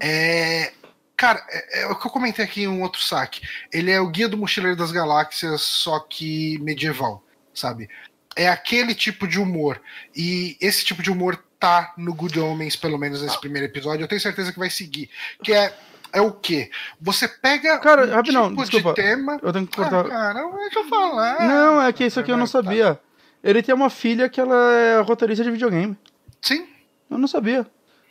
é. 0.00 0.72
Cara, 1.16 1.44
é, 1.48 1.82
é 1.82 1.86
o 1.86 1.96
que 1.96 2.06
eu 2.06 2.10
comentei 2.10 2.44
aqui 2.44 2.62
em 2.62 2.68
um 2.68 2.82
outro 2.82 3.00
saque. 3.02 3.40
Ele 3.72 3.90
é 3.90 4.00
o 4.00 4.08
Guia 4.08 4.28
do 4.28 4.36
Mochileiro 4.36 4.76
das 4.76 4.92
Galáxias, 4.92 5.62
só 5.62 6.00
que 6.00 6.58
medieval, 6.58 7.22
sabe? 7.52 7.88
É 8.36 8.48
aquele 8.48 8.94
tipo 8.94 9.28
de 9.28 9.38
humor. 9.38 9.80
E 10.14 10.56
esse 10.60 10.84
tipo 10.84 11.02
de 11.02 11.10
humor 11.10 11.42
tá 11.58 11.94
no 11.96 12.12
Good 12.12 12.38
Homens, 12.40 12.76
pelo 12.76 12.98
menos 12.98 13.22
nesse 13.22 13.40
primeiro 13.40 13.66
episódio. 13.66 14.02
Eu 14.02 14.08
tenho 14.08 14.20
certeza 14.20 14.52
que 14.52 14.58
vai 14.58 14.70
seguir. 14.70 15.08
Que 15.42 15.52
é 15.52 15.74
é 16.14 16.20
o 16.20 16.30
quê? 16.30 16.70
Você 17.00 17.26
pega 17.26 17.76
cara, 17.78 18.06
um 18.06 18.10
rapidão, 18.10 18.48
tipo 18.50 18.62
desculpa, 18.62 18.90
de 18.90 18.94
tema. 18.94 19.40
Eu 19.42 19.52
tenho 19.52 19.66
que 19.66 19.76
cortar. 19.76 20.06
Ah, 20.06 20.08
cara, 20.08 20.48
deixa 20.58 20.78
eu 20.78 20.84
falar. 20.84 21.40
Não, 21.40 21.82
é 21.82 21.92
que 21.92 22.04
isso 22.04 22.20
aqui 22.20 22.30
eu 22.30 22.36
não 22.36 22.46
sabia. 22.46 23.00
Ele 23.42 23.62
tem 23.62 23.74
uma 23.74 23.90
filha 23.90 24.28
que 24.28 24.40
ela 24.40 24.72
é 24.72 25.00
roteirista 25.00 25.42
de 25.42 25.50
videogame. 25.50 25.98
Sim. 26.40 26.68
Eu 27.10 27.18
não 27.18 27.26
sabia. 27.26 27.66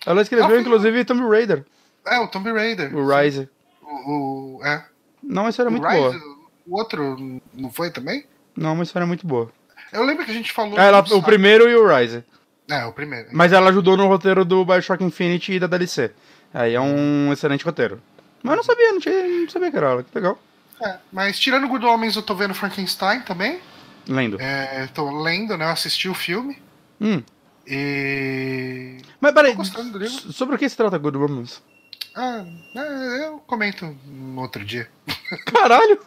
Ela 0.06 0.22
escreveu, 0.22 0.60
inclusive, 0.60 1.06
Tomb 1.06 1.28
Raider. 1.30 1.66
É, 2.06 2.20
o 2.20 2.28
Tomb 2.28 2.52
Raider. 2.52 2.96
O 2.96 3.08
Rise. 3.08 3.50
O, 3.82 4.58
O, 4.58 4.66
é. 4.66 4.86
Não, 5.22 5.44
uma 5.44 5.50
história 5.50 5.70
O 5.70 5.72
muito 5.72 5.88
Rise, 5.88 6.00
boa. 6.00 6.22
O 6.68 6.78
outro 6.78 7.42
não 7.54 7.72
foi 7.72 7.92
também? 7.92 8.26
Não, 8.56 8.74
uma 8.74 8.84
história 8.84 9.06
muito 9.06 9.26
boa. 9.26 9.52
Eu 9.92 10.04
lembro 10.04 10.26
que 10.26 10.32
a 10.32 10.34
gente 10.34 10.52
falou. 10.52 10.78
Ela, 10.78 11.02
no 11.02 11.18
o 11.18 11.24
primeiro 11.24 11.70
e 11.70 11.76
o 11.76 11.88
Rise. 11.88 12.24
É, 12.70 12.86
o 12.86 12.94
primeiro. 12.94 13.30
Mas 13.32 13.52
ela 13.52 13.70
ajudou 13.70 13.98
no 13.98 14.08
roteiro 14.08 14.46
do 14.46 14.64
Bioshock 14.66 15.04
Infinity 15.04 15.54
e 15.54 15.60
da 15.60 15.68
DLC. 15.68 16.12
Aí 16.54 16.74
é 16.74 16.82
um 16.82 17.32
excelente 17.32 17.66
roteiro. 17.66 18.02
Mas 18.42 18.52
eu 18.52 18.58
não 18.58 18.64
sabia, 18.64 18.92
não, 18.92 19.00
tinha, 19.00 19.28
não 19.28 19.50
sabia 19.50 19.72
que 19.72 19.78
era 19.78 19.88
ela. 19.88 20.04
Que 20.04 20.16
legal. 20.16 20.40
É, 20.82 20.98
mas 21.12 21.40
tirando 21.40 21.68
Good 21.68 21.86
Homens, 21.86 22.16
eu 22.16 22.24
tô 22.24 22.36
vendo 22.36 22.54
Frankenstein 22.54 23.22
também. 23.22 23.60
Lendo. 24.08 24.40
É, 24.40 24.88
tô 24.94 25.10
lendo, 25.22 25.58
né? 25.58 25.66
Eu 25.66 25.70
assisti 25.70 26.10
o 26.10 26.14
filme. 26.14 26.62
Hum. 27.00 27.24
E. 27.66 28.98
Mas 29.20 29.34
peraí, 29.34 29.56
sobre 30.32 30.56
o 30.56 30.60
que 30.60 30.68
se 30.68 30.76
trata 30.76 30.98
Good? 30.98 31.18
Ah, 32.16 32.46
é, 32.76 33.28
eu 33.28 33.40
comento 33.40 33.86
no 34.06 34.42
outro 34.42 34.64
dia. 34.64 34.88
Caralho! 35.52 36.00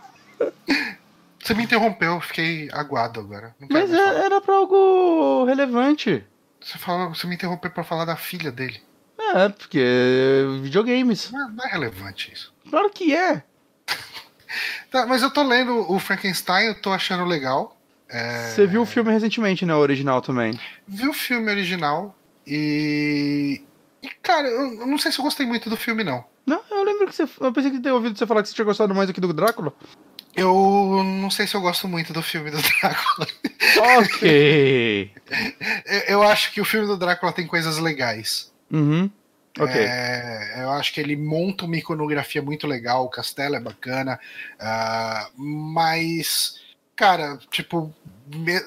Você 1.42 1.54
me 1.54 1.64
interrompeu, 1.64 2.14
eu 2.14 2.20
fiquei 2.20 2.68
aguado 2.72 3.20
agora. 3.20 3.54
Mas 3.70 3.92
é- 3.92 4.24
era 4.24 4.40
pra 4.40 4.54
algo 4.56 5.44
relevante. 5.44 6.24
Você, 6.60 6.78
falou, 6.78 7.14
você 7.14 7.26
me 7.26 7.34
interrompeu 7.34 7.70
pra 7.70 7.84
falar 7.84 8.04
da 8.04 8.16
filha 8.16 8.50
dele. 8.50 8.80
É, 9.18 9.48
porque 9.48 9.82
videogames. 10.62 11.30
Não 11.30 11.48
é, 11.48 11.52
não 11.52 11.64
é 11.64 11.68
relevante 11.68 12.32
isso. 12.32 12.52
Claro 12.68 12.90
que 12.90 13.14
é. 13.14 13.42
Tá, 14.90 15.04
mas 15.04 15.20
eu 15.22 15.30
tô 15.30 15.42
lendo 15.42 15.90
o 15.92 15.98
Frankenstein, 15.98 16.66
eu 16.68 16.80
tô 16.80 16.90
achando 16.92 17.24
legal. 17.24 17.76
É, 18.08 18.50
Você 18.54 18.66
viu 18.66 18.82
o 18.82 18.86
filme 18.86 19.10
recentemente, 19.12 19.66
né? 19.66 19.74
O 19.74 19.78
original 19.78 20.22
também. 20.22 20.58
Vi 20.86 21.08
o 21.08 21.12
filme 21.12 21.50
original 21.50 22.16
e. 22.46 23.62
E, 24.06 24.10
cara, 24.22 24.46
eu, 24.46 24.86
não 24.86 24.98
sei 24.98 25.10
se 25.10 25.18
eu 25.18 25.24
gostei 25.24 25.44
muito 25.44 25.68
do 25.68 25.76
filme, 25.76 26.04
não. 26.04 26.24
Não, 26.46 26.62
eu 26.70 26.84
lembro 26.84 27.08
que 27.08 27.14
você. 27.14 27.24
Eu 27.40 27.52
pensei 27.52 27.72
que 27.72 27.80
ter 27.80 27.90
ouvido 27.90 28.16
você 28.16 28.26
falar 28.26 28.42
que 28.42 28.48
você 28.48 28.54
tinha 28.54 28.64
gostado 28.64 28.94
mais 28.94 29.10
aqui 29.10 29.20
do 29.20 29.32
Drácula. 29.32 29.74
Eu 30.36 31.02
não 31.02 31.30
sei 31.30 31.46
se 31.46 31.54
eu 31.54 31.60
gosto 31.60 31.88
muito 31.88 32.12
do 32.12 32.22
filme 32.22 32.50
do 32.50 32.58
Drácula. 32.80 33.26
Ok. 34.00 35.12
Eu, 35.84 36.00
eu 36.08 36.22
acho 36.22 36.52
que 36.52 36.60
o 36.60 36.64
filme 36.64 36.86
do 36.86 36.96
Drácula 36.96 37.32
tem 37.32 37.46
coisas 37.46 37.78
legais. 37.78 38.52
Uhum. 38.70 39.10
Ok. 39.58 39.74
É, 39.74 40.62
eu 40.62 40.70
acho 40.70 40.92
que 40.92 41.00
ele 41.00 41.16
monta 41.16 41.64
uma 41.64 41.76
iconografia 41.76 42.42
muito 42.42 42.66
legal, 42.66 43.04
o 43.04 43.08
castelo 43.08 43.56
é 43.56 43.60
bacana, 43.60 44.20
ah, 44.60 45.30
mas, 45.34 46.60
cara, 46.94 47.38
tipo, 47.50 47.94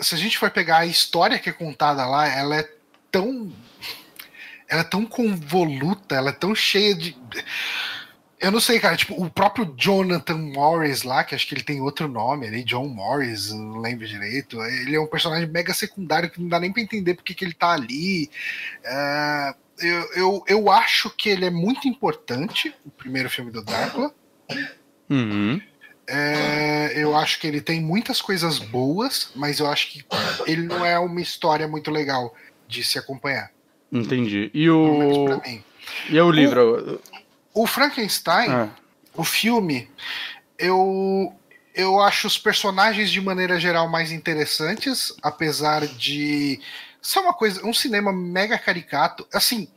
se 0.01 0.15
a 0.15 0.17
gente 0.17 0.37
for 0.37 0.49
pegar 0.49 0.79
a 0.79 0.85
história 0.87 1.37
que 1.37 1.49
é 1.49 1.53
contada 1.53 2.05
lá, 2.07 2.27
ela 2.27 2.55
é 2.55 2.69
tão. 3.11 3.51
Ela 4.69 4.81
é 4.81 4.85
tão 4.85 5.05
convoluta, 5.05 6.15
ela 6.15 6.29
é 6.29 6.33
tão 6.33 6.53
cheia 6.53 6.95
de. 6.95 7.17
Eu 8.39 8.51
não 8.51 8.59
sei, 8.59 8.79
cara, 8.79 8.95
tipo, 8.95 9.21
o 9.21 9.29
próprio 9.29 9.73
Jonathan 9.75 10.37
Morris 10.37 11.03
lá, 11.03 11.25
que 11.25 11.35
acho 11.35 11.45
que 11.45 11.53
ele 11.53 11.63
tem 11.63 11.81
outro 11.81 12.07
nome 12.07 12.47
ali, 12.47 12.63
John 12.63 12.87
Morris, 12.87 13.51
não 13.51 13.79
lembro 13.79 14.07
direito. 14.07 14.61
Ele 14.61 14.95
é 14.95 14.99
um 14.99 15.07
personagem 15.07 15.49
mega 15.49 15.73
secundário 15.73 16.29
que 16.29 16.39
não 16.39 16.47
dá 16.47 16.59
nem 16.59 16.71
pra 16.71 16.81
entender 16.81 17.15
porque 17.15 17.33
que 17.33 17.43
ele 17.43 17.53
tá 17.53 17.71
ali. 17.71 18.29
É, 18.85 19.53
eu, 19.79 20.13
eu, 20.13 20.43
eu 20.47 20.71
acho 20.71 21.09
que 21.09 21.29
ele 21.29 21.45
é 21.45 21.49
muito 21.49 21.87
importante, 21.87 22.73
o 22.85 22.91
primeiro 22.91 23.29
filme 23.29 23.51
do 23.51 23.63
Drácula. 23.63 24.13
Uhum. 25.09 25.59
É, 26.07 26.93
eu 26.95 27.15
acho 27.15 27.39
que 27.39 27.45
ele 27.45 27.61
tem 27.61 27.81
muitas 27.81 28.21
coisas 28.21 28.57
boas, 28.57 29.31
mas 29.35 29.59
eu 29.59 29.67
acho 29.67 29.91
que 29.91 30.05
ele 30.47 30.63
não 30.63 30.85
é 30.85 30.97
uma 30.97 31.21
história 31.21 31.67
muito 31.67 31.91
legal 31.91 32.33
de 32.67 32.83
se 32.83 32.97
acompanhar. 32.97 33.51
Entendi. 33.91 34.49
E 34.53 34.69
o. 34.69 35.41
E 36.09 36.17
é 36.17 36.23
o 36.23 36.31
livro? 36.31 37.01
O 37.53 37.65
Frankenstein, 37.65 38.49
Ah, 38.49 38.69
o 39.15 39.23
filme, 39.23 39.89
eu 40.57 41.33
eu 41.73 41.99
acho 41.99 42.27
os 42.27 42.37
personagens 42.37 43.09
de 43.09 43.21
maneira 43.21 43.59
geral 43.59 43.87
mais 43.89 44.11
interessantes, 44.11 45.13
apesar 45.21 45.87
de 45.87 46.59
ser 47.01 47.19
uma 47.19 47.33
coisa, 47.33 47.65
um 47.65 47.73
cinema 47.73 48.11
mega 48.11 48.57
caricato. 48.57 49.25
Assim, 49.33 49.67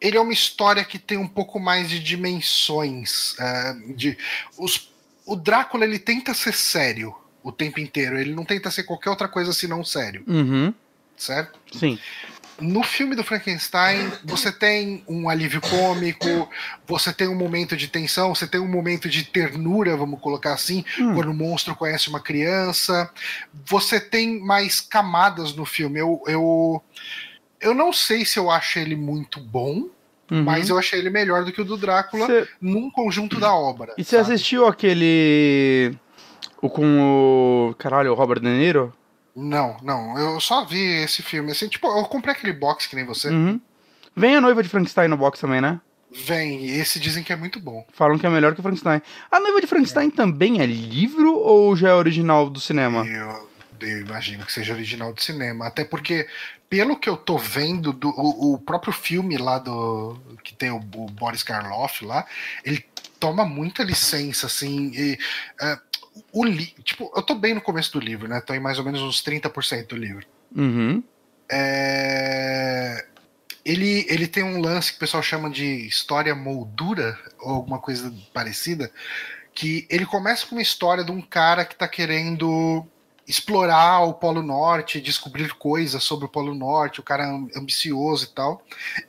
ele 0.00 0.16
é 0.16 0.20
uma 0.20 0.32
história 0.32 0.84
que 0.84 0.98
tem 0.98 1.16
um 1.16 1.26
pouco 1.28 1.58
mais 1.58 1.88
de 1.88 1.98
dimensões. 2.00 3.34
é, 3.40 3.74
de 3.94 4.18
os, 4.58 4.92
o 5.26 5.34
Drácula 5.36 5.84
ele 5.84 5.98
tenta 5.98 6.34
ser 6.34 6.54
sério 6.54 7.14
o 7.42 7.50
tempo 7.50 7.80
inteiro. 7.80 8.18
Ele 8.18 8.34
não 8.34 8.44
tenta 8.44 8.70
ser 8.70 8.82
qualquer 8.84 9.10
outra 9.10 9.28
coisa 9.28 9.52
senão 9.52 9.82
sério, 9.84 10.22
Uhum. 10.26 10.74
certo? 11.16 11.58
Sim. 11.72 11.98
No 12.60 12.82
filme 12.82 13.14
do 13.14 13.22
Frankenstein, 13.22 14.10
você 14.24 14.50
tem 14.50 15.04
um 15.06 15.28
alívio 15.28 15.60
cômico, 15.60 16.48
você 16.86 17.12
tem 17.12 17.28
um 17.28 17.34
momento 17.36 17.76
de 17.76 17.86
tensão, 17.86 18.34
você 18.34 18.48
tem 18.48 18.60
um 18.60 18.66
momento 18.66 19.08
de 19.08 19.22
ternura, 19.24 19.96
vamos 19.96 20.18
colocar 20.20 20.54
assim, 20.54 20.84
Hum. 20.98 21.14
quando 21.14 21.30
o 21.30 21.34
monstro 21.34 21.76
conhece 21.76 22.08
uma 22.08 22.18
criança. 22.20 23.08
Você 23.66 24.00
tem 24.00 24.40
mais 24.40 24.80
camadas 24.80 25.54
no 25.54 25.64
filme. 25.64 26.00
Eu, 26.00 26.20
eu, 26.26 26.82
eu 27.60 27.74
não 27.74 27.92
sei 27.92 28.24
se 28.24 28.38
eu 28.40 28.50
acho 28.50 28.78
ele 28.80 28.96
muito 28.96 29.38
bom, 29.38 29.88
Uhum. 30.30 30.42
mas 30.42 30.68
eu 30.68 30.76
achei 30.78 30.98
ele 30.98 31.08
melhor 31.10 31.44
do 31.44 31.52
que 31.52 31.60
o 31.62 31.64
do 31.64 31.76
Drácula 31.76 32.26
Cê- 32.26 32.46
num 32.60 32.90
conjunto 32.90 33.40
da 33.40 33.54
obra. 33.54 33.94
E 33.96 34.04
você 34.04 34.16
assistiu 34.18 34.66
aquele. 34.66 35.94
O 36.60 36.68
com 36.68 37.70
o. 37.70 37.74
Caralho, 37.78 38.10
o 38.12 38.14
Robert 38.14 38.40
De 38.40 38.48
Niro? 38.48 38.92
Não, 39.40 39.76
não. 39.82 40.18
Eu 40.18 40.40
só 40.40 40.64
vi 40.64 40.80
esse 41.04 41.22
filme. 41.22 41.52
Assim, 41.52 41.68
tipo, 41.68 41.86
eu 41.86 42.04
comprei 42.06 42.34
aquele 42.34 42.52
box 42.52 42.88
que 42.88 42.96
nem 42.96 43.04
você. 43.04 43.28
Uhum. 43.28 43.60
Vem 44.16 44.34
a 44.34 44.40
noiva 44.40 44.64
de 44.64 44.68
Frankenstein 44.68 45.06
no 45.06 45.16
box 45.16 45.38
também, 45.38 45.60
né? 45.60 45.80
Vem, 46.10 46.64
e 46.64 46.70
esse 46.70 46.98
dizem 46.98 47.22
que 47.22 47.32
é 47.32 47.36
muito 47.36 47.60
bom. 47.60 47.86
Falam 47.92 48.18
que 48.18 48.26
é 48.26 48.30
melhor 48.30 48.52
que 48.52 48.58
o 48.58 48.62
Frankenstein. 48.62 49.00
A 49.30 49.38
noiva 49.38 49.60
de 49.60 49.68
Frankenstein 49.68 50.10
também 50.10 50.60
é 50.60 50.66
livro 50.66 51.36
ou 51.36 51.76
já 51.76 51.90
é 51.90 51.94
original 51.94 52.50
do 52.50 52.58
cinema? 52.58 53.06
Eu, 53.06 53.48
eu 53.80 54.00
imagino 54.00 54.44
que 54.44 54.52
seja 54.52 54.72
original 54.74 55.12
de 55.12 55.22
cinema. 55.22 55.68
Até 55.68 55.84
porque, 55.84 56.26
pelo 56.68 56.98
que 56.98 57.08
eu 57.08 57.16
tô 57.16 57.38
vendo, 57.38 57.92
do, 57.92 58.08
o, 58.08 58.54
o 58.54 58.58
próprio 58.58 58.92
filme 58.92 59.38
lá 59.38 59.60
do. 59.60 60.18
que 60.42 60.52
tem 60.52 60.72
o, 60.72 60.78
o 60.78 61.06
Boris 61.06 61.44
Karloff 61.44 62.04
lá, 62.04 62.26
ele 62.64 62.84
toma 63.20 63.44
muita 63.44 63.84
licença, 63.84 64.46
assim. 64.46 64.90
E, 64.94 65.18
é, 65.60 65.78
o 66.32 66.46
tipo, 66.82 67.12
eu 67.14 67.22
tô 67.22 67.34
bem 67.34 67.54
no 67.54 67.60
começo 67.60 67.92
do 67.92 68.00
livro, 68.00 68.28
né? 68.28 68.40
Tô 68.40 68.54
em 68.54 68.60
mais 68.60 68.78
ou 68.78 68.84
menos 68.84 69.00
uns 69.00 69.22
30% 69.22 69.86
do 69.88 69.96
livro. 69.96 70.26
Uhum. 70.54 71.02
É, 71.50 73.04
ele, 73.64 74.06
ele 74.08 74.26
tem 74.26 74.42
um 74.42 74.60
lance 74.60 74.90
que 74.92 74.96
o 74.96 75.00
pessoal 75.00 75.22
chama 75.22 75.50
de 75.50 75.86
história 75.86 76.34
moldura, 76.34 77.18
ou 77.40 77.54
alguma 77.54 77.78
coisa 77.78 78.14
parecida, 78.32 78.90
que 79.54 79.86
ele 79.90 80.06
começa 80.06 80.46
com 80.46 80.54
uma 80.54 80.62
história 80.62 81.04
de 81.04 81.10
um 81.10 81.20
cara 81.20 81.64
que 81.64 81.74
tá 81.76 81.88
querendo 81.88 82.86
explorar 83.26 84.00
o 84.00 84.14
Polo 84.14 84.42
Norte, 84.42 85.00
descobrir 85.00 85.52
coisas 85.54 86.02
sobre 86.02 86.24
o 86.24 86.28
Polo 86.28 86.54
Norte, 86.54 87.00
o 87.00 87.02
cara 87.02 87.24
é 87.24 87.26
am- 87.26 87.50
ambicioso 87.56 88.24
e 88.24 88.28
tal. 88.34 88.62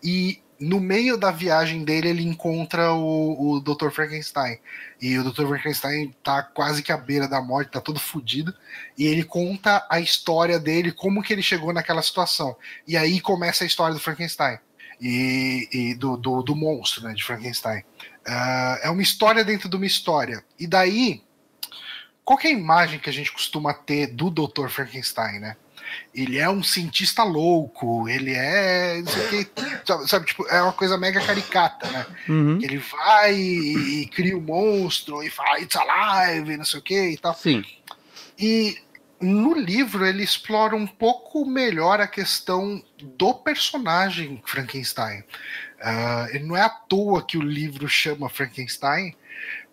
E 0.04 0.42
no 0.60 0.80
meio 0.80 1.18
da 1.18 1.32
viagem 1.32 1.86
dele, 1.86 2.10
ele 2.10 2.24
encontra 2.24 2.92
o, 2.92 3.54
o 3.54 3.60
Dr. 3.62 3.92
Frankenstein. 3.92 4.58
E 5.02 5.18
o 5.18 5.24
Dr. 5.24 5.48
Frankenstein 5.48 6.14
tá 6.24 6.44
quase 6.44 6.84
que 6.84 6.92
à 6.92 6.98
beira 6.98 7.28
da 7.28 7.42
morte, 7.42 7.72
tá 7.72 7.80
todo 7.80 8.00
fudido. 8.00 8.54
E 8.98 9.06
ele 9.06 9.24
conta 9.24 9.86
a 9.90 10.00
história 10.00 10.60
dele, 10.60 10.92
como 10.92 11.24
que 11.24 11.32
ele 11.32 11.42
chegou 11.42 11.72
naquela 11.72 12.02
situação. 12.02 12.56
E 12.88 12.98
aí 12.98 13.22
começa 13.22 13.64
a 13.64 13.68
história 13.68 13.94
do 13.94 14.00
Frankenstein. 14.00 14.60
E, 15.02 15.70
e 15.72 15.96
do, 15.96 16.18
do, 16.18 16.44
do 16.44 16.56
monstro, 16.56 17.04
né, 17.04 17.14
de 17.14 17.24
Frankenstein. 17.24 17.84
Ah, 18.28 18.80
é 18.84 18.90
uma 18.90 19.02
história 19.02 19.46
dentro 19.46 19.70
de 19.70 19.76
uma 19.78 19.86
história. 19.86 20.44
E 20.60 20.68
daí, 20.68 21.24
qual 22.26 22.38
é 22.44 22.48
a 22.48 22.52
imagem 22.52 23.00
que 23.00 23.10
a 23.10 23.14
gente 23.14 23.32
costuma 23.32 23.74
ter 23.74 24.08
do 24.08 24.30
Dr. 24.30 24.68
Frankenstein, 24.68 25.40
né? 25.40 25.56
Ele 26.14 26.38
é 26.38 26.50
um 26.50 26.64
cientista 26.64 27.24
louco, 27.24 28.08
ele 28.08 28.34
é. 28.34 29.02
Não 29.02 29.12
sei 29.12 29.42
o 29.42 29.46
que, 29.46 30.08
sabe, 30.08 30.26
tipo, 30.26 30.48
é 30.48 30.62
uma 30.62 30.74
coisa 30.74 30.98
mega 30.98 31.22
caricata, 31.22 31.90
né? 31.90 32.06
Uhum. 32.28 32.60
Ele 32.62 32.78
vai 32.78 33.36
e, 33.36 34.02
e 34.02 34.06
cria 34.08 34.36
o 34.36 34.40
um 34.40 34.44
monstro 34.44 35.24
e 35.24 35.30
fala, 35.30 35.60
it's 35.60 35.76
alive, 35.76 36.58
não 36.58 36.66
sei 36.66 36.80
o 36.80 36.84
que 36.84 37.10
e 37.12 37.18
tal. 37.18 37.34
Sim. 37.36 37.64
E 38.38 38.78
no 39.22 39.54
livro 39.54 40.06
ele 40.06 40.24
explora 40.24 40.76
um 40.76 40.88
pouco 40.88 41.46
melhor 41.46 42.00
a 42.00 42.08
questão 42.08 42.82
do 42.98 43.34
personagem 43.34 44.42
Frankenstein. 44.46 45.24
Ah, 45.82 46.28
ele 46.32 46.46
não 46.46 46.56
é 46.56 46.62
à 46.62 46.70
toa 46.70 47.26
que 47.26 47.38
o 47.38 47.42
livro 47.42 47.88
chama 47.88 48.30
Frankenstein, 48.30 49.16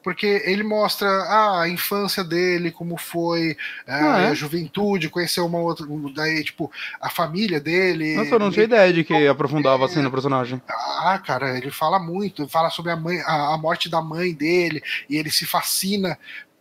porque 0.06 0.40
ele 0.44 0.62
mostra 0.62 1.08
ah, 1.08 1.62
a 1.62 1.68
infância 1.68 2.22
dele, 2.22 2.70
como 2.70 2.96
foi, 2.96 3.56
ah, 3.88 4.14
Ah, 4.14 4.20
é? 4.20 4.28
a 4.28 4.34
juventude, 4.34 5.10
conheceu 5.10 5.44
uma 5.44 5.58
outra, 5.58 5.84
daí 6.14 6.44
tipo 6.44 6.70
a 7.00 7.10
família 7.10 7.58
dele. 7.58 8.14
Nossa, 8.14 8.36
eu 8.36 8.38
não 8.38 8.52
tinha 8.52 8.66
ideia 8.66 8.92
de 8.92 9.02
que 9.02 9.26
aprofundava 9.26 9.84
assim 9.84 10.00
no 10.00 10.10
personagem. 10.12 10.62
Ah, 10.68 11.18
cara, 11.18 11.58
ele 11.58 11.72
fala 11.72 11.98
muito, 11.98 12.46
fala 12.46 12.70
sobre 12.70 12.92
a, 12.92 12.96
mãe, 12.96 13.18
a, 13.22 13.54
a 13.54 13.58
morte 13.58 13.88
da 13.88 14.00
mãe 14.00 14.32
dele, 14.32 14.80
e 15.10 15.16
ele 15.16 15.28
se 15.28 15.44
fascina 15.44 16.16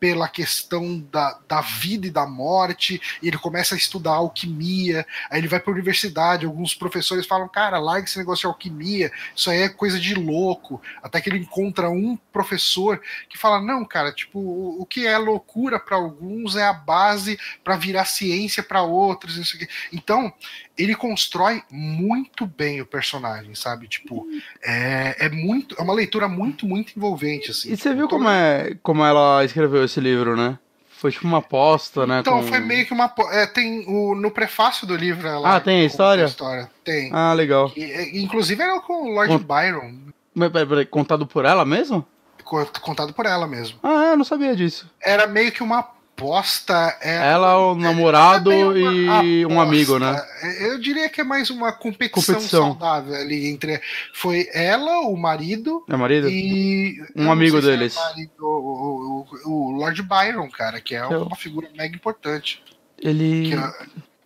pela 0.05 0.27
questão 0.27 0.99
da, 1.11 1.39
da 1.47 1.61
vida 1.61 2.05
e 2.05 2.11
da 2.11 2.27
morte, 2.27 3.01
e 3.23 3.27
ele 3.27 3.39
começa 3.39 3.73
a 3.73 3.77
estudar 3.77 4.11
alquimia, 4.11 5.03
aí 5.31 5.39
ele 5.39 5.47
vai 5.47 5.59
para 5.59 5.71
a 5.71 5.73
universidade, 5.73 6.45
alguns 6.45 6.75
professores 6.75 7.25
falam, 7.25 7.49
cara, 7.49 7.79
larga 7.79 8.05
esse 8.05 8.19
negócio 8.19 8.41
de 8.41 8.45
alquimia, 8.45 9.11
isso 9.35 9.49
aí 9.49 9.61
é 9.61 9.67
coisa 9.67 9.99
de 9.99 10.13
louco, 10.13 10.79
até 11.01 11.19
que 11.19 11.27
ele 11.27 11.39
encontra 11.39 11.89
um 11.89 12.15
professor 12.31 13.01
que 13.27 13.35
fala, 13.35 13.59
não, 13.59 13.83
cara, 13.83 14.11
tipo, 14.11 14.37
o, 14.37 14.83
o 14.83 14.85
que 14.85 15.07
é 15.07 15.17
loucura 15.17 15.79
para 15.79 15.97
alguns 15.97 16.55
é 16.55 16.67
a 16.67 16.73
base 16.73 17.39
para 17.63 17.75
virar 17.75 18.05
ciência 18.05 18.61
para 18.61 18.83
outros, 18.83 19.37
isso 19.37 19.55
aqui. 19.55 19.67
Então, 19.91 20.31
ele 20.77 20.95
constrói 20.95 21.63
muito 21.71 22.45
bem 22.45 22.81
o 22.81 22.85
personagem, 22.85 23.55
sabe? 23.55 23.87
Tipo, 23.87 24.27
é, 24.63 25.25
é 25.25 25.29
muito, 25.29 25.75
é 25.77 25.81
uma 25.81 25.93
leitura 25.93 26.27
muito, 26.27 26.65
muito 26.65 26.93
envolvente, 26.95 27.51
assim. 27.51 27.71
E 27.71 27.77
você 27.77 27.93
viu 27.93 28.07
como 28.07 28.29
é 28.29 28.75
como 28.83 29.03
ela 29.03 29.43
escreveu 29.43 29.83
esse 29.83 29.99
livro, 29.99 30.35
né? 30.35 30.57
Foi 30.89 31.11
tipo 31.11 31.27
uma 31.27 31.39
aposta, 31.39 32.07
né? 32.07 32.19
Então, 32.19 32.41
com... 32.41 32.47
foi 32.47 32.59
meio 32.59 32.85
que 32.85 32.93
uma. 32.93 33.13
É, 33.31 33.45
tem 33.45 33.85
o, 33.87 34.15
no 34.15 34.31
prefácio 34.31 34.87
do 34.87 34.95
livro. 34.95 35.27
Ela 35.27 35.55
ah, 35.55 35.59
tem 35.59 35.81
a 35.81 35.85
história? 35.85 36.23
A 36.23 36.27
história. 36.27 36.71
Tem. 36.83 37.09
Ah, 37.13 37.33
legal. 37.33 37.71
E, 37.75 38.21
inclusive 38.23 38.61
era 38.61 38.79
com 38.79 39.03
o 39.03 39.13
Lord 39.13 39.37
Byron. 39.43 39.93
Mas, 40.33 40.51
peraí, 40.51 40.67
peraí, 40.67 40.85
contado 40.85 41.25
por 41.25 41.45
ela 41.45 41.65
mesmo? 41.65 42.05
Contado 42.81 43.13
por 43.13 43.25
ela 43.25 43.47
mesmo. 43.47 43.79
Ah, 43.81 44.11
eu 44.11 44.17
não 44.17 44.25
sabia 44.25 44.55
disso. 44.55 44.89
Era 45.01 45.25
meio 45.25 45.51
que 45.51 45.63
uma 45.63 45.83
aposta. 46.15 46.97
É, 47.01 47.15
Ela, 47.31 47.57
o 47.57 47.75
namorado 47.75 48.51
é 48.51 49.23
e 49.23 49.45
um 49.45 49.59
amigo, 49.59 49.99
né? 49.99 50.25
Eu 50.61 50.79
diria 50.79 51.09
que 51.09 51.19
é 51.19 51.23
mais 51.23 51.49
uma 51.49 51.73
competição, 51.73 52.35
competição. 52.35 52.67
saudável 52.67 53.13
ali 53.13 53.47
entre. 53.47 53.81
Foi 54.13 54.47
ela, 54.53 55.01
o 55.01 55.15
marido. 55.17 55.83
É 55.89 55.95
marido? 55.95 56.29
E. 56.29 57.03
Um 57.15 57.29
amigo 57.29 57.61
deles. 57.61 57.95
É 57.95 57.99
marido, 57.99 58.31
o, 58.39 59.25
o, 59.45 59.51
o, 59.51 59.71
Lord 59.71 60.01
Byron, 60.01 60.49
cara, 60.49 60.79
que 60.79 60.95
é 60.95 61.03
eu... 61.03 61.23
uma 61.23 61.35
figura 61.35 61.69
mega 61.75 61.95
importante. 61.95 62.63
Ele. 62.97 63.53
É, 63.53 63.73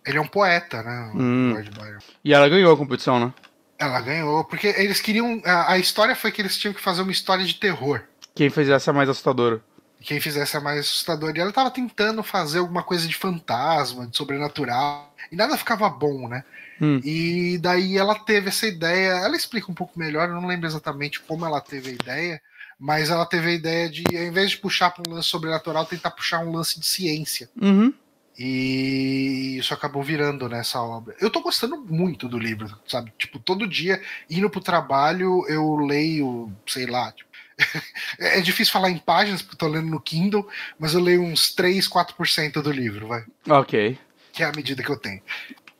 ele 0.06 0.18
é 0.18 0.20
um 0.20 0.28
poeta, 0.28 0.82
né? 0.82 1.12
Hum. 1.14 1.52
Lord 1.52 1.70
Byron. 1.70 1.98
E 2.24 2.32
ela 2.32 2.48
ganhou 2.48 2.72
a 2.72 2.76
competição, 2.76 3.18
né? 3.18 3.34
Ela 3.78 4.00
ganhou, 4.00 4.44
porque 4.44 4.68
eles 4.68 5.00
queriam. 5.00 5.42
A, 5.44 5.72
a 5.72 5.78
história 5.78 6.14
foi 6.14 6.30
que 6.30 6.40
eles 6.40 6.56
tinham 6.56 6.72
que 6.72 6.80
fazer 6.80 7.02
uma 7.02 7.12
história 7.12 7.44
de 7.44 7.54
terror. 7.54 8.02
Quem 8.34 8.48
fez 8.48 8.68
essa 8.68 8.92
mais 8.92 9.08
assustadora? 9.08 9.60
Quem 10.00 10.20
fizesse 10.20 10.56
a 10.56 10.60
mais 10.60 10.80
assustadora. 10.80 11.36
E 11.36 11.40
ela 11.40 11.50
estava 11.50 11.70
tentando 11.70 12.22
fazer 12.22 12.58
alguma 12.58 12.82
coisa 12.82 13.06
de 13.06 13.14
fantasma, 13.14 14.06
de 14.06 14.16
sobrenatural, 14.16 15.14
e 15.30 15.36
nada 15.36 15.56
ficava 15.56 15.88
bom, 15.88 16.28
né? 16.28 16.44
Hum. 16.80 17.00
E 17.04 17.58
daí 17.58 17.98
ela 17.98 18.14
teve 18.14 18.48
essa 18.48 18.66
ideia. 18.66 19.10
Ela 19.10 19.36
explica 19.36 19.70
um 19.70 19.74
pouco 19.74 19.98
melhor, 19.98 20.28
eu 20.28 20.34
não 20.34 20.46
lembro 20.46 20.66
exatamente 20.66 21.20
como 21.20 21.44
ela 21.44 21.60
teve 21.60 21.90
a 21.90 21.94
ideia, 21.94 22.42
mas 22.78 23.10
ela 23.10 23.26
teve 23.26 23.50
a 23.50 23.54
ideia 23.54 23.90
de, 23.90 24.04
ao 24.16 24.24
invés 24.24 24.50
de 24.50 24.56
puxar 24.56 24.90
para 24.90 25.08
um 25.08 25.14
lance 25.14 25.28
sobrenatural, 25.28 25.84
tentar 25.84 26.10
puxar 26.12 26.40
um 26.40 26.52
lance 26.52 26.80
de 26.80 26.86
ciência. 26.86 27.50
Uhum. 27.60 27.92
E 28.38 29.58
isso 29.58 29.74
acabou 29.74 30.02
virando 30.02 30.48
nessa 30.48 30.80
obra. 30.80 31.14
Eu 31.20 31.28
tô 31.28 31.42
gostando 31.42 31.76
muito 31.76 32.26
do 32.26 32.38
livro, 32.38 32.74
sabe? 32.88 33.12
Tipo, 33.18 33.38
todo 33.38 33.68
dia, 33.68 34.00
indo 34.30 34.48
pro 34.48 34.62
trabalho, 34.62 35.44
eu 35.46 35.76
leio, 35.76 36.50
sei 36.66 36.86
lá, 36.86 37.12
tipo, 37.12 37.29
é 38.18 38.40
difícil 38.40 38.72
falar 38.72 38.90
em 38.90 38.98
páginas, 38.98 39.42
porque 39.42 39.54
eu 39.54 39.58
tô 39.58 39.68
lendo 39.68 39.88
no 39.88 40.00
Kindle, 40.00 40.48
mas 40.78 40.94
eu 40.94 41.00
leio 41.00 41.22
uns 41.22 41.54
3, 41.54 41.88
4% 41.88 42.62
do 42.62 42.72
livro, 42.72 43.08
vai. 43.08 43.24
Ok. 43.48 43.98
Que 44.32 44.42
é 44.42 44.46
a 44.46 44.52
medida 44.52 44.82
que 44.82 44.90
eu 44.90 44.96
tenho. 44.96 45.22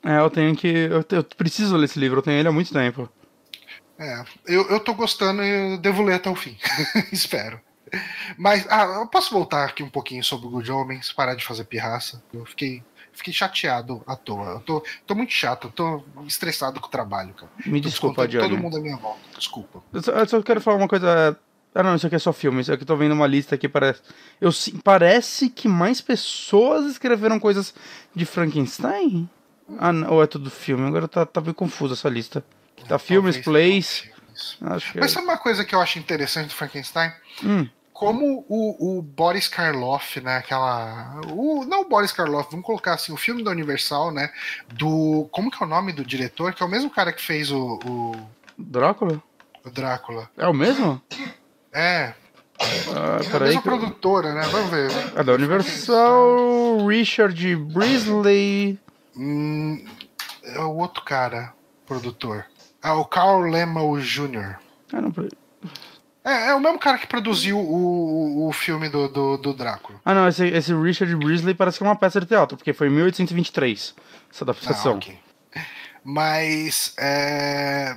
É, 0.03 0.17
eu 0.17 0.29
tenho 0.29 0.55
que. 0.55 0.67
Eu, 0.67 1.05
eu 1.09 1.23
preciso 1.23 1.75
ler 1.75 1.85
esse 1.85 1.99
livro, 1.99 2.19
eu 2.19 2.23
tenho 2.23 2.39
ele 2.39 2.47
há 2.47 2.51
muito 2.51 2.73
tempo. 2.73 3.09
É, 3.99 4.23
eu, 4.47 4.67
eu 4.67 4.79
tô 4.79 4.93
gostando 4.95 5.43
e 5.43 5.73
eu 5.73 5.77
devo 5.77 6.01
ler 6.01 6.15
até 6.15 6.29
o 6.29 6.35
fim. 6.35 6.57
Espero. 7.13 7.61
Mas, 8.37 8.65
ah, 8.69 9.01
eu 9.01 9.07
posso 9.07 9.33
voltar 9.33 9.65
aqui 9.65 9.83
um 9.83 9.89
pouquinho 9.89 10.23
sobre 10.23 10.47
o 10.47 10.49
Good 10.49 10.71
Homens, 10.71 11.11
parar 11.11 11.35
de 11.35 11.45
fazer 11.45 11.65
pirraça. 11.65 12.23
Eu 12.33 12.45
fiquei, 12.45 12.81
fiquei 13.13 13.33
chateado 13.33 14.01
à 14.07 14.15
toa. 14.15 14.53
Eu 14.53 14.59
tô, 14.61 14.83
tô 15.05 15.13
muito 15.13 15.33
chato, 15.33 15.67
eu 15.67 15.71
tô 15.71 16.03
estressado 16.25 16.79
com 16.79 16.87
o 16.87 16.91
trabalho, 16.91 17.33
cara. 17.33 17.51
Me 17.65 17.79
tô 17.79 17.89
desculpa, 17.89 18.27
Johnny. 18.27 18.49
Todo 18.49 18.57
mundo 18.57 18.77
à 18.77 18.79
minha 18.79 18.97
volta, 18.97 19.19
desculpa. 19.37 19.83
Eu 19.93 20.01
só, 20.01 20.11
eu 20.13 20.27
só 20.27 20.41
quero 20.41 20.61
falar 20.61 20.77
uma 20.77 20.87
coisa 20.87 21.37
ah, 21.73 21.83
não, 21.83 21.95
isso 21.95 22.05
aqui 22.05 22.15
é 22.15 22.19
só 22.19 22.33
filme. 22.33 22.61
Isso 22.61 22.71
aqui 22.71 22.83
eu 22.83 22.87
tô 22.87 22.97
vendo 22.97 23.13
uma 23.13 23.27
lista 23.27 23.55
aqui, 23.55 23.69
parece. 23.69 24.01
Eu, 24.39 24.49
parece 24.83 25.49
que 25.49 25.67
mais 25.67 26.01
pessoas 26.01 26.85
escreveram 26.85 27.39
coisas 27.39 27.73
de 28.13 28.25
Frankenstein? 28.25 29.29
Ah, 29.79 29.93
não, 29.93 30.11
ou 30.11 30.23
é 30.23 30.27
tudo 30.27 30.49
filme? 30.49 30.85
Agora 30.85 31.07
tá, 31.07 31.25
tá 31.25 31.39
bem 31.39 31.53
confuso 31.53 31.93
essa 31.93 32.09
lista. 32.09 32.43
Tá 32.87 32.99
filmes, 32.99 33.37
plays. 33.37 34.09
Acho 34.61 34.97
Mas 34.97 35.11
é... 35.11 35.13
sabe 35.15 35.25
uma 35.25 35.37
coisa 35.37 35.63
que 35.63 35.73
eu 35.73 35.81
acho 35.81 35.99
interessante 35.99 36.49
do 36.49 36.55
Frankenstein? 36.55 37.11
Hum. 37.43 37.67
Como 37.93 38.43
o, 38.49 38.97
o, 38.97 39.01
Boris 39.01 39.47
Karloff, 39.47 40.19
né? 40.21 40.37
Aquela. 40.37 41.21
O, 41.27 41.63
não 41.65 41.81
o 41.81 41.87
Boris 41.87 42.11
Karloff, 42.11 42.49
vamos 42.49 42.65
colocar 42.65 42.95
assim, 42.95 43.13
o 43.13 43.17
filme 43.17 43.43
da 43.43 43.51
Universal, 43.51 44.11
né? 44.11 44.31
Do. 44.73 45.29
Como 45.31 45.51
que 45.51 45.61
é 45.61 45.65
o 45.65 45.69
nome 45.69 45.93
do 45.93 46.03
diretor? 46.03 46.51
Que 46.51 46.63
é 46.63 46.65
o 46.65 46.69
mesmo 46.69 46.89
cara 46.89 47.13
que 47.13 47.21
fez 47.21 47.51
o. 47.51 47.79
o... 47.85 48.29
Drácula? 48.57 49.21
O 49.63 49.69
Drácula. 49.69 50.27
É 50.35 50.47
o 50.47 50.53
mesmo? 50.53 50.99
É. 51.73 52.13
Ah, 52.95 53.19
é 53.21 53.35
a 53.35 53.39
mesma 53.39 53.61
que... 53.61 53.67
produtora, 53.67 54.33
né? 54.33 54.41
Vamos 54.51 54.69
ver. 54.69 54.91
É 55.15 55.23
da 55.23 55.33
Universal, 55.33 56.85
Richard 56.85 57.55
Brisley. 57.55 58.79
Hum, 59.15 59.83
é 60.43 60.59
o 60.59 60.75
outro 60.75 61.03
cara, 61.03 61.53
produtor. 61.87 62.45
Ah, 62.81 62.95
o 62.95 63.05
Carl 63.05 63.41
Lemmel 63.41 63.99
Jr. 63.99 64.57
Ah, 64.93 65.01
não... 65.01 65.13
É, 66.23 66.49
é 66.49 66.53
o 66.53 66.59
mesmo 66.59 66.77
cara 66.77 66.99
que 66.99 67.07
produziu 67.07 67.57
o, 67.57 68.47
o 68.47 68.51
filme 68.51 68.89
do, 68.89 69.07
do, 69.07 69.37
do 69.37 69.53
Drácula. 69.53 69.99
Ah, 70.05 70.13
não, 70.13 70.27
esse, 70.27 70.45
esse 70.45 70.73
Richard 70.73 71.15
Brisley 71.15 71.55
parece 71.55 71.79
que 71.79 71.83
é 71.83 71.87
uma 71.87 71.95
peça 71.95 72.19
de 72.19 72.27
teatro, 72.27 72.57
porque 72.57 72.73
foi 72.73 72.87
em 72.87 72.91
1823 72.91 73.95
essa 74.31 74.43
adaptação. 74.43 74.93
Ah, 74.93 74.97
okay. 74.97 75.17
Mas, 76.03 76.93
é 76.97 77.95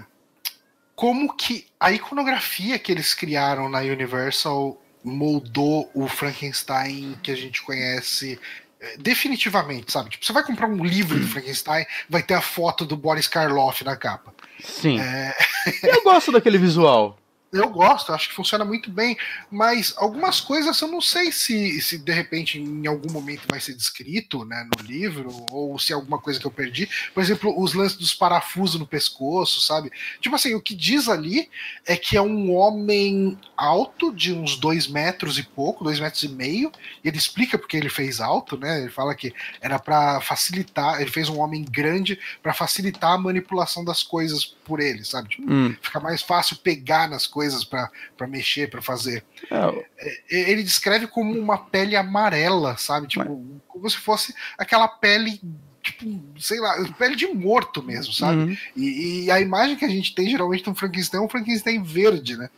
como 0.95 1.35
que 1.35 1.67
a 1.79 1.93
iconografia 1.93 2.79
que 2.79 2.93
eles 2.93 3.15
criaram 3.15 3.69
na 3.69 3.81
Universal 3.81 4.81
moldou 5.03 5.91
o 5.95 6.09
Frankenstein 6.09 7.19
que 7.23 7.31
a 7.31 7.37
gente 7.37 7.63
conhece 7.63 8.39
eh, 8.81 8.97
definitivamente, 8.99 9.93
sabe? 9.93 10.11
Tipo, 10.11 10.25
você 10.25 10.33
vai 10.33 10.43
comprar 10.43 10.67
um 10.67 10.85
livro 10.85 11.19
do 11.19 11.27
Frankenstein, 11.27 11.85
vai 12.09 12.23
ter 12.23 12.35
a 12.35 12.41
foto 12.41 12.87
do 12.87 12.97
Boris 12.97 13.29
Karloff 13.29 13.85
na 13.85 13.97
capa. 13.97 14.33
Sim. 14.63 14.99
É... 15.01 15.35
Eu 15.83 16.03
gosto 16.03 16.33
daquele 16.33 16.59
visual 16.59 17.19
eu 17.55 17.69
gosto, 17.69 18.13
acho 18.13 18.29
que 18.29 18.35
funciona 18.35 18.65
muito 18.65 18.91
bem, 18.91 19.17
mas 19.51 19.95
algumas 19.97 20.41
coisas 20.41 20.81
eu 20.81 20.89
não 20.89 21.01
sei 21.01 21.33
se, 21.33 21.81
se 21.81 21.99
de 21.99 22.13
repente 22.13 22.59
em 22.59 22.87
algum 22.87 23.13
momento 23.13 23.43
vai 23.49 23.61
ser 23.61 23.75
descrito 23.75 24.45
né, 24.45 24.69
no 24.77 24.85
livro, 24.85 25.31
ou 25.51 25.79
se 25.79 25.93
é 25.93 25.95
alguma 25.95 26.19
coisa 26.19 26.39
que 26.39 26.47
eu 26.47 26.51
perdi. 26.51 26.89
Por 27.13 27.23
exemplo, 27.23 27.55
os 27.61 27.75
lances 27.75 27.97
dos 27.97 28.15
parafusos 28.15 28.79
no 28.79 28.87
pescoço, 28.87 29.61
sabe? 29.61 29.91
Tipo 30.21 30.37
assim, 30.37 30.55
o 30.55 30.61
que 30.61 30.75
diz 30.75 31.09
ali 31.09 31.49
é 31.87 31.97
que 31.97 32.17
é 32.17 32.23
um 32.23 32.53
homem 32.55 33.39
alto, 33.57 34.13
de 34.13 34.33
uns 34.33 34.57
dois 34.57 34.87
metros 34.87 35.39
e 35.39 35.43
pouco, 35.43 35.85
dois 35.85 36.01
metros 36.01 36.23
e 36.23 36.29
meio, 36.29 36.73
e 37.03 37.09
ele 37.09 37.17
explica 37.17 37.59
porque 37.59 37.77
ele 37.77 37.89
fez 37.89 38.21
alto, 38.21 38.57
né? 38.57 38.81
Ele 38.81 38.91
fala 38.91 39.15
que 39.15 39.33
era 39.61 39.79
para 39.79 40.21
facilitar, 40.21 41.01
ele 41.01 41.11
fez 41.11 41.29
um 41.29 41.39
homem 41.39 41.65
grande 41.65 42.19
para 42.43 42.53
facilitar 42.53 43.13
a 43.13 43.19
manipulação 43.19 43.85
das 43.85 44.03
coisas 44.03 44.45
por 44.45 44.81
ele, 44.81 45.05
sabe? 45.05 45.29
Tipo, 45.29 45.53
hum. 45.53 45.77
Fica 45.81 46.01
mais 46.01 46.23
fácil 46.23 46.57
pegar 46.57 47.09
nas 47.09 47.27
coisas 47.27 47.44
coisas 47.45 47.65
para 47.65 48.27
mexer, 48.27 48.71
para 48.71 48.81
fazer. 48.81 49.25
É. 49.51 49.85
é. 49.99 50.51
Ele 50.51 50.63
descreve 50.63 51.07
como 51.07 51.39
uma 51.39 51.59
pele 51.59 51.97
amarela, 51.97 52.77
sabe? 52.77 53.07
Tipo, 53.07 53.25
Mas... 53.25 53.63
como 53.69 53.91
se 53.91 53.97
fosse 53.99 54.35
aquela 54.59 54.89
pele 54.89 55.41
tipo, 55.83 56.07
sei 56.39 56.59
lá, 56.61 56.77
pele 56.99 57.15
de 57.15 57.27
morto 57.27 57.83
mesmo, 57.83 58.15
sabe? 58.15 58.39
Uhum. 58.39 58.57
E, 58.75 59.25
e, 59.25 59.31
a 59.31 59.39
imagem 59.39 59.77
que 59.77 59.85
a 59.85 59.89
gente 59.89 60.15
tem 60.15 60.31
geralmente 60.31 60.67
no 60.67 60.75
Frankenstein 60.75 61.21
é 61.21 61.23
um 61.23 61.29
Frankenstein 61.29 61.83
verde, 61.83 62.39
né? 62.39 62.49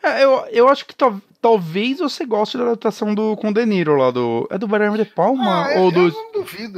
É, 0.00 0.22
eu, 0.24 0.46
eu 0.52 0.68
acho 0.68 0.86
que 0.86 0.94
to, 0.94 1.20
talvez 1.42 1.98
você 1.98 2.24
goste 2.24 2.56
da 2.56 2.64
adaptação 2.64 3.14
do 3.14 3.36
com 3.36 3.52
De 3.52 3.66
Niro 3.66 3.96
lá 3.96 4.10
do. 4.10 4.46
É 4.50 4.56
do 4.56 4.68
Brian 4.68 4.96
De 4.96 5.04
Palma? 5.04 5.66
Ah, 5.66 5.80
ou, 5.80 5.90
do, 5.90 6.14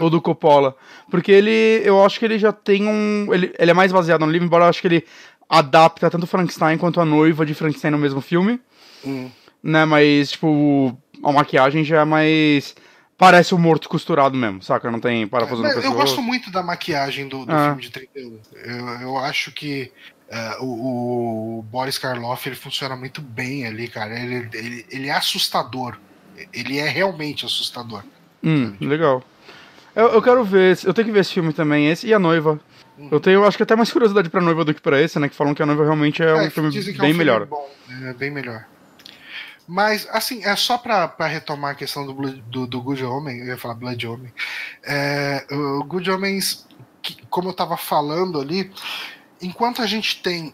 ou 0.01 0.11
do 0.11 0.21
Coppola? 0.21 0.75
Porque 1.11 1.31
ele. 1.31 1.83
Eu 1.85 2.05
acho 2.05 2.19
que 2.19 2.25
ele 2.25 2.39
já 2.39 2.53
tem 2.53 2.89
um. 2.89 3.33
Ele, 3.33 3.55
ele 3.59 3.71
é 3.71 3.75
mais 3.75 3.93
baseado 3.93 4.25
no 4.25 4.33
livro, 4.33 4.47
embora 4.47 4.65
eu 4.65 4.69
acho 4.69 4.81
que 4.81 4.89
ele 4.89 5.05
adapta 5.49 6.11
tanto 6.11 6.27
Frankenstein 6.27 6.79
quanto 6.79 7.01
a 7.01 7.05
noiva 7.05 7.45
de 7.45 7.55
Frankenstein 7.55 7.91
no 7.91 7.99
mesmo 7.99 8.21
filme. 8.21 8.61
Hum. 9.05 9.31
Né, 9.63 9.85
mas, 9.85 10.33
tipo, 10.33 10.97
a 11.23 11.33
maquiagem 11.33 11.85
já 11.85 12.01
é 12.01 12.05
mais. 12.05 12.75
Parece 13.17 13.55
o 13.55 13.57
um 13.57 13.61
morto 13.61 13.89
costurado 13.89 14.37
mesmo, 14.37 14.63
saca? 14.63 14.91
Não 14.91 14.99
tem 14.99 15.29
parafuso 15.29 15.65
é. 15.65 15.87
Eu 15.87 15.93
gosto 15.93 16.21
muito 16.21 16.51
da 16.51 16.63
maquiagem 16.63 17.29
do, 17.29 17.47
do 17.47 17.53
ah. 17.53 17.67
filme 17.67 17.83
de 17.83 17.91
31. 17.91 18.39
Eu, 18.55 18.87
eu 19.03 19.19
acho 19.19 19.53
que 19.53 19.93
uh, 20.29 20.65
o, 20.65 21.59
o, 21.59 21.63
Boris 21.63 21.99
Karloff 21.99 22.49
ele 22.49 22.57
funciona 22.57 22.97
muito 22.97 23.21
bem 23.21 23.65
ali, 23.65 23.87
cara. 23.87 24.19
Ele, 24.19 24.49
ele, 24.53 24.87
ele 24.91 25.09
é 25.09 25.13
assustador. 25.13 25.97
Ele 26.53 26.79
é 26.79 26.89
realmente 26.89 27.47
assustador. 27.47 28.03
Hum, 28.43 28.75
legal. 28.81 29.23
Eu, 29.95 30.09
eu 30.09 30.23
quero 30.23 30.43
ver, 30.43 30.79
eu 30.85 30.95
tenho 30.95 31.07
que 31.07 31.13
ver 31.13 31.21
esse 31.21 31.35
filme 31.35 31.53
também, 31.53 31.89
esse 31.89 32.07
e 32.07 32.15
a 32.15 32.19
noiva. 32.19 32.59
Eu 33.11 33.21
tenho, 33.21 33.45
acho 33.45 33.57
que 33.57 33.63
até 33.63 33.75
mais 33.75 33.91
curiosidade 33.91 34.29
pra 34.29 34.41
noiva 34.41 34.65
do 34.65 34.75
que 34.75 34.81
pra 34.81 35.01
esse, 35.01 35.19
né? 35.19 35.29
Que 35.29 35.35
falam 35.35 35.55
que 35.55 35.63
a 35.63 35.67
noiva 35.67 35.83
realmente 35.85 36.23
é, 36.23 36.27
é 36.27 36.35
um 36.35 36.51
filme 36.51 36.71
bem 36.71 37.11
é 37.11 37.15
um 37.15 37.17
melhor. 37.17 37.47
Filme 37.47 37.51
bom, 37.51 38.09
é 38.09 38.13
bem 38.13 38.31
melhor. 38.31 38.67
Mas, 39.67 40.07
assim, 40.11 40.45
é 40.45 40.55
só 40.57 40.77
pra, 40.77 41.15
retomar 41.27 41.73
a 41.73 41.75
questão 41.75 42.05
do, 42.05 42.13
do, 42.43 42.67
do 42.67 42.83
Good 42.83 43.05
Homem, 43.05 43.39
eu 43.41 43.47
ia 43.47 43.57
falar 43.57 43.75
Blood 43.75 44.07
Homem. 44.07 44.33
É, 44.85 45.47
o 45.51 45.85
Good 45.85 46.11
Homens, 46.11 46.67
como 47.31 47.49
eu 47.49 47.55
tava 47.55 47.77
falando 47.77 48.41
ali, 48.41 48.71
enquanto 49.41 49.81
a 49.81 49.87
gente 49.87 50.21
tem. 50.21 50.53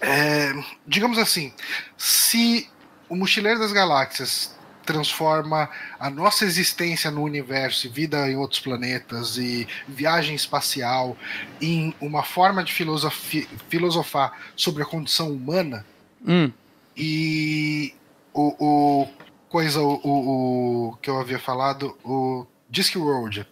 É, 0.00 0.52
digamos 0.86 1.18
assim, 1.18 1.52
se 1.96 2.68
o 3.08 3.16
Mochileiro 3.16 3.60
das 3.60 3.72
Galáxias 3.72 4.54
transforma 4.84 5.68
a 5.98 6.10
nossa 6.10 6.44
existência 6.44 7.10
no 7.10 7.22
universo 7.22 7.86
e 7.86 7.90
vida 7.90 8.30
em 8.30 8.36
outros 8.36 8.60
planetas 8.60 9.36
e 9.36 9.66
viagem 9.86 10.34
espacial 10.34 11.16
em 11.60 11.94
uma 12.00 12.22
forma 12.22 12.64
de 12.64 12.72
filosofar 12.72 14.32
sobre 14.56 14.82
a 14.82 14.86
condição 14.86 15.30
humana 15.30 15.84
hum. 16.26 16.50
e 16.96 17.94
o, 18.32 18.54
o 18.58 19.08
coisa 19.48 19.80
o, 19.80 20.00
o, 20.04 20.96
que 21.02 21.10
eu 21.10 21.18
havia 21.18 21.38
falado 21.38 21.96
o 22.04 22.46
Discworld 22.68 23.46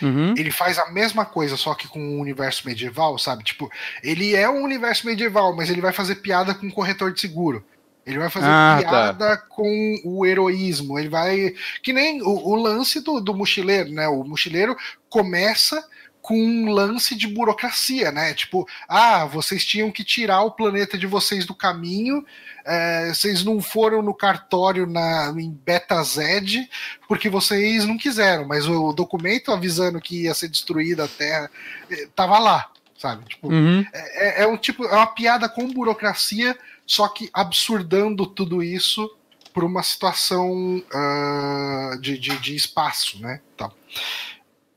Uhum. 0.00 0.34
Ele 0.36 0.50
faz 0.50 0.78
a 0.78 0.90
mesma 0.90 1.24
coisa, 1.24 1.56
só 1.56 1.74
que 1.74 1.88
com 1.88 1.98
um 1.98 2.20
universo 2.20 2.66
medieval, 2.66 3.18
sabe? 3.18 3.42
Tipo, 3.42 3.70
ele 4.02 4.34
é 4.34 4.48
um 4.48 4.62
universo 4.62 5.06
medieval, 5.06 5.54
mas 5.54 5.70
ele 5.70 5.80
vai 5.80 5.92
fazer 5.92 6.16
piada 6.16 6.54
com 6.54 6.66
um 6.66 6.70
corretor 6.70 7.12
de 7.12 7.20
seguro. 7.20 7.64
Ele 8.04 8.18
vai 8.18 8.28
fazer 8.30 8.46
ah, 8.48 8.78
tá. 8.82 8.88
piada 8.88 9.36
tá. 9.36 9.36
com 9.36 10.00
o 10.04 10.26
heroísmo. 10.26 10.98
Ele 10.98 11.08
vai. 11.08 11.54
Que 11.82 11.92
nem 11.92 12.20
o, 12.22 12.30
o 12.30 12.54
lance 12.56 13.00
do, 13.00 13.20
do 13.20 13.34
mochileiro, 13.34 13.90
né? 13.90 14.08
O 14.08 14.24
mochileiro 14.24 14.76
começa 15.08 15.84
com 16.22 16.36
um 16.36 16.70
lance 16.70 17.16
de 17.16 17.26
burocracia, 17.26 18.12
né? 18.12 18.32
Tipo, 18.32 18.66
ah, 18.88 19.24
vocês 19.26 19.64
tinham 19.64 19.90
que 19.90 20.04
tirar 20.04 20.42
o 20.42 20.52
planeta 20.52 20.96
de 20.96 21.06
vocês 21.06 21.44
do 21.44 21.54
caminho, 21.54 22.24
é, 22.64 23.08
vocês 23.12 23.44
não 23.44 23.60
foram 23.60 24.00
no 24.00 24.14
cartório 24.14 24.86
na, 24.86 25.34
em 25.36 25.50
Beta 25.50 26.00
Z 26.04 26.68
porque 27.08 27.28
vocês 27.28 27.84
não 27.84 27.98
quiseram, 27.98 28.46
mas 28.46 28.68
o 28.68 28.92
documento 28.92 29.50
avisando 29.50 30.00
que 30.00 30.22
ia 30.22 30.34
ser 30.34 30.48
destruída 30.48 31.04
a 31.04 31.08
Terra 31.08 31.50
estava 31.90 32.36
é, 32.36 32.40
lá, 32.40 32.70
sabe? 32.96 33.24
Tipo, 33.24 33.48
uhum. 33.48 33.84
é, 33.92 34.44
é, 34.44 34.46
um 34.46 34.56
tipo, 34.56 34.84
é 34.84 34.94
uma 34.94 35.08
piada 35.08 35.48
com 35.48 35.72
burocracia, 35.72 36.56
só 36.86 37.08
que 37.08 37.30
absurdando 37.32 38.26
tudo 38.26 38.62
isso 38.62 39.10
por 39.52 39.64
uma 39.64 39.82
situação 39.82 40.78
uh, 40.78 42.00
de, 42.00 42.18
de, 42.18 42.38
de 42.38 42.56
espaço, 42.56 43.20
né? 43.20 43.40
Então, 43.54 43.72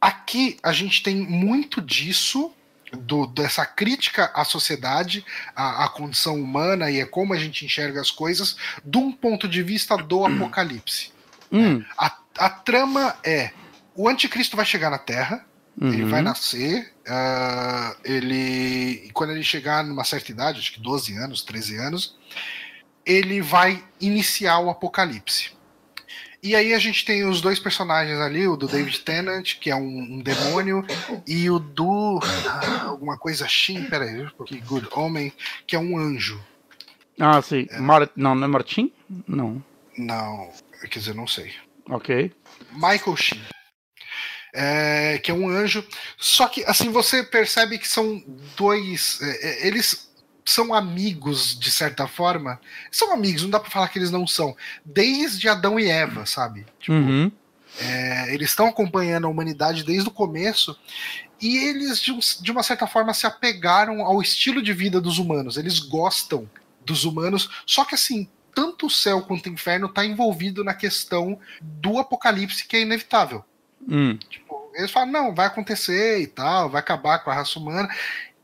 Aqui 0.05 0.59
a 0.61 0.71
gente 0.71 1.01
tem 1.01 1.15
muito 1.15 1.81
disso, 1.81 2.53
do, 2.93 3.25
dessa 3.25 3.65
crítica 3.65 4.31
à 4.35 4.45
sociedade, 4.45 5.25
à, 5.55 5.83
à, 5.83 5.89
condição 5.89 6.39
humana 6.39 6.91
e 6.91 7.01
a 7.01 7.07
como 7.07 7.33
a 7.33 7.39
gente 7.39 7.65
enxerga 7.65 8.01
as 8.01 8.11
coisas, 8.11 8.55
de 8.85 8.99
um 8.99 9.11
ponto 9.11 9.47
de 9.47 9.63
vista 9.63 9.97
do 9.97 10.23
apocalipse. 10.23 11.11
Hum. 11.51 11.83
A, 11.97 12.15
a 12.37 12.49
trama 12.51 13.17
é: 13.23 13.51
o 13.95 14.07
anticristo 14.07 14.55
vai 14.55 14.63
chegar 14.63 14.91
na 14.91 14.99
Terra, 14.99 15.43
uhum. 15.79 15.93
ele 15.93 16.05
vai 16.05 16.21
nascer, 16.21 16.91
uh, 17.07 17.97
ele. 18.03 19.09
Quando 19.13 19.31
ele 19.31 19.43
chegar 19.43 19.83
numa 19.83 20.03
certa 20.03 20.31
idade, 20.31 20.59
acho 20.59 20.73
que 20.73 20.79
12 20.79 21.15
anos, 21.17 21.43
13 21.43 21.77
anos, 21.77 22.17
ele 23.05 23.41
vai 23.41 23.83
iniciar 23.99 24.59
o 24.59 24.69
apocalipse. 24.69 25.55
E 26.45 26.55
aí 26.55 26.75
a 26.75 26.79
gente 26.79 27.03
tem 27.03 27.25
os 27.27 27.41
dois 27.41 27.59
personagens 27.59 28.19
ali, 28.19 28.47
o 28.47 28.55
do 28.55 28.67
David 28.67 28.99
Tennant, 28.99 29.55
que 29.59 29.71
é 29.71 29.75
um, 29.75 29.81
um 29.81 30.21
demônio, 30.21 30.85
e 31.25 31.49
o 31.49 31.57
do. 31.57 32.19
Ah, 32.47 32.83
alguma 32.85 33.17
coisa 33.17 33.47
Shin, 33.47 33.85
peraí, 33.85 34.27
porque 34.37 34.59
Good 34.59 34.89
Homem, 34.91 35.33
que 35.65 35.75
é 35.75 35.79
um 35.79 35.97
anjo. 35.97 36.39
Ah, 37.19 37.41
sim. 37.41 37.65
É. 37.71 37.79
Mar... 37.79 38.07
Não, 38.15 38.35
não 38.35 38.45
é 38.45 38.47
Martin? 38.47 38.91
Não. 39.27 39.63
Não, 39.97 40.51
quer 40.81 40.99
dizer, 40.99 41.15
não 41.15 41.25
sei. 41.25 41.51
Ok. 41.89 42.31
Michael 42.73 43.15
Shin. 43.15 43.41
É, 44.57 45.19
que 45.19 45.29
é 45.29 45.33
um 45.33 45.49
anjo. 45.49 45.85
Só 46.17 46.47
que, 46.47 46.63
assim, 46.63 46.89
você 46.89 47.21
percebe 47.23 47.77
que 47.77 47.87
são 47.87 48.23
dois. 48.55 49.19
É, 49.21 49.47
é 49.47 49.67
eles 49.67 50.09
são 50.45 50.73
amigos, 50.73 51.59
de 51.59 51.71
certa 51.71 52.07
forma. 52.07 52.59
São 52.91 53.11
amigos, 53.11 53.41
não 53.41 53.49
dá 53.49 53.59
pra 53.59 53.69
falar 53.69 53.89
que 53.89 53.99
eles 53.99 54.11
não 54.11 54.25
são. 54.25 54.55
Desde 54.85 55.49
Adão 55.49 55.79
e 55.79 55.89
Eva, 55.89 56.25
sabe? 56.25 56.65
Tipo, 56.79 56.93
uhum. 56.93 57.31
é, 57.79 58.33
eles 58.33 58.49
estão 58.49 58.67
acompanhando 58.67 59.25
a 59.25 59.29
humanidade 59.29 59.83
desde 59.83 60.07
o 60.07 60.13
começo. 60.13 60.77
E 61.41 61.57
eles, 61.57 61.99
de, 61.99 62.11
um, 62.11 62.19
de 62.41 62.51
uma 62.51 62.63
certa 62.63 62.87
forma, 62.87 63.13
se 63.13 63.25
apegaram 63.25 64.01
ao 64.01 64.21
estilo 64.21 64.61
de 64.61 64.71
vida 64.71 65.01
dos 65.01 65.17
humanos. 65.17 65.57
Eles 65.57 65.79
gostam 65.79 66.49
dos 66.85 67.03
humanos. 67.03 67.49
Só 67.65 67.83
que 67.83 67.95
assim, 67.95 68.29
tanto 68.53 68.85
o 68.85 68.89
céu 68.89 69.21
quanto 69.23 69.47
o 69.47 69.51
inferno 69.51 69.87
está 69.87 70.05
envolvido 70.05 70.63
na 70.63 70.73
questão 70.73 71.37
do 71.61 71.97
apocalipse 71.97 72.65
que 72.65 72.77
é 72.77 72.81
inevitável. 72.81 73.43
Hum. 73.87 74.17
Eles 74.75 74.91
falam, 74.91 75.11
não, 75.11 75.35
vai 75.35 75.47
acontecer 75.47 76.19
e 76.19 76.27
tal, 76.27 76.69
vai 76.69 76.79
acabar 76.79 77.19
com 77.19 77.29
a 77.29 77.33
raça 77.33 77.57
humana. 77.59 77.89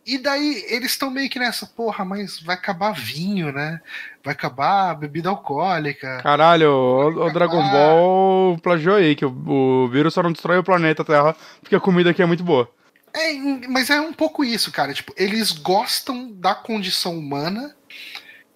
E 0.05 0.17
daí 0.17 0.65
eles 0.67 0.91
estão 0.91 1.11
meio 1.11 1.29
que 1.29 1.37
nessa, 1.37 1.67
porra, 1.67 2.03
mas 2.03 2.39
vai 2.39 2.55
acabar 2.55 2.91
vinho, 2.91 3.51
né? 3.51 3.79
Vai 4.23 4.33
acabar 4.33 4.95
bebida 4.95 5.29
alcoólica. 5.29 6.21
Caralho, 6.23 6.71
o, 6.71 7.25
o, 7.25 7.31
Dragon 7.31 7.61
Ball 7.69 8.57
plagiou 8.57 8.95
aí, 8.95 9.15
que 9.15 9.25
o, 9.25 9.29
o, 9.47 9.87
vírus 9.89 10.13
só 10.13 10.23
não 10.23 10.31
destrói 10.31 10.57
o 10.57 10.63
planeta 10.63 11.05
Terra, 11.05 11.35
porque 11.59 11.75
a 11.75 11.79
comida 11.79 12.09
aqui 12.09 12.21
é 12.21 12.25
muito 12.25 12.43
boa. 12.43 12.69
É, 13.13 13.33
mas 13.67 13.89
é 13.89 14.01
um 14.01 14.13
pouco 14.13 14.43
isso, 14.43 14.71
cara. 14.71 14.93
Tipo, 14.93 15.13
eles 15.15 15.51
gostam 15.51 16.31
da 16.31 16.55
condição 16.55 17.17
humana 17.17 17.75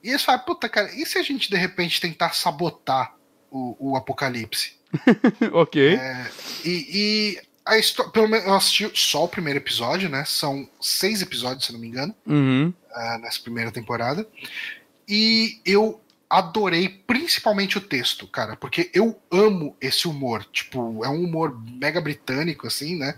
e 0.04 0.10
eles 0.10 0.24
falam, 0.24 0.42
puta, 0.42 0.68
cara, 0.68 0.90
e 0.94 1.06
se 1.06 1.18
a 1.18 1.24
gente 1.24 1.50
de 1.50 1.58
repente 1.58 2.02
tentar 2.02 2.34
sabotar 2.34 3.14
o, 3.52 3.92
o 3.92 3.96
apocalipse? 3.96 4.80
ok. 5.54 5.96
É, 5.96 6.30
e, 6.64 6.88
e 6.90 7.42
a 7.66 7.78
história, 7.78 8.12
pelo 8.12 8.28
menos 8.28 8.46
eu 8.46 8.54
assisti 8.54 8.92
só 8.94 9.24
o 9.24 9.30
primeiro 9.30 9.60
episódio, 9.60 10.08
né? 10.08 10.24
São 10.26 10.70
seis 10.80 11.22
episódios, 11.22 11.66
se 11.66 11.74
não 11.74 11.80
me 11.80 11.88
engano, 11.88 12.16
uhum. 12.26 12.72
uh, 12.92 13.18
nessa 13.20 13.42
primeira 13.42 13.72
temporada. 13.72 14.28
E 15.08 15.60
eu 15.66 16.00
adorei 16.36 16.90
principalmente 16.90 17.78
o 17.78 17.82
texto, 17.82 18.28
cara, 18.28 18.56
porque 18.56 18.90
eu 18.94 19.20
amo 19.32 19.76
esse 19.80 20.08
humor. 20.08 20.46
Tipo, 20.52 21.04
é 21.04 21.10
um 21.10 21.24
humor 21.24 21.58
mega 21.80 22.02
britânico, 22.02 22.68
assim, 22.68 22.98
né? 22.98 23.16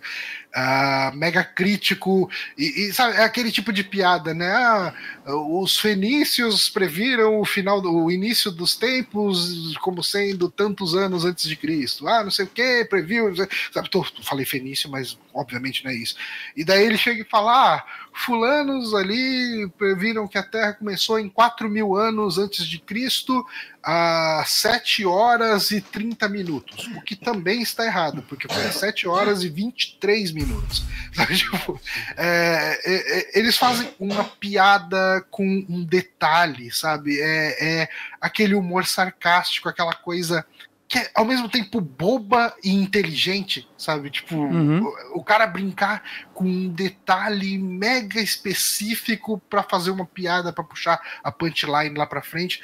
Uh, 0.56 1.15
mega 1.15 1.44
crítico. 1.44 2.30
E, 2.57 2.88
e, 2.88 2.94
sabe, 2.94 3.18
é 3.18 3.23
aquele 3.23 3.52
tipo 3.52 3.73
de 3.73 3.84
piada, 3.84 4.34
né? 4.34 4.52
Ah, 4.52 4.94
os 5.26 5.80
fenícios 5.80 6.69
previram 6.69 7.39
o 7.39 7.45
final 7.45 7.81
do 7.81 7.91
o 7.91 8.11
início 8.11 8.52
dos 8.52 8.76
tempos 8.76 9.76
como 9.81 10.03
sendo 10.03 10.49
tantos 10.49 10.95
anos 10.95 11.26
antes 11.26 11.48
de 11.48 11.56
Cristo. 11.56 12.07
Ah, 12.07 12.23
não 12.23 12.31
sei 12.31 12.45
o 12.45 12.49
que, 12.49 12.85
previu. 12.85 13.34
Sabe, 13.72 13.89
tô, 13.89 14.03
falei 14.23 14.45
fenício, 14.45 14.89
mas 14.89 15.18
obviamente 15.34 15.84
não 15.84 15.91
é 15.91 15.95
isso. 15.95 16.15
E 16.56 16.64
daí 16.64 16.85
ele 16.85 16.98
chega 16.98 17.22
e 17.22 17.26
fala: 17.26 17.76
ah, 17.76 17.85
fulanos 18.18 18.94
ali 18.94 19.69
previram 19.77 20.27
que 20.27 20.38
a 20.38 20.44
Terra 20.44 20.73
começou 20.73 21.19
em 21.19 21.30
4 21.30 21.69
mil 21.69 21.95
anos 21.95 22.38
antes 22.38 22.65
de 22.65 22.80
Cristo, 22.80 23.45
a 23.84 24.44
7 24.45 25.06
horas 25.06 25.72
e 25.72 25.80
30 25.80 26.27
minutos, 26.27 26.88
o 26.88 27.02
que 27.02 27.15
também 27.15 27.61
está 27.61 27.85
errado, 27.85 28.23
porque 28.27 28.52
foi 28.52 28.72
7 28.72 29.07
horas 29.07 29.44
e 29.44 29.49
23 29.49 30.31
minutos. 30.31 30.84
Tipo, 31.35 31.80
é, 32.15 32.80
é, 32.85 33.19
é, 33.19 33.39
eles 33.39 33.57
fazem 33.57 33.89
uma 33.99 34.23
piada 34.23 35.26
com 35.31 35.65
um 35.68 35.84
detalhe, 35.84 36.72
sabe? 36.72 37.19
É, 37.19 37.81
é 37.81 37.89
aquele 38.22 38.53
humor 38.53 38.85
sarcástico, 38.85 39.68
aquela 39.68 39.94
coisa 39.94 40.45
que 40.88 40.98
é 41.00 41.12
ao 41.14 41.26
mesmo 41.26 41.50
tempo 41.50 41.82
boba 41.82 42.56
e 42.64 42.74
inteligente, 42.74 43.68
sabe? 43.78 44.10
Tipo, 44.10 44.36
uhum. 44.36 44.84
o, 44.84 45.20
o, 45.20 45.24
cara 45.24 45.46
brincar 45.46 46.02
com 46.34 46.46
um 46.46 46.70
detalhe 46.70 47.58
mega 47.58 48.22
específico 48.22 49.42
para 49.50 49.64
fazer 49.64 49.92
uma 49.92 50.06
piada, 50.06 50.54
para 50.54 50.64
puxar 50.64 51.02
a 51.22 51.32
punchline 51.32 51.98
lá 51.98 52.06
para 52.06 52.22
frente. 52.22 52.62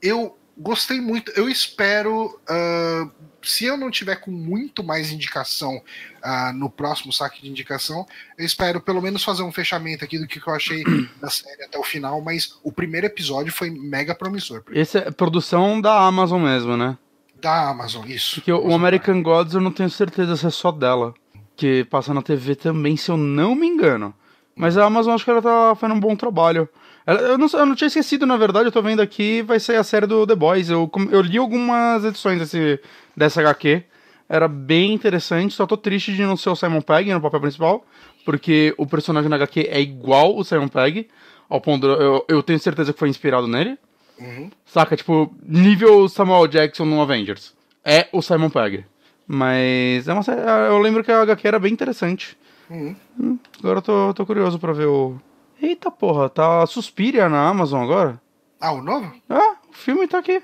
Eu 0.00 0.38
gostei 0.56 1.00
muito. 1.00 1.32
Eu 1.32 1.48
espero, 1.48 2.38
uh, 2.48 3.10
se 3.42 3.64
eu 3.64 3.76
não 3.76 3.90
tiver 3.90 4.16
com 4.16 4.30
muito 4.30 4.84
mais 4.84 5.10
indicação 5.10 5.76
uh, 5.76 6.52
no 6.54 6.70
próximo 6.70 7.12
saque 7.12 7.42
de 7.42 7.48
indicação, 7.48 8.06
eu 8.38 8.46
espero 8.46 8.80
pelo 8.80 9.02
menos 9.02 9.24
fazer 9.24 9.42
um 9.42 9.50
fechamento 9.50 10.04
aqui 10.04 10.16
do 10.16 10.28
que 10.28 10.38
eu 10.38 10.54
achei 10.54 10.84
da 11.20 11.28
série 11.28 11.64
até 11.64 11.76
o 11.76 11.82
final. 11.82 12.20
Mas 12.20 12.56
o 12.62 12.70
primeiro 12.70 13.08
episódio 13.08 13.52
foi 13.52 13.68
mega 13.68 14.14
promissor. 14.14 14.62
Essa 14.72 14.98
é 14.98 15.10
produção 15.10 15.80
da 15.80 16.06
Amazon 16.06 16.40
mesmo, 16.40 16.76
né? 16.76 16.96
Da 17.44 17.68
Amazon, 17.68 18.04
isso. 18.08 18.36
Porque 18.36 18.50
o 18.50 18.74
American 18.74 19.22
Gods 19.22 19.54
eu 19.54 19.60
não 19.60 19.70
tenho 19.70 19.90
certeza 19.90 20.34
se 20.34 20.46
é 20.46 20.50
só 20.50 20.72
dela. 20.72 21.12
Que 21.54 21.84
passa 21.84 22.12
na 22.12 22.22
TV 22.22 22.56
também, 22.56 22.96
se 22.96 23.10
eu 23.10 23.16
não 23.16 23.54
me 23.54 23.66
engano. 23.66 24.12
Mas 24.56 24.76
a 24.78 24.84
Amazon 24.84 25.14
acho 25.14 25.24
que 25.24 25.30
ela 25.30 25.42
tá 25.42 25.74
fazendo 25.76 25.96
um 25.96 26.00
bom 26.00 26.16
trabalho. 26.16 26.68
Eu 27.06 27.36
não, 27.36 27.46
eu 27.52 27.66
não 27.66 27.74
tinha 27.74 27.88
esquecido, 27.88 28.24
na 28.24 28.36
verdade, 28.36 28.66
eu 28.66 28.72
tô 28.72 28.80
vendo 28.80 29.00
aqui, 29.00 29.42
vai 29.42 29.60
ser 29.60 29.76
a 29.76 29.84
série 29.84 30.06
do 30.06 30.26
The 30.26 30.34
Boys. 30.34 30.70
Eu, 30.70 30.90
eu 31.10 31.20
li 31.20 31.36
algumas 31.36 32.02
edições 32.04 32.38
desse, 32.38 32.80
dessa 33.14 33.40
HQ. 33.40 33.84
Era 34.26 34.48
bem 34.48 34.94
interessante, 34.94 35.54
só 35.54 35.66
tô 35.66 35.76
triste 35.76 36.14
de 36.14 36.22
não 36.22 36.36
ser 36.36 36.48
o 36.48 36.56
Simon 36.56 36.80
Pegg 36.80 37.12
no 37.12 37.20
papel 37.20 37.40
principal. 37.40 37.84
Porque 38.24 38.74
o 38.78 38.86
personagem 38.86 39.28
na 39.28 39.36
HQ 39.36 39.68
é 39.70 39.80
igual 39.80 40.34
o 40.34 40.42
Simon 40.42 40.68
Pegg. 40.68 41.08
Ao 41.48 41.60
ponto, 41.60 41.86
eu, 41.86 42.24
eu 42.26 42.42
tenho 42.42 42.58
certeza 42.58 42.92
que 42.92 42.98
foi 42.98 43.10
inspirado 43.10 43.46
nele. 43.46 43.78
Uhum. 44.18 44.50
Saca? 44.64 44.96
Tipo, 44.96 45.34
nível 45.42 46.08
Samuel 46.08 46.46
Jackson 46.46 46.84
no 46.84 47.00
Avengers. 47.02 47.54
É 47.84 48.08
o 48.12 48.22
Simon 48.22 48.50
Pegg. 48.50 48.84
Mas 49.26 50.06
é 50.06 50.12
uma 50.12 50.22
série. 50.22 50.40
Eu 50.68 50.78
lembro 50.78 51.02
que 51.02 51.10
a 51.10 51.22
HQ 51.22 51.46
era 51.48 51.58
bem 51.58 51.72
interessante. 51.72 52.36
Uhum. 52.70 52.94
Hum, 53.18 53.38
agora 53.58 53.78
eu 53.78 53.82
tô, 53.82 54.14
tô 54.14 54.26
curioso 54.26 54.58
pra 54.58 54.72
ver 54.72 54.86
o. 54.86 55.18
Eita 55.60 55.90
porra, 55.90 56.28
tá 56.28 56.66
Suspiria 56.66 57.28
na 57.28 57.48
Amazon 57.48 57.82
agora? 57.82 58.20
Ah, 58.60 58.72
o 58.72 58.82
novo? 58.82 59.12
Ah, 59.28 59.56
o 59.68 59.72
filme 59.72 60.06
tá 60.06 60.18
aqui. 60.18 60.42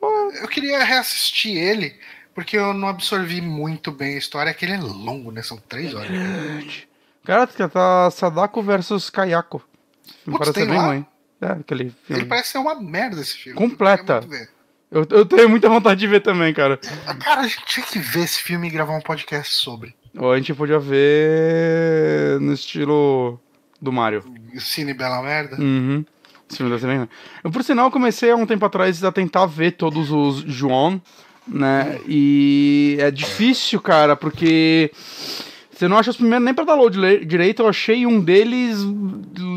Pô, 0.00 0.30
Eu 0.40 0.48
queria 0.48 0.82
reassistir 0.84 1.56
ele, 1.56 1.94
porque 2.34 2.56
eu 2.56 2.72
não 2.74 2.88
absorvi 2.88 3.40
muito 3.40 3.90
bem 3.90 4.14
a 4.14 4.18
história, 4.18 4.50
é 4.50 4.54
que 4.54 4.64
ele 4.64 4.74
é 4.74 4.78
longo, 4.80 5.30
né? 5.30 5.42
São 5.42 5.56
três 5.56 5.94
horas. 5.94 6.10
Cara, 7.24 7.46
tá 7.46 8.10
Sadako 8.10 8.62
versus 8.62 9.08
Kayako. 9.10 9.62
Me 10.26 10.36
Putz, 10.36 10.50
parece 10.50 10.66
bem 10.66 10.78
lá? 10.78 10.86
ruim. 10.88 11.06
É, 11.44 11.52
aquele 11.52 11.92
filme. 12.04 12.22
Ele 12.22 12.24
parece 12.24 12.52
ser 12.52 12.58
uma 12.58 12.74
merda 12.80 13.20
esse 13.20 13.36
filme. 13.36 13.58
Completa. 13.58 14.20
Eu. 14.30 14.54
Eu, 14.90 15.04
eu 15.10 15.26
tenho 15.26 15.48
muita 15.48 15.68
vontade 15.68 15.98
de 15.98 16.06
ver 16.06 16.20
também, 16.20 16.54
cara. 16.54 16.78
Cara, 17.18 17.40
a 17.40 17.48
gente 17.48 17.64
tinha 17.66 17.84
que 17.84 17.98
ver 17.98 18.20
esse 18.20 18.40
filme 18.40 18.68
e 18.68 18.70
gravar 18.70 18.96
um 18.96 19.00
podcast 19.00 19.52
sobre. 19.52 19.92
Ou 20.16 20.30
a 20.30 20.36
gente 20.36 20.54
podia 20.54 20.78
ver 20.78 22.38
no 22.40 22.52
estilo 22.52 23.40
do 23.82 23.92
Mario. 23.92 24.22
Cine 24.58 24.94
Bela 24.94 25.20
Merda. 25.20 25.60
Uhum. 25.60 26.04
Esse 26.48 26.58
filme 26.58 26.70
deve 26.70 26.80
ser. 26.80 27.08
Eu, 27.42 27.50
por 27.50 27.64
sinal, 27.64 27.90
comecei 27.90 28.30
há 28.30 28.36
um 28.36 28.46
tempo 28.46 28.64
atrás 28.64 29.02
a 29.02 29.10
tentar 29.10 29.46
ver 29.46 29.72
todos 29.72 30.12
os 30.12 30.44
João, 30.46 31.02
né? 31.46 31.98
E 32.06 32.96
é 33.00 33.10
difícil, 33.10 33.80
cara, 33.80 34.14
porque 34.14 34.92
você 35.74 35.88
não 35.88 35.98
acha 35.98 36.10
os 36.10 36.16
primeiros 36.16 36.44
nem 36.44 36.54
pra 36.54 36.64
download 36.64 37.24
direito. 37.26 37.62
Eu 37.62 37.68
achei 37.68 38.06
um 38.06 38.20
deles 38.20 38.78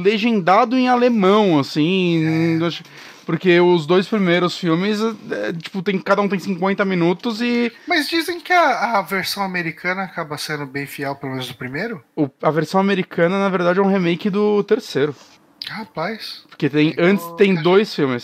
legendado 0.03 0.75
em 0.77 0.87
alemão, 0.87 1.59
assim. 1.59 2.59
ach- 2.65 2.81
Porque 3.25 3.59
os 3.59 3.85
dois 3.85 4.07
primeiros 4.07 4.57
filmes, 4.57 4.99
é, 5.29 5.51
tipo, 5.51 5.81
tem, 5.83 5.99
cada 5.99 6.21
um 6.21 6.29
tem 6.29 6.39
50 6.39 6.85
minutos 6.85 7.41
e 7.41 7.71
Mas 7.85 8.07
dizem 8.07 8.39
que 8.39 8.53
a, 8.53 8.99
a 8.99 9.01
versão 9.01 9.43
americana 9.43 10.03
acaba 10.03 10.37
sendo 10.37 10.65
bem 10.65 10.85
fiel, 10.85 11.13
pelo 11.15 11.33
menos 11.33 11.47
do 11.49 11.53
primeiro. 11.55 12.01
o- 12.15 12.29
a 12.41 12.49
versão 12.49 12.79
americana, 12.79 13.37
na 13.37 13.49
verdade, 13.49 13.79
é 13.79 13.81
um 13.81 13.89
remake 13.91 14.29
do 14.29 14.63
terceiro. 14.63 15.13
Rapaz. 15.67 16.43
Porque 16.49 16.69
tem, 16.69 16.91
Ficou 16.91 17.05
antes 17.05 17.25
tem 17.37 17.51
encaixado. 17.51 17.63
dois 17.69 17.93
filmes. 17.93 18.23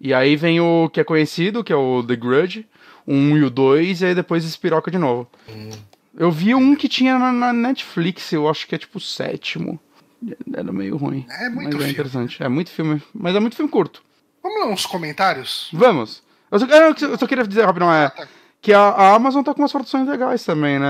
E 0.00 0.12
aí 0.12 0.34
vem 0.34 0.60
o 0.60 0.88
que 0.92 0.98
é 1.00 1.04
conhecido, 1.04 1.62
que 1.62 1.72
é 1.72 1.76
o 1.76 2.02
The 2.02 2.16
Grudge, 2.16 2.66
1 3.06 3.36
e 3.36 3.44
o 3.44 3.50
2, 3.50 4.00
e 4.02 4.06
aí 4.06 4.14
depois 4.16 4.44
espiroca 4.44 4.90
de 4.90 4.98
novo. 4.98 5.28
Hum. 5.48 5.70
Eu 6.16 6.30
vi 6.30 6.54
um 6.54 6.74
que 6.74 6.88
tinha 6.88 7.18
na, 7.18 7.32
na 7.32 7.52
Netflix, 7.52 8.32
eu 8.32 8.48
acho 8.48 8.66
que 8.66 8.74
é 8.74 8.78
tipo 8.78 8.98
o 8.98 9.00
sétimo. 9.00 9.78
Era 10.52 10.70
meio 10.72 10.96
ruim. 10.96 11.24
É 11.30 11.48
muito 11.48 11.56
mas 11.56 11.66
é 11.74 11.78
filme. 11.78 11.92
interessante. 11.92 12.42
É 12.42 12.48
muito 12.48 12.70
filme. 12.70 13.02
Mas 13.14 13.34
é 13.34 13.40
muito 13.40 13.56
filme 13.56 13.70
curto. 13.70 14.02
Vamos 14.42 14.66
ler 14.66 14.72
uns 14.72 14.86
comentários? 14.86 15.68
Vamos. 15.72 16.22
Eu 16.50 16.58
só, 16.58 16.66
ah, 16.66 16.94
eu 17.00 17.18
só 17.18 17.26
queria 17.26 17.46
dizer 17.46 17.64
rapidão, 17.64 17.92
é. 17.92 18.10
tá. 18.10 18.26
Que 18.60 18.72
a, 18.72 18.80
a 18.80 19.14
Amazon 19.14 19.42
tá 19.42 19.54
com 19.54 19.62
umas 19.62 19.72
produções 19.72 20.06
legais 20.06 20.44
também, 20.44 20.78
né? 20.78 20.86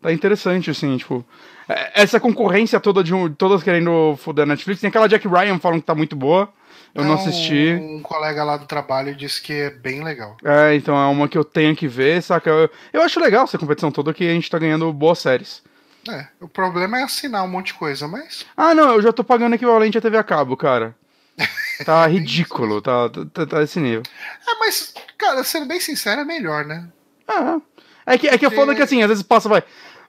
Tá 0.00 0.12
interessante, 0.12 0.70
assim, 0.70 0.96
tipo. 0.96 1.24
é- 1.68 2.02
Essa 2.02 2.18
concorrência 2.20 2.80
toda 2.80 3.02
de 3.04 3.12
um, 3.12 3.32
todas 3.32 3.62
querendo 3.62 4.16
foder 4.18 4.44
a 4.44 4.46
Netflix. 4.46 4.80
Tem 4.80 4.88
aquela 4.88 5.08
Jack 5.08 5.26
Ryan 5.28 5.58
falando 5.58 5.80
que 5.80 5.86
tá 5.86 5.94
muito 5.94 6.16
boa. 6.16 6.48
Eu 6.94 7.04
não 7.04 7.14
assisti. 7.14 7.72
Um 7.80 8.00
colega 8.00 8.44
lá 8.44 8.56
do 8.56 8.66
trabalho 8.66 9.16
disse 9.16 9.42
que 9.42 9.52
é 9.52 9.70
bem 9.70 10.04
legal. 10.04 10.36
É, 10.44 10.74
então 10.74 10.96
é 10.96 11.06
uma 11.06 11.28
que 11.28 11.36
eu 11.36 11.44
tenho 11.44 11.74
que 11.74 11.88
ver, 11.88 12.22
saca? 12.22 12.48
Eu, 12.48 12.70
eu 12.92 13.02
acho 13.02 13.18
legal 13.18 13.44
essa 13.44 13.58
competição 13.58 13.90
toda 13.90 14.14
que 14.14 14.28
a 14.28 14.32
gente 14.32 14.48
tá 14.48 14.58
ganhando 14.58 14.92
boas 14.92 15.18
séries. 15.18 15.62
É, 16.08 16.26
o 16.40 16.46
problema 16.48 16.98
é 16.98 17.02
assinar 17.02 17.42
um 17.44 17.48
monte 17.48 17.68
de 17.68 17.74
coisa, 17.74 18.06
mas. 18.06 18.46
Ah, 18.56 18.74
não, 18.74 18.94
eu 18.94 19.02
já 19.02 19.12
tô 19.12 19.24
pagando 19.24 19.54
equivalente 19.54 19.98
à 19.98 20.00
TV 20.00 20.16
a 20.16 20.24
cabo, 20.24 20.56
cara. 20.56 20.94
Tá 21.84 22.06
ridículo, 22.06 22.80
tá, 22.80 23.10
tá, 23.32 23.46
tá 23.46 23.62
esse 23.64 23.80
nível. 23.80 24.04
É, 24.46 24.58
mas, 24.60 24.94
cara, 25.18 25.42
sendo 25.42 25.66
bem 25.66 25.80
sincero, 25.80 26.20
é 26.20 26.24
melhor, 26.24 26.64
né? 26.64 26.86
Ah, 27.26 27.60
é 28.06 28.16
que, 28.16 28.28
é 28.28 28.38
que 28.38 28.46
é 28.46 28.50
foda 28.50 28.76
que 28.76 28.82
assim, 28.82 29.02
às 29.02 29.08
vezes 29.08 29.24
passa, 29.24 29.48
vai. 29.48 29.64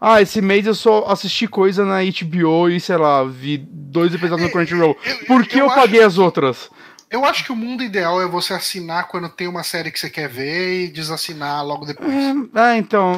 Ah, 0.07 0.21
esse 0.21 0.39
mês 0.39 0.67
eu 0.67 0.75
só 0.75 1.05
assisti 1.07 1.47
coisa 1.47 1.83
na 1.83 1.95
HBO 2.03 2.69
e, 2.69 2.79
sei 2.79 2.95
lá, 2.95 3.23
vi 3.23 3.57
dois 3.57 4.13
episódios 4.13 4.47
no 4.47 4.53
Crunchyroll. 4.53 4.95
É, 5.03 5.11
eu- 5.13 5.25
Por 5.25 5.43
que 5.47 5.57
eu, 5.57 5.65
eu 5.65 5.71
paguei 5.73 6.03
as 6.03 6.19
outras? 6.19 6.69
Eu 7.09 7.25
acho 7.25 7.43
que 7.43 7.51
o 7.51 7.55
mundo 7.55 7.81
ideal 7.83 8.21
é 8.21 8.27
você 8.27 8.53
assinar 8.53 9.07
quando 9.07 9.27
tem 9.29 9.47
uma 9.47 9.63
série 9.63 9.89
que 9.89 9.99
você 9.99 10.07
quer 10.07 10.29
ver 10.29 10.83
e 10.83 10.87
desassinar 10.89 11.65
logo 11.65 11.85
depois. 11.87 12.13
É, 12.53 12.77
então. 12.77 13.17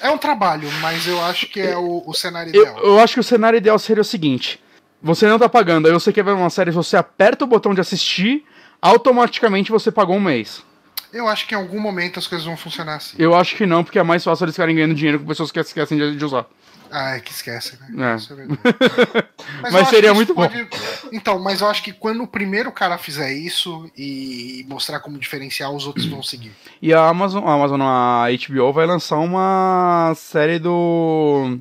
É 0.00 0.10
um 0.10 0.18
trabalho, 0.18 0.68
mas 0.80 1.06
eu 1.06 1.22
acho 1.24 1.46
que 1.46 1.60
é 1.60 1.76
o, 1.76 2.02
o 2.04 2.12
cenário 2.12 2.50
Eu, 2.52 2.62
ideal. 2.62 2.78
eu 2.84 2.98
acho 2.98 3.14
que 3.14 3.20
o 3.20 3.24
cenário 3.24 3.56
ideal 3.56 3.78
seria 3.78 4.00
o 4.00 4.04
seguinte: 4.04 4.58
você 5.00 5.28
não 5.28 5.38
tá 5.38 5.48
pagando, 5.48 5.86
aí 5.86 5.92
você 5.92 6.12
quer 6.12 6.24
ver 6.24 6.32
uma 6.32 6.50
série, 6.50 6.72
você 6.72 6.96
aperta 6.96 7.44
o 7.44 7.46
botão 7.46 7.72
de 7.72 7.80
assistir, 7.80 8.44
automaticamente 8.80 9.70
você 9.70 9.92
pagou 9.92 10.16
um 10.16 10.20
mês. 10.20 10.64
Eu 11.12 11.28
acho 11.28 11.46
que 11.46 11.54
em 11.54 11.58
algum 11.58 11.78
momento 11.78 12.18
as 12.18 12.26
coisas 12.26 12.46
vão 12.46 12.56
funcionar 12.56 12.96
assim. 12.96 13.16
Eu 13.18 13.34
acho 13.34 13.54
que 13.56 13.66
não, 13.66 13.84
porque 13.84 13.98
é 13.98 14.02
mais 14.02 14.24
fácil 14.24 14.44
eles 14.44 14.54
ficarem 14.54 14.74
ganhando 14.74 14.94
dinheiro 14.94 15.20
com 15.20 15.26
pessoas 15.26 15.50
que 15.52 15.60
esquecem 15.60 16.16
de, 16.16 16.24
usar. 16.24 16.46
Ah, 16.90 17.16
é 17.16 17.20
que 17.20 17.30
esquece, 17.32 17.78
né? 17.80 18.12
É. 18.12 18.16
Isso 18.16 18.34
é. 18.34 18.46
Mas 19.62 19.74
acho 19.74 19.90
seria 19.90 20.12
muito 20.12 20.34
pode- 20.34 20.68
Então, 21.10 21.38
mas 21.38 21.60
eu 21.62 21.68
acho 21.68 21.82
que 21.82 21.92
quando 21.92 22.22
o 22.22 22.26
primeiro 22.26 22.70
cara 22.70 22.98
fizer 22.98 23.32
isso 23.32 23.90
e 23.96 24.64
mostrar 24.68 25.00
como 25.00 25.18
diferencial, 25.18 25.74
os 25.74 25.86
outros 25.86 26.04
vão 26.06 26.22
seguir. 26.22 26.52
E 26.82 26.92
a 26.92 27.06
Amazon, 27.08 27.44
a 27.46 27.52
Amazon, 27.54 27.80
a 27.82 28.26
HBO 28.30 28.72
vai 28.72 28.86
lançar 28.86 29.16
uma 29.18 30.12
série 30.16 30.58
do. 30.58 31.58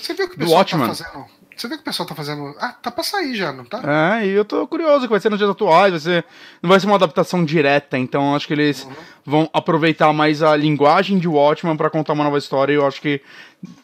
Você 0.00 0.14
viu 0.14 0.28
que 0.28 0.34
o 0.34 0.38
pessoal 0.38 0.64
tá 0.64 0.78
fazendo? 0.78 1.26
Você 1.56 1.68
viu 1.68 1.76
que 1.76 1.82
o 1.82 1.84
pessoal 1.84 2.08
tá 2.08 2.14
fazendo? 2.14 2.54
Ah, 2.58 2.72
tá 2.72 2.90
pra 2.90 3.04
sair 3.04 3.34
já, 3.34 3.52
não 3.52 3.64
tá? 3.64 4.18
É, 4.20 4.26
e 4.26 4.30
eu 4.30 4.44
tô 4.44 4.66
curioso 4.66 5.02
que 5.06 5.10
vai 5.10 5.20
ser 5.20 5.28
nos 5.28 5.38
dias 5.38 5.50
atuais, 5.50 5.90
vai 5.90 6.00
ser. 6.00 6.24
Não 6.62 6.68
vai 6.70 6.80
ser 6.80 6.86
uma 6.86 6.96
adaptação 6.96 7.44
direta, 7.44 7.96
então 7.98 8.34
acho 8.34 8.46
que 8.46 8.52
eles 8.54 8.84
Uhum. 8.84 8.92
vão 9.24 9.50
aproveitar 9.52 10.12
mais 10.12 10.42
a 10.42 10.56
linguagem 10.56 11.18
de 11.18 11.28
Watchman 11.28 11.76
pra 11.76 11.90
contar 11.90 12.14
uma 12.14 12.24
nova 12.24 12.38
história 12.38 12.72
e 12.72 12.76
eu 12.76 12.86
acho 12.86 13.00
que 13.00 13.20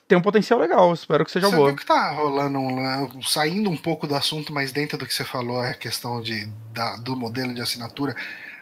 tem 0.09 0.17
um 0.19 0.23
potencial 0.23 0.59
legal, 0.59 0.93
espero 0.93 1.25
que 1.25 1.31
seja 1.31 1.49
Você 1.49 1.55
boa. 1.57 1.69
viu 1.69 1.77
que 1.77 1.87
tá 1.87 2.11
rolando, 2.13 2.59
um, 2.59 2.75
lan- 2.77 3.09
saindo 3.23 3.71
um 3.71 3.77
pouco 3.77 4.07
do 4.07 4.15
assunto, 4.15 4.53
mas 4.53 4.73
dentro 4.73 4.97
do 4.99 5.07
que 5.07 5.15
você 5.15 5.25
falou, 5.25 5.63
é 5.63 5.71
a 5.71 5.75
questão 5.75 6.21
de, 6.21 6.47
da- 6.73 6.97
do 6.97 7.15
modelo 7.17 7.55
de 7.55 7.61
assinatura. 7.61 8.17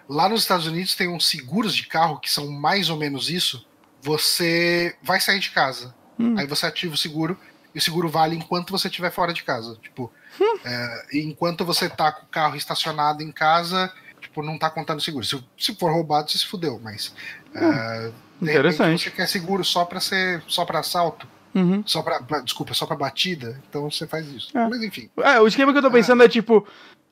Lá 0.09 0.29
nos 0.29 0.43
Estados 0.43 0.67
Unidos 0.67 0.95
tem 0.95 1.09
uns 1.09 1.27
seguros 1.29 1.75
de 1.75 1.87
carro 1.87 2.19
que 2.21 2.31
são 2.31 2.49
mais 2.51 2.91
ou 2.91 2.97
menos 2.97 3.31
isso. 3.31 3.65
Você 4.03 4.95
vai 5.03 5.21
sair 5.21 5.39
de 5.41 5.51
casa, 5.51 5.95
Hum. 6.19 6.35
aí 6.39 6.47
você 6.47 6.65
ativa 6.67 6.95
o 6.95 6.99
seguro, 6.99 7.37
e 7.77 7.79
o 7.79 7.83
seguro 7.83 8.09
vale 8.09 8.35
enquanto 8.35 8.71
você 8.73 8.89
estiver 8.89 9.13
fora 9.13 9.33
de 9.33 9.45
casa. 9.45 9.77
Tipo, 9.83 10.11
Hum. 10.41 10.59
é, 10.65 11.07
enquanto 11.13 11.63
você 11.65 11.89
tá 11.89 12.11
com 12.11 12.25
o 12.25 12.29
carro 12.29 12.57
estacionado 12.57 13.23
em 13.23 13.31
casa, 13.31 13.93
tipo, 14.21 14.43
não 14.43 14.59
tá 14.59 14.71
contando 14.71 15.01
seguro. 15.03 15.25
Se, 15.27 15.39
se 15.59 15.75
for 15.77 15.93
roubado, 15.93 16.31
você 16.31 16.39
se 16.39 16.47
fudeu, 16.47 16.81
mas. 16.83 17.15
é, 17.55 17.61
Hum. 18.09 18.13
Interessante. 18.43 19.05
Você 19.05 19.11
quer 19.11 19.27
seguro 19.29 19.65
só 19.65 19.85
pra 19.85 20.01
ser 20.01 20.43
só 20.47 20.65
para 20.65 20.79
assalto? 20.81 21.27
Uhum. 21.55 21.83
Só 21.87 22.03
pra, 22.03 22.21
pra- 22.23 22.41
desculpa, 22.41 22.75
só 22.75 22.85
pra 22.85 22.95
batida, 22.97 23.59
então 23.69 23.91
você 23.91 24.07
faz 24.07 24.27
isso. 24.29 24.57
É. 24.57 24.69
Mas 24.69 24.83
enfim. 24.83 25.09
É, 25.19 25.41
o 25.41 25.47
esquema 25.47 25.73
que 25.73 25.79
eu 25.79 25.83
tô 25.83 25.91
pensando 25.91 26.23
é 26.23 26.29
tipo. 26.29 26.67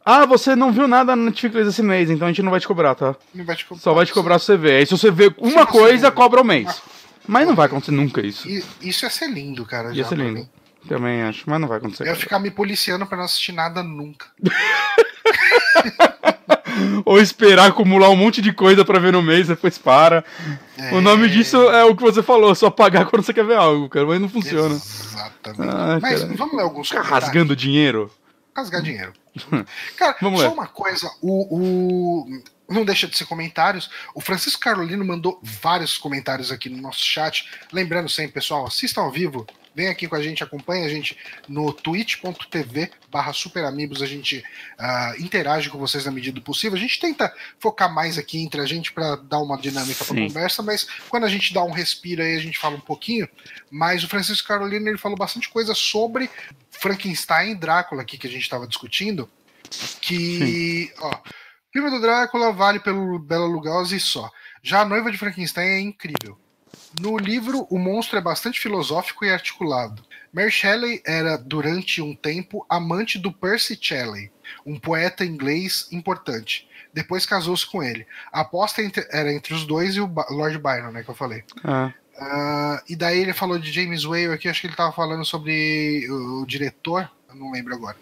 Ah, 0.05 0.27
você 0.27 0.55
não 0.55 0.71
viu 0.71 0.87
nada 0.87 1.17
na 1.17 1.25
Netflix 1.31 1.67
esse 1.67 1.83
mês, 1.83 2.11
então 2.11 2.27
a 2.29 2.31
gente 2.31 2.43
não 2.43 2.51
vai 2.51 2.61
te 2.61 2.67
cobrar, 2.69 2.95
tá? 2.95 3.17
Não 3.35 3.43
vai 3.43 3.57
te 3.57 3.65
cobrar. 3.65 3.83
Só 3.83 3.95
vai 3.95 4.05
te 4.05 4.13
cobrar 4.13 4.39
se 4.39 4.45
você 4.45 4.57
ver. 4.59 4.77
Aí 4.77 4.85
se 4.87 4.93
você 4.97 5.11
vê 5.11 5.35
uma 5.39 5.67
coisa, 5.67 6.11
cobra 6.13 6.43
o 6.43 6.45
mês. 6.45 6.83
Mas 7.27 7.47
não 7.47 7.55
vai 7.55 7.67
acontecer 7.67 7.93
nunca 7.93 8.21
isso. 8.25 8.47
Isso 8.81 9.05
ia 9.05 9.11
ser 9.11 9.29
lindo, 9.31 9.65
cara. 9.65 9.93
Ia 9.95 10.05
ser 10.05 10.17
lindo. 10.19 10.49
Também 10.89 11.23
acho, 11.23 11.45
mas 11.49 11.59
não 11.61 11.67
vai 11.67 11.79
acontecer. 11.79 12.03
Eu 12.03 12.09
ia 12.09 12.17
ficar 12.17 12.39
me 12.39 12.51
policiando 12.51 13.07
pra 13.07 13.17
não 13.17 13.25
assistir 13.25 13.53
nada 13.53 13.83
nunca. 13.83 14.27
Ou 17.05 17.19
esperar 17.21 17.69
acumular 17.69 18.11
um 18.11 18.17
monte 18.17 18.43
de 18.43 18.53
coisa 18.53 18.85
pra 18.85 18.99
ver 18.99 19.13
no 19.13 19.23
mês, 19.23 19.47
depois 19.49 19.79
para. 19.79 20.25
O 20.93 21.01
nome 21.01 21.29
disso 21.29 21.57
é 21.71 21.85
o 21.85 21.95
que 21.95 22.03
você 22.03 22.23
falou, 22.23 22.55
só 22.55 22.69
pagar 22.71 23.07
quando 23.07 23.23
você 23.23 23.33
quer 23.33 23.45
ver 23.47 23.57
algo, 23.57 23.89
cara, 23.89 24.07
mas 24.07 24.21
não 24.21 24.29
funciona. 24.29 24.75
Exatamente. 24.75 25.63
Ah, 25.75 25.99
Mas 26.03 26.21
cara. 26.23 26.35
vamos 26.37 26.57
ler 26.57 26.63
alguns 26.63 26.89
comentários. 26.91 27.25
rasgando 27.25 27.55
dinheiro. 27.57 28.11
Rasgar 28.57 28.83
dinheiro. 28.83 29.13
Cara, 29.97 30.17
Vamos 30.21 30.41
só 30.41 30.47
ler. 30.49 30.53
uma 30.55 30.67
coisa. 30.69 31.11
O, 31.21 31.59
o- 31.59 32.43
Não 32.69 32.85
deixa 32.85 33.07
de 33.07 33.17
ser 33.17 33.27
comentários. 33.27 33.91
O 34.15 34.21
Francisco 34.21 34.61
Carolino 34.61 35.05
mandou 35.05 35.39
vários 35.43 35.99
comentários 35.99 36.51
aqui 36.51 36.69
no 36.69 36.81
nosso 36.81 37.05
chat. 37.05 37.49
Lembrando 37.73 38.09
sempre, 38.09 38.33
pessoal, 38.33 38.67
assistam 38.67 39.03
ao 39.03 39.11
vivo. 39.11 39.47
Vem 39.75 39.89
aqui 39.89 40.07
com 40.07 40.15
a 40.15 40.23
gente, 40.23 40.43
acompanha 40.43 40.87
a 40.87 40.89
gente 40.89 41.19
no 41.49 41.73
twitch.tv 41.73 42.91
barra 43.11 43.33
superamigos. 43.33 44.01
A 44.03 44.07
gente 44.07 44.43
ah, 44.79 45.15
interage 45.19 45.69
com 45.69 45.79
vocês 45.79 46.05
na 46.05 46.13
medida 46.13 46.37
do 46.37 46.43
possível. 46.43 46.79
A 46.79 46.81
gente 46.81 47.01
tenta 47.01 47.35
focar 47.59 47.93
mais 47.93 48.17
aqui 48.17 48.39
entre 48.39 48.61
a 48.61 48.67
gente 48.67 48.93
para 48.93 49.17
dar 49.17 49.41
uma 49.41 49.59
dinâmica 49.59 50.05
para 50.05 50.15
Sim. 50.15 50.29
conversa, 50.29 50.63
mas 50.63 50.87
quando 51.09 51.25
a 51.25 51.29
gente 51.29 51.53
dá 51.53 51.63
um 51.65 51.73
respiro 51.73 52.23
aí, 52.23 52.37
a 52.37 52.41
gente 52.41 52.57
fala 52.57 52.77
um 52.77 52.81
pouquinho. 52.81 53.29
Mas 53.69 54.05
o 54.05 54.09
Francisco 54.09 54.47
Carolino 54.47 54.89
ele 54.89 54.99
falou 54.99 55.19
bastante 55.19 55.49
coisa 55.49 55.75
sobre 55.75 56.31
Frankenstein 56.71 57.51
e 57.51 57.55
Drácula 57.57 58.03
aqui 58.03 58.17
que 58.17 58.29
a 58.29 58.31
gente 58.31 58.43
estava 58.43 58.69
discutindo. 58.69 59.29
Que, 60.01 60.93
ó, 60.99 61.11
o 61.11 61.21
filme 61.75 61.91
do 61.91 62.01
Drácula 62.01 62.53
vale 62.53 62.79
pelo 62.79 63.19
Bela 63.19 63.47
Lugosi 63.47 63.99
só. 63.99 64.31
Já 64.63 64.83
a 64.83 64.85
noiva 64.85 65.11
de 65.11 65.19
Frankenstein 65.19 65.67
é 65.69 65.81
incrível. 65.81 66.39
No 67.01 67.17
livro, 67.19 67.67
o 67.69 67.79
monstro 67.79 68.17
é 68.17 68.21
bastante 68.23 68.61
filosófico 68.61 69.25
e 69.25 69.31
articulado. 69.33 70.01
Mary 70.33 70.53
Shelley 70.53 71.03
era, 71.05 71.37
durante 71.37 72.01
um 72.01 72.15
tempo, 72.15 72.65
amante 72.71 73.19
do 73.19 73.33
Percy 73.33 73.77
Shelley, 73.81 74.31
um 74.65 74.79
poeta 74.79 75.25
inglês 75.25 75.89
importante. 75.91 76.69
Depois 76.93 77.27
casou-se 77.27 77.67
com 77.69 77.83
ele. 77.83 78.07
A 78.33 78.43
aposta 78.43 78.81
entre- 78.81 79.07
era 79.11 79.33
entre 79.33 79.53
os 79.53 79.67
dois 79.67 79.97
e 79.97 80.01
o 80.01 80.07
Ba- 80.07 80.27
Lord 80.31 80.57
Byron, 80.59 80.93
né, 80.93 81.03
que 81.03 81.11
eu 81.11 81.15
falei. 81.15 81.43
Ah, 81.65 81.93
Ah, 82.17 82.81
e 82.89 82.95
daí 82.95 83.19
ele 83.19 83.33
falou 83.33 83.59
de 83.59 83.73
James 83.73 84.05
Whale 84.05 84.33
aqui, 84.33 84.49
acho 84.49 84.61
que 84.61 84.69
ele 84.69 84.77
tava 84.77 84.93
falando 84.93 85.25
sobre 85.25 86.07
o, 86.09 86.43
o 86.43 86.47
diretor, 86.47 87.11
eu 87.29 87.35
não 87.35 87.51
lembro 87.51 87.75
agora. 87.75 87.97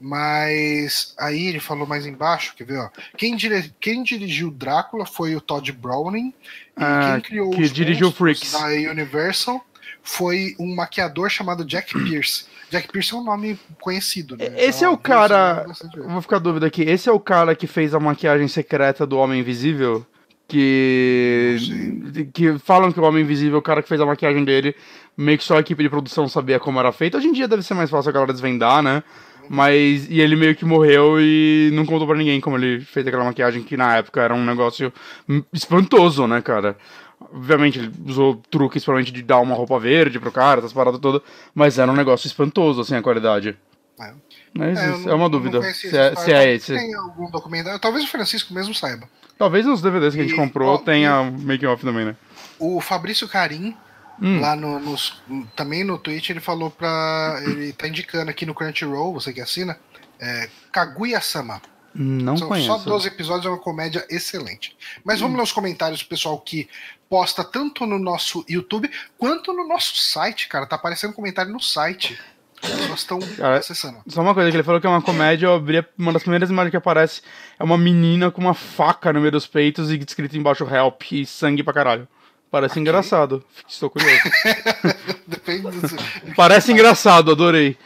Mas 0.00 1.14
aí 1.18 1.46
ele 1.48 1.60
falou 1.60 1.86
mais 1.86 2.06
embaixo, 2.06 2.54
quer 2.56 2.64
ver, 2.64 2.78
ó. 2.78 2.88
Quem, 3.18 3.36
dire- 3.36 3.72
quem 3.78 4.02
dirigiu 4.02 4.50
Drácula 4.50 5.04
foi 5.04 5.36
o 5.36 5.40
Todd 5.40 5.70
Browning, 5.72 6.28
e 6.28 6.34
Ah, 6.76 7.12
quem 7.12 7.20
criou 7.20 7.50
que 7.50 7.62
os 7.62 7.70
dirigiu 7.72 8.10
Freaks. 8.10 8.52
da 8.52 8.66
Universal 8.90 9.64
foi 10.02 10.56
um 10.58 10.74
maquiador 10.74 11.28
chamado 11.28 11.64
Jack 11.64 11.92
Pierce. 12.04 12.46
Jack 12.70 12.88
Pierce 12.90 13.12
é 13.12 13.16
um 13.16 13.24
nome 13.24 13.58
conhecido, 13.80 14.36
né? 14.36 14.46
Esse 14.56 14.84
é 14.84 14.88
o 14.88 14.96
cara- 14.96 15.62
é 15.64 15.68
bastante- 15.68 15.98
eu 15.98 16.08
vou 16.08 16.22
ficar 16.22 16.38
dúvida 16.38 16.66
aqui. 16.66 16.82
Esse 16.82 17.08
é 17.08 17.12
o 17.12 17.20
cara 17.20 17.54
que 17.54 17.66
fez 17.66 17.94
a 17.94 18.00
maquiagem 18.00 18.48
secreta 18.48 19.06
do 19.06 19.18
Homem 19.18 19.40
Invisível? 19.40 20.06
Que. 20.48 21.56
Que 22.32 22.58
falam 22.58 22.90
que 22.90 22.98
o 22.98 23.04
Homem 23.04 23.22
Invisível, 23.22 23.58
o 23.58 23.62
cara 23.62 23.82
que 23.82 23.88
fez 23.88 24.00
a 24.00 24.06
maquiagem 24.06 24.44
dele, 24.44 24.74
meio 25.16 25.38
que 25.38 25.44
só 25.44 25.56
a 25.56 25.60
equipe 25.60 25.82
de 25.82 25.88
produção 25.88 26.26
sabia 26.28 26.58
como 26.58 26.78
era 26.80 26.90
feito. 26.90 27.16
Hoje 27.16 27.28
em 27.28 27.32
dia 27.32 27.46
deve 27.46 27.62
ser 27.62 27.74
mais 27.74 27.88
fácil 27.90 28.08
a 28.08 28.12
galera 28.12 28.32
desvendar, 28.32 28.82
né? 28.82 29.02
Mas. 29.52 30.08
E 30.08 30.20
ele 30.20 30.36
meio 30.36 30.54
que 30.54 30.64
morreu 30.64 31.20
e 31.20 31.70
não 31.72 31.84
contou 31.84 32.06
pra 32.06 32.16
ninguém 32.16 32.40
como 32.40 32.56
ele 32.56 32.80
fez 32.82 33.04
aquela 33.04 33.24
maquiagem, 33.24 33.64
que 33.64 33.76
na 33.76 33.96
época 33.96 34.22
era 34.22 34.32
um 34.32 34.44
negócio 34.44 34.92
espantoso, 35.52 36.24
né, 36.28 36.40
cara? 36.40 36.76
Obviamente, 37.20 37.80
ele 37.80 37.92
usou 38.06 38.36
truques 38.48 38.84
provavelmente 38.84 39.12
de 39.12 39.22
dar 39.22 39.40
uma 39.40 39.54
roupa 39.56 39.78
verde 39.78 40.20
pro 40.20 40.30
cara, 40.30 40.60
essas 40.60 40.72
paradas 40.72 41.00
todas, 41.00 41.20
mas 41.52 41.78
era 41.80 41.90
um 41.90 41.96
negócio 41.96 42.26
espantoso, 42.28 42.80
assim, 42.80 42.94
a 42.94 43.02
qualidade. 43.02 43.56
É. 44.00 44.12
Mas 44.54 44.78
É, 44.78 44.86
eu 44.88 44.94
é 44.94 44.98
não- 44.98 45.06
uma 45.08 45.18
não 45.18 45.30
dúvida 45.30 45.60
se 45.74 45.88
é, 45.88 45.90
se 45.90 45.96
é 45.96 46.12
Talvez 46.14 46.62
esse. 46.62 46.74
Tem 46.74 46.94
algum 46.94 47.28
documentário, 47.30 47.78
talvez 47.80 48.04
o 48.04 48.08
Francisco 48.08 48.54
mesmo 48.54 48.72
saiba. 48.72 49.08
Talvez 49.36 49.66
nos 49.66 49.82
DVDs 49.82 50.14
que 50.14 50.20
a 50.20 50.22
gente 50.24 50.34
E, 50.34 50.36
comprou 50.36 50.74
ó, 50.74 50.78
tenha 50.78 51.24
making 51.24 51.66
off 51.66 51.84
também, 51.84 52.04
né? 52.04 52.16
O 52.58 52.80
Fabrício 52.80 53.28
Carim, 53.28 53.74
Hum. 54.22 54.40
lá 54.40 54.54
no, 54.54 54.78
nos- 54.78 55.22
também 55.56 55.82
no 55.82 55.96
Twitch, 55.98 56.30
ele 56.30 56.40
falou 56.40 56.70
pra. 56.70 57.40
Ele 57.44 57.72
tá 57.72 57.88
indicando 57.88 58.30
aqui 58.30 58.44
no 58.44 58.54
Crunchyroll, 58.54 59.14
você 59.14 59.32
que 59.32 59.40
assina, 59.40 59.78
é, 60.20 60.48
Kaguya-sama. 60.72 61.60
Não 61.94 62.36
São 62.36 62.46
conheço. 62.48 62.68
só 62.68 62.78
12 62.78 63.08
episódios, 63.08 63.46
é 63.46 63.48
uma 63.48 63.58
comédia 63.58 64.06
excelente. 64.08 64.76
Mas 65.04 65.20
vamos 65.20 65.36
ler 65.36 65.42
os 65.42 65.50
comentários 65.52 66.00
do 66.02 66.06
pessoal 66.08 66.38
que 66.40 66.68
posta 67.08 67.42
tanto 67.42 67.84
no 67.84 67.98
nosso 67.98 68.44
YouTube 68.48 68.88
quanto 69.18 69.52
no 69.52 69.66
nosso 69.66 69.96
site, 69.96 70.48
cara. 70.48 70.66
Tá 70.66 70.76
aparecendo 70.76 71.12
comentário 71.12 71.50
no 71.52 71.58
site. 71.60 72.16
As 72.62 72.70
pessoas 72.70 73.00
estão 73.00 73.18
acessando. 73.56 74.02
Só 74.06 74.20
uma 74.20 74.34
coisa, 74.34 74.50
que 74.50 74.56
ele 74.56 74.62
falou 74.62 74.80
que 74.80 74.86
é 74.86 74.90
uma 74.90 75.00
comédia, 75.02 75.46
eu 75.46 75.54
abri 75.54 75.82
uma 75.98 76.12
das 76.12 76.22
primeiras 76.22 76.50
imagens 76.50 76.70
que 76.70 76.76
aparece 76.76 77.22
é 77.58 77.64
uma 77.64 77.78
menina 77.78 78.30
com 78.30 78.40
uma 78.42 78.52
faca 78.54 79.12
no 79.14 79.18
meio 79.20 79.32
dos 79.32 79.46
peitos 79.46 79.90
e 79.90 79.96
escrito 79.96 80.36
embaixo 80.36 80.64
help 80.72 81.02
e 81.10 81.24
sangue 81.26 81.62
pra 81.64 81.72
caralho. 81.72 82.06
Parece 82.50 82.80
engraçado. 82.80 83.44
Estou 83.68 83.88
curioso. 83.88 84.22
Depende 85.26 85.70
do... 85.70 86.34
Parece 86.34 86.72
engraçado, 86.72 87.30
adorei. 87.30 87.78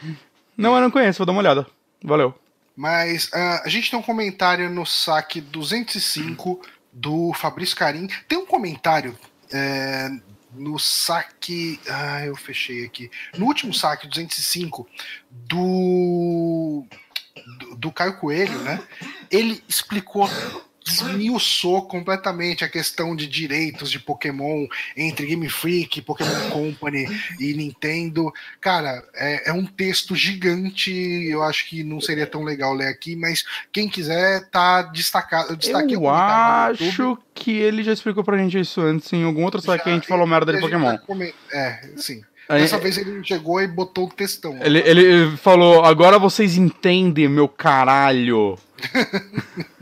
Não, 0.57 0.75
eu 0.75 0.81
não 0.81 0.91
conheço, 0.91 1.19
vou 1.19 1.27
dar 1.27 1.33
uma 1.33 1.41
olhada. 1.41 1.67
Valeu. 2.03 2.35
Mas 2.77 3.31
ah, 3.33 3.63
a 3.65 3.69
gente 3.69 3.91
tem 3.91 3.99
um 3.99 4.03
comentário 4.03 4.71
no 4.71 4.87
saque 4.87 5.41
205 5.41 6.61
do 6.93 7.33
Fabrício 7.35 7.77
Carim. 7.77 8.09
Tem 8.27 8.39
um 8.39 8.47
comentário 8.47 9.17
é, 9.53 10.09
no 10.53 10.79
saque. 10.79 11.79
Ah, 11.89 12.25
eu 12.25 12.35
fechei 12.35 12.85
aqui. 12.85 13.11
No 13.37 13.47
último 13.47 13.75
saque 13.75 14.09
205 14.09 14.89
do, 15.31 16.85
do, 17.59 17.77
do 17.77 17.93
Caio 17.93 18.19
Coelho, 18.19 18.59
né? 18.61 18.83
Ele 19.31 19.63
explicou. 19.69 20.29
Esmiuçou 20.87 21.83
completamente 21.83 22.65
a 22.65 22.69
questão 22.69 23.17
de 23.17 23.27
direitos 23.27 23.91
de 23.91 23.99
Pokémon 23.99 24.67
entre 24.97 25.27
Game 25.27 25.49
Freak, 25.49 26.03
Pokémon 26.03 26.51
Company 26.51 27.07
e 27.41 27.55
Nintendo. 27.55 28.33
Cara, 28.61 29.03
é, 29.15 29.51
é 29.51 29.53
um 29.53 29.65
texto 29.65 30.15
gigante. 30.15 30.93
Eu 30.93 31.43
acho 31.43 31.69
que 31.69 31.83
não 31.83 32.01
seria 32.01 32.27
tão 32.27 32.43
legal 32.43 32.75
ler 32.75 32.89
aqui, 32.89 33.17
mas 33.17 33.45
quem 33.73 33.89
quiser 33.89 34.49
tá 34.51 34.83
destacado. 34.83 35.51
Eu 35.51 35.57
destaquei 35.57 35.97
acho 36.07 37.19
que 37.35 37.53
ele 37.53 37.83
já 37.83 37.93
explicou 37.93 38.23
pra 38.23 38.37
gente 38.37 38.59
isso 38.59 38.81
antes 38.81 39.13
em 39.13 39.25
algum 39.25 39.45
outro 39.45 39.61
site 39.61 39.83
que 39.83 39.91
a 39.91 39.95
gente 39.95 40.07
falou 40.07 40.27
merda 40.27 40.53
de 40.53 40.61
Pokémon. 40.61 40.97
É, 41.53 41.81
sim. 41.97 42.23
Dessa 42.49 42.79
vez 42.79 42.99
ele 42.99 43.25
chegou 43.25 43.61
e 43.63 43.67
botou 43.67 44.07
o 44.07 44.11
textão. 44.11 44.59
Ele, 44.61 44.81
ele 44.81 45.37
falou, 45.39 45.83
agora 45.83 46.19
vocês 46.19 46.57
entendem, 46.57 47.29
meu 47.29 47.49
caralho. 47.49 48.59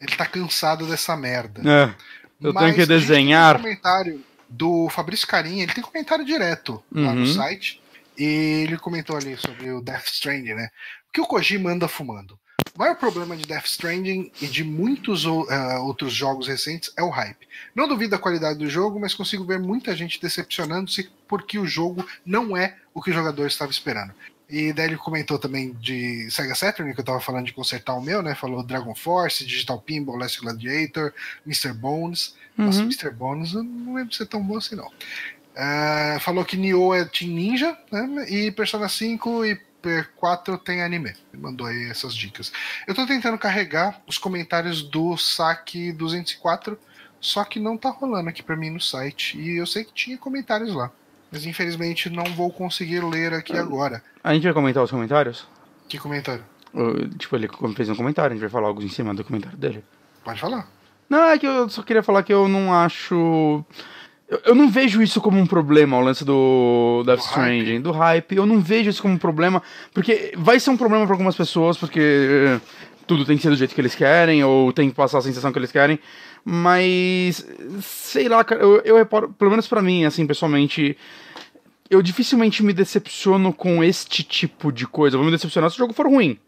Ele 0.00 0.16
tá 0.16 0.26
cansado 0.26 0.86
dessa 0.86 1.16
merda. 1.16 1.60
É, 1.60 1.94
eu 2.40 2.52
Mas 2.52 2.62
tenho 2.62 2.74
que 2.74 2.80
gente 2.80 2.88
tem 2.88 2.98
desenhar. 2.98 3.56
Um 3.56 3.62
comentário 3.62 4.24
do 4.48 4.88
Fabrício 4.88 5.26
Carinha, 5.26 5.62
ele 5.64 5.72
tem 5.74 5.84
comentário 5.84 6.24
direto 6.24 6.82
lá 6.92 7.12
no 7.14 7.20
Uhum. 7.20 7.34
site. 7.34 7.80
E 8.18 8.64
ele 8.64 8.76
comentou 8.76 9.16
ali 9.16 9.36
sobre 9.36 9.70
o 9.70 9.80
Death 9.80 10.06
Stranding, 10.08 10.54
né? 10.54 10.68
O 11.08 11.12
que 11.12 11.20
o 11.20 11.26
Kojima 11.26 11.70
anda 11.70 11.88
fumando? 11.88 12.38
O 12.74 12.78
maior 12.78 12.94
problema 12.96 13.36
de 13.36 13.44
Death 13.44 13.66
Stranding 13.66 14.30
e 14.40 14.46
de 14.46 14.62
muitos 14.62 15.24
ah, 15.26 15.80
outros 15.80 16.12
jogos 16.12 16.46
recentes 16.46 16.92
é 16.96 17.02
o 17.02 17.08
hype. 17.10 17.48
Não 17.74 17.88
duvido 17.88 18.12
da 18.12 18.18
qualidade 18.18 18.58
do 18.58 18.68
jogo, 18.68 19.00
mas 19.00 19.14
consigo 19.14 19.44
ver 19.44 19.58
muita 19.58 19.94
gente 19.96 20.20
decepcionando-se 20.20 21.10
porque 21.26 21.58
o 21.58 21.66
jogo 21.66 22.06
não 22.24 22.56
é 22.56 22.76
o 22.94 23.02
que 23.02 23.10
o 23.10 23.14
jogador 23.14 23.46
estava 23.46 23.70
esperando. 23.70 24.12
E 24.50 24.72
daí 24.72 24.86
ele 24.86 24.96
comentou 24.96 25.38
também 25.38 25.72
de 25.74 26.28
Sega 26.30 26.54
Saturn, 26.54 26.92
que 26.92 27.00
eu 27.00 27.04
tava 27.04 27.20
falando 27.20 27.46
de 27.46 27.52
consertar 27.52 27.94
o 27.94 28.02
meu, 28.02 28.20
né? 28.22 28.34
Falou 28.34 28.62
Dragon 28.62 28.94
Force, 28.94 29.44
Digital 29.46 29.80
Pinball, 29.80 30.16
Last 30.16 30.40
Gladiator, 30.40 31.12
Mr. 31.46 31.72
Bones. 31.72 32.34
Nossa, 32.56 32.80
Uhum. 32.80 32.86
Mr. 32.86 33.10
Bones 33.10 33.52
eu 33.54 33.62
não 33.62 33.94
lembro 33.94 34.10
de 34.10 34.16
ser 34.16 34.26
tão 34.26 34.42
bom 34.42 34.56
assim, 34.58 34.74
não. 34.74 34.90
Ah, 35.56 36.18
falou 36.20 36.44
que 36.44 36.56
Nioh 36.56 36.94
é 36.94 37.04
Team 37.04 37.30
Ninja, 37.30 37.76
né? 37.90 38.26
E 38.28 38.50
Persona 38.50 38.88
5 38.88 39.44
e 39.44 39.60
P4 39.82 40.58
tem 40.62 40.82
anime. 40.82 41.14
Ele 41.32 41.42
mandou 41.42 41.66
aí 41.66 41.88
essas 41.90 42.14
dicas. 42.14 42.52
Eu 42.86 42.94
tô 42.94 43.06
tentando 43.06 43.38
carregar 43.38 44.00
os 44.06 44.18
comentários 44.18 44.82
do 44.82 45.16
saque 45.16 45.92
204, 45.92 46.78
só 47.20 47.44
que 47.44 47.58
não 47.58 47.76
tá 47.76 47.90
rolando 47.90 48.28
aqui 48.28 48.42
pra 48.42 48.56
mim 48.56 48.70
no 48.70 48.80
site. 48.80 49.38
E 49.38 49.56
eu 49.56 49.66
sei 49.66 49.84
que 49.84 49.92
tinha 49.92 50.18
comentários 50.18 50.74
lá. 50.74 50.90
Mas 51.32 51.46
infelizmente 51.46 52.10
não 52.10 52.24
vou 52.24 52.50
conseguir 52.50 53.00
ler 53.04 53.32
aqui 53.32 53.56
agora. 53.56 54.02
A 54.22 54.34
gente 54.34 54.42
vai 54.42 54.52
comentar 54.52 54.82
os 54.82 54.90
comentários? 54.90 55.46
Que 55.88 55.98
comentário? 55.98 56.44
Uh, 56.74 57.08
Tipo, 57.18 57.36
ele 57.36 57.48
fez 57.74 57.88
um 57.88 57.94
comentário, 57.94 58.32
a 58.32 58.34
gente 58.34 58.40
vai 58.40 58.50
falar 58.50 58.68
algo 58.68 58.82
em 58.82 58.88
cima 58.88 59.14
do 59.14 59.24
comentário 59.24 59.56
dele. 59.56 59.84
Pode 60.24 60.40
falar. 60.40 60.68
Não, 61.08 61.24
é 61.24 61.38
que 61.38 61.46
eu 61.46 61.68
só 61.68 61.82
queria 61.82 62.02
falar 62.02 62.22
que 62.22 62.32
eu 62.32 62.48
não 62.48 62.72
acho. 62.72 63.64
Eu, 64.28 64.40
eu 64.46 64.54
não 64.54 64.70
vejo 64.70 65.02
isso 65.02 65.20
como 65.20 65.38
um 65.40 65.46
problema, 65.46 65.96
o 65.98 66.00
lance 66.00 66.24
do 66.24 67.02
Death 67.04 67.18
Do 67.18 67.24
Stranding, 67.24 67.80
do 67.80 67.90
hype. 67.90 68.36
Eu 68.36 68.46
não 68.46 68.60
vejo 68.60 68.90
isso 68.90 69.02
como 69.02 69.14
um 69.14 69.18
problema, 69.18 69.60
porque 69.92 70.32
vai 70.36 70.60
ser 70.60 70.70
um 70.70 70.76
problema 70.76 71.04
pra 71.04 71.14
algumas 71.14 71.34
pessoas, 71.34 71.76
porque 71.76 72.00
eh, 72.00 72.60
tudo 73.08 73.24
tem 73.24 73.36
que 73.36 73.42
ser 73.42 73.50
do 73.50 73.56
jeito 73.56 73.74
que 73.74 73.80
eles 73.80 73.96
querem, 73.96 74.44
ou 74.44 74.72
tem 74.72 74.88
que 74.88 74.94
passar 74.94 75.18
a 75.18 75.22
sensação 75.22 75.50
que 75.50 75.58
eles 75.58 75.72
querem. 75.72 75.98
Mas, 76.44 77.46
sei 77.82 78.28
lá, 78.28 78.42
cara, 78.44 78.62
eu, 78.62 78.80
eu 78.84 78.96
reparo, 78.96 79.30
pelo 79.38 79.50
menos 79.50 79.66
pra 79.68 79.82
mim, 79.82 80.04
assim, 80.04 80.26
pessoalmente, 80.26 80.96
eu 81.88 82.00
dificilmente 82.02 82.62
me 82.62 82.72
decepciono 82.72 83.52
com 83.52 83.82
este 83.84 84.22
tipo 84.22 84.72
de 84.72 84.86
coisa. 84.86 85.16
Eu 85.16 85.20
vou 85.20 85.26
me 85.26 85.32
decepcionar 85.36 85.70
se 85.70 85.76
o 85.76 85.78
jogo 85.78 85.92
for 85.92 86.06
ruim. 86.06 86.38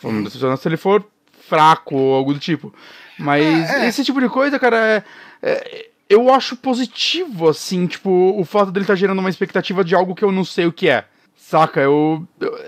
Vou 0.00 0.12
me 0.12 0.24
decepcionar 0.24 0.56
se 0.56 0.68
ele 0.68 0.76
for 0.76 1.04
fraco 1.48 1.96
ou 1.96 2.14
algo 2.14 2.32
do 2.34 2.40
tipo. 2.40 2.72
Mas 3.18 3.44
É, 3.70 3.84
é. 3.84 3.88
esse 3.88 4.04
tipo 4.04 4.20
de 4.20 4.28
coisa, 4.28 4.58
cara, 4.58 4.76
é, 4.76 5.04
é- 5.42 5.90
eu 6.08 6.32
acho 6.32 6.56
positivo, 6.56 7.48
assim, 7.48 7.86
tipo, 7.86 8.10
o 8.38 8.44
fato 8.44 8.70
dele 8.70 8.84
estar 8.84 8.94
gerando 8.94 9.18
uma 9.18 9.30
expectativa 9.30 9.82
de 9.84 9.94
algo 9.94 10.14
que 10.14 10.24
eu 10.24 10.30
não 10.32 10.44
sei 10.44 10.66
o 10.66 10.72
que 10.72 10.88
é. 10.88 11.04
Saca? 11.36 11.80
Eu, 11.80 12.26
eu- 12.40 12.58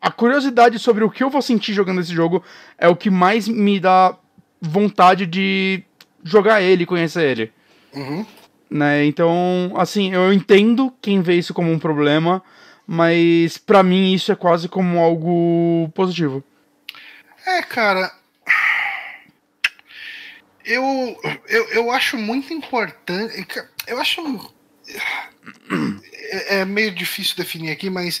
a 0.00 0.10
curiosidade 0.10 0.78
sobre 0.78 1.02
o 1.04 1.10
que 1.10 1.22
eu 1.22 1.30
vou 1.30 1.40
sentir 1.42 1.72
jogando 1.72 2.00
esse 2.00 2.12
jogo 2.12 2.42
é 2.78 2.88
o 2.88 2.96
que 2.96 3.10
mais 3.10 3.48
me 3.48 3.78
dá 3.80 4.16
vontade 4.60 5.26
de 5.26 5.82
jogar 6.26 6.60
ele, 6.60 6.84
conhecer 6.86 7.22
ele 7.22 7.52
Uhum. 7.94 8.26
né? 8.70 9.04
Então, 9.06 9.72
assim, 9.76 10.12
eu 10.12 10.32
entendo 10.32 10.92
quem 11.00 11.22
vê 11.22 11.34
isso 11.36 11.54
como 11.54 11.70
um 11.72 11.78
problema, 11.78 12.42
mas 12.86 13.56
pra 13.56 13.82
mim 13.82 14.12
isso 14.12 14.30
é 14.30 14.36
quase 14.36 14.68
como 14.68 14.98
algo 14.98 15.88
positivo. 15.94 16.44
É, 17.46 17.62
cara. 17.62 18.12
Eu, 20.64 20.82
eu, 21.48 21.68
eu 21.68 21.90
acho 21.92 22.18
muito 22.18 22.52
importante. 22.52 23.46
Eu 23.86 24.00
acho. 24.00 24.50
É, 26.30 26.56
é 26.58 26.64
meio 26.64 26.90
difícil 26.92 27.36
definir 27.36 27.70
aqui, 27.70 27.88
mas. 27.88 28.20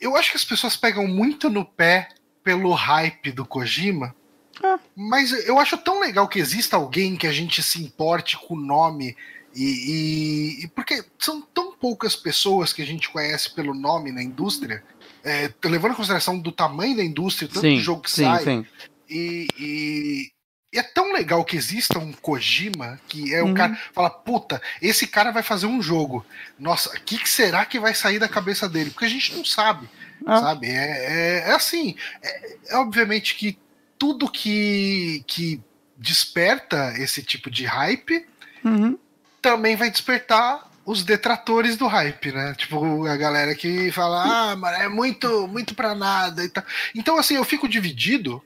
Eu 0.00 0.16
acho 0.16 0.30
que 0.30 0.36
as 0.38 0.44
pessoas 0.44 0.76
pegam 0.76 1.06
muito 1.06 1.50
no 1.50 1.62
pé 1.64 2.08
pelo 2.42 2.72
hype 2.72 3.30
do 3.32 3.44
Kojima. 3.44 4.14
É. 4.62 4.78
Mas 4.94 5.32
eu 5.46 5.58
acho 5.58 5.76
tão 5.78 6.00
legal 6.00 6.28
que 6.28 6.38
exista 6.38 6.76
alguém 6.76 7.16
que 7.16 7.26
a 7.26 7.32
gente 7.32 7.62
se 7.62 7.82
importe 7.82 8.36
com 8.36 8.54
o 8.54 8.60
nome 8.60 9.16
E, 9.54 10.64
e, 10.64 10.68
porque 10.68 11.02
são 11.18 11.40
tão 11.40 11.72
poucas 11.72 12.14
pessoas 12.14 12.74
que 12.74 12.82
a 12.82 12.86
gente 12.86 13.08
conhece 13.08 13.54
pelo 13.54 13.72
nome 13.72 14.12
na 14.12 14.22
indústria, 14.22 14.84
é, 15.24 15.50
levando 15.64 15.92
em 15.92 15.96
consideração 15.96 16.38
do 16.38 16.52
tamanho 16.52 16.96
da 16.96 17.02
indústria, 17.02 17.48
tanto 17.48 17.62
sim, 17.62 17.78
jogo 17.78 18.02
que 18.02 18.10
sim, 18.10 18.24
sai. 18.24 18.44
Sim. 18.44 18.66
E, 19.08 19.46
e, 19.58 20.30
e, 20.74 20.78
é 20.78 20.82
tão 20.82 21.10
legal 21.10 21.42
que 21.42 21.56
exista 21.56 21.98
um 21.98 22.12
Kojima 22.12 23.00
que 23.08 23.34
é 23.34 23.42
o 23.42 23.46
uhum. 23.46 23.54
cara 23.54 23.80
fala, 23.94 24.10
puta, 24.10 24.60
esse 24.82 25.06
cara 25.06 25.30
vai 25.30 25.42
fazer 25.42 25.66
um 25.66 25.80
jogo. 25.80 26.24
Nossa, 26.58 26.90
o 26.90 27.00
que, 27.00 27.16
que, 27.16 27.28
será 27.28 27.64
que 27.64 27.80
vai 27.80 27.94
sair 27.94 28.18
da 28.18 28.28
cabeça 28.28 28.68
dele? 28.68 28.90
Porque 28.90 29.06
a 29.06 29.10
gente 29.10 29.34
não 29.34 29.44
sabe. 29.44 29.88
Ah. 30.26 30.40
Sabe? 30.40 30.66
É, 30.68 30.74
é, 30.74 31.50
é 31.50 31.54
assim. 31.54 31.96
É, 32.22 32.56
é, 32.68 32.76
obviamente 32.76 33.34
que 33.36 33.58
tudo 33.98 34.30
que, 34.30 35.24
que 35.26 35.60
desperta 35.96 36.92
esse 36.98 37.22
tipo 37.22 37.50
de 37.50 37.64
hype 37.64 38.26
uhum. 38.64 38.98
também 39.40 39.76
vai 39.76 39.90
despertar 39.90 40.70
os 40.84 41.02
detratores 41.02 41.76
do 41.76 41.86
hype, 41.88 42.30
né? 42.30 42.54
Tipo, 42.56 43.06
a 43.06 43.16
galera 43.16 43.54
que 43.56 43.90
fala, 43.90 44.52
ah, 44.52 44.56
mas 44.56 44.80
é 44.80 44.88
muito, 44.88 45.48
muito 45.48 45.74
pra 45.74 45.94
nada 45.94 46.44
e 46.44 46.48
tal. 46.48 46.62
Então, 46.94 47.18
assim, 47.18 47.34
eu 47.34 47.44
fico 47.44 47.68
dividido 47.68 48.42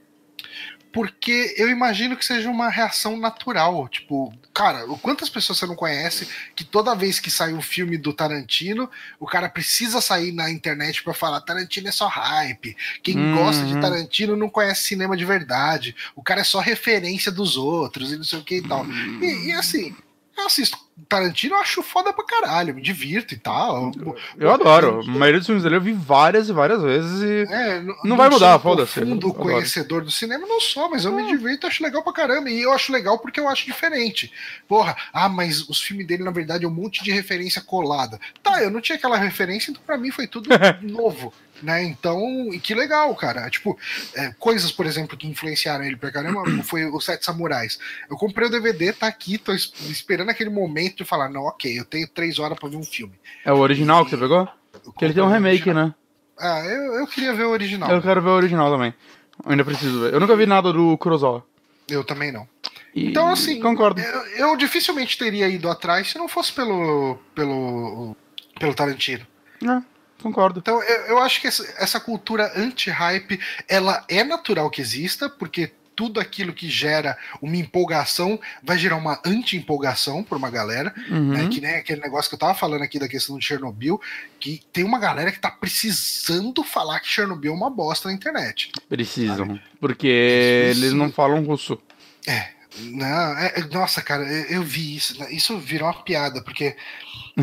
porque 0.93 1.55
eu 1.57 1.71
imagino 1.71 2.17
que 2.17 2.25
seja 2.25 2.51
uma 2.51 2.69
reação 2.69 3.17
natural. 3.17 3.89
Tipo, 3.89 4.33
cara, 4.53 4.87
quantas 5.01 5.29
pessoas 5.29 5.59
você 5.59 5.67
não 5.67 5.77
conhece 5.77 6.29
que 6.55 6.65
toda 6.65 6.95
vez 6.95 7.21
que 7.21 7.31
sai 7.31 7.53
um 7.53 7.63
filme 7.63 7.97
do 7.97 8.13
Tarantino, 8.13 8.91
o 9.19 9.27
cara 9.27 9.49
precisa 9.49 10.01
sair 10.01 10.33
na 10.33 10.51
internet 10.51 11.03
para 11.03 11.15
falar 11.15 11.41
Tarantino 11.41 11.89
é 11.89 11.93
só 11.93 12.09
hype. 12.09 12.77
Quem 13.03 13.17
uhum. 13.17 13.37
gosta 13.37 13.65
de 13.65 13.81
Tarantino 13.81 14.37
não 14.37 14.49
conhece 14.49 14.85
cinema 14.85 15.17
de 15.17 15.25
verdade. 15.25 15.95
O 16.17 16.23
cara 16.23 16.41
é 16.41 16.45
só 16.45 16.59
referência 16.59 17.31
dos 17.31 17.57
outros 17.57 18.13
e 18.13 18.17
não 18.17 18.25
sei 18.25 18.39
o 18.39 18.45
que 18.45 18.57
e 18.57 18.63
tal. 18.63 18.85
E, 18.87 19.49
e 19.49 19.53
assim, 19.53 19.95
eu 20.37 20.47
assisto 20.47 20.79
Tarantino, 21.09 21.55
eu 21.55 21.61
acho 21.61 21.83
foda 21.83 22.13
pra 22.13 22.25
caralho, 22.25 22.75
me 22.75 22.83
divirto 22.83 23.35
e 23.35 23.37
tal. 23.37 23.93
Eu, 23.97 24.17
eu 24.39 24.53
adoro. 24.53 25.01
A 25.01 25.05
maioria 25.05 25.39
dos 25.39 25.47
filmes 25.47 25.63
dele 25.63 25.77
eu 25.77 25.81
vi 25.81 25.93
várias 25.93 26.49
e 26.49 26.53
várias 26.53 26.83
vezes 26.83 27.23
e 27.23 27.53
é, 27.53 27.81
não, 27.81 27.97
não, 28.05 28.17
vai 28.17 28.29
mudar, 28.29 28.59
foda-se. 28.59 29.01
Eu 29.01 29.21
sou 29.21 29.35
conhecedor 29.35 30.03
do 30.03 30.11
cinema, 30.11 30.47
não 30.47 30.61
sou, 30.61 30.91
mas 30.91 31.05
eu 31.05 31.13
me 31.13 31.27
divirto, 31.27 31.67
acho 31.67 31.83
legal 31.83 32.03
pra 32.03 32.13
caramba. 32.13 32.51
E 32.51 32.63
eu 32.63 32.73
acho 32.73 32.93
legal 32.93 33.19
porque 33.19 33.41
eu 33.41 33.49
acho 33.49 33.67
diferente. 33.67 34.33
Porra, 34.69 34.97
ah, 35.13 35.29
mas 35.29 35.69
os 35.69 35.81
filmes 35.81 36.07
dele, 36.07 36.25
na 36.25 36.31
verdade, 36.31 36.65
é 36.65 36.69
um 36.69 36.73
monte 36.73 37.03
de 37.03 37.11
referência 37.11 37.61
colada. 37.61 38.21
Tá, 38.43 38.63
eu 38.63 38.71
não 38.71 38.81
tinha 38.81 38.97
aquela 38.97 39.17
referência, 39.17 39.71
então 39.71 39.83
pra 39.85 39.99
mim 39.99 40.11
foi 40.11 40.27
tudo 40.27 40.49
novo 40.83 41.33
né? 41.63 41.83
Então, 41.85 42.21
que 42.63 42.75
legal, 42.75 43.15
cara. 43.15 43.49
Tipo, 43.51 43.79
é, 44.15 44.33
coisas, 44.39 44.73
por 44.73 44.87
exemplo, 44.87 45.17
que 45.17 45.27
influenciaram 45.27 45.85
ele 45.85 45.97
pra 45.97 46.11
caramba 46.11 46.43
foi 46.65 46.85
o 46.85 47.01
Sete 47.01 47.25
Samurais. 47.25 47.79
Eu 48.09 48.17
comprei 48.17 48.49
o 48.49 48.51
DVD, 48.51 48.93
tá 48.93 49.07
aqui, 49.07 49.39
tô 49.39 49.53
esperando 49.53 50.31
aquele 50.31 50.51
momento 50.51 50.99
de 50.99 51.05
falar, 51.05 51.29
não, 51.29 51.43
ok, 51.43 51.79
eu 51.79 51.85
tenho 51.85 52.09
três 52.09 52.39
horas 52.39 52.59
pra 52.59 52.69
ver 52.69 52.77
um 52.77 52.85
filme. 52.85 53.15
É 53.45 53.53
o 53.53 53.59
original 53.59 54.05
que 54.05 54.11
você 54.11 54.17
pegou? 54.17 54.49
Que 54.99 55.05
ele 55.05 55.15
tem 55.15 55.23
um 55.23 55.29
remake, 55.29 55.73
né? 55.73 55.95
Ah, 56.39 56.63
eu, 56.65 56.95
eu 56.95 57.07
queria 57.07 57.35
ver 57.35 57.45
o 57.45 57.51
original. 57.51 57.91
Eu 57.91 58.01
quero 58.01 58.23
ver 58.23 58.31
o 58.31 58.35
original 58.35 58.71
também. 58.71 58.95
Eu 59.45 59.51
ainda 59.51 59.65
preciso 59.65 60.01
ver. 60.01 60.15
Eu 60.15 60.21
nunca 60.21 60.37
vi 60.37 60.47
nada 60.47 60.73
do 60.73 60.97
Kurosawa. 60.97 61.45
Eu 61.89 62.05
também 62.05 62.33
não. 62.33 62.49
E... 62.95 63.09
Então, 63.09 63.31
assim, 63.31 63.61
concordo. 63.61 64.01
Eu, 64.01 64.49
eu, 64.49 64.57
dificilmente 64.57 65.19
teria 65.19 65.49
ido 65.49 65.69
atrás 65.69 66.11
se 66.11 66.19
não 66.19 66.29
fosse 66.29 66.53
pelo, 66.53 67.19
pelo, 67.35 68.17
pelo 68.59 68.75
Tarantino. 68.75 69.27
É. 69.63 69.83
Concordo. 70.23 70.61
Então, 70.61 70.83
eu, 70.83 71.01
eu 71.07 71.19
acho 71.19 71.41
que 71.41 71.47
essa, 71.47 71.63
essa 71.79 72.01
cultura 72.01 72.53
anti-hype, 72.57 73.41
ela 73.69 74.05
é 74.09 74.23
natural 74.23 74.71
que 74.71 74.81
exista, 74.81 75.29
porque 75.29 75.73
tudo 76.01 76.19
aquilo 76.19 76.55
que 76.55 76.67
gera 76.67 77.19
uma 77.43 77.57
empolgação 77.57 78.41
vai 78.63 78.79
gerar 78.79 78.97
uma 78.97 79.21
anti-empolgação 79.23 80.25
por 80.25 80.39
uma 80.39 80.49
galera, 80.49 80.95
uhum. 81.11 81.33
né, 81.33 81.49
que 81.49 81.61
nem 81.61 81.77
aquele 81.77 82.01
negócio 82.01 82.31
que 82.31 82.35
eu 82.35 82.39
tava 82.39 82.55
falando 82.55 82.83
aqui 82.83 82.99
da 82.99 83.07
questão 83.07 83.39
de 83.39 83.45
Chernobyl, 83.45 84.01
que 84.39 84.63
tem 84.73 84.83
uma 84.83 84.99
galera 84.99 85.31
que 85.31 85.39
tá 85.39 85.51
precisando 85.51 86.65
falar 86.65 87.01
que 87.01 87.09
Chernobyl 87.09 87.53
é 87.53 87.55
uma 87.55 87.69
bosta 87.69 88.09
na 88.09 88.15
internet. 88.15 88.73
Precisam, 88.89 89.47
sabe? 89.47 89.63
porque 89.79 90.07
eles, 90.07 90.79
eles 90.79 90.93
não 90.95 91.13
falam 91.13 91.45
russo. 91.45 91.79
É, 92.27 92.49
não, 92.79 93.39
é, 93.39 93.53
é, 93.57 93.61
nossa, 93.71 94.01
cara, 94.01 94.23
eu, 94.23 94.45
eu, 94.59 94.63
vi 94.63 94.97
isso. 94.97 95.23
Isso 95.31 95.59
virou 95.59 95.89
uma 95.89 96.03
piada, 96.03 96.41
porque 96.41 96.77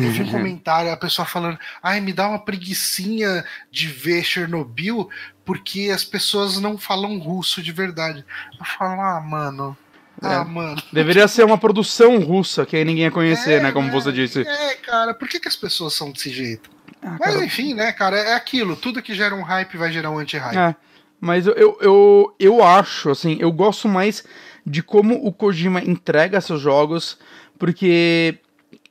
eu 0.02 0.10
vi 0.10 0.22
um 0.22 0.30
comentário, 0.30 0.92
a 0.92 0.96
pessoa 0.96 1.26
falando, 1.26 1.58
ai, 1.82 2.00
me 2.00 2.12
dá 2.12 2.28
uma 2.28 2.38
preguiçinha 2.38 3.44
de 3.70 3.88
ver 3.88 4.22
Chernobyl, 4.22 5.08
porque 5.44 5.90
as 5.92 6.04
pessoas 6.04 6.60
não 6.60 6.76
falam 6.76 7.18
russo 7.18 7.62
de 7.62 7.72
verdade. 7.72 8.24
Eu 8.58 8.64
falo, 8.64 9.00
ah, 9.00 9.20
mano. 9.20 9.76
Ah, 10.20 10.34
é. 10.34 10.44
mano. 10.44 10.82
Deveria 10.92 11.28
ser 11.28 11.44
uma 11.44 11.58
produção 11.58 12.18
russa, 12.18 12.66
que 12.66 12.76
aí 12.76 12.84
ninguém 12.84 13.04
ia 13.04 13.10
conhecer, 13.10 13.54
é, 13.54 13.62
né? 13.62 13.72
Como 13.72 13.90
você 13.90 14.12
disse. 14.12 14.42
É, 14.42 14.74
cara, 14.74 15.14
por 15.14 15.28
que, 15.28 15.38
que 15.38 15.48
as 15.48 15.56
pessoas 15.56 15.94
são 15.94 16.10
desse 16.10 16.30
jeito? 16.30 16.70
Ah, 17.02 17.16
Mas 17.20 17.34
cara... 17.34 17.44
enfim, 17.44 17.74
né, 17.74 17.92
cara, 17.92 18.16
é 18.16 18.34
aquilo. 18.34 18.76
Tudo 18.76 19.02
que 19.02 19.14
gera 19.14 19.34
um 19.34 19.42
hype 19.42 19.76
vai 19.76 19.92
gerar 19.92 20.10
um 20.10 20.18
anti-hype. 20.18 20.56
É. 20.56 20.74
Mas 21.20 21.46
eu, 21.46 21.54
eu, 21.54 21.78
eu, 21.80 22.36
eu 22.38 22.62
acho, 22.62 23.10
assim, 23.10 23.36
eu 23.40 23.50
gosto 23.50 23.88
mais 23.88 24.24
de 24.64 24.82
como 24.82 25.14
o 25.26 25.32
Kojima 25.32 25.82
entrega 25.82 26.40
seus 26.40 26.60
jogos, 26.60 27.18
porque 27.58 28.38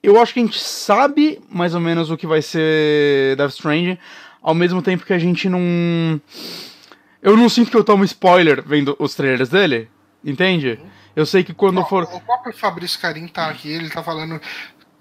eu 0.02 0.22
acho 0.22 0.34
que 0.34 0.40
a 0.40 0.44
gente 0.44 0.60
sabe 0.60 1.42
mais 1.50 1.74
ou 1.74 1.82
menos 1.82 2.10
o 2.10 2.18
que 2.18 2.28
vai 2.28 2.42
ser 2.42 3.36
Death 3.36 3.52
Stranding, 3.52 3.98
ao 4.42 4.54
mesmo 4.54 4.82
tempo 4.82 5.06
que 5.06 5.14
a 5.14 5.20
gente 5.20 5.50
não. 5.50 6.22
Eu 7.22 7.36
não 7.36 7.50
sinto 7.50 7.72
que 7.72 7.78
eu 7.78 7.84
tomo 7.84 8.04
spoiler 8.04 8.64
vendo 8.66 8.96
os 9.00 9.16
trailers 9.16 9.50
dele, 9.50 9.90
entende? 10.24 10.80
Eu 11.16 11.26
sei 11.26 11.44
que 11.44 11.54
quando 11.54 11.84
for. 11.86 12.04
O 12.04 12.22
próprio 12.22 12.54
Fabrício 12.54 13.00
Carim 13.00 13.28
tá 13.28 13.48
aqui, 13.48 13.70
ele 13.70 13.90
tá 13.90 14.04
falando 14.04 14.40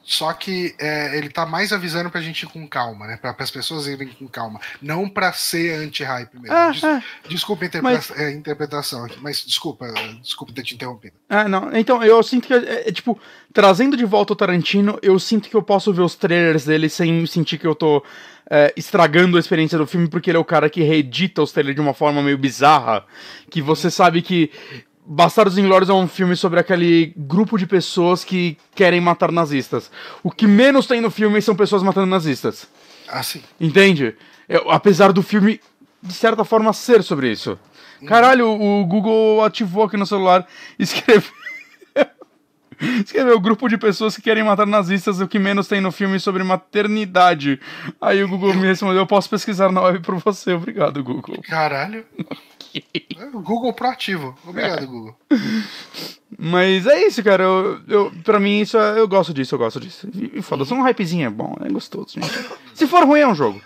só 0.06 0.32
que 0.32 0.72
é, 0.78 1.18
ele 1.18 1.28
tá 1.28 1.44
mais 1.44 1.72
avisando 1.72 2.08
pra 2.08 2.20
gente 2.20 2.42
ir 2.42 2.46
com 2.46 2.64
calma, 2.68 3.08
né? 3.08 3.16
Pra, 3.16 3.34
as 3.36 3.50
pessoas 3.50 3.88
irem 3.88 4.06
com 4.06 4.28
calma. 4.28 4.60
Não 4.80 5.08
pra 5.08 5.32
ser 5.32 5.74
anti-hype 5.82 6.32
mesmo. 6.38 6.56
Ah, 6.56 6.70
Des, 6.70 6.84
ah, 6.84 7.02
desculpa 7.28 7.64
a 7.64 7.66
interpreta 7.66 8.04
mas... 8.10 8.20
é, 8.20 8.30
interpretação 8.30 9.04
aqui, 9.04 9.18
mas 9.20 9.44
desculpa, 9.44 9.92
desculpa 10.22 10.52
ter 10.52 10.62
te 10.62 10.76
interrompido. 10.76 11.16
Ah, 11.28 11.48
não. 11.48 11.76
Então, 11.76 12.04
eu 12.04 12.22
sinto 12.22 12.46
que, 12.46 12.54
é, 12.54 12.88
é, 12.88 12.92
tipo, 12.92 13.20
trazendo 13.52 13.96
de 13.96 14.04
volta 14.04 14.32
o 14.32 14.36
Tarantino, 14.36 14.96
eu 15.02 15.18
sinto 15.18 15.48
que 15.48 15.56
eu 15.56 15.62
posso 15.62 15.92
ver 15.92 16.02
os 16.02 16.14
trailers 16.14 16.64
dele 16.64 16.88
sem 16.88 17.26
sentir 17.26 17.58
que 17.58 17.66
eu 17.66 17.74
tô 17.74 18.00
é, 18.48 18.72
estragando 18.76 19.36
a 19.36 19.40
experiência 19.40 19.76
do 19.76 19.88
filme, 19.88 20.08
porque 20.08 20.30
ele 20.30 20.38
é 20.38 20.40
o 20.40 20.44
cara 20.44 20.70
que 20.70 20.82
reedita 20.82 21.42
os 21.42 21.50
trailers 21.50 21.74
de 21.74 21.80
uma 21.80 21.92
forma 21.94 22.22
meio 22.22 22.38
bizarra. 22.38 23.04
Que 23.50 23.60
você 23.60 23.90
sabe 23.90 24.22
que 24.22 24.52
Bastardos 25.08 25.56
Inglórios 25.56 25.88
é 25.88 25.92
um 25.92 26.08
filme 26.08 26.34
sobre 26.34 26.58
aquele 26.58 27.14
grupo 27.16 27.56
de 27.56 27.64
pessoas 27.64 28.24
que 28.24 28.58
querem 28.74 29.00
matar 29.00 29.30
nazistas. 29.30 29.88
O 30.20 30.32
que 30.32 30.48
menos 30.48 30.86
tem 30.86 31.00
no 31.00 31.10
filme 31.10 31.40
são 31.40 31.54
pessoas 31.54 31.82
matando 31.82 32.08
nazistas. 32.08 32.68
Ah, 33.08 33.22
sim. 33.22 33.40
Entende? 33.60 34.16
Eu, 34.48 34.68
apesar 34.68 35.12
do 35.12 35.22
filme, 35.22 35.60
de 36.02 36.12
certa 36.12 36.44
forma, 36.44 36.72
ser 36.72 37.04
sobre 37.04 37.30
isso. 37.30 37.56
Caralho, 38.06 38.48
o 38.48 38.84
Google 38.84 39.44
ativou 39.44 39.84
aqui 39.84 39.96
no 39.96 40.06
celular 40.06 40.44
e 40.76 40.82
escreveu. 40.84 41.30
Escreveu 42.78 43.40
grupo 43.40 43.68
de 43.68 43.78
pessoas 43.78 44.16
que 44.16 44.22
querem 44.22 44.44
matar 44.44 44.66
nazistas, 44.66 45.20
o 45.20 45.26
que 45.26 45.38
menos 45.38 45.66
tem 45.66 45.80
no 45.80 45.90
filme 45.90 46.20
sobre 46.20 46.42
maternidade. 46.42 47.58
Aí 48.00 48.22
o 48.22 48.28
Google 48.28 48.52
me 48.54 48.66
respondeu: 48.66 48.98
Eu 48.98 49.06
posso 49.06 49.30
pesquisar 49.30 49.72
na 49.72 49.80
web 49.82 50.00
por 50.00 50.16
você. 50.16 50.52
Obrigado, 50.52 51.02
Google. 51.02 51.40
Caralho. 51.42 52.04
Google 53.32 53.72
proativo. 53.72 54.36
Obrigado, 54.44 54.82
é. 54.82 54.86
Google. 54.86 55.16
Mas 56.38 56.86
é 56.86 57.06
isso, 57.06 57.22
cara. 57.22 57.42
Eu, 57.42 57.80
eu, 57.88 58.12
pra 58.24 58.40
mim, 58.40 58.60
isso, 58.60 58.76
é, 58.76 58.98
eu 58.98 59.08
gosto 59.08 59.32
disso, 59.32 59.54
eu 59.54 59.58
gosto 59.58 59.80
disso. 59.80 60.08
E 60.14 60.42
foda-se, 60.42 60.72
um 60.74 60.82
hypezinho 60.82 61.26
é 61.26 61.30
bom, 61.30 61.56
é 61.64 61.68
gostoso, 61.68 62.14
gente. 62.20 62.30
Se 62.74 62.86
for 62.86 63.04
ruim, 63.04 63.20
é 63.20 63.28
um 63.28 63.34
jogo. 63.34 63.60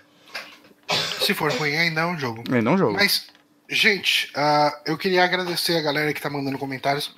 Se 1.20 1.34
for 1.34 1.52
ruim, 1.52 1.76
ainda 1.76 2.02
é 2.02 2.06
um 2.06 2.18
jogo. 2.18 2.44
Ainda 2.50 2.70
é 2.70 2.72
um 2.72 2.78
jogo. 2.78 2.92
Mas, 2.94 3.26
gente, 3.68 4.30
uh, 4.36 4.72
eu 4.84 4.98
queria 4.98 5.24
agradecer 5.24 5.76
a 5.76 5.82
galera 5.82 6.12
que 6.12 6.20
tá 6.20 6.28
mandando 6.28 6.58
comentários. 6.58 7.14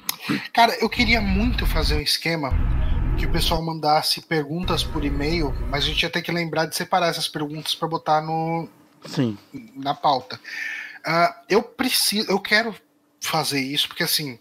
Cara, 0.53 0.77
eu 0.81 0.89
queria 0.89 1.21
muito 1.21 1.67
fazer 1.67 1.95
um 1.95 2.01
esquema 2.01 2.51
que 3.19 3.27
o 3.27 3.31
pessoal 3.31 3.63
mandasse 3.63 4.21
perguntas 4.23 4.83
por 4.83 5.05
e-mail, 5.05 5.55
mas 5.71 5.85
a 5.85 5.87
gente 5.87 6.03
ia 6.03 6.11
ter 6.11 6.23
que 6.23 6.33
lembrar 6.33 6.67
de 6.67 6.77
separar 6.77 7.09
essas 7.09 7.29
perguntas 7.29 7.75
para 7.75 7.89
botar 7.89 8.21
no 8.21 8.69
Sim. 9.07 9.37
na 9.77 9.95
pauta. 9.95 10.41
Uh, 11.07 11.35
eu 11.49 11.63
preciso, 11.63 12.31
eu 12.31 12.39
quero 12.39 12.75
fazer 13.21 13.61
isso 13.61 13.89
porque 13.89 14.03
assim 14.03 14.39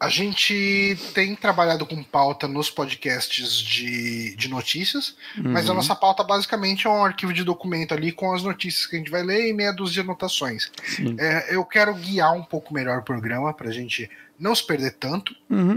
a 0.00 0.08
gente 0.08 0.96
tem 1.12 1.36
trabalhado 1.36 1.84
com 1.84 2.02
pauta 2.02 2.48
nos 2.48 2.70
podcasts 2.70 3.52
de, 3.52 4.34
de 4.34 4.48
notícias, 4.48 5.14
uhum. 5.36 5.52
mas 5.52 5.66
a 5.66 5.68
uhum. 5.68 5.76
nossa 5.76 5.94
pauta 5.94 6.24
basicamente 6.24 6.86
é 6.86 6.90
um 6.90 7.04
arquivo 7.04 7.34
de 7.34 7.44
documento 7.44 7.92
ali 7.92 8.10
com 8.10 8.32
as 8.32 8.42
notícias 8.42 8.86
que 8.86 8.96
a 8.96 8.98
gente 8.98 9.10
vai 9.10 9.22
ler 9.22 9.50
e 9.50 9.52
meia 9.52 9.72
dúzia 9.72 9.94
de 9.94 10.00
anotações. 10.00 10.72
É, 11.18 11.54
eu 11.54 11.62
quero 11.66 11.94
guiar 11.94 12.32
um 12.32 12.42
pouco 12.42 12.72
melhor 12.72 13.00
o 13.00 13.02
programa 13.02 13.52
para 13.52 13.68
a 13.68 13.72
gente 13.72 14.10
não 14.38 14.54
se 14.54 14.66
perder 14.66 14.92
tanto. 14.92 15.36
Uhum. 15.50 15.76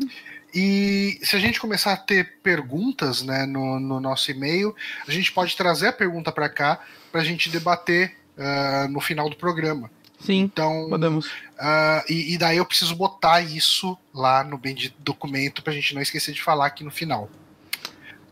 E 0.55 1.19
se 1.21 1.35
a 1.35 1.39
gente 1.39 1.59
começar 1.59 1.91
a 1.91 1.97
ter 1.97 2.37
perguntas 2.41 3.23
né, 3.23 3.45
no, 3.45 3.77
no 3.77 3.99
nosso 3.99 4.31
e-mail, 4.31 4.73
a 5.05 5.11
gente 5.11 5.33
pode 5.33 5.57
trazer 5.57 5.87
a 5.87 5.93
pergunta 5.93 6.31
para 6.31 6.47
cá 6.47 6.79
para 7.11 7.19
a 7.19 7.25
gente 7.25 7.49
debater 7.49 8.15
uh, 8.37 8.87
no 8.89 8.99
final 8.99 9.29
do 9.29 9.35
programa. 9.35 9.89
Sim, 10.19 10.39
então, 10.39 10.87
podemos. 10.89 11.27
Uh, 11.27 12.03
e, 12.09 12.33
e, 12.33 12.37
daí 12.37 12.57
eu 12.57 12.65
preciso 12.65 12.95
botar 12.95 13.41
isso 13.41 13.97
lá 14.13 14.43
no 14.43 14.57
de 14.57 14.95
documento 14.99 15.61
para 15.61 15.73
a 15.73 15.75
gente 15.75 15.93
não 15.93 16.01
esquecer 16.01 16.33
de 16.33 16.41
falar 16.41 16.67
aqui 16.67 16.83
no 16.83 16.91
final. 16.91 17.29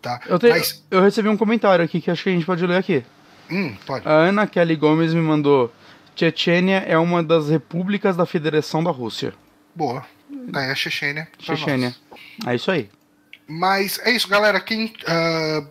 tá? 0.01 0.21
Eu, 0.25 0.39
te- 0.39 0.49
Mas, 0.49 0.83
eu 0.89 1.01
recebi 1.01 1.27
um 1.27 1.35
comentário 1.35 1.83
aqui 1.83 1.99
que 1.99 2.09
acho 2.09 2.23
que 2.23 2.29
a 2.29 2.31
gente 2.31 2.45
pode 2.45 2.65
ler 2.65 2.77
aqui. 2.77 3.03
hum, 3.49 3.75
pode. 3.85 4.07
A 4.07 4.11
Ana 4.11 4.47
Kelly 4.47 4.75
Gomes 4.77 5.13
me 5.13 5.21
mandou: 5.21 5.73
Chechênia 6.15 6.77
é 6.87 6.97
uma 6.97 7.21
das 7.21 7.49
repúblicas 7.49 8.15
da 8.15 8.25
Federação 8.25 8.81
da 8.81 8.91
Rússia. 8.91 9.33
Boa. 9.75 10.05
Tá 10.51 10.61
aí 10.61 10.71
a 10.71 10.75
Chechênia. 10.75 11.27
pra 11.45 11.55
Chechênia. 11.55 11.95
É 12.47 12.55
isso 12.55 12.71
aí. 12.71 12.89
Mas 13.47 13.99
é 13.99 14.11
isso, 14.11 14.29
galera. 14.29 14.61
Quem 14.61 14.93
ah, 15.05 15.65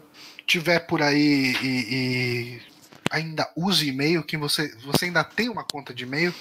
tiver 0.46 0.80
por 0.80 1.00
aí 1.00 1.56
e, 1.62 1.94
e 1.94 2.60
ainda 3.10 3.50
use 3.56 3.88
e-mail, 3.88 4.22
quem 4.22 4.38
você, 4.38 4.72
você 4.84 5.06
ainda 5.06 5.24
tem 5.24 5.48
uma 5.48 5.64
conta 5.64 5.92
de 5.92 6.04
e-mail, 6.04 6.32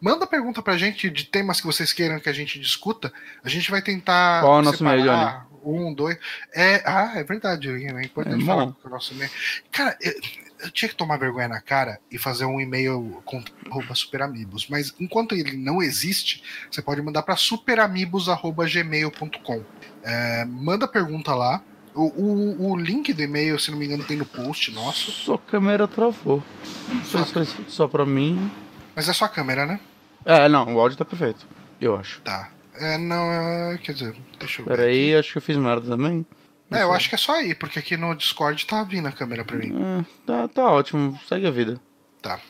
manda 0.00 0.24
pergunta 0.26 0.62
pra 0.62 0.76
gente 0.76 1.10
de 1.10 1.24
temas 1.24 1.60
que 1.60 1.66
vocês 1.66 1.92
queiram 1.92 2.20
que 2.20 2.28
a 2.28 2.32
gente 2.32 2.60
discuta. 2.60 3.12
A 3.42 3.48
gente 3.48 3.68
vai 3.70 3.82
tentar. 3.82 4.42
Qual 4.42 4.56
é 4.56 4.58
o 4.60 4.62
nosso 4.62 4.78
separar 4.78 4.98
e-mail, 4.98 5.42
Um, 5.64 5.92
dois. 5.92 6.16
É, 6.54 6.82
ah, 6.84 7.12
é 7.16 7.24
verdade. 7.24 7.68
É 7.70 8.04
importante 8.04 8.42
É 8.42 8.46
falar 8.46 8.72
com 8.72 8.88
o 8.88 8.90
nosso 8.90 9.14
e-mail. 9.14 9.30
Cara, 9.72 9.96
eu, 10.00 10.12
eu 10.60 10.70
tinha 10.70 10.88
que 10.88 10.94
tomar 10.94 11.16
vergonha 11.18 11.48
na 11.48 11.60
cara 11.60 11.98
e 12.10 12.18
fazer 12.18 12.44
um 12.44 12.60
e-mail 12.60 13.20
com 13.24 13.42
arroba 13.70 13.94
superamigos. 13.94 14.68
Mas 14.68 14.94
enquanto 15.00 15.34
ele 15.34 15.56
não 15.56 15.82
existe, 15.82 16.42
você 16.70 16.82
pode 16.82 17.00
mandar 17.02 17.22
para 17.22 17.36
superamigos.gmail.com. 17.36 19.64
É, 20.02 20.44
manda 20.44 20.86
pergunta 20.86 21.34
lá. 21.34 21.62
O, 21.94 22.02
o, 22.02 22.70
o 22.72 22.76
link 22.76 23.12
do 23.12 23.22
e-mail, 23.22 23.58
se 23.58 23.70
não 23.70 23.78
me 23.78 23.86
engano, 23.86 24.04
tem 24.04 24.16
no 24.16 24.26
post 24.26 24.72
nosso. 24.72 25.12
Sua 25.12 25.38
câmera 25.38 25.86
travou. 25.86 26.42
Não 26.88 27.04
sei 27.04 27.24
se 27.24 27.32
foi 27.32 27.64
só 27.68 27.86
pra 27.86 28.04
mim. 28.04 28.50
Mas 28.96 29.08
é 29.08 29.12
só 29.12 29.26
a 29.26 29.28
câmera, 29.28 29.64
né? 29.64 29.78
É, 30.24 30.48
não, 30.48 30.74
o 30.74 30.80
áudio 30.80 30.98
tá 30.98 31.04
perfeito. 31.04 31.46
Eu 31.80 31.96
acho. 31.96 32.20
Tá. 32.22 32.50
É, 32.76 32.98
não, 32.98 33.30
é, 33.30 33.78
quer 33.78 33.92
dizer, 33.92 34.16
deixa 34.38 34.60
eu 34.60 34.66
ver. 34.66 34.76
Pera 34.76 34.88
aí, 34.88 35.14
acho 35.14 35.32
que 35.32 35.38
eu 35.38 35.42
fiz 35.42 35.56
merda 35.56 35.86
também. 35.86 36.26
É, 36.70 36.82
eu 36.82 36.92
acho 36.92 37.08
que 37.08 37.14
é 37.14 37.18
só 37.18 37.34
aí, 37.34 37.54
porque 37.54 37.78
aqui 37.78 37.96
no 37.96 38.14
Discord 38.14 38.66
tá 38.66 38.82
vindo 38.82 39.06
a 39.06 39.12
câmera 39.12 39.44
pra 39.44 39.56
mim. 39.56 39.72
É, 39.72 40.04
tá, 40.26 40.48
tá 40.48 40.70
ótimo, 40.70 41.18
segue 41.28 41.46
a 41.46 41.50
vida. 41.50 41.80
Tá. 42.20 42.40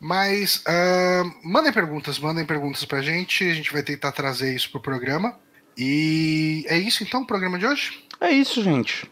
Mas 0.00 0.62
ah, 0.66 1.24
mandem 1.42 1.72
perguntas, 1.72 2.18
mandem 2.18 2.44
perguntas 2.44 2.84
pra 2.84 3.02
gente. 3.02 3.44
A 3.44 3.54
gente 3.54 3.72
vai 3.72 3.82
tentar 3.82 4.12
trazer 4.12 4.54
isso 4.54 4.70
pro 4.70 4.80
programa. 4.80 5.36
E 5.76 6.64
é 6.68 6.78
isso 6.78 7.02
então, 7.02 7.22
o 7.22 7.26
programa 7.26 7.58
de 7.58 7.66
hoje? 7.66 8.04
É 8.20 8.30
isso, 8.30 8.62
gente. 8.62 9.10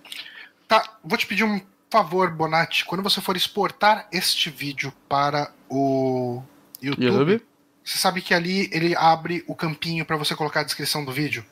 Tá, 0.68 0.98
vou 1.04 1.16
te 1.16 1.26
pedir 1.26 1.44
um 1.44 1.60
favor, 1.90 2.30
Bonatti. 2.30 2.84
Quando 2.84 3.02
você 3.02 3.20
for 3.20 3.36
exportar 3.36 4.08
este 4.12 4.50
vídeo 4.50 4.92
para 5.08 5.50
o 5.68 6.42
YouTube, 6.82 7.04
YouTube? 7.04 7.42
você 7.84 7.98
sabe 7.98 8.20
que 8.20 8.34
ali 8.34 8.68
ele 8.72 8.94
abre 8.96 9.44
o 9.46 9.54
campinho 9.54 10.04
para 10.04 10.16
você 10.16 10.34
colocar 10.34 10.60
a 10.60 10.64
descrição 10.64 11.04
do 11.04 11.12
vídeo. 11.12 11.44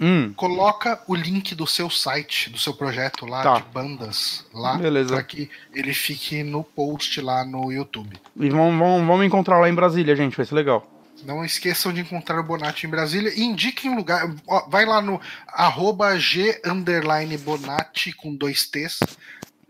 Hum, 0.00 0.32
Coloca 0.34 1.00
o 1.06 1.14
link 1.14 1.54
do 1.54 1.64
seu 1.64 1.88
site, 1.88 2.50
do 2.50 2.58
seu 2.58 2.74
projeto 2.74 3.24
lá 3.24 3.42
Tá. 3.44 3.58
de 3.60 3.62
bandas 3.72 4.44
lá, 4.52 4.76
para 5.06 5.22
que 5.22 5.48
ele 5.72 5.94
fique 5.94 6.42
no 6.42 6.64
post 6.64 7.20
lá 7.20 7.44
no 7.44 7.70
YouTube. 7.70 8.20
e 8.36 8.50
vamos, 8.50 8.76
vamos, 8.76 9.06
vamos 9.06 9.24
encontrar 9.24 9.60
lá 9.60 9.68
em 9.68 9.74
Brasília, 9.74 10.16
gente, 10.16 10.36
vai 10.36 10.44
ser 10.44 10.56
legal. 10.56 10.91
Não 11.24 11.44
esqueçam 11.44 11.92
de 11.92 12.00
encontrar 12.00 12.38
o 12.38 12.42
Bonatti 12.42 12.86
em 12.86 12.90
Brasília 12.90 13.32
e 13.34 13.42
indiquem 13.42 13.90
um 13.90 13.96
lugar. 13.96 14.28
ó, 14.46 14.68
Vai 14.68 14.84
lá 14.84 15.00
no 15.00 15.20
arroba 15.48 16.18
G 16.18 16.60
underline 16.64 17.36
Bonatti 17.38 18.12
com 18.12 18.34
dois 18.34 18.66
T's 18.66 18.98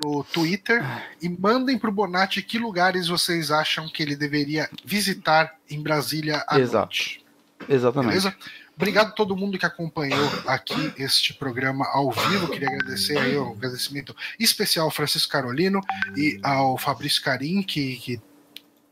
no 0.02 0.24
Twitter 0.24 0.82
e 1.20 1.28
mandem 1.28 1.78
pro 1.78 1.92
Bonatti 1.92 2.42
que 2.42 2.58
lugares 2.58 3.08
vocês 3.08 3.50
acham 3.50 3.88
que 3.88 4.02
ele 4.02 4.16
deveria 4.16 4.68
visitar 4.84 5.54
em 5.70 5.80
Brasília 5.82 6.44
à 6.48 6.58
Exato. 6.58 6.78
noite. 6.86 7.24
Exatamente. 7.68 8.08
Beleza? 8.08 8.36
Obrigado 8.74 9.08
a 9.08 9.12
todo 9.12 9.36
mundo 9.36 9.58
que 9.58 9.66
acompanhou 9.66 10.28
aqui 10.46 10.92
este 10.96 11.34
programa 11.34 11.86
ao 11.92 12.10
vivo. 12.10 12.48
Queria 12.48 12.68
agradecer 12.68 13.16
aí 13.18 13.36
um 13.38 13.52
agradecimento 13.52 14.16
especial 14.40 14.86
ao 14.86 14.90
Francisco 14.90 15.30
Carolino 15.30 15.80
e 16.16 16.40
ao 16.42 16.76
Fabrício 16.78 17.22
Carim, 17.22 17.62
que, 17.62 17.96
que 17.96 18.20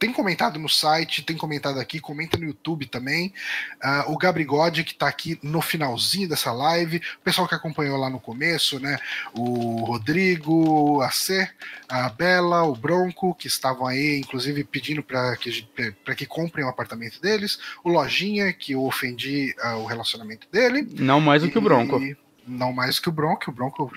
tem 0.01 0.15
comentado 0.15 0.59
no 0.59 0.69
site, 0.69 1.23
tem 1.23 1.37
comentado 1.37 1.79
aqui, 1.79 2.01
comenta 2.01 2.39
no 2.39 2.47
YouTube 2.47 2.87
também. 2.87 3.35
Ah, 3.83 4.07
o 4.09 4.17
Gabri 4.17 4.45
God, 4.45 4.81
que 4.81 4.93
está 4.93 5.07
aqui 5.07 5.39
no 5.43 5.61
finalzinho 5.61 6.27
dessa 6.27 6.51
live. 6.51 6.97
O 7.21 7.23
pessoal 7.23 7.47
que 7.47 7.55
acompanhou 7.55 7.99
lá 7.99 8.09
no 8.09 8.19
começo, 8.19 8.81
né? 8.81 8.99
O 9.35 9.85
Rodrigo, 9.85 11.03
a 11.03 11.11
C, 11.11 11.47
a 11.87 12.09
Bela, 12.09 12.63
o 12.63 12.75
Bronco, 12.75 13.35
que 13.35 13.47
estavam 13.47 13.87
aí, 13.87 14.19
inclusive, 14.19 14.65
pedindo 14.65 15.03
para 15.03 15.37
que, 15.37 15.69
pra 16.03 16.15
que 16.15 16.25
comprem 16.25 16.65
o 16.65 16.69
apartamento 16.71 17.21
deles. 17.21 17.59
O 17.85 17.91
Lojinha, 17.91 18.55
que 18.55 18.73
eu 18.73 18.83
ofendi 18.85 19.55
ah, 19.61 19.77
o 19.77 19.85
relacionamento 19.85 20.49
dele. 20.51 20.89
Não 20.99 21.21
mais 21.21 21.43
do 21.43 21.51
que 21.51 21.59
o 21.59 21.61
Bronco. 21.61 22.01
E 22.03 22.17
Não 22.47 22.73
mais 22.73 22.99
que 22.99 23.11
o 23.11 23.13
Bronco. 23.13 23.51
O 23.51 23.53
Bronco 23.53 23.93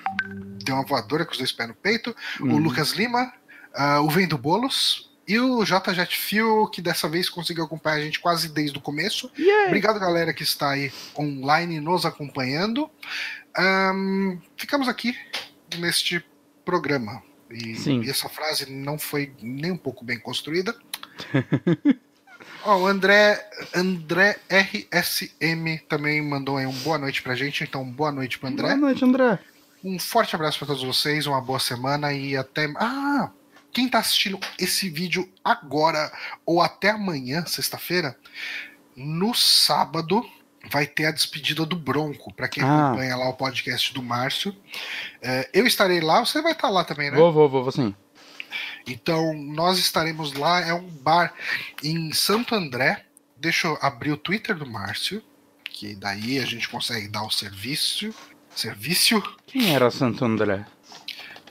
deu 0.66 0.76
uma 0.76 0.84
voadora 0.86 1.24
com 1.24 1.32
os 1.32 1.38
dois 1.38 1.54
pés 1.54 1.70
no 1.70 1.76
peito. 1.76 2.14
O 2.42 2.44
Uhum. 2.48 2.58
Lucas 2.58 2.92
Lima, 2.92 3.32
ah, 3.74 4.02
o 4.02 4.10
Vendo 4.10 4.38
Bolos. 4.38 5.12
E 5.28 5.40
o 5.40 5.64
JJ 5.64 6.06
Fio, 6.10 6.68
que 6.68 6.82
dessa 6.82 7.08
vez 7.08 7.30
conseguiu 7.30 7.64
acompanhar 7.64 7.95
a 7.95 8.02
gente 8.02 8.20
quase 8.20 8.50
desde 8.50 8.78
o 8.78 8.82
começo. 8.82 9.32
Yay! 9.38 9.68
Obrigado, 9.68 10.00
galera, 10.00 10.34
que 10.34 10.44
está 10.44 10.72
aí 10.72 10.91
online 11.18 11.80
nos 11.80 12.06
acompanhando. 12.06 12.90
Ahn, 13.56 14.38
ficamos 14.58 14.88
aqui 14.88 15.16
neste 15.78 16.24
programa. 16.66 17.24
E, 17.50 17.76
e 18.06 18.10
essa 18.10 18.28
frase 18.28 18.70
não 18.70 18.98
foi 18.98 19.32
nem 19.41 19.72
um 19.72 19.78
pouco 19.78 20.04
bem 20.04 20.20
construída. 20.20 20.76
Ó, 22.66 22.80
o 22.80 22.88
André, 22.88 23.45
André 23.76 24.40
RSM 24.50 25.80
também 25.88 26.22
mandou 26.22 26.58
aí 26.58 26.66
um 26.66 26.74
boa 26.80 26.98
noite 26.98 27.22
pra 27.22 27.36
gente, 27.36 27.64
então 27.64 27.84
boa 27.84 28.12
noite 28.12 28.40
pro 28.40 28.48
André. 28.48 28.68
Boa 28.70 28.78
noite, 28.78 29.04
André. 29.04 29.40
Um 29.84 30.00
forte 30.00 30.34
abraço 30.34 30.58
para 30.58 30.68
todos 30.68 30.84
vocês, 30.84 31.28
uma 31.28 31.41
boa 31.41 31.60
semana 31.60 32.14
e 32.14 32.38
até. 32.38 32.72
Ah! 32.78 33.30
Quem 33.74 33.90
tá 33.90 34.00
assistindo 34.00 34.40
esse 34.60 34.88
vídeo 34.88 35.28
agora 35.44 36.12
ou 36.45 36.62
até 36.62 36.91
amanhã, 36.91 37.44
sexta-feira, 37.45 38.16
no 38.95 39.34
sábado 39.34 40.24
vai 40.70 40.86
ter 40.86 41.08
a 41.08 41.12
despedida 41.12 41.66
do 41.66 41.76
Bronco, 41.76 42.34
para 42.34 42.48
quem 42.48 42.64
Ah. 42.64 42.88
acompanha 42.90 43.16
lá 43.18 43.28
o 43.28 43.34
podcast 43.34 43.94
do 43.94 44.02
Márcio. 44.04 44.56
É, 45.22 45.50
eu 45.54 45.66
estarei 45.66 46.00
lá, 46.00 46.20
você 46.24 46.41
vai 46.41 46.52
estar 46.54 46.70
lá 46.70 46.84
também, 46.86 47.10
né? 47.12 47.18
Vou, 47.18 47.34
vou, 47.34 47.50
vou, 47.50 47.64
vou 47.64 47.72
sim. 47.72 47.94
Então, 48.86 49.34
nós 49.34 49.80
estaremos 49.80 50.34
lá. 50.34 50.62
É 50.62 50.74
um 50.74 50.88
bar 50.88 51.34
em 51.84 52.14
Santo 52.14 52.54
André. 52.54 53.04
Deixa 53.36 53.68
eu 53.68 53.78
abrir 53.82 54.12
o 54.12 54.18
Twitter 54.18 54.56
do 54.56 54.66
Márcio, 54.66 55.22
que 55.66 55.95
daí 55.95 56.40
a 56.40 56.45
gente 56.45 56.70
consegue 56.70 57.08
dar 57.08 57.24
o 57.24 57.32
serviço. 57.32 58.14
Serviço? 58.56 59.22
Quem 59.48 59.74
era 59.74 59.90
Santo 59.90 60.24
André? 60.24 60.66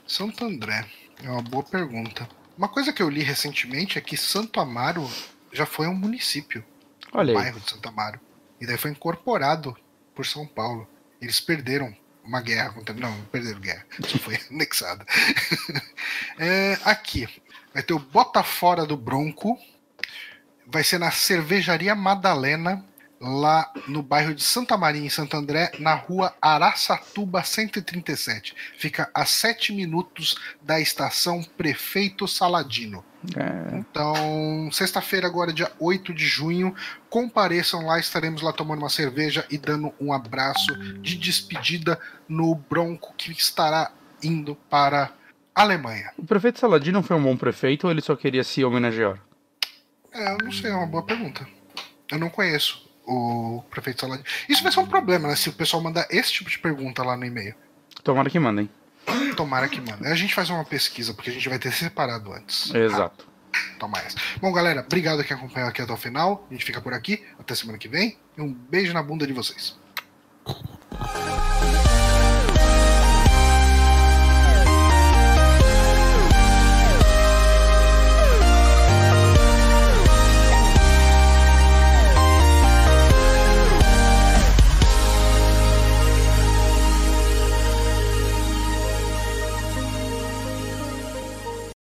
Santo 0.07 0.44
André. 0.44 0.86
É 1.23 1.31
uma 1.31 1.43
boa 1.43 1.62
pergunta. 1.62 2.28
Uma 2.57 2.69
coisa 2.69 2.93
que 2.93 3.03
eu 3.03 3.09
li 3.09 3.23
recentemente 3.23 3.99
é 3.99 4.01
que 4.01 4.16
Santo 4.16 4.61
Amaro 4.61 5.09
já 5.53 5.65
foi 5.66 5.86
um 5.86 5.94
município, 5.94 6.65
um 7.12 7.19
Olha 7.19 7.31
aí. 7.31 7.35
bairro 7.35 7.61
de 7.61 7.70
Santo 7.70 7.89
Amaro. 7.89 8.20
E 8.61 8.66
daí 8.66 8.77
foi 8.77 8.90
incorporado 8.90 9.77
por 10.15 10.27
São 10.27 10.47
Paulo. 10.47 10.89
Eles 11.20 11.40
perderam 11.40 11.94
uma 12.24 12.40
guerra 12.40 12.70
contra. 12.70 12.94
Não, 12.94 13.11
não 13.11 13.24
perderam 13.27 13.61
guerra. 13.61 13.86
Só 14.07 14.19
foi 14.19 14.39
anexada. 14.51 15.05
É, 16.39 16.78
aqui. 16.85 17.28
Vai 17.73 17.82
ter 17.82 17.94
o 17.94 17.99
Botafora 17.99 18.85
do 18.85 18.97
Bronco. 18.97 19.59
Vai 20.66 20.82
ser 20.82 20.99
na 20.99 21.11
Cervejaria 21.11 21.94
Madalena, 21.94 22.85
lá 23.23 23.73
no 23.86 24.03
bairro 24.03 24.35
de 24.35 24.43
Santa 24.43 24.77
Maria, 24.77 25.07
em 25.07 25.09
Santo 25.09 25.36
André, 25.36 25.70
na 25.78 25.94
rua 25.94 26.35
Araçatuba 26.43 27.43
137. 27.43 28.55
Fica 28.77 29.09
a 29.15 29.24
7 29.24 29.73
minutos 29.73 30.36
da 30.61 30.81
estação 30.81 31.43
Prefeito 31.57 32.27
Saladino. 32.27 33.05
É, 33.36 33.78
Então, 33.78 34.69
sexta-feira, 34.73 35.28
agora, 35.28 35.53
dia 35.53 35.70
8 35.78 36.12
de 36.12 36.27
junho, 36.27 36.74
compareçam 37.09 37.86
lá, 37.86 38.01
estaremos 38.01 38.43
lá 38.43 38.53
tomando 38.53 38.81
uma 38.81 38.89
cerveja 38.90 39.47
e 39.49 39.57
dando 39.57 39.94
um 40.01 40.12
abraço 40.12 40.74
de 41.01 41.16
despedida 41.16 41.99
no 42.28 42.55
Bronco 42.55 43.15
que 43.16 43.31
estará 43.31 43.93
indo 44.20 44.57
para 44.69 45.12
a 45.55 45.62
Alemanha. 45.62 46.11
o 46.19 46.24
prefeito 46.24 46.59
Saladino 46.59 47.03
foi 47.03 47.16
um 47.16 47.23
bom 47.23 47.36
prefeito 47.36 47.85
ou 47.85 47.90
ele 47.90 48.01
só 48.01 48.16
queria 48.16 48.43
se 48.43 48.65
homenagear? 48.65 49.20
É, 50.11 50.32
eu 50.32 50.39
não 50.39 50.51
sei, 50.51 50.70
é 50.70 50.74
uma 50.74 50.86
boa 50.86 51.05
pergunta. 51.05 51.47
Eu 52.11 52.19
não 52.19 52.28
conheço 52.28 52.91
o 53.07 53.62
prefeito 53.70 54.01
Saladino. 54.01 54.27
Isso 54.49 54.62
vai 54.62 54.73
ser 54.73 54.81
um 54.81 54.87
problema, 54.87 55.29
né? 55.29 55.37
Se 55.37 55.49
o 55.49 55.53
pessoal 55.53 55.83
mandar 55.83 56.07
esse 56.11 56.33
tipo 56.33 56.51
de 56.51 56.59
pergunta 56.59 57.03
lá 57.03 57.16
no 57.16 57.24
e-mail. 57.24 57.55
Tomara 58.03 58.31
que 58.31 58.39
mandem. 58.39 58.69
Tomara 59.37 59.69
que 59.69 59.81
manda. 59.81 60.09
A 60.09 60.15
gente 60.15 60.35
faz 60.35 60.49
uma 60.51 60.65
pesquisa, 60.65 61.12
porque 61.12 61.31
a 61.31 61.33
gente 61.33 61.49
vai 61.49 61.59
ter 61.59 61.73
separado 61.73 62.33
antes. 62.33 62.73
Exato. 62.74 63.27
Toma 63.79 63.99
essa. 63.99 64.16
Bom, 64.41 64.53
galera, 64.53 64.81
obrigado 64.81 65.23
quem 65.24 65.37
acompanhou 65.37 65.69
aqui 65.69 65.83
até 65.83 65.93
o 65.93 65.97
final. 65.97 66.47
A 66.51 66.55
gente 66.55 66.65
fica 66.65 66.81
por 66.81 66.95
aqui. 66.95 67.23
Até 67.39 67.55
semana 67.55 67.79
que 67.79 67.89
vem. 67.89 68.16
E 68.37 68.41
um 68.41 68.53
beijo 68.53 68.93
na 68.93 69.03
bunda 69.03 69.27
de 69.27 69.33
vocês. 69.33 69.77